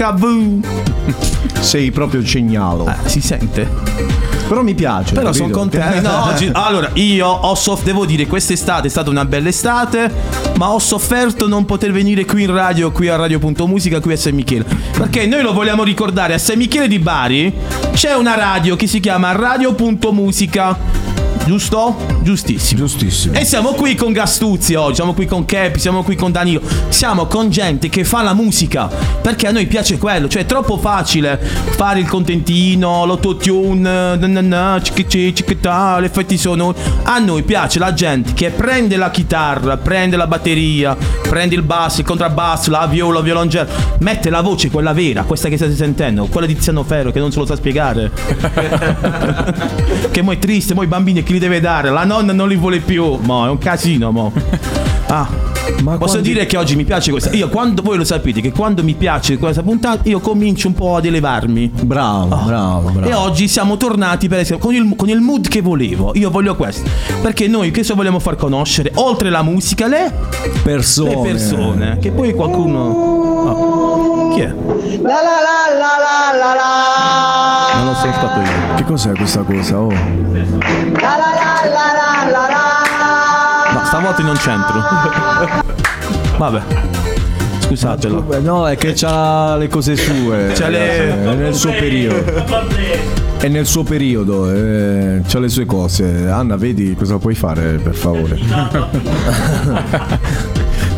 Sei 1.60 1.92
proprio 1.92 2.22
genialo. 2.22 2.88
Eh, 2.88 3.10
si 3.10 3.22
sente? 3.22 3.70
Però 4.48 4.62
mi 4.62 4.76
piace. 4.76 5.14
Però 5.14 5.34
sono 5.34 5.50
contento. 5.50 5.76
No, 6.08 6.26
oggi, 6.28 6.50
allora, 6.54 6.90
io 6.94 7.28
ho 7.28 7.56
soff- 7.56 7.84
devo 7.84 8.06
dire, 8.06 8.28
quest'estate 8.28 8.88
è 8.88 8.90
stata 8.90 9.10
una 9.10 9.26
bella 9.26 9.50
estate, 9.50 10.12
ma 10.58 10.72
ho 10.72 10.80
sofferto 10.80 11.48
non 11.48 11.66
poter 11.66 11.92
venire 11.92 12.24
qui 12.24 12.44
in 12.44 12.54
radio, 12.54 12.92
qui 12.92 13.10
a 13.10 13.16
Radio.musica, 13.16 14.00
qui 14.00 14.14
a 14.14 14.18
San 14.18 14.36
Michele. 14.36 14.66
Perché 14.98 15.26
noi 15.26 15.42
lo 15.42 15.54
vogliamo 15.54 15.84
ricordare, 15.84 16.34
a 16.34 16.38
San 16.38 16.58
Michele 16.58 16.88
di 16.88 17.00
Bari 17.00 17.54
c'è 17.94 18.14
una 18.14 18.36
radio 18.36 18.76
che 18.76 18.88
si 18.88 19.00
chiama 19.00 19.32
Radio.musica. 19.34 21.17
Giusto? 21.48 21.96
Giustissimo. 22.24 22.82
Giustissimo. 22.82 23.40
E 23.40 23.46
siamo 23.46 23.72
qui 23.72 23.96
con 23.96 24.12
Gastuzzi 24.12 24.76
oggi, 24.76 24.96
siamo 24.96 25.14
qui 25.14 25.26
con 25.26 25.46
Capi, 25.46 25.80
siamo 25.80 26.04
qui 26.04 26.18
con 26.18 26.34
Danilo. 26.34 26.60
Siamo 26.90 27.26
con 27.28 27.50
gente 27.50 27.88
che 27.88 28.04
fa 28.04 28.22
la 28.22 28.34
musica. 28.34 28.90
Perché 29.22 29.48
a 29.48 29.52
noi 29.52 29.66
piace 29.66 29.98
quello. 29.98 30.28
Cioè, 30.28 30.42
è 30.42 30.46
troppo 30.46 30.78
facile 30.78 31.40
fare 31.40 32.02
il 32.02 32.10
contentino, 32.10 33.06
l'autotune, 33.06 34.18
gli 34.18 36.04
effetti 36.04 36.38
sonori. 36.38 36.78
A 37.04 37.18
noi 37.20 37.44
piace 37.44 37.80
la 37.80 37.94
gente 37.94 38.34
che 38.34 38.50
prende 38.50 38.98
la 38.98 39.10
chitarra, 39.10 39.78
prende 39.78 40.18
la 40.18 40.28
batteria, 40.28 40.98
prende 41.30 41.56
il 41.56 41.62
basso, 41.62 42.02
il 42.02 42.06
contrabbasso, 42.06 42.72
la 42.72 42.88
viola, 42.88 43.20
il 43.20 43.24
violoncello, 43.24 43.70
mette 44.00 44.30
la 44.30 44.42
voce, 44.42 44.70
quella 44.70 44.92
vera, 44.92 45.24
questa 45.24 45.48
che 45.48 45.56
state 45.56 45.76
sentendo, 45.76 46.26
quella 46.26 46.46
di 46.46 46.56
Tiziano 46.56 46.84
Ferro 46.84 47.12
che 47.12 47.20
non 47.20 47.32
se 47.32 47.40
lo 47.40 47.46
sa 47.46 47.56
spiegare. 47.56 48.12
che 50.12 50.22
mo 50.22 50.34
è 50.34 50.40
triste, 50.40 50.74
mo 50.74 50.84
i 50.84 50.88
bambini 50.88 51.24
chi 51.24 51.37
li 51.38 51.40
deve 51.40 51.60
dare? 51.60 51.90
La 51.92 52.04
nonna 52.04 52.34
non 52.34 52.48
li 52.48 52.56
vuole 52.56 52.80
più. 52.80 53.18
Mo 53.22 53.46
è 53.46 53.50
un 53.50 53.58
casino, 53.58 54.12
mo. 54.12 54.32
Ah. 55.10 55.26
Ma 55.84 55.96
Posso 55.96 56.14
quando- 56.14 56.28
dire 56.28 56.46
che 56.46 56.58
oggi 56.58 56.76
mi 56.76 56.84
piace 56.84 57.12
questa. 57.12 57.30
Io 57.32 57.48
quando 57.48 57.82
voi 57.82 57.96
lo 57.96 58.04
sapete 58.04 58.42
che 58.42 58.52
quando 58.52 58.84
mi 58.84 58.94
piace 58.94 59.38
questa 59.38 59.64
puntata, 59.64 60.02
io 60.10 60.20
comincio 60.20 60.68
un 60.68 60.74
po' 60.74 60.98
ad 60.98 61.06
elevarmi. 61.06 61.72
Bravo, 61.82 62.36
bravo, 62.44 62.90
bravo. 62.90 63.08
E 63.10 63.14
oggi 63.14 63.48
siamo 63.48 63.78
tornati 63.78 64.28
per 64.28 64.40
esempio 64.40 64.66
con 64.66 64.76
il, 64.76 64.94
con 64.98 65.08
il 65.08 65.22
mood 65.22 65.48
che 65.48 65.62
volevo. 65.62 66.12
Io 66.16 66.30
voglio 66.30 66.58
questo. 66.58 66.90
Perché 67.22 67.48
noi 67.48 67.72
che 67.72 67.82
cosa 67.82 67.94
vogliamo 67.94 68.20
far 68.20 68.36
conoscere? 68.36 68.92
Oltre 68.96 69.30
la 69.30 69.44
musica, 69.44 69.88
le, 69.88 70.12
persone. 70.62 71.10
le 71.16 71.22
persone. 71.22 71.98
Che 72.02 72.12
poi 72.12 72.34
qualcuno. 72.34 72.80
Oh. 72.80 74.30
Chi 74.34 74.42
è? 74.42 74.48
La 74.48 74.54
la 74.54 75.40
la 75.40 75.78
la 75.80 75.94
la 76.04 76.38
la 76.38 76.54
la. 76.54 77.78
Non 77.78 77.86
lo 77.88 77.94
so 77.94 78.12
stato 78.12 78.40
io. 78.42 78.76
Che 78.76 78.84
cos'è 78.84 79.12
questa 79.12 79.42
cosa? 79.44 79.80
Oh. 79.80 80.17
No, 83.74 83.86
stavolta 83.86 84.24
non 84.24 84.36
c'entro. 84.36 84.82
Vabbè. 86.38 86.62
Scusatelo. 87.60 88.40
No, 88.42 88.68
è 88.68 88.76
che 88.78 88.94
c'ha 88.94 89.56
le 89.58 89.68
cose 89.68 89.96
sue. 89.96 90.54
C'ha 90.56 90.70
le- 90.70 91.24
È 91.24 91.34
nel 91.36 91.54
suo 91.54 91.72
periodo. 91.72 92.46
È 93.38 93.48
nel 93.48 93.68
suo 93.68 93.84
periodo, 93.84 94.52
eh, 94.52 95.22
c'ha 95.28 95.40
le 95.40 95.50
sue 95.50 95.66
cose. 95.66 96.28
Anna, 96.28 96.56
vedi 96.56 96.96
cosa 96.96 97.18
puoi 97.18 97.36
fare, 97.36 97.78
per 97.78 97.94
favore? 97.94 98.40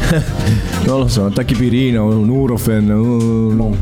non 0.86 1.00
lo 1.00 1.08
so, 1.08 1.24
un 1.24 1.34
tachipirino, 1.34 2.06
un 2.06 2.30
Urofen, 2.30 2.90
un, 2.90 3.76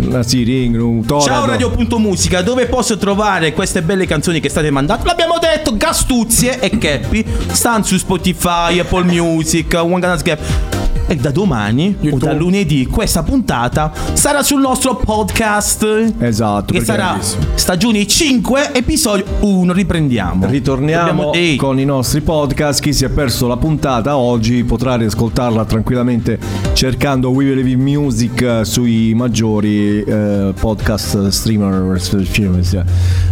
una 0.00 0.22
Siring, 0.22 0.80
un 0.80 1.04
Torado. 1.04 1.26
Ciao 1.26 1.46
Radio.musica, 1.46 2.42
dove 2.42 2.66
posso 2.66 2.96
trovare 2.96 3.52
queste 3.52 3.82
belle 3.82 4.06
canzoni 4.06 4.40
che 4.40 4.48
state 4.48 4.70
mandando? 4.70 5.04
L'abbiamo 5.04 5.38
detto, 5.38 5.76
Gastuzie 5.76 6.60
e 6.60 6.76
Cappy 6.78 7.24
stanno 7.50 7.84
su 7.84 7.96
Spotify, 7.96 8.78
Apple 8.78 9.04
Music, 9.04 9.74
One 9.74 10.00
Gonna 10.00 10.16
Gap. 10.16 10.77
E 11.10 11.16
da 11.16 11.30
domani 11.30 11.96
o 12.10 12.18
da 12.18 12.34
lunedì 12.34 12.84
questa 12.86 13.22
puntata 13.22 13.90
sarà 14.12 14.42
sul 14.42 14.60
nostro 14.60 14.94
podcast. 14.96 16.12
Esatto, 16.18 16.74
Che 16.74 16.84
sarà 16.84 17.18
stagione 17.54 18.06
5, 18.06 18.74
episodio 18.74 19.24
1. 19.40 19.72
Riprendiamo. 19.72 20.44
Ritorniamo 20.44 21.32
Ehi, 21.32 21.56
con 21.56 21.80
i 21.80 21.86
nostri 21.86 22.20
podcast. 22.20 22.82
Chi 22.82 22.92
si 22.92 23.06
è 23.06 23.08
perso 23.08 23.46
la 23.46 23.56
puntata 23.56 24.18
oggi 24.18 24.62
potrà 24.64 24.96
riascoltarla 24.96 25.64
tranquillamente 25.64 26.38
cercando 26.74 27.30
We 27.30 27.46
Believe 27.46 27.70
in 27.70 27.80
Music 27.80 28.60
sui 28.64 29.14
maggiori 29.14 30.02
eh, 30.02 30.52
podcast 30.60 31.28
streamer. 31.28 31.96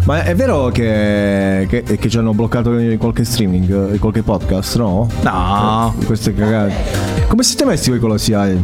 Ma 0.05 0.25
è 0.25 0.35
vero 0.35 0.69
che, 0.69 1.67
che, 1.69 1.83
che 1.83 2.09
ci 2.09 2.17
hanno 2.17 2.33
bloccato 2.33 2.79
in 2.79 2.97
qualche 2.97 3.25
streaming, 3.25 3.93
in 3.93 3.99
qualche 3.99 4.23
podcast, 4.23 4.79
no? 4.79 5.07
No. 5.21 5.95
Queste 6.07 6.33
cagate. 6.33 7.25
Come 7.29 7.43
siete 7.43 7.65
messi 7.67 7.91
voi 7.91 7.99
con 7.99 8.11
la 8.11 8.19
SIAE? 8.19 8.63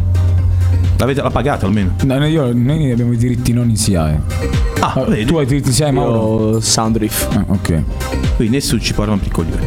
L'avete 0.96 1.22
l'ha 1.22 1.30
pagato 1.30 1.66
almeno? 1.66 1.94
No, 2.04 2.18
no, 2.18 2.26
io, 2.26 2.52
noi 2.52 2.90
abbiamo 2.90 3.12
i 3.12 3.16
diritti 3.16 3.52
non 3.52 3.68
in 3.68 3.76
SIAE. 3.76 4.20
Ah, 4.80 5.04
vedi. 5.06 5.24
tu 5.24 5.36
hai 5.36 5.44
i 5.44 5.46
diritti 5.46 5.72
SIAE, 5.72 5.90
Mauro? 5.90 6.52
Io 6.52 6.60
Soundriff. 6.60 7.28
Ah, 7.34 7.44
ok. 7.48 7.82
Qui 8.36 8.48
nessuno 8.48 8.80
ci 8.80 8.94
può 8.94 9.04
rompere 9.04 9.30
i 9.30 9.32
coglioni. 9.32 9.66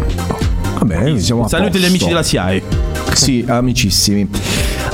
Vabbè, 0.80 1.20
siamo 1.20 1.44
a 1.44 1.48
Saluti 1.48 1.80
gli 1.80 1.86
amici 1.86 2.07
della 2.07 2.24
SIAE. 2.24 2.64
Sì, 3.14 3.44
amicissimi. 3.48 4.30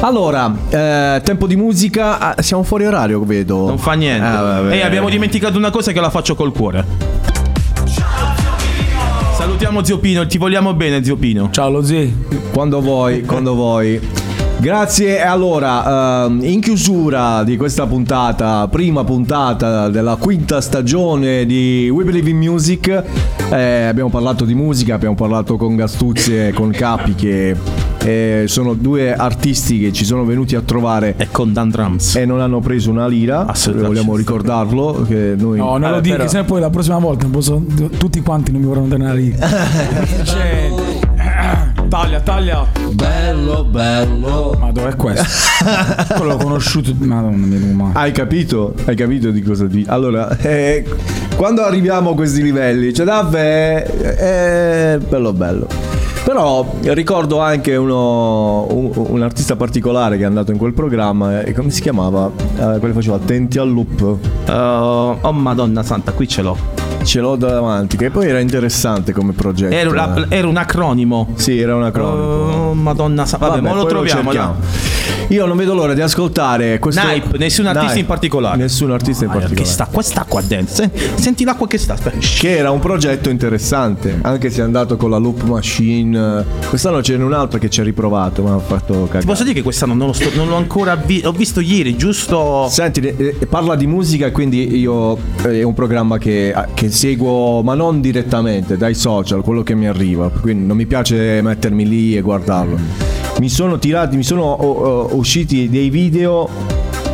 Allora, 0.02 0.52
eh, 0.70 1.22
tempo 1.24 1.46
di 1.46 1.56
musica. 1.56 2.18
ah, 2.20 2.42
siamo 2.42 2.64
fuori 2.64 2.86
orario, 2.86 3.24
vedo. 3.24 3.68
Non 3.68 3.78
fa 3.78 3.94
niente. 3.94 4.26
Ah, 4.26 4.42
vabbè. 4.42 4.76
E 4.76 4.82
abbiamo 4.82 5.10
dimenticato 5.10 5.58
una 5.58 5.70
cosa 5.70 5.92
che 5.92 6.00
la 6.00 6.10
faccio 6.10 6.34
col 6.36 6.52
cuore. 6.52 6.86
Salutiamo 9.38 9.84
Zio 9.84 10.00
Pino, 10.00 10.26
ti 10.26 10.38
vogliamo 10.38 10.74
bene 10.74 11.04
Zio 11.04 11.18
Pino. 11.18 11.50
Ciao 11.52 11.70
lo 11.70 11.84
zio. 11.84 12.10
Quando 12.52 12.80
vuoi, 12.82 13.22
quando 13.22 13.54
vuoi. 13.54 14.21
Grazie 14.62 15.18
e 15.18 15.22
allora 15.22 16.26
ehm, 16.28 16.40
in 16.44 16.62
chiusura 16.62 17.44
di 17.44 17.58
questa 17.58 17.88
puntata, 17.88 18.68
prima 18.68 19.04
puntata 19.04 19.90
della 19.90 20.18
quinta 20.18 20.62
stagione 20.62 21.48
di 21.48 21.90
We 21.92 22.04
Believe 22.04 22.30
in 22.30 22.38
Music, 22.38 23.04
eh, 23.50 23.84
abbiamo 23.86 24.10
parlato 24.12 24.46
di 24.46 24.54
musica, 24.54 24.94
abbiamo 24.94 25.16
parlato 25.16 25.58
con 25.58 25.76
Gastuzzi 25.76 26.38
e 26.38 26.52
con 26.54 26.70
Capi 26.70 27.16
che 27.16 27.56
eh, 28.04 28.44
sono 28.46 28.76
due 28.76 29.16
artisti 29.16 29.80
che 29.80 29.92
ci 29.92 30.06
sono 30.06 30.26
venuti 30.26 30.56
a 30.56 30.62
trovare 30.62 31.16
E 31.18 31.30
con 31.32 31.52
Dan 31.54 31.70
Drums. 31.72 32.16
e 32.18 32.26
non 32.26 32.40
hanno 32.40 32.60
preso 32.60 32.92
una 32.92 33.08
lira, 33.08 33.48
Assolutamente. 33.48 33.96
vogliamo 33.98 34.16
ricordarlo 34.16 35.04
che 35.08 35.34
noi 35.40 35.58
No, 35.58 35.78
non 35.78 35.90
lo 35.90 35.98
Eh, 35.98 36.02
dico, 36.02 36.18
però- 36.18 36.30
sennò 36.30 36.44
poi 36.46 36.60
la 36.62 36.70
prossima 36.70 37.00
volta 37.00 37.26
posso, 37.26 37.64
tutti 37.98 38.22
quanti 38.22 38.52
non 38.52 38.62
mi 38.62 38.68
vorranno 38.68 38.88
dare 38.90 39.02
una 39.02 39.14
riga. 39.14 39.48
taglia, 41.92 42.22
taglia. 42.22 42.66
bello 42.94 43.66
bello 43.66 44.56
Ma 44.58 44.72
dov'è 44.72 44.96
questo? 44.96 45.26
Quello 46.16 46.32
l'ho 46.32 46.38
conosciuto. 46.38 46.94
Madonna 46.98 47.46
mia, 47.46 47.76
ma. 47.76 47.92
Hai 47.94 48.14
capito? 48.14 48.74
Hai 48.86 48.96
capito 48.96 49.30
di 49.30 49.42
cosa 49.42 49.68
di? 49.68 49.84
Allora, 49.90 50.38
eh, 50.38 50.86
quando 51.36 51.64
arriviamo 51.64 52.12
a 52.12 52.16
questi 52.16 52.42
livelli, 52.42 52.94
cioè 52.94 53.06
davvero 53.06 53.92
è 53.92 55.00
bello 55.06 55.34
bello. 55.34 55.68
Però 56.24 56.66
ricordo 56.82 57.40
anche 57.40 57.76
uno, 57.76 58.72
un, 58.74 58.92
un 58.96 59.22
artista 59.22 59.58
particolare 59.58 60.16
che 60.16 60.24
è 60.24 60.28
andato 60.28 60.52
in 60.52 60.58
quel 60.58 60.74
programma 60.74 61.42
e 61.42 61.52
come 61.52 61.72
si 61.72 61.82
chiamava? 61.82 62.32
Eh, 62.56 62.80
quello 62.80 62.94
faceva 62.94 63.18
Attenti 63.18 63.58
al 63.58 63.70
loop. 63.70 64.18
Uh, 64.48 64.52
oh 65.20 65.32
madonna 65.34 65.84
santa, 65.84 66.14
qui 66.14 66.28
ce 66.28 66.42
l'ho. 66.42 66.81
Ce 67.04 67.20
l'ho 67.20 67.36
davanti, 67.36 67.98
che 67.98 68.10
poi 68.10 68.28
era 68.28 68.40
interessante 68.40 69.12
come 69.12 69.34
progetto. 69.34 69.74
Era, 69.74 69.90
la- 69.92 70.26
eh. 70.30 70.38
era 70.38 70.48
un 70.48 70.58
acronimo. 70.58 71.34
Sì, 71.36 71.60
era 71.60 71.76
un 71.76 71.84
acronimo. 71.84 72.22
Oh, 72.70 72.74
madonna 72.74 73.26
santa. 73.26 73.48
Vabbè, 73.48 73.62
ma 73.62 73.74
lo 73.74 73.86
troviamo. 73.86 74.32
dai. 74.32 74.50
Io 75.30 75.46
non 75.46 75.56
vedo 75.58 75.74
l'ora 75.74 75.94
di 75.94 76.02
ascoltare 76.02 76.78
questo. 76.80 77.02
Nipe, 77.06 77.38
nessun 77.38 77.66
artista 77.66 77.88
Nipe. 77.90 78.00
in 78.02 78.06
particolare. 78.06 78.58
Nessun 78.58 78.92
artista 78.92 79.24
in 79.24 79.30
Ah, 79.30 79.34
particolare. 79.34 79.64
Che 79.66 79.70
sta, 79.72 79.88
qua 79.90 80.02
sta 80.02 80.26
qua 80.28 80.42
dentro. 80.42 80.76
Sen- 80.76 80.92
Senti 81.16 81.44
l'acqua 81.44 81.68
che 81.68 81.78
sta. 81.78 81.94
Aspetta. 81.94 82.18
Che 82.20 82.58
era 82.58 82.70
un 82.72 82.80
progetto 82.80 83.30
interessante, 83.30 84.20
anche 84.22 84.50
se 84.50 84.60
è 84.62 84.64
andato 84.64 84.98
con 84.98 85.10
la 85.10 85.18
loop 85.18 85.42
machine. 85.44 86.46
Quest'anno 86.70 87.02
ce 87.02 87.18
n'è 87.18 87.24
un 87.24 87.34
altro 87.34 87.60
che 87.60 87.70
ci 87.70 87.80
ha 87.80 87.84
riprovato, 87.84 88.44
ma 88.44 88.56
ha 88.56 88.60
fatto 88.60 88.94
Ti 88.94 89.06
cagare. 89.08 89.26
posso 89.26 89.44
dire 89.44 89.56
che 89.56 89.62
quest'anno 89.64 89.94
non, 89.94 90.08
lo 90.08 90.14
sto- 90.14 90.32
non 90.36 90.48
l'ho 90.48 90.56
ancora 90.56 90.96
visto. 90.96 91.30
Ho 91.30 91.32
visto 91.32 91.60
ieri, 91.62 91.96
giusto. 91.96 92.68
Senti, 92.70 93.00
eh, 93.00 93.36
eh, 93.40 93.46
parla 93.48 93.76
di 93.76 93.88
musica 93.88 94.32
quindi 94.32 94.78
io 94.78 95.18
eh, 95.44 95.60
è 95.60 95.64
un 95.64 95.74
programma 95.74 96.18
che, 96.18 96.54
che 96.74 96.91
seguo, 96.92 97.62
ma 97.64 97.74
non 97.74 98.02
direttamente, 98.02 98.78
dai 98.78 98.94
social, 98.94 99.42
quello 99.42 99.64
che 99.64 99.76
mi 99.76 99.88
arriva. 99.88 100.30
Quindi 100.30 100.66
non 100.66 100.78
mi 100.78 100.86
piace 100.86 101.42
mettermi 101.42 101.88
lì 101.88 102.16
e 102.16 102.22
guardarlo. 102.22 102.78
Mi 103.40 103.50
sono 103.50 103.80
tirati, 103.80 104.16
mi 104.16 104.24
sono 104.24 104.44
oh, 104.44 105.16
usciti 105.16 105.70
dei 105.70 105.90
video 105.90 106.50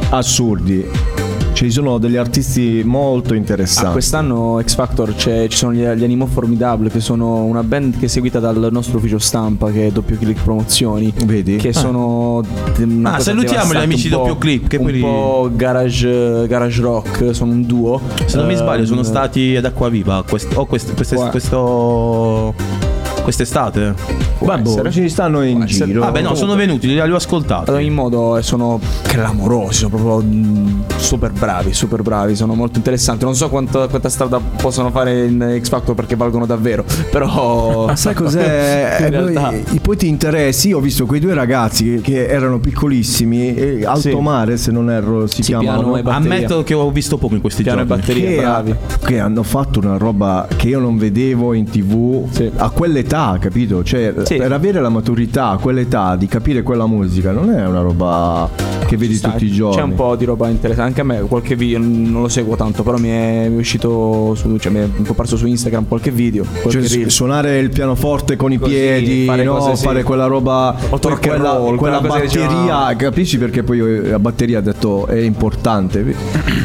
assurdi. 0.10 1.17
Ci 1.58 1.72
sono 1.72 1.98
degli 1.98 2.18
artisti 2.18 2.84
molto 2.86 3.34
Ah, 3.34 3.36
interessanti. 3.38 3.92
quest'anno 3.94 4.62
X 4.64 4.76
Factor 4.76 5.16
c'è- 5.16 5.48
ci 5.48 5.58
sono 5.58 5.74
gli, 5.74 5.80
gli 5.84 6.04
Animo 6.04 6.28
Formidable 6.28 6.88
che 6.92 7.00
sono 7.00 7.46
una 7.46 7.64
band 7.64 7.98
che 7.98 8.06
è 8.06 8.08
seguita 8.08 8.38
dal 8.38 8.68
nostro 8.72 9.00
ufficio 9.00 9.18
stampa 9.18 9.72
che 9.72 9.88
è 9.88 9.92
Doppio 9.92 10.18
Click 10.20 10.44
Promozioni. 10.44 11.12
Vedi? 11.26 11.56
Che 11.56 11.70
Ah. 11.70 11.74
sono 11.74 12.44
Ah, 13.02 13.20
salutiamo 13.20 13.74
gli 13.74 13.78
amici 13.78 14.06
un 14.06 14.12
Doppio 14.20 14.38
Click, 14.38 14.68
che 14.68 14.78
un 14.78 14.84
poi 14.84 14.92
li- 14.94 15.00
po' 15.00 15.50
garage, 15.52 16.46
garage 16.48 16.80
rock, 16.80 17.34
sono 17.34 17.54
un 17.54 17.66
duo. 17.66 18.00
Se 18.28 18.38
non 18.38 18.46
mi 18.46 18.56
sbaglio, 18.56 18.86
sono 18.86 19.00
Ehm, 19.00 19.06
stati 19.08 19.56
ad 19.56 19.66
Acquaviva 19.66 20.24
quest- 20.30 20.56
o 20.56 20.66
quest- 20.68 20.94
queste- 20.94 21.16
Può- 21.16 21.30
questo, 21.32 22.54
quest'estate. 23.28 23.94
Vabbè, 24.40 24.62
essere. 24.70 24.92
ci 24.92 25.10
stanno 25.10 25.42
in 25.44 25.64
essere. 25.64 25.88
giro. 25.88 26.00
Vabbè, 26.00 26.22
no, 26.22 26.34
sono 26.34 26.56
venuti, 26.56 26.88
li, 26.88 26.94
li 26.94 27.00
ho 27.12 27.16
ascoltati. 27.18 27.70
Ad 27.70 27.76
ogni 27.76 27.90
modo 27.90 28.38
eh, 28.38 28.42
sono 28.42 28.80
clamorosi, 29.02 29.80
sono 29.80 29.90
proprio 29.98 30.22
mm, 30.26 30.80
super 30.96 31.32
bravi, 31.34 31.74
super 31.74 32.04
bravi, 32.04 32.36
sono 32.38 32.54
molto 32.54 32.78
interessanti. 32.78 33.26
Non 33.26 33.36
so 33.36 33.50
quanto- 33.50 33.86
quanta 33.90 34.08
strada 34.08 34.40
possono 34.40 34.92
fare 34.92 35.26
in 35.26 35.60
X 35.62 35.68
Factor 35.68 35.94
perché 35.94 36.16
valgono 36.16 36.46
davvero, 36.46 36.86
però... 37.12 37.88
Ma 37.88 37.96
sai 37.98 38.14
cos'è? 38.14 38.46
Eh, 38.98 39.10
realtà... 39.10 39.50
poi, 39.50 39.80
poi 39.82 39.98
ti 39.98 40.08
interessi. 40.08 40.70
Io 40.70 40.78
ho 40.78 40.82
visto 40.82 41.06
quei 41.06 41.20
due 41.20 41.34
ragazzi 41.34 42.00
che, 42.02 42.28
erano 42.28 42.60
piccolissimi, 42.60 43.84
Alto 43.84 44.00
Sì. 44.00 44.16
Mare, 44.16 44.56
se 44.58 44.72
non 44.72 44.90
erro, 44.90 45.28
si 45.28 45.44
Sì, 45.44 45.54
chiamano. 45.54 45.92
piano. 45.92 46.10
Ammetto 46.10 46.64
che 46.64 46.74
ho 46.74 46.90
visto 46.92 47.18
poco 47.18 47.36
in 47.36 47.42
questi 47.42 47.64
Piano 47.64 47.82
e 47.82 47.86
giorni. 47.86 48.02
batteria, 48.02 48.30
che, 48.30 48.36
bravi. 48.42 48.76
che 49.06 49.20
hanno 49.20 49.44
fatto 49.44 49.80
una 49.80 49.98
roba 49.98 50.48
che 50.56 50.70
io 50.70 50.80
non 50.80 50.98
vedevo 50.98 51.54
in 51.54 51.66
tv 51.70 52.26
a 52.56 52.70
quell'età, 52.70 53.17
capito? 53.40 53.84
Cioè, 53.84 54.14
Sì. 54.24 54.36
per 54.38 54.52
avere 54.52 54.80
la 54.82 54.90
maturità 54.90 55.50
a 55.50 55.58
quell'età 55.58 56.16
di 56.16 56.28
capire 56.28 56.62
quella 56.64 56.86
musica 56.88 57.32
non 57.32 57.50
è 57.52 57.66
una 57.66 57.82
roba 57.82 58.50
che 58.86 58.96
vedi 58.98 59.20
tutti 59.20 59.46
i 59.46 59.52
giorni. 59.52 59.76
C'è 59.78 59.82
un 59.84 59.94
po' 59.96 60.16
di 60.16 60.26
roba 60.26 60.48
interessante. 60.48 60.88
Anche 60.88 61.02
a 61.02 61.04
me 61.04 61.28
qualche 61.28 61.56
video, 61.56 61.80
non 61.80 62.22
lo 62.22 62.28
seguo 62.30 62.56
tanto, 62.56 62.84
però 62.84 62.98
mi 62.98 63.10
è, 63.10 63.48
uscito 63.54 64.34
su, 64.36 64.58
cioè 64.58 64.72
mi 64.72 64.80
è 64.80 65.06
comparso 65.06 65.36
su 65.38 65.46
Instagram 65.48 65.88
qualche 65.88 66.12
video. 66.12 66.46
Qualche 66.62 66.88
Cioè, 66.88 67.10
suonare 67.10 67.58
il 67.60 67.70
pianoforte 67.70 68.36
con 68.36 68.52
i 68.52 68.58
Così, 68.58 68.72
piedi, 68.74 69.26
fare 69.26 69.44
no? 69.44 69.56
cose, 69.58 69.76
sì. 69.76 69.86
fare 69.86 70.04
quella 70.04 70.26
roba, 70.26 70.76
quella, 70.90 71.54
roll, 71.54 71.76
quella 71.76 72.00
quella 72.00 72.20
batteria, 72.20 72.96
capisci 72.96 73.38
perché 73.38 73.64
poi 73.64 73.78
io- 73.78 74.02
la 74.10 74.20
batteria 74.20 74.60
ha 74.60 74.62
detto 74.62 75.06
è 75.08 75.18
importante. 75.20 76.16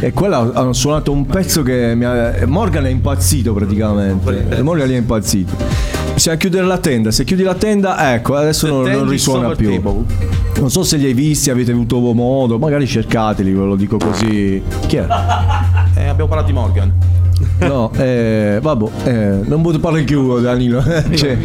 E 0.00 0.12
quella 0.12 0.50
hanno 0.54 0.72
suonato 0.72 1.12
un 1.12 1.26
pezzo 1.26 1.62
che 1.62 1.94
mi 1.94 2.04
ha- 2.04 2.34
Morgan 2.46 2.86
è 2.86 2.90
impazzito 2.90 3.52
praticamente. 3.52 4.60
Morgan 4.62 4.90
è 4.90 4.96
impazzito. 4.96 6.00
Bisogna 6.14 6.36
chiudere 6.36 6.66
la 6.66 6.78
tenda, 6.78 7.10
se 7.10 7.24
chiudi 7.24 7.42
la 7.42 7.54
tenda, 7.54 8.14
ecco, 8.14 8.36
adesso 8.36 8.68
non, 8.68 8.90
non 8.90 9.08
risuona 9.08 9.54
più. 9.54 9.82
Non 10.56 10.70
so 10.70 10.84
se 10.84 10.96
li 10.96 11.06
hai 11.06 11.14
visti, 11.14 11.50
avete 11.50 11.72
avuto 11.72 11.98
modo, 12.12 12.58
magari 12.58 12.86
cercateli, 12.86 13.52
ve 13.52 13.64
lo 13.64 13.76
dico 13.76 13.96
così. 13.96 14.62
Chi 14.86 14.96
è? 14.96 15.06
Eh, 15.94 16.06
abbiamo 16.06 16.28
parlato 16.28 16.46
di 16.46 16.52
Morgan. 16.52 16.92
No, 17.66 17.90
eh, 17.96 18.58
vabbè, 18.60 18.84
eh, 19.04 19.40
non 19.44 19.62
posso 19.62 19.78
parlare 19.78 20.04
più 20.04 20.40
Danilo. 20.40 20.82
Cioè, 21.14 21.36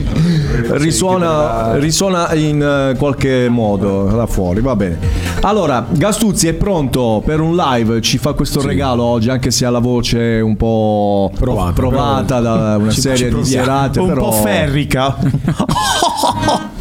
risuona, 0.72 1.76
risuona 1.78 2.34
in 2.34 2.62
eh, 2.62 2.98
qualche 2.98 3.48
modo 3.50 4.10
là 4.16 4.26
fuori, 4.26 4.62
va 4.62 4.76
bene. 4.76 4.98
Allora, 5.42 5.86
Gastuzzi 5.90 6.48
è 6.48 6.54
pronto 6.54 7.22
per 7.24 7.40
un 7.40 7.56
live, 7.56 8.02
ci 8.02 8.18
fa 8.18 8.34
questo 8.34 8.62
regalo 8.62 9.04
oggi, 9.04 9.30
anche 9.30 9.52
se 9.52 9.66
ha 9.66 9.70
la 9.70 9.80
voce 9.80 10.40
un 10.44 10.56
po' 10.58 11.32
Provata, 11.38 11.74
provata 11.74 12.40
da 12.40 12.78
una 12.78 12.92
Ci- 12.92 13.02
serie 13.02 13.30
ci 13.30 13.36
di 13.36 13.46
serate. 13.46 14.00
Un 14.00 14.08
però, 14.08 14.30
po' 14.30 14.32
ferrica. 14.32 15.16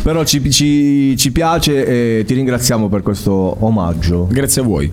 Però 0.02 0.22
ci, 0.24 0.50
ci- 0.52 1.16
ci 1.16 1.32
piace 1.32 2.18
e 2.20 2.24
ti 2.24 2.34
ringraziamo 2.34 2.88
per 2.88 3.02
questo 3.02 3.56
omaggio. 3.58 4.28
Grazie 4.30 4.62
a 4.62 4.64
voi. 4.64 4.90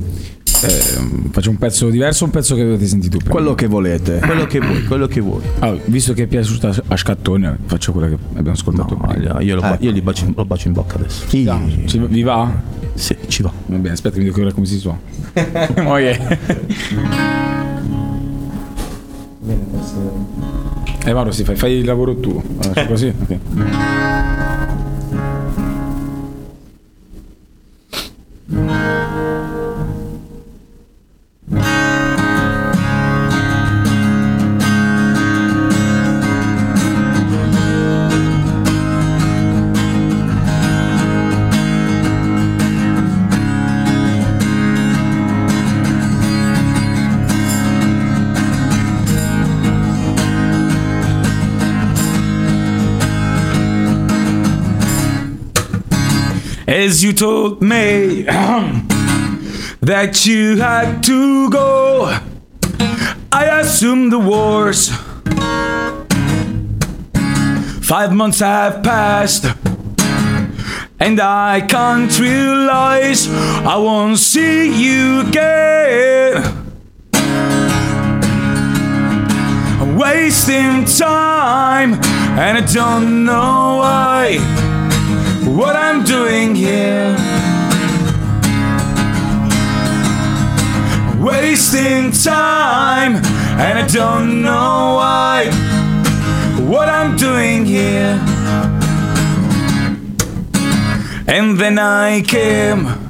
Eh, 0.65 1.29
faccio 1.31 1.49
un 1.49 1.57
pezzo 1.57 1.89
diverso, 1.89 2.23
un 2.23 2.29
pezzo 2.31 2.55
che 2.55 2.61
avete 2.61 2.85
sentito 2.85 3.17
prima. 3.17 3.31
Quello 3.33 3.53
che 3.53 3.67
volete. 3.67 4.19
quello 4.19 4.45
che 4.45 4.59
vuoi, 4.59 4.83
quello 4.85 5.07
che 5.07 5.19
vuoi. 5.19 5.41
Allora, 5.59 5.81
visto 5.85 6.13
che 6.13 6.23
è 6.23 6.27
piaciuta 6.27 6.73
a 6.87 6.95
Scattone, 6.97 7.57
faccio 7.65 7.91
quella 7.91 8.07
che 8.07 8.17
abbiamo 8.31 8.51
ascoltato 8.51 8.95
prima. 8.95 9.41
Io 9.41 9.55
lo, 9.55 9.61
ba- 9.61 9.73
Ecco. 9.73 9.83
io 9.83 9.91
li 9.91 10.01
bacio, 10.01 10.31
lo 10.33 10.45
bacio 10.45 10.67
in 10.67 10.73
bocca 10.73 10.95
adesso. 10.95 11.25
Chi? 11.27 11.49
Ci- 11.85 11.99
vi 12.07 12.23
va? 12.23 12.49
Sì, 12.93 13.17
ci 13.27 13.41
va. 13.41 13.51
Va 13.65 13.75
bene, 13.77 13.93
aspetta, 13.93 14.17
mi 14.19 14.23
dico 14.23 14.39
ora 14.41 14.53
come 14.53 14.65
si 14.65 14.77
suona. 14.77 14.99
Ok. 15.85 16.37
Eh 21.05 21.13
Mauro, 21.13 21.31
si 21.31 21.43
fai, 21.43 21.55
fai 21.57 21.73
il 21.73 21.85
lavoro 21.85 22.15
tuo. 22.15 22.41
Allora, 22.59 22.73
fai 22.73 22.87
così? 22.87 23.13
Ok. 23.21 23.37
As 56.73 57.03
you 57.03 57.13
told 57.13 57.61
me 57.61 58.23
that 59.81 60.25
you 60.25 60.57
had 60.57 61.03
to 61.03 61.47
go, 61.51 62.17
I 63.31 63.59
assumed 63.61 64.11
the 64.11 64.17
worst. 64.17 64.91
Five 67.85 68.11
months 68.11 68.39
have 68.39 68.81
passed, 68.81 69.45
and 70.99 71.19
I 71.21 71.61
can't 71.61 72.19
realize 72.19 73.29
I 73.29 73.77
won't 73.77 74.17
see 74.17 74.73
you 74.73 75.27
again. 75.27 76.43
I'm 79.79 79.95
wasting 79.95 80.85
time, 80.85 81.93
and 82.39 82.57
I 82.57 82.65
don't 82.73 83.25
know 83.25 83.77
why 83.77 84.62
what 85.47 85.75
I'm 85.75 86.03
doing 86.03 86.55
here. 86.55 87.15
Wasting 91.19 92.11
time, 92.11 93.15
and 93.59 93.79
I 93.79 93.87
don't 93.87 94.41
know 94.41 94.95
why. 94.99 95.45
What 96.69 96.89
I'm 96.89 97.15
doing 97.15 97.65
here. 97.65 98.19
And 101.27 101.57
then 101.57 101.79
I 101.79 102.21
came 102.21 103.03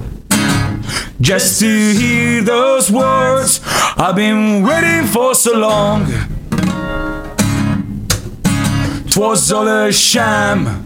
just 1.20 1.60
to 1.60 1.68
hear 1.68 2.44
those 2.44 2.92
words 2.92 3.62
I've 3.98 4.16
been 4.16 4.64
waiting 4.64 5.08
for 5.08 5.34
so 5.36 5.58
long. 5.58 6.06
Twas 9.10 9.52
all 9.52 9.68
a 9.68 9.92
sham. 9.92 10.83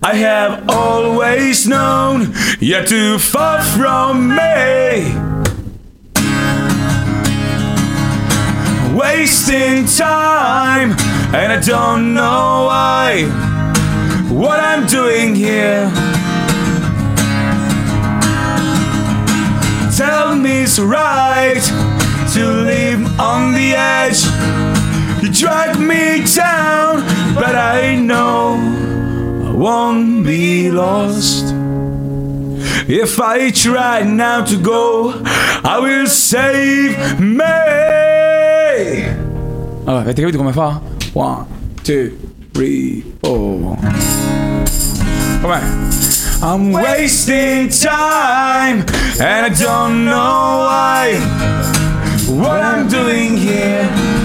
I 0.00 0.14
have 0.14 0.70
always 0.70 1.66
known 1.66 2.32
you're 2.60 2.84
too 2.84 3.18
far 3.18 3.60
from 3.60 4.28
me. 4.28 5.12
Wasting 8.96 9.86
time, 9.86 10.92
and 11.34 11.52
I 11.52 11.60
don't 11.60 12.14
know 12.14 12.66
why. 12.68 13.24
What 14.30 14.60
I'm 14.60 14.86
doing 14.86 15.34
here. 15.34 15.90
Tell 19.96 20.36
me 20.36 20.62
it's 20.62 20.78
right 20.78 21.60
to 22.34 22.46
live 22.46 23.18
on 23.18 23.52
the 23.52 23.74
edge. 23.74 24.22
You 25.24 25.32
drag 25.32 25.76
me 25.80 26.24
down, 26.24 27.02
but 27.34 27.56
I 27.56 27.96
know 27.96 28.97
won't 29.58 30.24
be 30.24 30.70
lost. 30.70 31.52
If 32.88 33.20
I 33.20 33.50
try 33.50 34.04
now 34.04 34.44
to 34.44 34.56
go, 34.56 35.12
I 35.24 35.78
will 35.80 36.06
save 36.06 37.18
me. 37.18 37.42
Allora, 39.84 40.02
avete 40.02 40.22
capito 40.22 40.38
come 40.38 40.52
fa? 40.52 40.80
One, 41.12 41.46
two, 41.82 42.16
three, 42.52 43.02
four. 43.20 43.76
Com'è? 45.40 45.60
On, 45.60 45.90
I'm 46.40 46.72
wasting 46.72 47.68
time, 47.68 48.84
and 49.18 49.44
I 49.44 49.48
don't 49.48 50.04
know 50.04 50.66
why. 50.68 51.18
What 52.28 52.60
I'm 52.60 52.86
doing 52.86 53.36
here. 53.36 54.17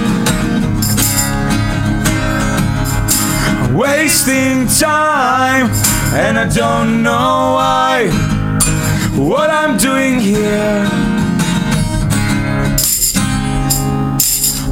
Wasting 3.74 4.68
time, 4.68 5.70
and 6.14 6.38
I 6.38 6.46
don't 6.46 7.02
know 7.02 7.56
why. 7.56 8.10
what 9.16 9.50
I'm 9.50 9.78
doing 9.78 10.20
here. 10.20 10.88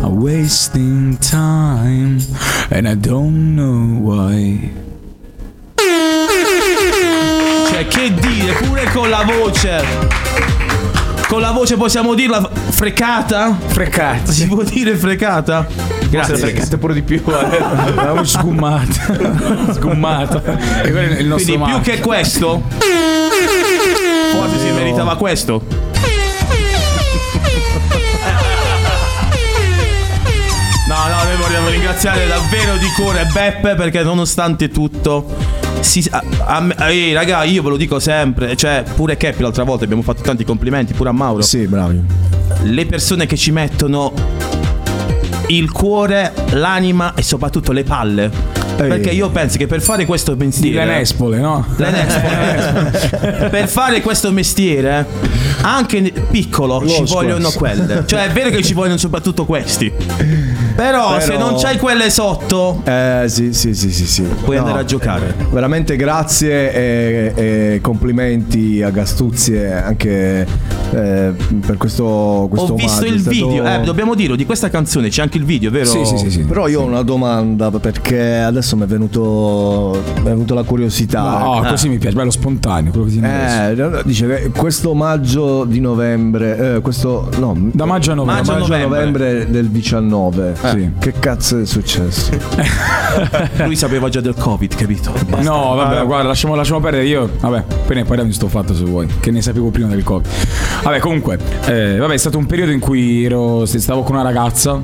I'm 0.03 0.19
wasting 0.21 1.17
time 1.17 2.19
and 2.71 2.87
I 2.87 2.95
don't 2.95 3.55
know 3.55 3.99
why. 4.01 4.71
Cioè, 7.69 7.87
che 7.87 8.13
dire, 8.13 8.53
pure 8.53 8.83
con 8.91 9.09
la 9.09 9.23
voce. 9.23 9.83
Con 11.27 11.39
la 11.39 11.51
voce 11.51 11.77
possiamo 11.77 12.13
dirla 12.15 12.49
frecata? 12.69 13.55
Frecata. 13.67 14.31
Si 14.31 14.47
può 14.47 14.63
dire 14.63 14.95
frecata? 14.95 16.00
Grazie. 16.11 16.35
frecate 16.35 16.77
pure 16.77 16.93
di 16.93 17.01
più. 17.01 17.21
L'avevo 17.25 18.23
sgummata. 18.23 19.73
sgummata. 19.73 20.43
E 20.83 20.91
quello 20.91 21.15
è 21.15 21.19
il 21.19 21.25
nostro 21.27 21.53
Quindi 21.53 21.71
più 21.71 21.73
marchio. 21.73 21.93
che 21.93 21.99
questo, 21.99 22.61
forse 24.33 24.59
si 24.59 24.71
meritava 24.73 25.15
questo. 25.15 25.63
No, 30.87 30.97
no, 31.07 31.23
noi 31.23 31.37
vogliamo 31.37 31.69
ringraziare 31.69 32.27
davvero 32.27 32.75
di 32.75 32.87
cuore 32.97 33.25
Beppe 33.31 33.75
perché 33.75 34.03
nonostante 34.03 34.67
tutto 34.67 35.25
si, 35.79 36.05
a, 36.11 36.21
a 36.45 36.59
me- 36.59 36.75
ehi, 36.77 37.13
raga, 37.13 37.43
io 37.43 37.63
ve 37.63 37.69
lo 37.69 37.77
dico 37.77 37.97
sempre, 37.99 38.57
cioè 38.57 38.83
pure 38.95 39.15
Cappy 39.15 39.41
l'altra 39.41 39.63
volta 39.63 39.85
abbiamo 39.85 40.01
fatto 40.01 40.21
tanti 40.21 40.43
complimenti, 40.43 40.93
pure 40.93 41.09
a 41.09 41.13
Mauro. 41.13 41.41
Sì, 41.43 41.65
bravi. 41.65 42.01
Le 42.63 42.85
persone 42.85 43.25
che 43.25 43.37
ci 43.37 43.51
mettono 43.51 44.11
il 45.57 45.71
cuore, 45.71 46.33
l'anima 46.51 47.13
e 47.15 47.23
soprattutto 47.23 47.71
le 47.71 47.83
palle. 47.83 48.59
Perché 48.75 49.11
io 49.11 49.29
penso 49.29 49.57
che 49.57 49.67
per 49.67 49.81
fare 49.81 50.05
questo 50.05 50.33
Di 50.33 50.45
mestiere 50.45 50.85
Lenespole, 50.85 51.37
no? 51.37 51.65
L'Enespole. 51.75 53.49
per 53.51 53.67
fare 53.67 54.01
questo 54.01 54.31
mestiere 54.31 55.05
anche 55.61 56.11
piccolo 56.31 56.79
Lo 56.79 56.87
ci 56.87 57.03
vogliono 57.03 57.51
quelle 57.51 58.03
cioè 58.07 58.25
è 58.25 58.31
vero 58.31 58.49
che 58.49 58.63
ci 58.63 58.73
vogliono 58.73 58.97
soprattutto 58.97 59.45
questi 59.45 59.91
però, 60.81 61.19
se 61.19 61.31
Però- 61.33 61.49
non 61.51 61.59
c'hai 61.59 61.77
quelle 61.77 62.09
sotto 62.09 62.81
Eh 62.83 63.25
sì, 63.27 63.53
sì, 63.53 63.73
sì, 63.75 63.91
sì, 63.91 64.05
sì. 64.07 64.23
puoi 64.23 64.57
andare 64.57 64.79
a 64.79 64.83
giocare 64.85 65.35
Veramente 65.51 65.95
grazie 65.95 66.73
e, 66.73 67.33
e 67.73 67.79
complimenti 67.81 68.81
a 68.81 68.89
Gastuzie 68.89 69.73
anche 69.81 70.47
eh, 70.93 71.33
per 71.65 71.77
questo, 71.77 72.47
questo 72.49 72.73
ho 72.73 72.75
visto 72.75 72.91
omaggio, 72.99 73.05
è 73.05 73.09
il 73.15 73.19
stato- 73.21 73.35
video 73.35 73.65
eh, 73.65 73.79
dobbiamo 73.81 74.15
dirlo 74.15 74.35
di 74.35 74.45
questa 74.45 74.69
canzone 74.69 75.09
c'è 75.09 75.21
anche 75.21 75.37
il 75.37 75.45
video 75.45 75.69
vero? 75.71 75.85
Sì, 75.85 76.03
sì, 76.03 76.17
sì, 76.17 76.31
sì. 76.31 76.39
Però 76.43 76.67
io 76.67 76.81
ho 76.81 76.85
una 76.85 77.01
domanda 77.03 77.69
perché 77.71 78.37
adesso 78.39 78.75
mi 78.75 78.83
è 78.83 78.85
venuto, 78.87 80.01
mi 80.15 80.19
è 80.21 80.29
venuta 80.29 80.53
la 80.53 80.63
curiosità. 80.63 81.21
No, 81.21 81.63
così 81.67 81.87
mi 81.89 81.97
piace, 81.97 82.15
bello 82.15 82.31
spontaneo, 82.31 82.91
quello 82.91 83.05
che 83.05 83.11
ti 83.13 83.19
Eh, 83.19 83.73
no, 83.75 83.89
no, 83.89 84.01
dice 84.03 84.27
che 84.27 84.49
questo 84.49 84.93
maggio 84.93 85.63
di 85.65 85.79
novembre, 85.79 86.75
eh, 86.75 86.81
questo 86.81 87.29
no, 87.37 87.55
Da 87.71 87.85
maggio 87.85 88.11
a 88.11 88.15
novembre. 88.15 88.43
maggio, 88.43 88.59
Maggio 88.59 88.73
a 88.73 88.77
a 88.77 88.81
novembre 88.81 89.49
del 89.49 89.67
19. 89.69 90.55
Sì. 90.71 90.91
Che 90.99 91.13
cazzo 91.19 91.59
è 91.59 91.65
successo? 91.65 92.31
lui 93.65 93.75
sapeva 93.75 94.07
già 94.09 94.21
del 94.21 94.35
covid 94.35 94.73
capito? 94.75 95.11
Basta. 95.11 95.41
No, 95.41 95.75
vabbè, 95.75 96.05
guarda, 96.05 96.27
lasciamo, 96.27 96.55
lasciamo 96.55 96.79
perdere. 96.79 97.05
Io, 97.05 97.29
vabbè, 97.39 97.63
poi 97.85 97.95
ne 97.95 98.03
parliamo 98.03 98.29
di 98.29 98.35
sto 98.35 98.47
fatto 98.47 98.73
se 98.73 98.83
vuoi, 98.83 99.07
che 99.19 99.31
ne 99.31 99.41
sapevo 99.41 99.69
prima 99.69 99.89
del 99.89 100.03
Covid. 100.03 100.27
Vabbè, 100.83 100.99
comunque, 100.99 101.37
eh, 101.65 101.97
vabbè, 101.97 102.13
è 102.13 102.17
stato 102.17 102.37
un 102.37 102.45
periodo 102.45 102.71
in 102.71 102.79
cui 102.79 103.25
ero, 103.25 103.65
stavo 103.65 104.03
con 104.03 104.15
una 104.15 104.23
ragazza. 104.23 104.79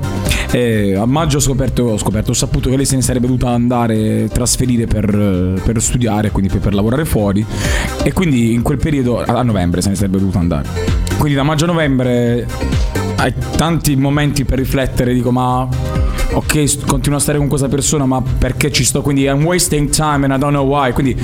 E 0.50 0.94
a 0.94 1.04
maggio 1.04 1.38
ho 1.38 1.40
scoperto, 1.40 1.84
ho 1.84 1.98
scoperto, 1.98 2.30
ho 2.30 2.34
saputo 2.34 2.70
che 2.70 2.76
lei 2.76 2.86
se 2.86 2.96
ne 2.96 3.02
sarebbe 3.02 3.26
dovuta 3.26 3.50
andare, 3.50 4.28
trasferire 4.28 4.86
per, 4.86 5.04
eh, 5.08 5.60
per 5.62 5.80
studiare, 5.80 6.30
quindi 6.30 6.50
per, 6.50 6.60
per 6.60 6.74
lavorare 6.74 7.04
fuori. 7.04 7.44
E 8.02 8.12
quindi 8.12 8.52
in 8.52 8.62
quel 8.62 8.78
periodo, 8.78 9.20
a 9.20 9.38
a 9.38 9.42
novembre, 9.42 9.80
se 9.80 9.90
ne 9.90 9.94
sarebbe 9.94 10.18
dovuta 10.18 10.38
andare. 10.38 10.68
Quindi 11.18 11.36
da 11.36 11.42
maggio 11.42 11.64
a 11.64 11.68
novembre 11.68 12.46
hai 13.18 13.32
tanti 13.56 13.96
momenti 13.96 14.44
per 14.44 14.58
riflettere, 14.58 15.12
dico, 15.12 15.30
ma 15.30 15.68
ok, 16.32 16.86
continuo 16.86 17.18
a 17.18 17.20
stare 17.20 17.38
con 17.38 17.48
questa 17.48 17.68
persona, 17.68 18.06
ma 18.06 18.22
perché 18.22 18.70
ci 18.70 18.84
sto? 18.84 19.02
Quindi 19.02 19.24
I'm 19.24 19.42
wasting 19.44 19.90
time 19.90 20.24
and 20.24 20.32
I 20.32 20.38
don't 20.38 20.52
know 20.52 20.64
why. 20.66 20.92
Quindi 20.92 21.16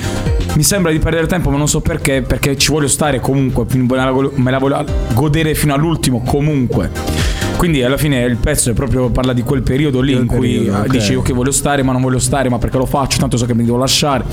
mi 0.55 0.63
sembra 0.63 0.91
di 0.91 0.99
perdere 0.99 1.25
tempo, 1.27 1.49
ma 1.49 1.57
non 1.57 1.67
so 1.67 1.79
perché, 1.79 2.21
perché 2.21 2.57
ci 2.57 2.71
voglio 2.71 2.87
stare 2.87 3.19
comunque, 3.19 3.65
me 3.73 3.95
la, 3.95 4.11
voglio- 4.11 4.31
me 4.35 4.51
la 4.51 4.57
voglio 4.57 4.83
godere 5.13 5.55
fino 5.55 5.73
all'ultimo 5.73 6.21
comunque. 6.25 6.91
Quindi 7.55 7.81
alla 7.83 7.97
fine 7.97 8.21
il 8.23 8.35
pezzo 8.35 8.71
è 8.71 8.73
proprio 8.73 9.09
parla 9.09 9.31
di 9.31 9.41
quel 9.41 9.61
periodo 9.63 10.01
lì 10.01 10.11
Quel 10.11 10.21
in 10.23 10.27
cui 10.27 10.53
periodo, 10.57 10.77
ah, 10.77 10.81
ok. 10.81 10.87
dici 10.87 11.15
ok 11.15 11.31
voglio 11.31 11.51
stare 11.51 11.83
ma 11.83 11.93
non 11.93 12.01
voglio 12.01 12.19
stare 12.19 12.49
ma 12.49 12.57
perché 12.57 12.77
lo 12.77 12.85
faccio 12.85 13.17
tanto 13.17 13.37
so 13.37 13.45
che 13.45 13.55
mi 13.55 13.63
devo 13.63 13.77
lasciare 13.77 14.25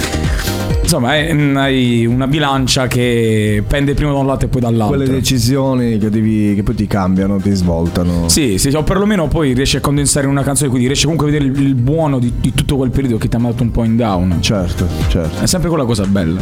insomma 0.83 1.13
mm, 1.15 1.57
hai 1.57 2.07
una 2.07 2.27
bilancia 2.27 2.87
che 2.87 3.63
pende 3.67 3.95
prima 3.95 4.13
da 4.13 4.19
un 4.19 4.27
lato 4.27 4.45
e 4.45 4.49
poi 4.49 4.61
dall'altro 4.61 4.97
Quelle 4.97 5.11
decisioni 5.11 5.99
che, 5.99 6.11
devi, 6.11 6.55
che 6.55 6.63
poi 6.63 6.75
ti 6.75 6.87
cambiano, 6.87 7.39
ti 7.39 7.53
svoltano. 7.53 8.29
Sì, 8.29 8.59
sì, 8.59 8.69
o 8.69 8.83
perlomeno 8.83 9.29
poi 9.29 9.53
riesci 9.53 9.77
a 9.77 9.81
condensare 9.81 10.27
in 10.27 10.33
una 10.33 10.43
canzone, 10.43 10.69
quindi 10.69 10.87
riesci 10.87 11.05
comunque 11.05 11.29
a 11.29 11.33
vedere 11.33 11.51
il, 11.51 11.67
il 11.67 11.75
buono 11.75 12.19
di, 12.19 12.33
di 12.41 12.53
tutto 12.53 12.77
quel 12.77 12.91
periodo 12.91 13.19
che 13.19 13.29
ti 13.29 13.37
ha 13.37 13.39
mandato 13.39 13.63
un 13.63 13.71
po' 13.71 13.85
in 13.85 13.97
down. 13.97 14.39
Certo, 14.41 14.87
certo. 15.09 15.43
È 15.43 15.47
sempre 15.47 15.69
quella 15.69 15.85
cosa 15.85 16.05
bella. 16.05 16.41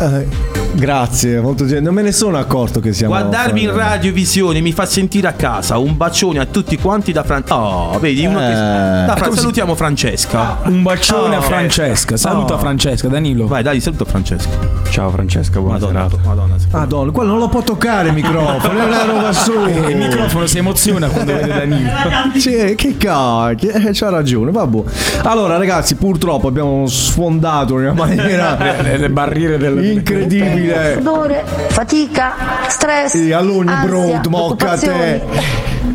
Eh, 0.00 0.55
grazie, 0.76 1.40
molto 1.40 1.66
gen- 1.66 1.82
Non 1.82 1.94
me 1.94 2.02
ne 2.02 2.12
sono 2.12 2.38
accorto 2.38 2.80
che 2.80 2.92
siamo. 2.92 3.14
Guardarmi 3.14 3.62
in 3.62 3.68
fuori. 3.70 3.82
radiovisione 3.84 4.60
mi 4.60 4.72
fa 4.72 4.86
sentire 4.86 5.26
a 5.28 5.32
casa. 5.32 5.78
Un 5.78 5.96
bacione 5.96 6.38
a 6.38 6.46
tutti 6.46 6.76
quanti 6.78 7.12
da 7.12 7.24
Francesca. 7.24 7.56
Oh, 7.60 7.98
vedi, 7.98 8.24
uno 8.24 8.38
che. 8.38 8.50
Eh. 8.50 9.06
Da 9.06 9.14
Fra- 9.16 9.32
salutiamo 9.34 9.74
Francesca. 9.74 10.58
Un 10.64 10.82
bacione 10.82 11.36
Oh, 11.36 11.38
a 11.38 11.42
Francesca. 11.42 12.16
Saluta 12.16 12.54
Oh. 12.54 12.58
Francesca, 12.58 13.08
Danilo. 13.08 13.46
Vai, 13.46 13.62
dai, 13.62 13.80
saluto 13.80 14.04
Francesca. 14.04 14.48
Ciao 14.90 15.10
Francesca, 15.10 15.60
buona 15.60 15.74
Madonna, 15.78 16.08
serata. 16.08 16.28
Madonna. 16.28 16.54
Madonna, 16.70 17.10
quello 17.12 17.30
non 17.32 17.38
lo 17.40 17.48
può 17.48 17.60
toccare 17.62 18.08
il 18.08 18.14
microfono, 18.14 18.78
è 18.78 18.84
una 18.84 19.04
roba 19.04 19.32
su. 19.32 19.52
Il 19.88 19.96
microfono 19.96 20.46
si 20.46 20.56
emoziona 20.58 21.08
quando 21.08 21.32
vede 21.34 21.46
Danilo. 21.48 21.90
Cioè, 22.40 22.74
che 22.74 22.96
cacchio, 22.96 23.70
eh, 23.72 23.90
c'ha 23.92 24.08
ragione, 24.08 24.50
vabbè. 24.50 24.82
Allora, 25.24 25.58
ragazzi, 25.58 25.96
purtroppo 25.96 26.48
abbiamo 26.48 26.86
sfondato 26.86 27.74
in 27.74 27.80
una 27.80 27.92
maniera 28.06 28.56
Le, 28.80 28.96
le 28.96 29.10
barriere 29.10 29.58
del. 29.58 29.84
incredibile. 29.84 30.94
Sudore, 30.96 31.44
fatica, 31.68 32.32
stress, 32.68 33.10
Sì, 33.10 33.32
allora, 33.32 33.76
ansia, 33.78 33.88
brutto, 33.88 34.30
mocca 34.30 34.70
a 34.72 34.78
te. 34.78 35.22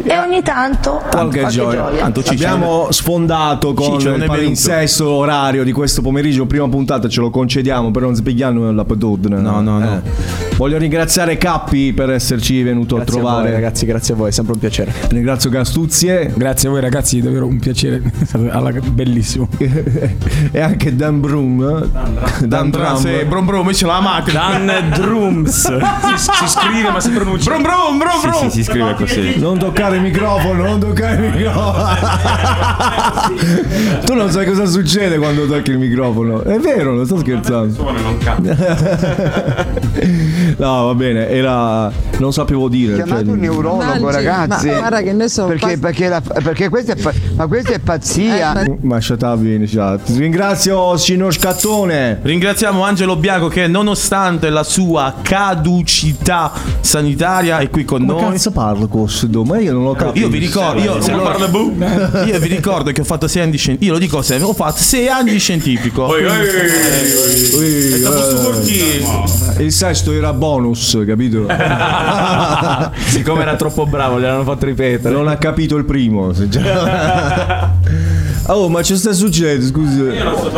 E 0.04 0.18
ogni 0.18 0.42
tanto 0.42 1.02
Qualche 1.10 1.46
gioia. 1.48 1.90
Tanto 1.98 2.22
Abbiamo 2.28 2.88
sfondato 2.92 3.74
con 3.74 4.00
Ciccio 4.00 4.10
non 4.12 4.22
il 4.22 4.26
palinsesto 4.28 5.10
orario 5.10 5.64
di 5.64 5.72
questo 5.72 6.02
pomeriggio. 6.02 6.46
Prima 6.46 6.68
puntata 6.70 7.08
ce 7.08 7.20
lo 7.22 7.30
concediamo, 7.30 7.92
però 7.92 8.06
non 8.08 8.16
spieghiamo 8.16 8.72
la 8.72 8.86
pedudine. 8.86 9.40
No, 9.40 9.62
no, 9.62 9.80
no. 9.80 10.02
Voglio 10.58 10.78
ringraziare 10.78 11.38
Cappi 11.38 11.94
per 11.94 12.12
esserci 12.12 12.62
venuto 12.64 12.96
Grazie 12.96 13.14
a 13.14 13.18
a 13.18 13.22
trovare. 13.22 13.44
voi, 13.44 13.52
ragazzi, 13.52 13.86
grazie 13.86 14.14
a 14.14 14.18
voi, 14.18 14.30
è 14.30 14.32
sempre 14.32 14.54
un 14.54 14.60
piacere. 14.60 14.94
Ringrazio 15.10 15.50
Gastuzie 15.50 16.32
Grazie 16.36 16.68
a 16.68 16.72
voi 16.72 16.82
ragazzi, 16.82 17.20
davvero 17.22 17.46
un 17.48 17.60
piacere. 17.60 18.02
È 18.20 18.26
stato 18.26 18.48
alla- 18.52 18.72
bellissimo. 18.72 19.48
e 20.52 20.60
anche 20.60 20.96
Dan 20.96 21.20
Brum. 21.20 21.90
Dan 22.46 22.70
Brum. 22.70 22.96
Sì, 22.98 23.26
brum 23.28 23.46
brum, 23.46 23.74
ce 23.74 23.86
la 23.86 24.00
macchina. 24.02 24.50
Dan 24.64 24.90
Drums. 24.94 25.62
si, 26.16 26.32
si 26.32 26.48
scrive 26.48 26.90
ma 26.92 27.00
si 27.00 27.10
pronuncia. 27.10 27.50
Brum 27.50 27.62
brum, 27.64 27.98
brum 27.98 28.20
Sì, 28.20 28.28
brum. 28.28 28.42
sì, 28.42 28.50
si 28.50 28.64
scrive 28.64 28.94
così. 28.96 29.40
Non 29.40 29.58
toccare 29.58 29.91
il 29.96 30.02
microfono, 30.02 30.64
non 30.64 30.80
toccare 30.80 31.26
il 31.28 31.34
microfono. 31.36 31.88
tu 34.06 34.14
non 34.14 34.30
sai 34.32 34.46
cosa 34.46 34.66
succede 34.66 35.18
quando 35.18 35.46
tocchi 35.48 35.72
il 35.72 35.78
microfono. 35.80 36.42
È 36.44 36.58
vero, 36.60 36.94
non 36.94 37.06
sto 37.06 37.18
scherzando. 37.22 37.94
No, 40.58 40.86
va 40.86 40.94
bene, 40.96 41.30
era. 41.30 41.92
Non 42.18 42.34
sapevo 42.34 42.68
dire. 42.70 42.96
Chiamate 42.96 43.24
cioè- 43.24 43.34
un 43.34 43.40
neurologo, 43.40 43.84
Mangi, 43.84 44.06
ragazzi. 44.06 44.68
ma 44.68 44.78
guarda 44.78 45.02
che 45.02 45.14
noi 45.14 45.30
siamo 45.30 45.50
perché, 45.50 45.78
perché, 45.78 46.08
la- 46.08 46.22
perché 46.22 46.70
questa 46.70 46.94
è, 46.94 46.96
pa- 46.96 47.14
ma 47.36 47.48
questa 47.48 47.72
è 47.74 47.80
pazzia. 47.80 48.62
Eh, 48.64 48.78
Ma 48.82 49.00
in 49.02 49.64
chat. 49.68 50.10
Ringrazio 50.16 50.98
Signor 50.98 51.34
Scattone. 51.34 52.20
Ringraziamo 52.22 52.84
Angelo 52.84 53.16
Bianco 53.16 53.48
che 53.48 53.68
nonostante 53.68 54.50
la 54.50 54.64
sua 54.64 55.16
caducità 55.22 56.52
sanitaria 56.80 57.58
è 57.60 57.70
qui 57.70 57.86
con 57.86 58.04
Ma 58.04 58.14
noi. 58.14 58.32
cazzo 58.32 58.52
parlo 58.52 58.88
con 58.88 59.02
questo? 59.04 59.44
Ma 59.44 59.60
io 59.60 59.74
non 59.74 59.81
l'ho 59.84 59.94
capito. 59.94 60.20
Io 60.26 60.30
vi 60.32 60.38
ricordo, 60.40 60.82
io, 60.82 61.02
Se 61.02 61.12
lo 61.12 61.22
parla 61.24 61.48
boom. 61.48 62.24
io 62.28 62.40
vi 62.40 62.48
ricordo 62.48 62.92
che 62.92 63.02
ho 63.02 63.04
fatto 63.04 63.28
6 63.28 63.42
anni 63.42 63.52
di 63.52 63.58
scientifico. 63.58 63.86
Io 63.92 63.94
lo 63.94 64.00
dico 64.06 64.22
sempre, 64.22 64.48
ho 64.48 64.54
fatto 64.54 64.82
6 64.82 65.08
anni 65.08 65.32
di 65.32 65.40
scientifico. 65.40 66.06
Corti. 68.44 68.80
eh, 68.80 69.64
Il 69.64 69.72
sesto 69.72 70.12
era 70.12 70.34
bonus, 70.34 70.98
capito? 71.06 71.46
Siccome 73.08 73.42
era 73.42 73.56
troppo 73.56 73.86
bravo, 73.86 74.20
gliel'hanno 74.20 74.44
fatto 74.44 74.66
ripetere. 74.66 75.14
Non 75.14 75.28
ha 75.28 75.38
capito 75.38 75.76
il 75.78 75.86
primo. 75.86 76.34
se 76.34 76.48
già- 76.50 77.72
Oh, 78.54 78.68
ma 78.68 78.84
ci 78.84 78.98
sta 78.98 79.14
succedendo? 79.14 79.66
Scusi. 79.66 80.02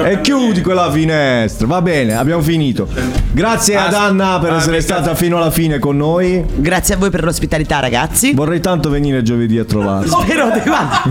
E 0.03 0.19
chiudi 0.21 0.61
quella 0.61 0.89
finestra. 0.91 1.67
Va 1.67 1.79
bene, 1.83 2.15
abbiamo 2.15 2.41
finito. 2.41 2.87
Grazie 3.31 3.75
ad 3.77 3.93
Anna 3.93 4.39
per 4.39 4.53
essere 4.53 4.81
stata 4.81 5.13
fino 5.13 5.37
alla 5.37 5.51
fine 5.51 5.77
con 5.77 5.95
noi. 5.97 6.43
Grazie 6.55 6.95
a 6.95 6.97
voi 6.97 7.11
per 7.11 7.23
l'ospitalità, 7.23 7.79
ragazzi. 7.79 8.33
Vorrei 8.33 8.61
tanto 8.61 8.89
venire 8.89 9.21
giovedì 9.21 9.59
a 9.59 9.63
trovarti. 9.63 10.09
Spero 10.23 10.49
di 10.49 10.59
guarda. 10.65 11.01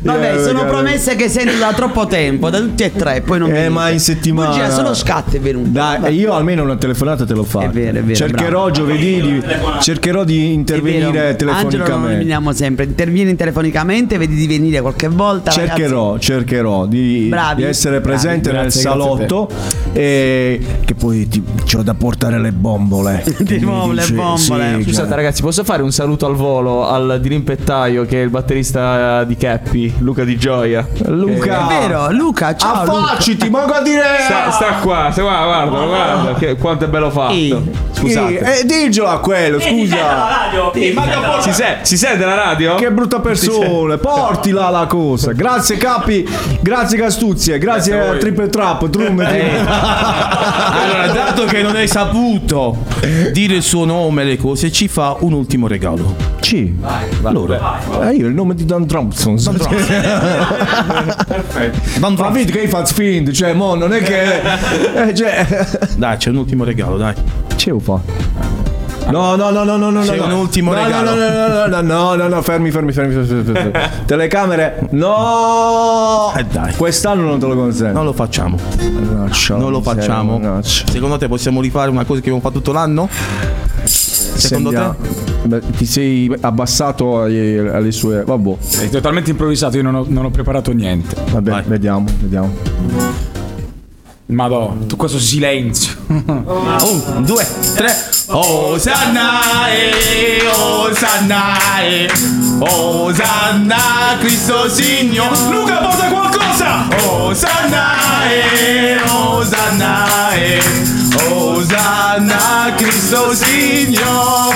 Vabbè, 0.01 0.35
Eh, 0.35 0.43
sono 0.43 0.65
promesse 0.65 1.15
che 1.15 1.27
sento 1.29 1.57
da 1.57 1.73
troppo 1.73 2.07
tempo, 2.07 2.49
da 2.49 2.59
tutti 2.59 2.83
e 2.83 2.91
tre, 2.93 3.21
poi 3.21 3.39
non 3.39 3.53
Eh, 3.53 3.69
ma 3.69 3.83
dite. 3.83 3.93
in 3.93 3.99
settimana. 3.99 4.49
Bugia, 4.51 4.69
solo 4.69 4.93
scatto 4.93 5.35
è 5.35 5.39
venuto. 5.39 5.69
Dai, 5.69 6.15
io 6.15 6.33
almeno 6.33 6.63
una 6.63 6.75
telefonata 6.75 7.25
te 7.25 7.33
l'ho 7.33 7.43
fatta. 7.43 7.65
È 7.65 7.69
vero, 7.69 7.99
è 7.99 8.01
vero, 8.03 8.15
Cercherò 8.15 8.49
bravo. 8.65 8.71
giovedì 8.71 9.21
di, 9.21 9.43
cercherò 9.81 10.23
di 10.23 10.53
intervenire 10.53 11.05
Angelo 11.07 11.29
lo 11.31 11.35
telefonicamente. 11.35 12.11
nominiamo 12.11 12.53
sempre. 12.53 12.85
Intervieni 12.85 13.35
telefonicamente, 13.35 14.17
vedi 14.17 14.35
di 14.35 14.47
venire 14.47 14.81
qualche 14.81 15.07
volta. 15.07 15.51
Cercherò, 15.51 16.17
cercherò 16.19 16.85
di, 16.85 17.27
Bravi. 17.29 17.61
di 17.63 17.67
essere 17.67 17.99
Bravi. 17.99 18.07
presente 18.17 18.51
nel 18.51 18.61
Grazie, 18.61 18.81
te. 18.81 18.87
salotto 18.87 19.49
e 19.93 20.61
che 20.85 20.93
poi 20.95 21.27
ti, 21.27 21.43
c'ho 21.65 21.81
da 21.81 21.93
portare 21.93 22.39
le 22.39 22.51
bombole. 22.51 23.23
Di 23.41 23.59
nuovo 23.59 23.91
le 23.91 24.05
bombole. 24.09 24.75
sì, 24.77 24.83
Scusate 24.83 25.15
ragazzi, 25.15 25.41
posso 25.41 25.63
fare 25.63 25.81
un 25.83 25.91
saluto 25.91 26.25
al 26.25 26.35
volo 26.35 26.87
al 26.87 27.19
dirimpettaio 27.21 28.05
che 28.05 28.19
è 28.21 28.23
il 28.23 28.29
batterista 28.29 29.23
di 29.23 29.30
Cappy, 29.37 29.93
Luca 29.99 30.23
Di 30.23 30.37
Gioia. 30.37 30.87
Luca. 31.05 31.67
È 31.67 31.79
vero, 31.79 32.11
Luca, 32.11 32.55
ciao. 32.55 32.85
Luca. 32.85 32.97
Affacci, 33.13 33.37
manco 33.49 33.73
a 33.73 33.81
dire. 33.81 34.03
Sta, 34.25 34.51
sta 34.51 34.65
qua, 34.81 35.09
sta 35.11 35.21
qua, 35.21 35.43
guarda, 35.43 35.85
guarda, 35.85 36.33
che, 36.35 36.55
quanto 36.55 36.85
è 36.85 36.87
bello 36.87 37.09
fatto. 37.09 37.33
Ehi. 37.33 37.71
Scusate. 37.91 38.59
Eh, 38.59 38.65
diglielo 38.65 39.07
a 39.07 39.19
quello, 39.19 39.59
scusa. 39.59 39.97
Si, 41.41 41.51
se- 41.53 41.77
si 41.81 41.97
sente 41.97 42.25
la 42.25 42.35
radio? 42.35 42.75
Che 42.75 42.91
brutta 42.91 43.19
persona, 43.19 43.97
portila 43.97 44.69
la 44.69 44.85
cosa. 44.85 45.31
Grazie 45.33 45.77
Capi, 45.77 46.27
grazie 46.61 46.97
Castuzie, 46.97 47.57
grazie, 47.57 47.99
a 47.99 48.17
Triple 48.17 48.49
Trap, 48.49 48.87
Drum. 48.87 49.19
Allora, 50.73 51.07
dato 51.07 51.45
che 51.45 51.61
non 51.61 51.75
hai 51.75 51.87
saputo 51.87 52.77
dire 53.31 53.55
il 53.55 53.61
suo 53.63 53.85
nome 53.85 54.21
e 54.23 54.25
le 54.25 54.37
cose, 54.37 54.71
ci 54.71 54.87
fa 54.87 55.15
un 55.19 55.33
ultimo 55.33 55.67
regalo. 55.67 56.15
Sì. 56.39 56.73
Allora, 57.23 57.79
Eh, 58.01 58.13
io 58.15 58.27
il 58.27 58.33
nome 58.33 58.55
di 58.55 58.65
Dan 58.65 58.85
Thompson. 59.21 59.57
Dan 61.99 62.13
Ma 62.15 62.29
vedi 62.29 62.51
che 62.51 62.61
hai 62.61 62.67
fatto 62.67 62.93
finto, 62.93 63.31
cioè, 63.31 63.53
mo 63.53 63.75
non 63.75 63.93
è 63.93 64.01
che. 64.01 64.41
eh, 65.07 65.13
cioè. 65.13 65.67
dai, 65.95 66.17
c'è 66.17 66.29
un 66.29 66.37
ultimo 66.37 66.63
regalo, 66.63 66.97
dai. 66.97 67.13
Ce 67.55 67.69
lo 67.69 67.79
fa. 67.79 67.99
No, 69.09 69.35
no, 69.35 69.49
no, 69.49 69.63
no, 69.63 69.77
no, 69.77 69.89
no. 69.89 70.01
C'è 70.01 70.15
no. 70.15 70.25
un 70.25 70.31
ultimo 70.31 70.73
no, 70.73 70.83
regalo. 70.83 71.15
No, 71.15 71.15
no, 71.15 71.29
no, 71.29 71.67
no, 71.67 71.81
no, 71.81 72.15
no, 72.15 72.27
no, 72.27 72.41
fermi, 72.41 72.71
fermi, 72.71 72.91
fermi, 72.93 73.13
fermi, 73.13 73.43
fermi, 73.43 73.71
fermi. 73.71 73.89
Telecamere, 74.05 74.87
no. 74.91 76.33
Eh, 76.35 76.45
dai. 76.45 76.73
Quest'anno 76.75 77.23
non 77.23 77.39
te 77.39 77.47
lo 77.47 77.55
consento. 77.55 77.93
Non 77.93 78.05
lo 78.05 78.13
facciamo. 78.13 78.57
Non 79.49 79.71
lo 79.71 79.81
facciamo. 79.81 80.61
Secondo 80.61 81.17
te 81.17 81.27
possiamo 81.27 81.61
rifare 81.61 81.89
una 81.89 82.05
cosa 82.05 82.21
che 82.21 82.29
abbiamo 82.29 82.39
fatto 82.39 82.55
tutto 82.55 82.71
l'anno? 82.71 83.09
Secondo 83.91 84.69
Sembra- 84.69 84.95
te? 84.99 85.47
Beh, 85.47 85.61
ti 85.77 85.85
sei 85.85 86.31
abbassato 86.39 87.21
ai- 87.21 87.57
alle 87.57 87.91
sue. 87.91 88.23
Vabbè, 88.23 88.55
È 88.81 88.89
totalmente 88.89 89.31
improvvisato, 89.31 89.77
io 89.77 89.83
non 89.83 89.95
ho, 89.95 90.05
non 90.07 90.25
ho 90.25 90.29
preparato 90.29 90.71
niente. 90.71 91.15
vabbè, 91.31 91.49
Vai. 91.49 91.63
vediamo, 91.67 92.05
vediamo. 92.19 93.29
Madò, 94.31 94.73
tu 94.87 94.95
questo 94.95 95.19
silenzio. 95.19 95.93
Un, 96.07 97.23
due, 97.25 97.45
tre. 97.75 97.93
Osanna, 98.27 99.67
eh, 99.69 100.41
Osanna, 100.47 101.81
eh, 101.81 102.09
Osanna, 102.59 104.15
Cristo 104.19 104.69
Signore. 104.69 105.37
Luca, 105.49 105.75
porta 105.79 106.07
qualcosa. 106.07 106.87
Osanna, 107.09 108.29
eh, 108.31 109.01
Osanna, 109.09 110.31
eh, 110.31 110.61
Osanna, 111.29 112.73
Cristo 112.77 113.35
Signore. 113.35 114.55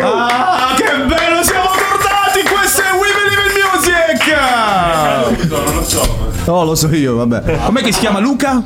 Ah, 0.00 0.74
che 0.76 0.84
bello, 0.84 1.42
siamo 1.42 1.70
tornati. 1.70 2.42
Questo 2.48 2.82
è 2.82 2.92
We 2.92 3.08
Believe 3.12 3.42
in 3.48 3.54
Music. 3.58 4.22
No, 5.48 5.72
lo 5.72 5.84
so 5.84 6.23
io, 6.92 7.14
vabbè. 7.16 7.60
Com'è 7.64 7.80
che 7.82 7.92
si 7.92 8.00
chiama 8.00 8.18
Luca? 8.18 8.62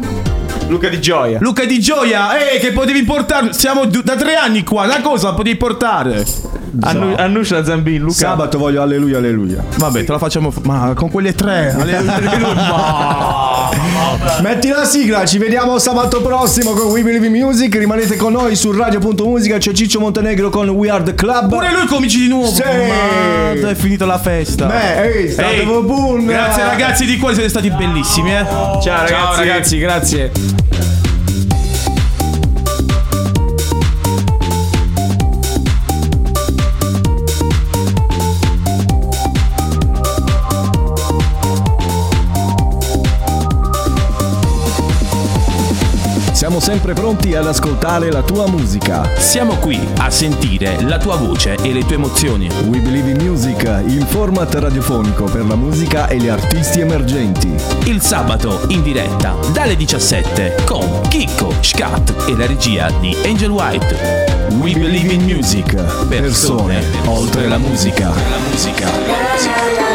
Luca 0.69 0.89
Di 0.89 1.01
Gioia. 1.01 1.39
Luca 1.41 1.65
di 1.65 1.81
Gioia, 1.81 2.37
eh, 2.37 2.59
che 2.59 2.73
potevi 2.73 3.05
portare. 3.05 3.53
Siamo 3.53 3.87
da 3.87 4.17
tre 4.17 4.35
anni 4.35 4.65
qua, 4.65 4.85
una 4.85 5.01
cosa 5.01 5.33
potevi 5.33 5.57
portare. 5.57 6.27
Annu- 6.81 7.19
Annuscia 7.19 7.65
Zambin, 7.65 8.01
Luca. 8.01 8.15
Sabato 8.15 8.59
voglio 8.59 8.83
alleluia, 8.83 9.19
alleluia. 9.19 9.65
Vabbè, 9.77 10.05
te 10.05 10.13
la 10.13 10.19
facciamo. 10.19 10.51
f- 10.51 10.61
Ma 10.65 10.93
con 10.95 11.11
quelle 11.11 11.35
tre. 11.35 11.73
Alleluia, 11.73 12.15
alleluia. 12.15 12.55
Ma- 12.69 14.41
Metti 14.43 14.69
la 14.69 14.85
sigla, 14.85 15.25
ci 15.25 15.39
vediamo 15.39 15.79
sabato 15.79 16.21
prossimo 16.23 16.73
con 16.73 16.91
We 16.91 17.03
Believe 17.03 17.27
in 17.27 17.33
Music. 17.33 17.75
Rimanete 17.77 18.17
con 18.17 18.33
noi 18.33 18.55
su 18.57 18.71
radio.musica. 18.73 19.59
C'è 19.59 19.73
Ciccio 19.73 20.01
Montenegro 20.01 20.51
con 20.51 20.69
We 20.69 20.89
Are 20.91 21.03
the 21.03 21.15
Club. 21.15 21.49
Pure 21.49 21.73
lui 21.73 21.87
cominci 21.87 22.21
di 22.21 22.29
nuovo. 22.29 22.47
Sì. 22.53 22.63
Ma 22.63 23.69
è 23.71 23.75
finita 23.75 24.07
la 24.07 24.19
festa. 24.19 24.67
Beh, 24.67 25.03
ehi, 25.03 25.31
state 25.31 25.65
buon. 25.65 26.27
Grazie 26.27 26.65
ragazzi 26.65 27.05
di 27.07 27.17
cuore, 27.19 27.35
siete 27.35 27.49
stati 27.49 27.71
bellissimi, 27.71 28.33
eh. 28.35 28.45
Ciao 28.47 28.81
ragazzi. 28.83 29.13
Ciao 29.13 29.37
ragazzi, 29.37 29.79
grazie. 29.79 30.31
Sempre 46.69 46.93
pronti 46.93 47.35
ad 47.35 47.47
ascoltare 47.47 48.13
la 48.13 48.21
tua 48.21 48.47
musica. 48.47 49.17
Siamo 49.17 49.55
qui 49.55 49.81
a 49.97 50.11
sentire 50.11 50.83
la 50.83 50.99
tua 50.99 51.17
voce 51.17 51.57
e 51.63 51.73
le 51.73 51.83
tue 51.87 51.95
emozioni. 51.95 52.47
We 52.67 52.81
Believe 52.81 53.09
in 53.09 53.27
Music, 53.27 53.63
il 53.87 54.05
format 54.05 54.53
radiofonico 54.53 55.25
per 55.25 55.47
la 55.47 55.57
musica 55.57 56.09
e 56.09 56.19
gli 56.19 56.29
artisti 56.29 56.81
emergenti. 56.81 57.55
Il 57.85 58.03
sabato 58.03 58.67
in 58.69 58.83
diretta 58.83 59.35
dalle 59.51 59.77
17 59.77 60.57
con 60.67 61.01
Chicco, 61.09 61.55
Scat 61.59 62.27
e 62.29 62.37
la 62.37 62.45
regia 62.45 62.91
di 63.01 63.17
Angel 63.25 63.51
White. 63.51 64.51
We 64.61 64.75
believe 64.75 65.11
in 65.11 65.25
music. 65.25 65.75
Persone 66.07 66.85
oltre 67.07 67.49
la 67.49 67.57
musica. 67.57 68.09
La 68.09 68.39
musica. 68.47 69.88